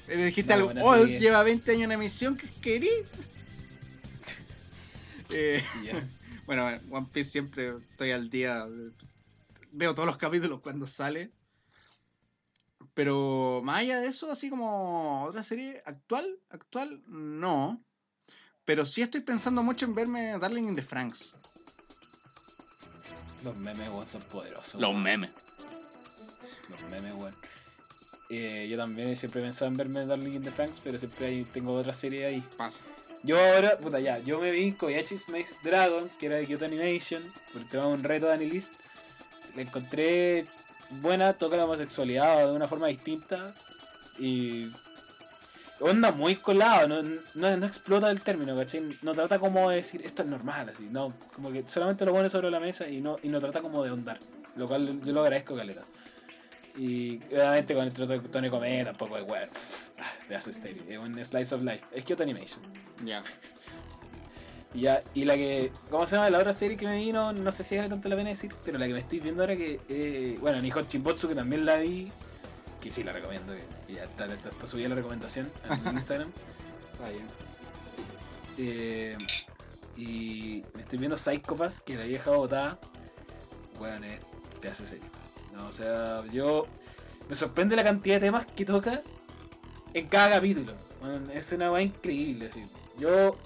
Me 0.09 0.27
dijiste 0.27 0.57
No, 0.57 0.69
algo. 0.69 0.81
Old 0.81 1.03
serie. 1.03 1.19
lleva 1.19 1.43
20 1.43 1.71
años 1.73 1.85
en 1.85 1.93
emisión. 1.93 2.37
¿Qué 2.37 2.49
querí? 2.61 2.89
eh, 5.31 5.63
bueno, 6.47 6.67
One 6.91 7.09
Piece 7.13 7.31
siempre 7.31 7.75
estoy 7.91 8.13
al 8.13 8.31
día. 8.31 8.67
Veo 9.71 9.95
todos 9.95 10.07
los 10.07 10.17
capítulos 10.17 10.61
cuando 10.61 10.87
sale. 10.87 11.31
Pero 12.95 13.61
más 13.63 13.81
allá 13.81 14.01
de 14.01 14.09
eso, 14.09 14.31
así 14.31 14.51
como 14.51 15.23
otra 15.25 15.43
serie 15.45 15.81
actual, 15.85 16.27
actual, 16.51 17.01
no. 17.07 17.81
Pero 18.65 18.85
sí 18.85 19.03
estoy 19.03 19.21
pensando 19.21 19.63
mucho 19.63 19.87
en 19.87 19.95
verme 19.95 20.37
Darling 20.39 20.65
in 20.65 20.75
the 20.75 20.83
Franks. 20.83 21.35
Los 23.45 23.57
memes, 23.57 23.89
weón, 23.89 24.07
son 24.07 24.23
poderosos. 24.23 24.81
Los 24.81 24.97
memes. 24.97 25.31
Los 26.69 26.81
memes, 26.91 27.15
weón. 27.15 27.37
Eh, 28.29 28.67
yo 28.71 28.77
también 28.77 29.17
siempre 29.17 29.41
he 29.41 29.45
pensado 29.45 29.71
en 29.71 29.77
verme 29.77 30.05
Darling 30.07 30.35
in 30.35 30.43
the 30.43 30.51
Franks, 30.51 30.81
pero 30.83 30.99
siempre 30.99 31.27
ahí 31.27 31.45
tengo 31.45 31.73
otra 31.73 31.95
serie 31.95 32.27
ahí. 32.27 32.45
Pasa. 32.57 32.85
Yo 33.23 33.39
ahora, 33.39 33.79
puta 33.79 33.99
ya, 33.99 34.19
yo 34.19 34.41
me 34.41 34.51
vi 34.51 34.73
Koyaichi's 34.73 35.29
Maze 35.29 35.57
Dragon, 35.63 36.09
que 36.21 36.27
era 36.27 36.37
de 36.37 36.47
Kyoto 36.47 36.67
Animation, 36.67 37.23
por 37.53 37.63
el 37.63 37.69
tema 37.69 37.87
de 37.87 37.93
un 37.95 38.05
reto 38.05 38.27
de 38.27 38.35
Anilist. 38.35 38.73
La 39.57 39.63
encontré 39.63 40.47
buena, 40.91 41.33
toca 41.33 41.57
la 41.57 41.65
homosexualidad 41.65 42.47
de 42.47 42.53
una 42.53 42.69
forma 42.69 42.87
distinta 42.87 43.55
y 44.19 44.71
onda 45.81 46.13
muy 46.13 46.37
colado, 46.37 46.89
no, 46.89 47.03
no, 47.35 47.57
no 47.57 47.67
explota 47.67 48.11
el 48.11 48.21
término, 48.21 48.57
¿cachai? 48.57 48.99
No 49.03 49.15
trata 49.15 49.39
como 49.39 49.71
de 49.71 49.77
decir 49.77 50.03
esto 50.05 50.23
es 50.23 50.29
normal, 50.29 50.69
así, 50.69 50.89
no, 50.91 51.15
como 51.35 51.53
que 51.53 51.65
solamente 51.69 52.05
lo 52.05 52.13
pone 52.13 52.29
sobre 52.29 52.51
la 52.51 52.61
mesa 52.61 52.89
y 52.89 53.01
no, 53.01 53.19
y 53.23 53.29
no 53.29 53.41
trata 53.41 53.61
como 53.61 53.83
de 53.85 53.91
ondar, 53.91 54.19
lo 54.57 54.67
cual 54.67 55.01
yo 55.03 55.13
lo 55.13 55.23
agradezco, 55.23 55.57
caleta. 55.57 55.83
Y 56.79 57.17
obviamente 57.33 57.75
con 57.75 57.85
el 57.85 57.93
de 57.93 58.21
Tony 58.21 58.51
Comé 58.51 58.85
tampoco 58.85 59.19
es 59.19 59.29
weón, 59.29 59.49
de 60.29 60.37
hace 60.37 60.51
estéril, 60.51 60.85
es 60.89 60.97
un 60.97 61.13
slice 61.25 61.55
of 61.57 61.63
life, 61.63 61.85
es 61.93 62.05
Kyoto 62.05 62.23
Animation. 62.23 62.61
Ya. 63.05 63.25
Ya, 64.75 65.03
y 65.13 65.25
la 65.25 65.35
que, 65.35 65.73
¿cómo 65.91 66.07
se 66.07 66.15
llama? 66.15 66.31
La 66.31 66.39
otra 66.39 66.53
serie 66.53 66.77
que 66.77 66.87
me 66.87 66.97
vino, 66.99 67.33
no 67.33 67.51
sé 67.51 67.65
si 67.65 67.77
vale 67.77 67.89
tanto 67.89 68.09
la 68.09 68.15
pena 68.15 68.31
decir, 68.31 68.55
pero 68.65 68.79
la 68.79 68.87
que 68.87 68.93
me 68.93 69.01
estoy 69.01 69.19
viendo 69.19 69.43
ahora 69.43 69.57
que, 69.57 69.81
eh, 69.89 70.39
bueno, 70.41 70.61
Nihon 70.61 70.87
Chimbotsu, 70.87 71.27
que 71.27 71.35
también 71.35 71.67
la 71.67 71.79
vi, 71.79 72.13
que 72.81 72.93
sí 72.93 73.03
la 73.03 73.13
recomiendo, 73.13 73.55
que 73.87 73.95
ya 73.95 74.05
está, 74.05 74.27
está, 74.27 74.51
está 74.51 74.67
subida 74.69 74.91
la 74.91 74.95
recomendación 74.95 75.51
en 75.69 75.95
Instagram. 75.97 76.31
Está 76.93 77.09
bien. 77.09 77.27
Eh, 78.59 79.19
y 79.97 80.63
me 80.75 80.83
estoy 80.83 80.99
viendo 80.99 81.17
Psychopass, 81.17 81.81
que 81.81 81.97
la 81.97 82.05
vieja 82.05 82.31
botada, 82.31 82.79
bueno, 83.79 84.07
es 84.07 84.21
pedazo 84.61 84.85
de 84.85 84.89
serie. 84.91 85.18
O 85.67 85.73
sea, 85.73 86.25
yo, 86.33 86.67
me 87.29 87.37
sorprende 87.37 87.77
la 87.77 87.85
cantidad 87.85 88.17
de 88.17 88.27
temas 88.27 88.47
que 88.47 88.65
toca 88.65 89.03
en 89.95 90.07
cada 90.09 90.31
capítulo. 90.31 90.75
Es 91.33 91.53
una 91.53 91.73
weá 91.73 91.83
increíble, 91.83 92.49
así. 92.51 92.65
Yo 92.99 93.37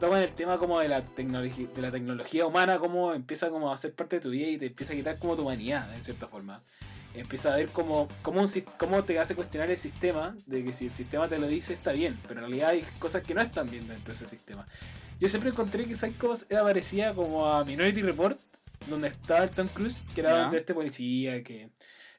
toman 0.00 0.22
el 0.22 0.32
tema 0.32 0.58
como 0.58 0.80
de 0.80 0.88
la 0.88 1.04
tecnología, 1.04 1.68
de 1.74 1.82
la 1.82 1.90
tecnología 1.90 2.46
humana, 2.46 2.78
como 2.78 3.12
empieza 3.12 3.50
como 3.50 3.72
a 3.72 3.76
ser 3.76 3.94
parte 3.94 4.16
de 4.16 4.22
tu 4.22 4.30
vida 4.30 4.48
y 4.48 4.58
te 4.58 4.66
empieza 4.66 4.92
a 4.92 4.96
quitar 4.96 5.18
como 5.18 5.36
tu 5.36 5.42
humanidad, 5.42 5.94
en 5.94 6.02
cierta 6.02 6.26
forma. 6.26 6.62
Empieza 7.14 7.52
a 7.52 7.56
ver 7.56 7.68
como, 7.68 8.08
como 8.22 8.42
un, 8.42 8.50
cómo 8.78 9.04
te 9.04 9.18
hace 9.18 9.34
cuestionar 9.34 9.70
el 9.70 9.78
sistema, 9.78 10.36
de 10.46 10.64
que 10.64 10.72
si 10.72 10.86
el 10.86 10.92
sistema 10.92 11.28
te 11.28 11.38
lo 11.38 11.46
dice 11.46 11.72
está 11.72 11.92
bien, 11.92 12.18
pero 12.22 12.34
en 12.34 12.46
realidad 12.46 12.70
hay 12.70 12.84
cosas 12.98 13.22
que 13.22 13.34
no 13.34 13.40
están 13.40 13.70
bien 13.70 13.88
dentro 13.88 14.08
de 14.08 14.12
ese 14.12 14.26
sistema. 14.26 14.66
Yo 15.18 15.30
siempre 15.30 15.50
encontré 15.50 15.86
que 15.86 15.96
Psycho 15.96 16.34
era 16.50 16.62
parecida 16.62 17.14
como 17.14 17.46
a 17.46 17.64
Minority 17.64 18.02
Report, 18.02 18.38
donde 18.86 19.08
estaba 19.08 19.44
el 19.44 19.50
Tom 19.50 19.68
Cruise, 19.68 20.02
que 20.14 20.20
era 20.20 20.30
Ya. 20.30 20.42
donde 20.42 20.58
este 20.58 20.74
policía, 20.74 21.42
que 21.42 21.70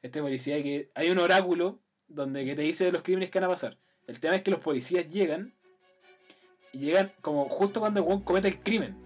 este 0.02 0.20
policía 0.20 0.62
que 0.62 0.90
hay 0.94 1.10
un 1.10 1.18
oráculo 1.18 1.80
donde 2.08 2.44
que 2.44 2.54
te 2.54 2.62
dice 2.62 2.90
los 2.92 3.02
crímenes 3.02 3.30
que 3.30 3.38
van 3.40 3.50
a 3.50 3.52
pasar. 3.52 3.78
El 4.06 4.20
tema 4.20 4.36
es 4.36 4.42
que 4.42 4.50
los 4.50 4.60
policías 4.60 5.08
llegan 5.10 5.54
y 6.72 6.78
llegan 6.78 7.12
como 7.20 7.48
justo 7.48 7.80
cuando 7.80 8.00
el 8.00 8.06
weón 8.06 8.22
comete 8.22 8.48
el 8.48 8.60
crimen. 8.60 8.96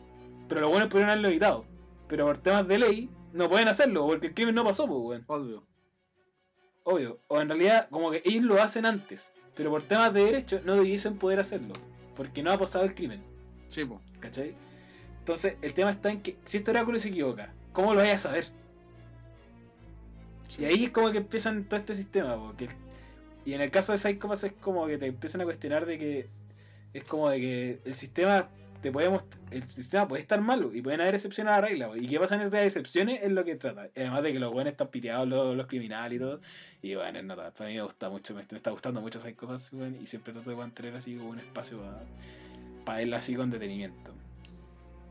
Pero 0.48 0.60
los 0.60 0.70
buenos 0.70 0.88
pudieron 0.88 1.10
haberlo 1.10 1.28
evitado. 1.28 1.64
Pero 2.08 2.26
por 2.26 2.38
temas 2.38 2.68
de 2.68 2.78
ley 2.78 3.10
no 3.32 3.48
pueden 3.48 3.68
hacerlo 3.68 4.06
porque 4.06 4.28
el 4.28 4.34
crimen 4.34 4.54
no 4.54 4.64
pasó, 4.64 4.86
pues, 4.86 5.00
weón. 5.00 5.24
Obvio. 5.26 5.66
Obvio. 6.84 7.20
O 7.28 7.40
en 7.40 7.48
realidad, 7.48 7.88
como 7.90 8.10
que 8.10 8.22
ellos 8.24 8.44
lo 8.44 8.60
hacen 8.62 8.86
antes. 8.86 9.32
Pero 9.54 9.70
por 9.70 9.82
temas 9.82 10.12
de 10.12 10.24
derecho 10.24 10.60
no 10.64 10.74
debiesen 10.76 11.18
poder 11.18 11.40
hacerlo. 11.40 11.72
Porque 12.16 12.42
no 12.42 12.52
ha 12.52 12.58
pasado 12.58 12.84
el 12.84 12.94
crimen. 12.94 13.22
Sí, 13.68 13.84
po. 13.84 14.00
¿Cachai? 14.20 14.50
Entonces, 15.22 15.54
el 15.62 15.72
tema 15.72 15.92
está 15.92 16.10
en 16.10 16.20
que 16.20 16.36
si 16.44 16.56
este 16.56 16.72
oráculo 16.72 16.98
se 16.98 17.08
equivoca, 17.08 17.52
¿cómo 17.72 17.94
lo 17.94 18.00
vayas 18.00 18.24
a 18.24 18.28
saber? 18.28 18.46
Sí. 20.48 20.62
Y 20.62 20.64
ahí 20.64 20.84
es 20.84 20.90
como 20.90 21.12
que 21.12 21.18
empiezan 21.18 21.64
todo 21.64 21.78
este 21.78 21.94
sistema, 21.94 22.36
porque 22.36 22.68
y 23.44 23.54
en 23.54 23.60
el 23.60 23.70
caso 23.70 23.92
de 23.92 23.98
Psychopass 23.98 24.44
es 24.44 24.52
como 24.54 24.86
que 24.86 24.98
te 24.98 25.06
empiezan 25.06 25.40
a 25.40 25.44
cuestionar 25.44 25.86
de 25.86 25.98
que 25.98 26.28
es 26.92 27.04
como 27.04 27.30
de 27.30 27.40
que 27.40 27.78
el 27.84 27.94
sistema 27.94 28.48
te 28.82 28.90
puede 28.90 29.08
most- 29.10 29.24
el 29.52 29.70
sistema 29.72 30.08
puede 30.08 30.22
estar 30.22 30.40
malo 30.40 30.74
y 30.74 30.82
pueden 30.82 31.00
haber 31.00 31.14
excepciones 31.14 31.52
a 31.52 31.60
la 31.60 31.68
regla, 31.68 31.90
y 31.96 32.08
qué 32.08 32.18
pasa 32.18 32.34
en 32.34 32.40
esas 32.40 32.64
excepciones 32.64 33.20
es 33.22 33.30
lo 33.30 33.44
que 33.44 33.54
trata. 33.54 33.88
Además 33.96 34.24
de 34.24 34.32
que 34.32 34.40
los 34.40 34.52
buenos 34.52 34.72
están 34.72 34.88
piteados 34.88 35.28
los, 35.28 35.56
los 35.56 35.66
criminales 35.68 36.16
y 36.16 36.18
todo. 36.18 36.40
Y 36.82 36.96
bueno, 36.96 37.18
es 37.20 37.24
nota, 37.24 37.52
para 37.52 37.70
mí 37.70 37.76
me 37.76 37.82
gusta 37.82 38.10
mucho, 38.10 38.34
me, 38.34 38.42
me 38.50 38.56
está 38.56 38.72
gustando 38.72 39.00
mucho 39.00 39.20
Psychopass, 39.20 39.72
weón, 39.72 39.96
y 40.02 40.06
siempre 40.08 40.32
trato 40.32 40.50
de 40.50 40.56
mantener 40.56 40.96
así 40.96 41.14
como 41.14 41.30
un 41.30 41.38
espacio 41.38 41.80
para 42.84 42.98
verla 42.98 43.18
así 43.18 43.36
con 43.36 43.50
detenimiento. 43.50 44.11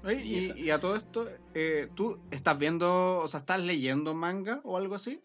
Oye, 0.03 0.21
Y 0.23 0.51
y, 0.57 0.63
y 0.65 0.69
a 0.71 0.79
todo 0.79 0.95
esto, 0.95 1.27
eh, 1.53 1.87
¿tú 1.95 2.19
estás 2.31 2.57
viendo, 2.57 3.19
o 3.19 3.27
sea, 3.27 3.41
estás 3.41 3.59
leyendo 3.59 4.13
manga 4.15 4.59
o 4.63 4.77
algo 4.77 4.95
así? 4.95 5.21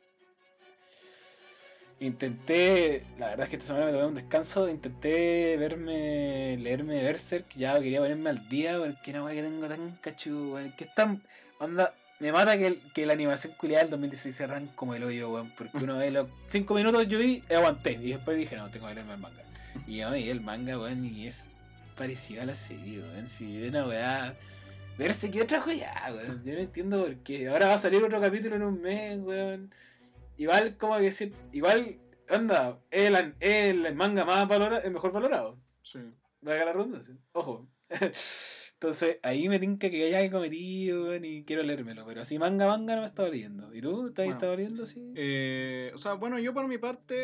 Intenté, 1.98 3.04
la 3.18 3.28
verdad 3.28 3.44
es 3.44 3.48
que 3.50 3.56
esta 3.56 3.68
semana 3.68 3.86
me 3.86 3.92
tomé 3.92 4.04
un 4.06 4.14
descanso, 4.16 4.68
intenté 4.68 5.56
verme, 5.56 6.58
leerme 6.58 7.02
Berserk, 7.02 7.46
ya 7.56 7.74
quería 7.80 8.00
ponerme 8.00 8.28
al 8.28 8.46
día, 8.50 8.78
porque 8.78 9.12
una 9.12 9.24
weá 9.24 9.34
que 9.34 9.42
tengo 9.42 9.66
tan 9.66 9.92
cachu, 10.02 10.52
weón, 10.54 10.72
que 10.76 10.84
es 10.84 10.94
tan, 10.94 11.22
onda, 11.58 11.94
me 12.20 12.32
mata 12.32 12.58
que, 12.58 12.66
el- 12.66 12.82
que 12.92 13.06
la 13.06 13.14
animación 13.14 13.54
culiada 13.56 13.84
del 13.84 13.90
2016 13.92 14.34
se 14.36 14.44
arranca 14.44 14.76
como 14.76 14.94
el 14.94 15.04
hoyo, 15.04 15.30
weón, 15.30 15.50
porque 15.56 15.78
uno 15.78 15.96
ve 15.96 16.10
los 16.10 16.28
5 16.48 16.74
minutos 16.74 17.08
yo 17.08 17.16
vi, 17.18 17.42
y 17.48 17.54
aguanté, 17.54 17.92
y 17.92 18.10
después 18.10 18.36
dije, 18.36 18.56
no, 18.56 18.70
tengo 18.70 18.88
que 18.88 18.94
leerme 18.94 19.14
el 19.14 19.20
manga. 19.20 19.42
Y 19.86 19.96
yo 19.96 20.10
me 20.10 20.18
vi 20.18 20.28
el 20.28 20.42
manga, 20.42 20.78
weón, 20.78 21.02
y 21.02 21.26
es 21.26 21.48
parecido 21.96 22.42
a 22.42 22.44
la 22.44 22.56
serie, 22.56 23.00
weón, 23.00 23.26
si 23.26 23.56
de 23.56 23.70
una 23.70 23.86
weá... 23.86 24.34
Verse 24.98 25.30
que 25.30 25.42
otra 25.42 25.62
weá, 25.64 26.06
weón. 26.10 26.42
Yo 26.44 26.54
no 26.54 26.60
entiendo 26.60 27.02
por 27.04 27.16
qué. 27.18 27.48
Ahora 27.48 27.66
va 27.66 27.74
a 27.74 27.78
salir 27.78 28.02
otro 28.02 28.20
capítulo 28.20 28.56
en 28.56 28.62
un 28.62 28.80
mes, 28.80 29.18
weón. 29.20 29.74
Igual, 30.38 30.76
como 30.76 30.98
que 30.98 31.32
igual 31.52 31.98
anda, 32.28 32.78
el, 32.90 33.34
el 33.40 33.94
manga 33.94 34.24
más 34.24 34.46
valorado, 34.48 34.82
el 34.82 34.92
mejor 34.92 35.12
valorado. 35.12 35.58
Sí. 35.82 35.98
Valga 36.40 36.64
la 36.66 36.72
redundancia. 36.72 37.14
Ojo. 37.32 37.68
Entonces, 38.74 39.18
ahí 39.22 39.48
me 39.48 39.58
tinca 39.58 39.88
que 39.88 40.04
hay 40.04 40.14
algo 40.26 40.40
metido, 40.40 41.04
weón, 41.04 41.24
y 41.24 41.44
quiero 41.44 41.62
leérmelo. 41.62 42.04
Pero 42.06 42.20
así 42.22 42.38
manga 42.38 42.66
manga 42.66 42.96
no 42.96 43.02
me 43.02 43.08
estaba 43.08 43.28
leyendo. 43.28 43.74
¿Y 43.74 43.80
tú? 43.80 44.12
¿Te 44.12 44.22
has 44.22 44.26
Bueno. 44.26 44.32
estado 44.34 44.56
leyendo? 44.56 44.86
Sí. 44.86 45.12
Eh, 45.16 45.90
o 45.94 45.98
sea, 45.98 46.14
bueno, 46.14 46.38
yo 46.38 46.52
por 46.52 46.66
mi 46.68 46.76
parte. 46.78 47.16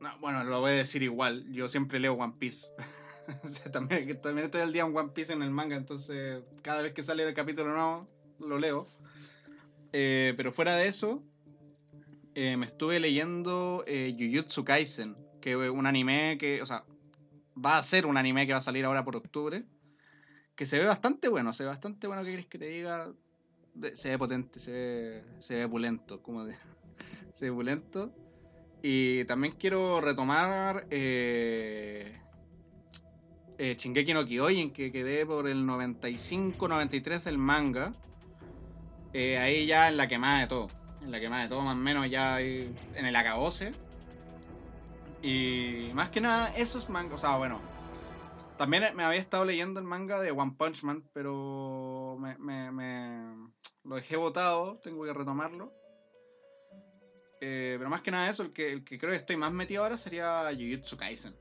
no, 0.00 0.08
bueno, 0.20 0.44
lo 0.44 0.60
voy 0.60 0.70
a 0.70 0.74
decir 0.74 1.02
igual. 1.02 1.44
Yo 1.52 1.68
siempre 1.68 1.98
leo 2.00 2.14
One 2.14 2.34
Piece. 2.38 2.68
o 3.44 3.48
sea, 3.48 3.70
también, 3.70 4.20
también 4.20 4.46
estoy 4.46 4.60
al 4.60 4.72
día 4.72 4.82
en 4.82 4.96
One 4.96 5.10
Piece 5.10 5.32
en 5.32 5.42
el 5.42 5.50
manga. 5.50 5.76
Entonces, 5.76 6.42
cada 6.62 6.82
vez 6.82 6.92
que 6.92 7.02
sale 7.02 7.26
el 7.26 7.34
capítulo 7.34 7.72
nuevo, 7.72 8.08
lo 8.38 8.58
leo. 8.58 8.86
Eh, 9.92 10.34
pero 10.36 10.52
fuera 10.52 10.76
de 10.76 10.88
eso, 10.88 11.22
eh, 12.34 12.56
me 12.56 12.66
estuve 12.66 13.00
leyendo 13.00 13.84
eh, 13.86 14.14
Jujutsu 14.18 14.64
Kaisen. 14.64 15.16
Que 15.40 15.52
es 15.52 15.70
un 15.70 15.86
anime 15.86 16.36
que. 16.38 16.62
O 16.62 16.66
sea, 16.66 16.84
va 17.62 17.78
a 17.78 17.82
ser 17.82 18.06
un 18.06 18.16
anime 18.16 18.46
que 18.46 18.52
va 18.52 18.58
a 18.58 18.62
salir 18.62 18.84
ahora 18.84 19.04
por 19.04 19.16
octubre. 19.16 19.64
Que 20.54 20.66
se 20.66 20.78
ve 20.78 20.84
bastante 20.84 21.28
bueno. 21.28 21.52
Se 21.52 21.64
ve 21.64 21.70
bastante 21.70 22.06
bueno. 22.06 22.24
¿Qué 22.24 22.30
querés 22.30 22.46
que 22.46 22.58
te 22.58 22.66
diga? 22.66 23.12
Se 23.94 24.10
ve 24.10 24.18
potente, 24.18 24.58
se 24.58 24.72
ve, 24.72 25.24
se 25.38 25.54
ve 25.54 25.68
pulento. 25.68 26.22
Como 26.22 26.44
de, 26.44 26.54
se 27.32 27.46
ve 27.46 27.56
pulento. 27.56 28.12
Y 28.82 29.24
también 29.24 29.54
quiero 29.58 30.00
retomar 30.00 30.86
eh, 30.90 32.18
eh, 33.62 33.76
Shingeki 33.76 34.14
no 34.14 34.24
Kyojin, 34.24 34.72
que 34.72 34.90
quedé 34.90 35.26
por 35.26 35.46
el 35.46 35.64
95-93 35.66 37.22
del 37.24 37.36
manga. 37.36 37.92
Eh, 39.12 39.36
ahí 39.36 39.66
ya 39.66 39.88
en 39.88 39.98
la 39.98 40.08
quemada 40.08 40.40
de 40.40 40.46
todo. 40.46 40.70
En 41.02 41.10
la 41.10 41.20
quemada 41.20 41.42
de 41.42 41.48
todo, 41.50 41.60
más 41.60 41.74
o 41.74 41.78
menos 41.78 42.08
ya 42.10 42.40
en 42.40 42.74
el 42.94 43.14
acabose. 43.14 43.74
Y 45.22 45.90
más 45.92 46.08
que 46.08 46.22
nada, 46.22 46.48
esos 46.56 46.88
mangas. 46.88 47.18
O 47.18 47.18
sea, 47.18 47.36
bueno. 47.36 47.60
También 48.56 48.84
me 48.94 49.04
había 49.04 49.20
estado 49.20 49.44
leyendo 49.44 49.78
el 49.80 49.86
manga 49.86 50.20
de 50.20 50.30
One 50.30 50.54
Punch 50.58 50.82
Man, 50.82 51.02
pero 51.12 52.16
me, 52.18 52.36
me- 52.38 52.70
me- 52.70 53.50
lo 53.84 53.96
dejé 53.96 54.16
botado, 54.16 54.78
tengo 54.82 55.04
que 55.04 55.12
retomarlo. 55.12 55.72
Eh, 57.42 57.76
pero 57.78 57.88
más 57.90 58.00
que 58.02 58.10
nada 58.10 58.30
eso, 58.30 58.42
el 58.42 58.52
que, 58.52 58.70
el 58.72 58.84
que 58.84 58.98
creo 58.98 59.10
que 59.12 59.16
estoy 59.16 59.36
más 59.36 59.52
metido 59.52 59.82
ahora 59.82 59.96
sería 59.98 60.46
Jujutsu 60.52 60.96
Kaisen. 60.98 61.34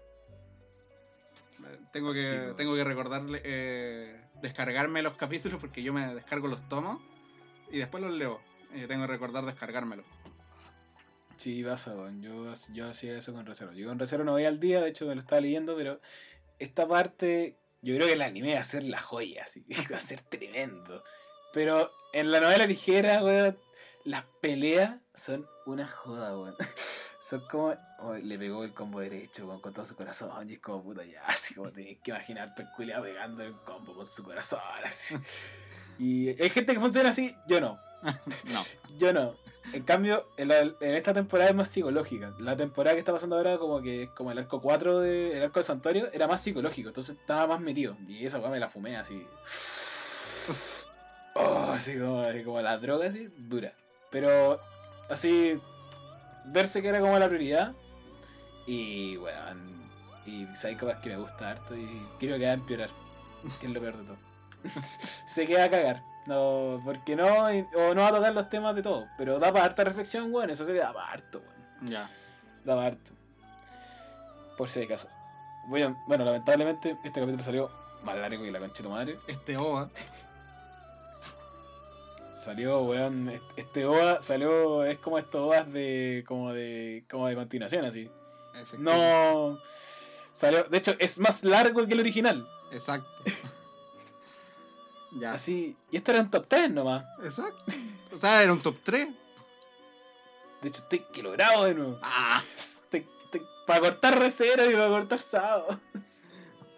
Tengo 1.91 2.13
que, 2.13 2.53
tengo 2.55 2.75
que 2.75 2.83
recordarle, 2.83 3.41
eh, 3.43 4.21
descargarme 4.41 5.01
los 5.01 5.13
capítulos 5.13 5.59
porque 5.59 5.83
yo 5.83 5.93
me 5.93 6.13
descargo 6.13 6.47
los 6.47 6.67
tomos 6.69 6.99
y 7.71 7.77
después 7.77 8.03
los 8.03 8.13
leo. 8.13 8.39
Tengo 8.87 9.05
que 9.05 9.11
recordar 9.11 9.45
descargármelo. 9.45 10.03
Sí, 11.37 11.63
pasa. 11.63 11.95
Yo, 12.19 12.53
yo 12.73 12.89
hacía 12.89 13.17
eso 13.17 13.33
con 13.33 13.45
Recero. 13.45 13.71
Yo 13.71 13.87
con 13.87 13.97
Recero 13.97 14.25
no 14.25 14.33
voy 14.33 14.43
al 14.43 14.59
día, 14.59 14.81
de 14.81 14.89
hecho 14.89 15.05
me 15.05 15.15
lo 15.15 15.21
estaba 15.21 15.39
leyendo, 15.39 15.75
pero 15.75 16.01
esta 16.59 16.85
parte, 16.85 17.57
yo 17.81 17.95
creo 17.95 18.07
que 18.07 18.13
el 18.13 18.21
anime 18.21 18.55
va 18.55 18.59
a 18.59 18.65
ser 18.65 18.83
la 18.83 18.99
joya, 18.99 19.43
así 19.45 19.63
que 19.63 19.73
va 19.93 19.97
a 19.97 20.01
ser 20.01 20.21
tremendo. 20.21 21.01
Pero 21.53 21.91
en 22.11 22.31
la 22.31 22.41
novela 22.41 22.65
ligera, 22.65 23.23
weón, 23.23 23.57
las 24.03 24.25
peleas 24.41 24.99
son 25.15 25.47
una 25.65 25.87
joda, 25.87 26.37
weón. 26.37 26.55
Son 27.29 27.41
como. 27.41 27.75
oh, 27.99 28.15
le 28.15 28.39
pegó 28.39 28.63
el 28.63 28.73
combo 28.73 29.01
derecho, 29.01 29.47
con 29.61 29.73
todo 29.73 29.85
su 29.85 29.95
corazón. 29.95 30.49
Y 30.49 30.53
es 30.53 30.59
como 30.59 30.81
puta 30.81 31.03
ya, 31.05 31.23
así 31.27 31.53
como 31.53 31.71
tenés 31.71 31.97
que 31.99 32.11
imaginarte 32.11 32.63
el 32.63 32.69
culiado 32.75 33.03
pegando 33.03 33.43
el 33.43 33.53
combo 33.57 33.93
con 33.93 34.05
su 34.05 34.23
corazón, 34.23 34.59
así. 34.83 35.15
Y 35.99 36.29
hay 36.41 36.49
gente 36.49 36.73
que 36.73 36.79
funciona 36.79 37.09
así, 37.09 37.35
yo 37.47 37.59
no. 37.61 37.79
No. 38.45 38.63
Yo 38.97 39.13
no. 39.13 39.35
En 39.73 39.83
cambio, 39.83 40.25
en, 40.37 40.47
la- 40.47 40.61
en 40.61 40.95
esta 40.95 41.13
temporada 41.13 41.49
es 41.49 41.55
más 41.55 41.67
psicológica. 41.67 42.33
La 42.39 42.55
temporada 42.57 42.95
que 42.95 42.99
está 42.99 43.11
pasando 43.11 43.35
ahora, 43.35 43.57
como 43.59 43.81
que 43.81 44.03
es 44.03 44.09
como 44.11 44.31
el 44.31 44.37
arco 44.39 44.61
4 44.61 45.01
de, 45.01 45.37
el 45.37 45.43
arco 45.43 45.59
de 45.59 45.65
Santuario, 45.65 46.09
era 46.11 46.25
más 46.27 46.41
psicológico, 46.41 46.87
entonces 46.89 47.17
estaba 47.17 47.45
más 47.45 47.59
metido. 47.59 47.95
Y 48.07 48.25
esa 48.25 48.39
weá 48.39 48.49
me 48.49 48.59
la 48.59 48.69
fumé 48.69 48.97
así. 48.97 49.27
Oh, 51.35 51.71
así 51.73 51.97
como, 51.99 52.21
así 52.21 52.43
como 52.43 52.61
la 52.61 52.77
droga, 52.77 53.07
así, 53.07 53.29
dura. 53.37 53.73
Pero, 54.09 54.59
así, 55.09 55.59
verse 56.51 56.81
que 56.81 56.87
era 56.89 56.99
como 56.99 57.17
la 57.19 57.27
prioridad. 57.27 57.73
Y, 58.67 59.17
weón, 59.17 59.89
y 60.25 60.45
Psycho 60.55 60.89
es 60.89 60.97
que 60.97 61.09
me 61.09 61.17
gusta 61.17 61.51
harto 61.51 61.75
y 61.75 62.07
creo 62.19 62.37
que 62.37 62.45
va 62.45 62.51
a 62.51 62.53
empeorar. 62.53 62.89
Que 63.59 63.67
es 63.67 63.73
lo 63.73 63.79
peor 63.79 63.97
de 63.97 64.03
todo. 64.03 64.17
Se 65.27 65.47
queda 65.47 65.65
a 65.65 65.69
cagar. 65.69 66.03
No, 66.25 66.81
porque 66.85 67.15
no, 67.15 67.25
o 67.25 67.95
no 67.95 68.01
va 68.01 68.07
a 68.09 68.13
tocar 68.13 68.33
los 68.33 68.49
temas 68.49 68.75
de 68.75 68.83
todo. 68.83 69.07
Pero 69.17 69.39
da 69.39 69.51
para 69.51 69.65
harta 69.65 69.83
reflexión, 69.83 70.33
weón. 70.33 70.49
Esa 70.49 70.65
serie 70.65 70.81
da 70.81 70.93
para 70.93 71.07
harto, 71.07 71.39
weón. 71.39 71.91
Ya. 71.91 72.09
Da 72.65 72.75
para 72.75 72.87
harto. 72.87 73.11
Por 74.57 74.69
si 74.69 74.83
acaso. 74.83 75.07
A- 75.67 75.95
bueno, 76.07 76.25
lamentablemente 76.25 76.91
este 77.03 77.19
capítulo 77.19 77.43
salió 77.43 77.71
más 78.03 78.17
largo 78.17 78.43
que 78.43 78.51
la 78.51 78.59
tu 78.67 78.89
madre. 78.89 79.17
Este 79.27 79.57
OVA. 79.57 79.89
Salió, 82.43 82.81
weón, 82.83 83.29
est- 83.29 83.43
este 83.57 83.85
OVA 83.85 84.21
salió, 84.21 84.83
es 84.85 84.97
como 84.99 85.19
estos 85.19 85.41
OVAs 85.41 85.71
de, 85.73 86.23
como 86.27 86.53
de, 86.53 87.03
como 87.09 87.27
de 87.27 87.35
continuación, 87.35 87.85
así. 87.85 88.09
No, 88.77 89.59
salió, 90.33 90.63
de 90.63 90.77
hecho, 90.77 90.95
es 90.99 91.19
más 91.19 91.43
largo 91.43 91.85
que 91.85 91.93
el 91.93 91.99
original. 91.99 92.47
Exacto. 92.71 93.09
ya. 95.19 95.33
Así, 95.33 95.75
y 95.91 95.97
esto 95.97 96.11
era 96.11 96.21
un 96.21 96.31
top 96.31 96.47
10 96.49 96.71
nomás. 96.71 97.05
Exacto. 97.23 97.65
O 98.13 98.17
sea, 98.17 98.41
era 98.41 98.53
un 98.53 98.61
top 98.61 98.77
3. 98.83 99.09
De 100.61 100.69
hecho, 100.69 100.81
estoy 100.81 100.99
que 101.13 101.21
lo 101.23 101.31
grabo 101.31 101.65
de 101.65 101.73
nuevo. 101.75 101.99
Ah. 102.01 102.41
Estoy- 102.57 103.07
estoy- 103.25 103.45
para 103.65 103.81
cortar 103.81 104.17
recero 104.19 104.69
y 104.69 104.73
para 104.73 104.87
cortar 104.87 105.19
sábado. 105.19 105.79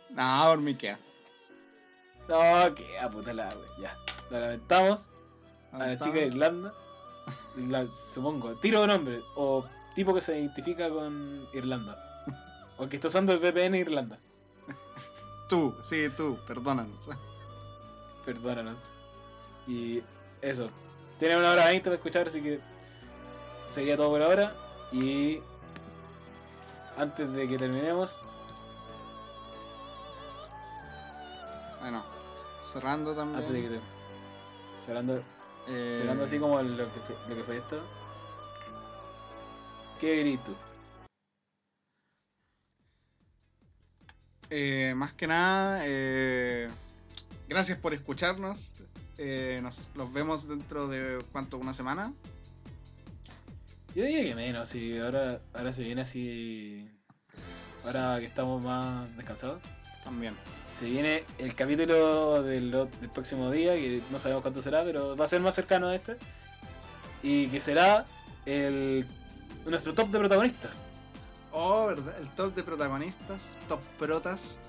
No, 0.09 0.43
por 0.47 0.59
mí 0.59 0.75
queda. 0.75 0.99
No, 2.27 2.75
que 2.75 2.99
a 2.99 3.09
puta 3.09 3.33
la 3.33 3.49
wea, 3.49 3.69
ya. 3.79 3.97
Lo 4.29 4.39
lamentamos 4.39 5.09
a 5.73 5.77
la 5.77 5.97
chica 5.97 6.13
de 6.19 6.27
Irlanda. 6.27 6.73
La- 7.55 7.87
supongo, 7.89 8.55
tiro 8.55 8.81
de 8.81 8.87
nombre. 8.87 9.21
O 9.35 9.65
tipo 9.95 10.13
que 10.13 10.21
se 10.21 10.37
identifica 10.39 10.89
con 10.89 11.47
Irlanda. 11.53 11.97
O 12.77 12.87
que 12.87 12.95
está 12.97 13.07
usando 13.09 13.33
el 13.33 13.39
VPN 13.39 13.77
Irlanda. 13.77 14.17
Tú, 15.47 15.75
sí, 15.81 16.09
tú, 16.15 16.37
perdónanos. 16.47 17.09
Perdónanos. 18.25 18.79
Y 19.67 20.01
eso. 20.41 20.69
Tiene 21.19 21.37
una 21.37 21.51
hora 21.51 21.65
20 21.67 21.83
para 21.83 21.95
escuchar, 21.95 22.27
así 22.27 22.41
que 22.41 22.59
sería 23.69 23.95
todo 23.97 24.09
por 24.11 24.21
ahora. 24.21 24.55
Y 24.91 25.39
antes 26.97 27.31
de 27.33 27.47
que 27.47 27.57
terminemos, 27.57 28.19
Bueno, 31.81 32.03
cerrando 32.61 33.15
también. 33.15 33.37
antes 33.43 33.51
de 33.53 33.61
que 33.61 33.69
te- 33.75 33.81
cerrando, 34.85 35.21
eh, 35.67 36.19
así 36.23 36.39
como 36.39 36.61
lo 36.61 36.93
que 36.93 36.99
fue, 37.01 37.15
lo 37.29 37.35
que 37.35 37.43
fue 37.43 37.57
esto. 37.57 37.81
¿Qué 39.99 40.39
tú? 40.43 40.55
eh, 44.51 44.93
más 44.95 45.13
que 45.13 45.27
nada, 45.27 45.81
eh, 45.85 46.69
gracias 47.47 47.77
por 47.79 47.93
escucharnos. 47.93 48.73
Eh, 49.17 49.59
nos 49.63 49.91
los 49.95 50.11
vemos 50.11 50.47
dentro 50.47 50.87
de 50.87 51.23
cuánto, 51.31 51.57
una 51.57 51.73
semana. 51.73 52.13
Yo 53.95 54.03
diría 54.03 54.23
que 54.23 54.35
menos, 54.35 54.69
si 54.69 54.97
ahora, 54.97 55.41
ahora 55.53 55.71
se 55.73 55.83
viene 55.83 56.01
así. 56.01 56.89
Ahora 57.85 58.19
que 58.19 58.25
estamos 58.25 58.61
más 58.61 59.15
descansados. 59.15 59.61
También. 60.03 60.35
Se 60.81 60.87
viene 60.87 61.25
el 61.37 61.53
capítulo 61.53 62.41
del, 62.41 62.89
próximo 63.13 63.51
día, 63.51 63.75
que 63.75 64.01
no 64.09 64.19
sabemos 64.19 64.41
cuánto 64.41 64.63
será, 64.63 64.83
pero 64.83 65.15
va 65.15 65.25
a 65.25 65.27
ser 65.27 65.39
más 65.39 65.53
cercano 65.53 65.89
a 65.89 65.95
este. 65.95 66.17
Y 67.21 67.49
que 67.49 67.59
será 67.59 68.07
el 68.47 69.05
nuestro 69.63 69.93
top 69.93 70.09
de 70.09 70.17
protagonistas. 70.17 70.81
Oh, 71.51 71.85
¿verdad? 71.85 72.15
El 72.19 72.29
top 72.31 72.55
de 72.55 72.63
protagonistas, 72.63 73.59
top 73.67 73.79
protas. 73.99 74.59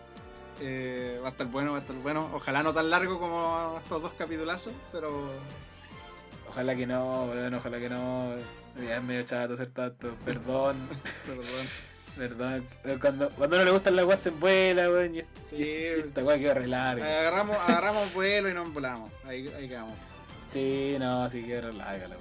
Eh, 0.61 1.19
va 1.25 1.29
a 1.29 1.31
estar 1.31 1.47
bueno, 1.47 1.71
va 1.73 1.79
a 1.79 1.81
estar 1.81 1.97
bueno. 1.97 2.29
Ojalá 2.35 2.63
no 2.63 2.75
tan 2.75 2.91
largo 2.91 3.19
como 3.19 3.75
estos 3.79 4.03
dos 4.03 4.13
capitulazos, 4.13 4.75
pero 4.93 5.31
Ojalá 6.47 6.77
que 6.77 6.87
no, 6.87 7.25
weón, 7.25 7.55
ojalá 7.55 7.79
que 7.79 7.89
no. 7.89 8.35
Ya 8.87 8.99
es 8.99 9.03
medio 9.03 9.23
chato 9.23 9.55
hacer 9.55 9.71
tanto, 9.71 10.15
perdón, 10.27 10.77
perdón. 11.27 11.67
Perdón. 12.17 12.65
Eh, 12.85 12.99
Cuando, 13.01 13.29
cuando 13.31 13.59
no 13.59 13.65
le 13.65 13.71
gustan 13.71 13.97
las 13.97 14.05
weas 14.05 14.21
se 14.21 14.31
vuela, 14.31 14.89
weón, 14.89 15.17
y 15.17 15.23
Sí, 15.45 15.57
y 15.57 15.85
esta 16.01 16.23
wea 16.23 16.39
queda 16.39 16.55
re 16.55 16.67
larga. 16.69 17.05
agarramos, 17.21 17.57
agarramos 17.57 18.13
vuelo 18.15 18.49
y 18.49 18.55
nos 18.55 18.73
volamos. 18.73 19.11
Ahí, 19.25 19.49
ahí 19.57 19.69
quedamos. 19.69 19.95
Sí, 20.53 20.97
no, 20.99 21.29
sí 21.31 21.43
queda 21.43 21.63
re 21.63 21.73
larga 21.73 22.09
la. 22.09 22.17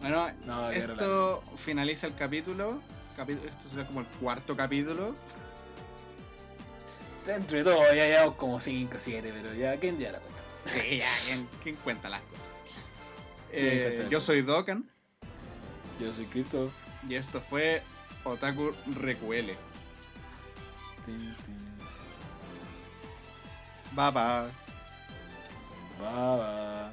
Bueno, 0.00 0.28
No, 0.46 0.70
esto 0.70 1.42
finaliza 1.56 2.06
el 2.06 2.14
capítulo. 2.14 2.80
Capi- 3.16 3.38
Esto 3.48 3.68
será 3.68 3.84
como 3.86 4.00
el 4.00 4.06
cuarto 4.06 4.56
capítulo. 4.56 5.16
Dentro 7.26 7.58
de 7.58 7.64
todo 7.64 7.82
ya 7.94 8.06
llevamos 8.06 8.36
como 8.36 8.60
5 8.60 8.96
o 8.96 8.98
7, 8.98 9.32
pero 9.34 9.54
ya, 9.54 9.76
¿quién 9.76 9.98
ya 9.98 10.12
la 10.12 10.18
cuenta? 10.20 10.40
Sí, 10.66 10.98
ya, 10.98 11.06
¿quién, 11.26 11.48
quién 11.62 11.76
cuenta 11.76 12.08
las 12.08 12.20
cosas? 12.22 12.50
¿Quién 13.50 13.64
Eh, 13.66 13.92
cuenta 13.96 14.10
yo 14.10 14.20
soy 14.20 14.42
Dokan 14.42 14.88
Yo 16.00 16.12
soy 16.14 16.24
Crypto. 16.26 16.70
y 17.08 17.16
esto 17.16 17.40
fue 17.40 17.82
Otaku 18.24 18.74
recuele. 19.00 19.56
Bye 23.92 24.10
bye. 24.12 24.50
Bye, 25.98 26.36
bye. 26.38 26.92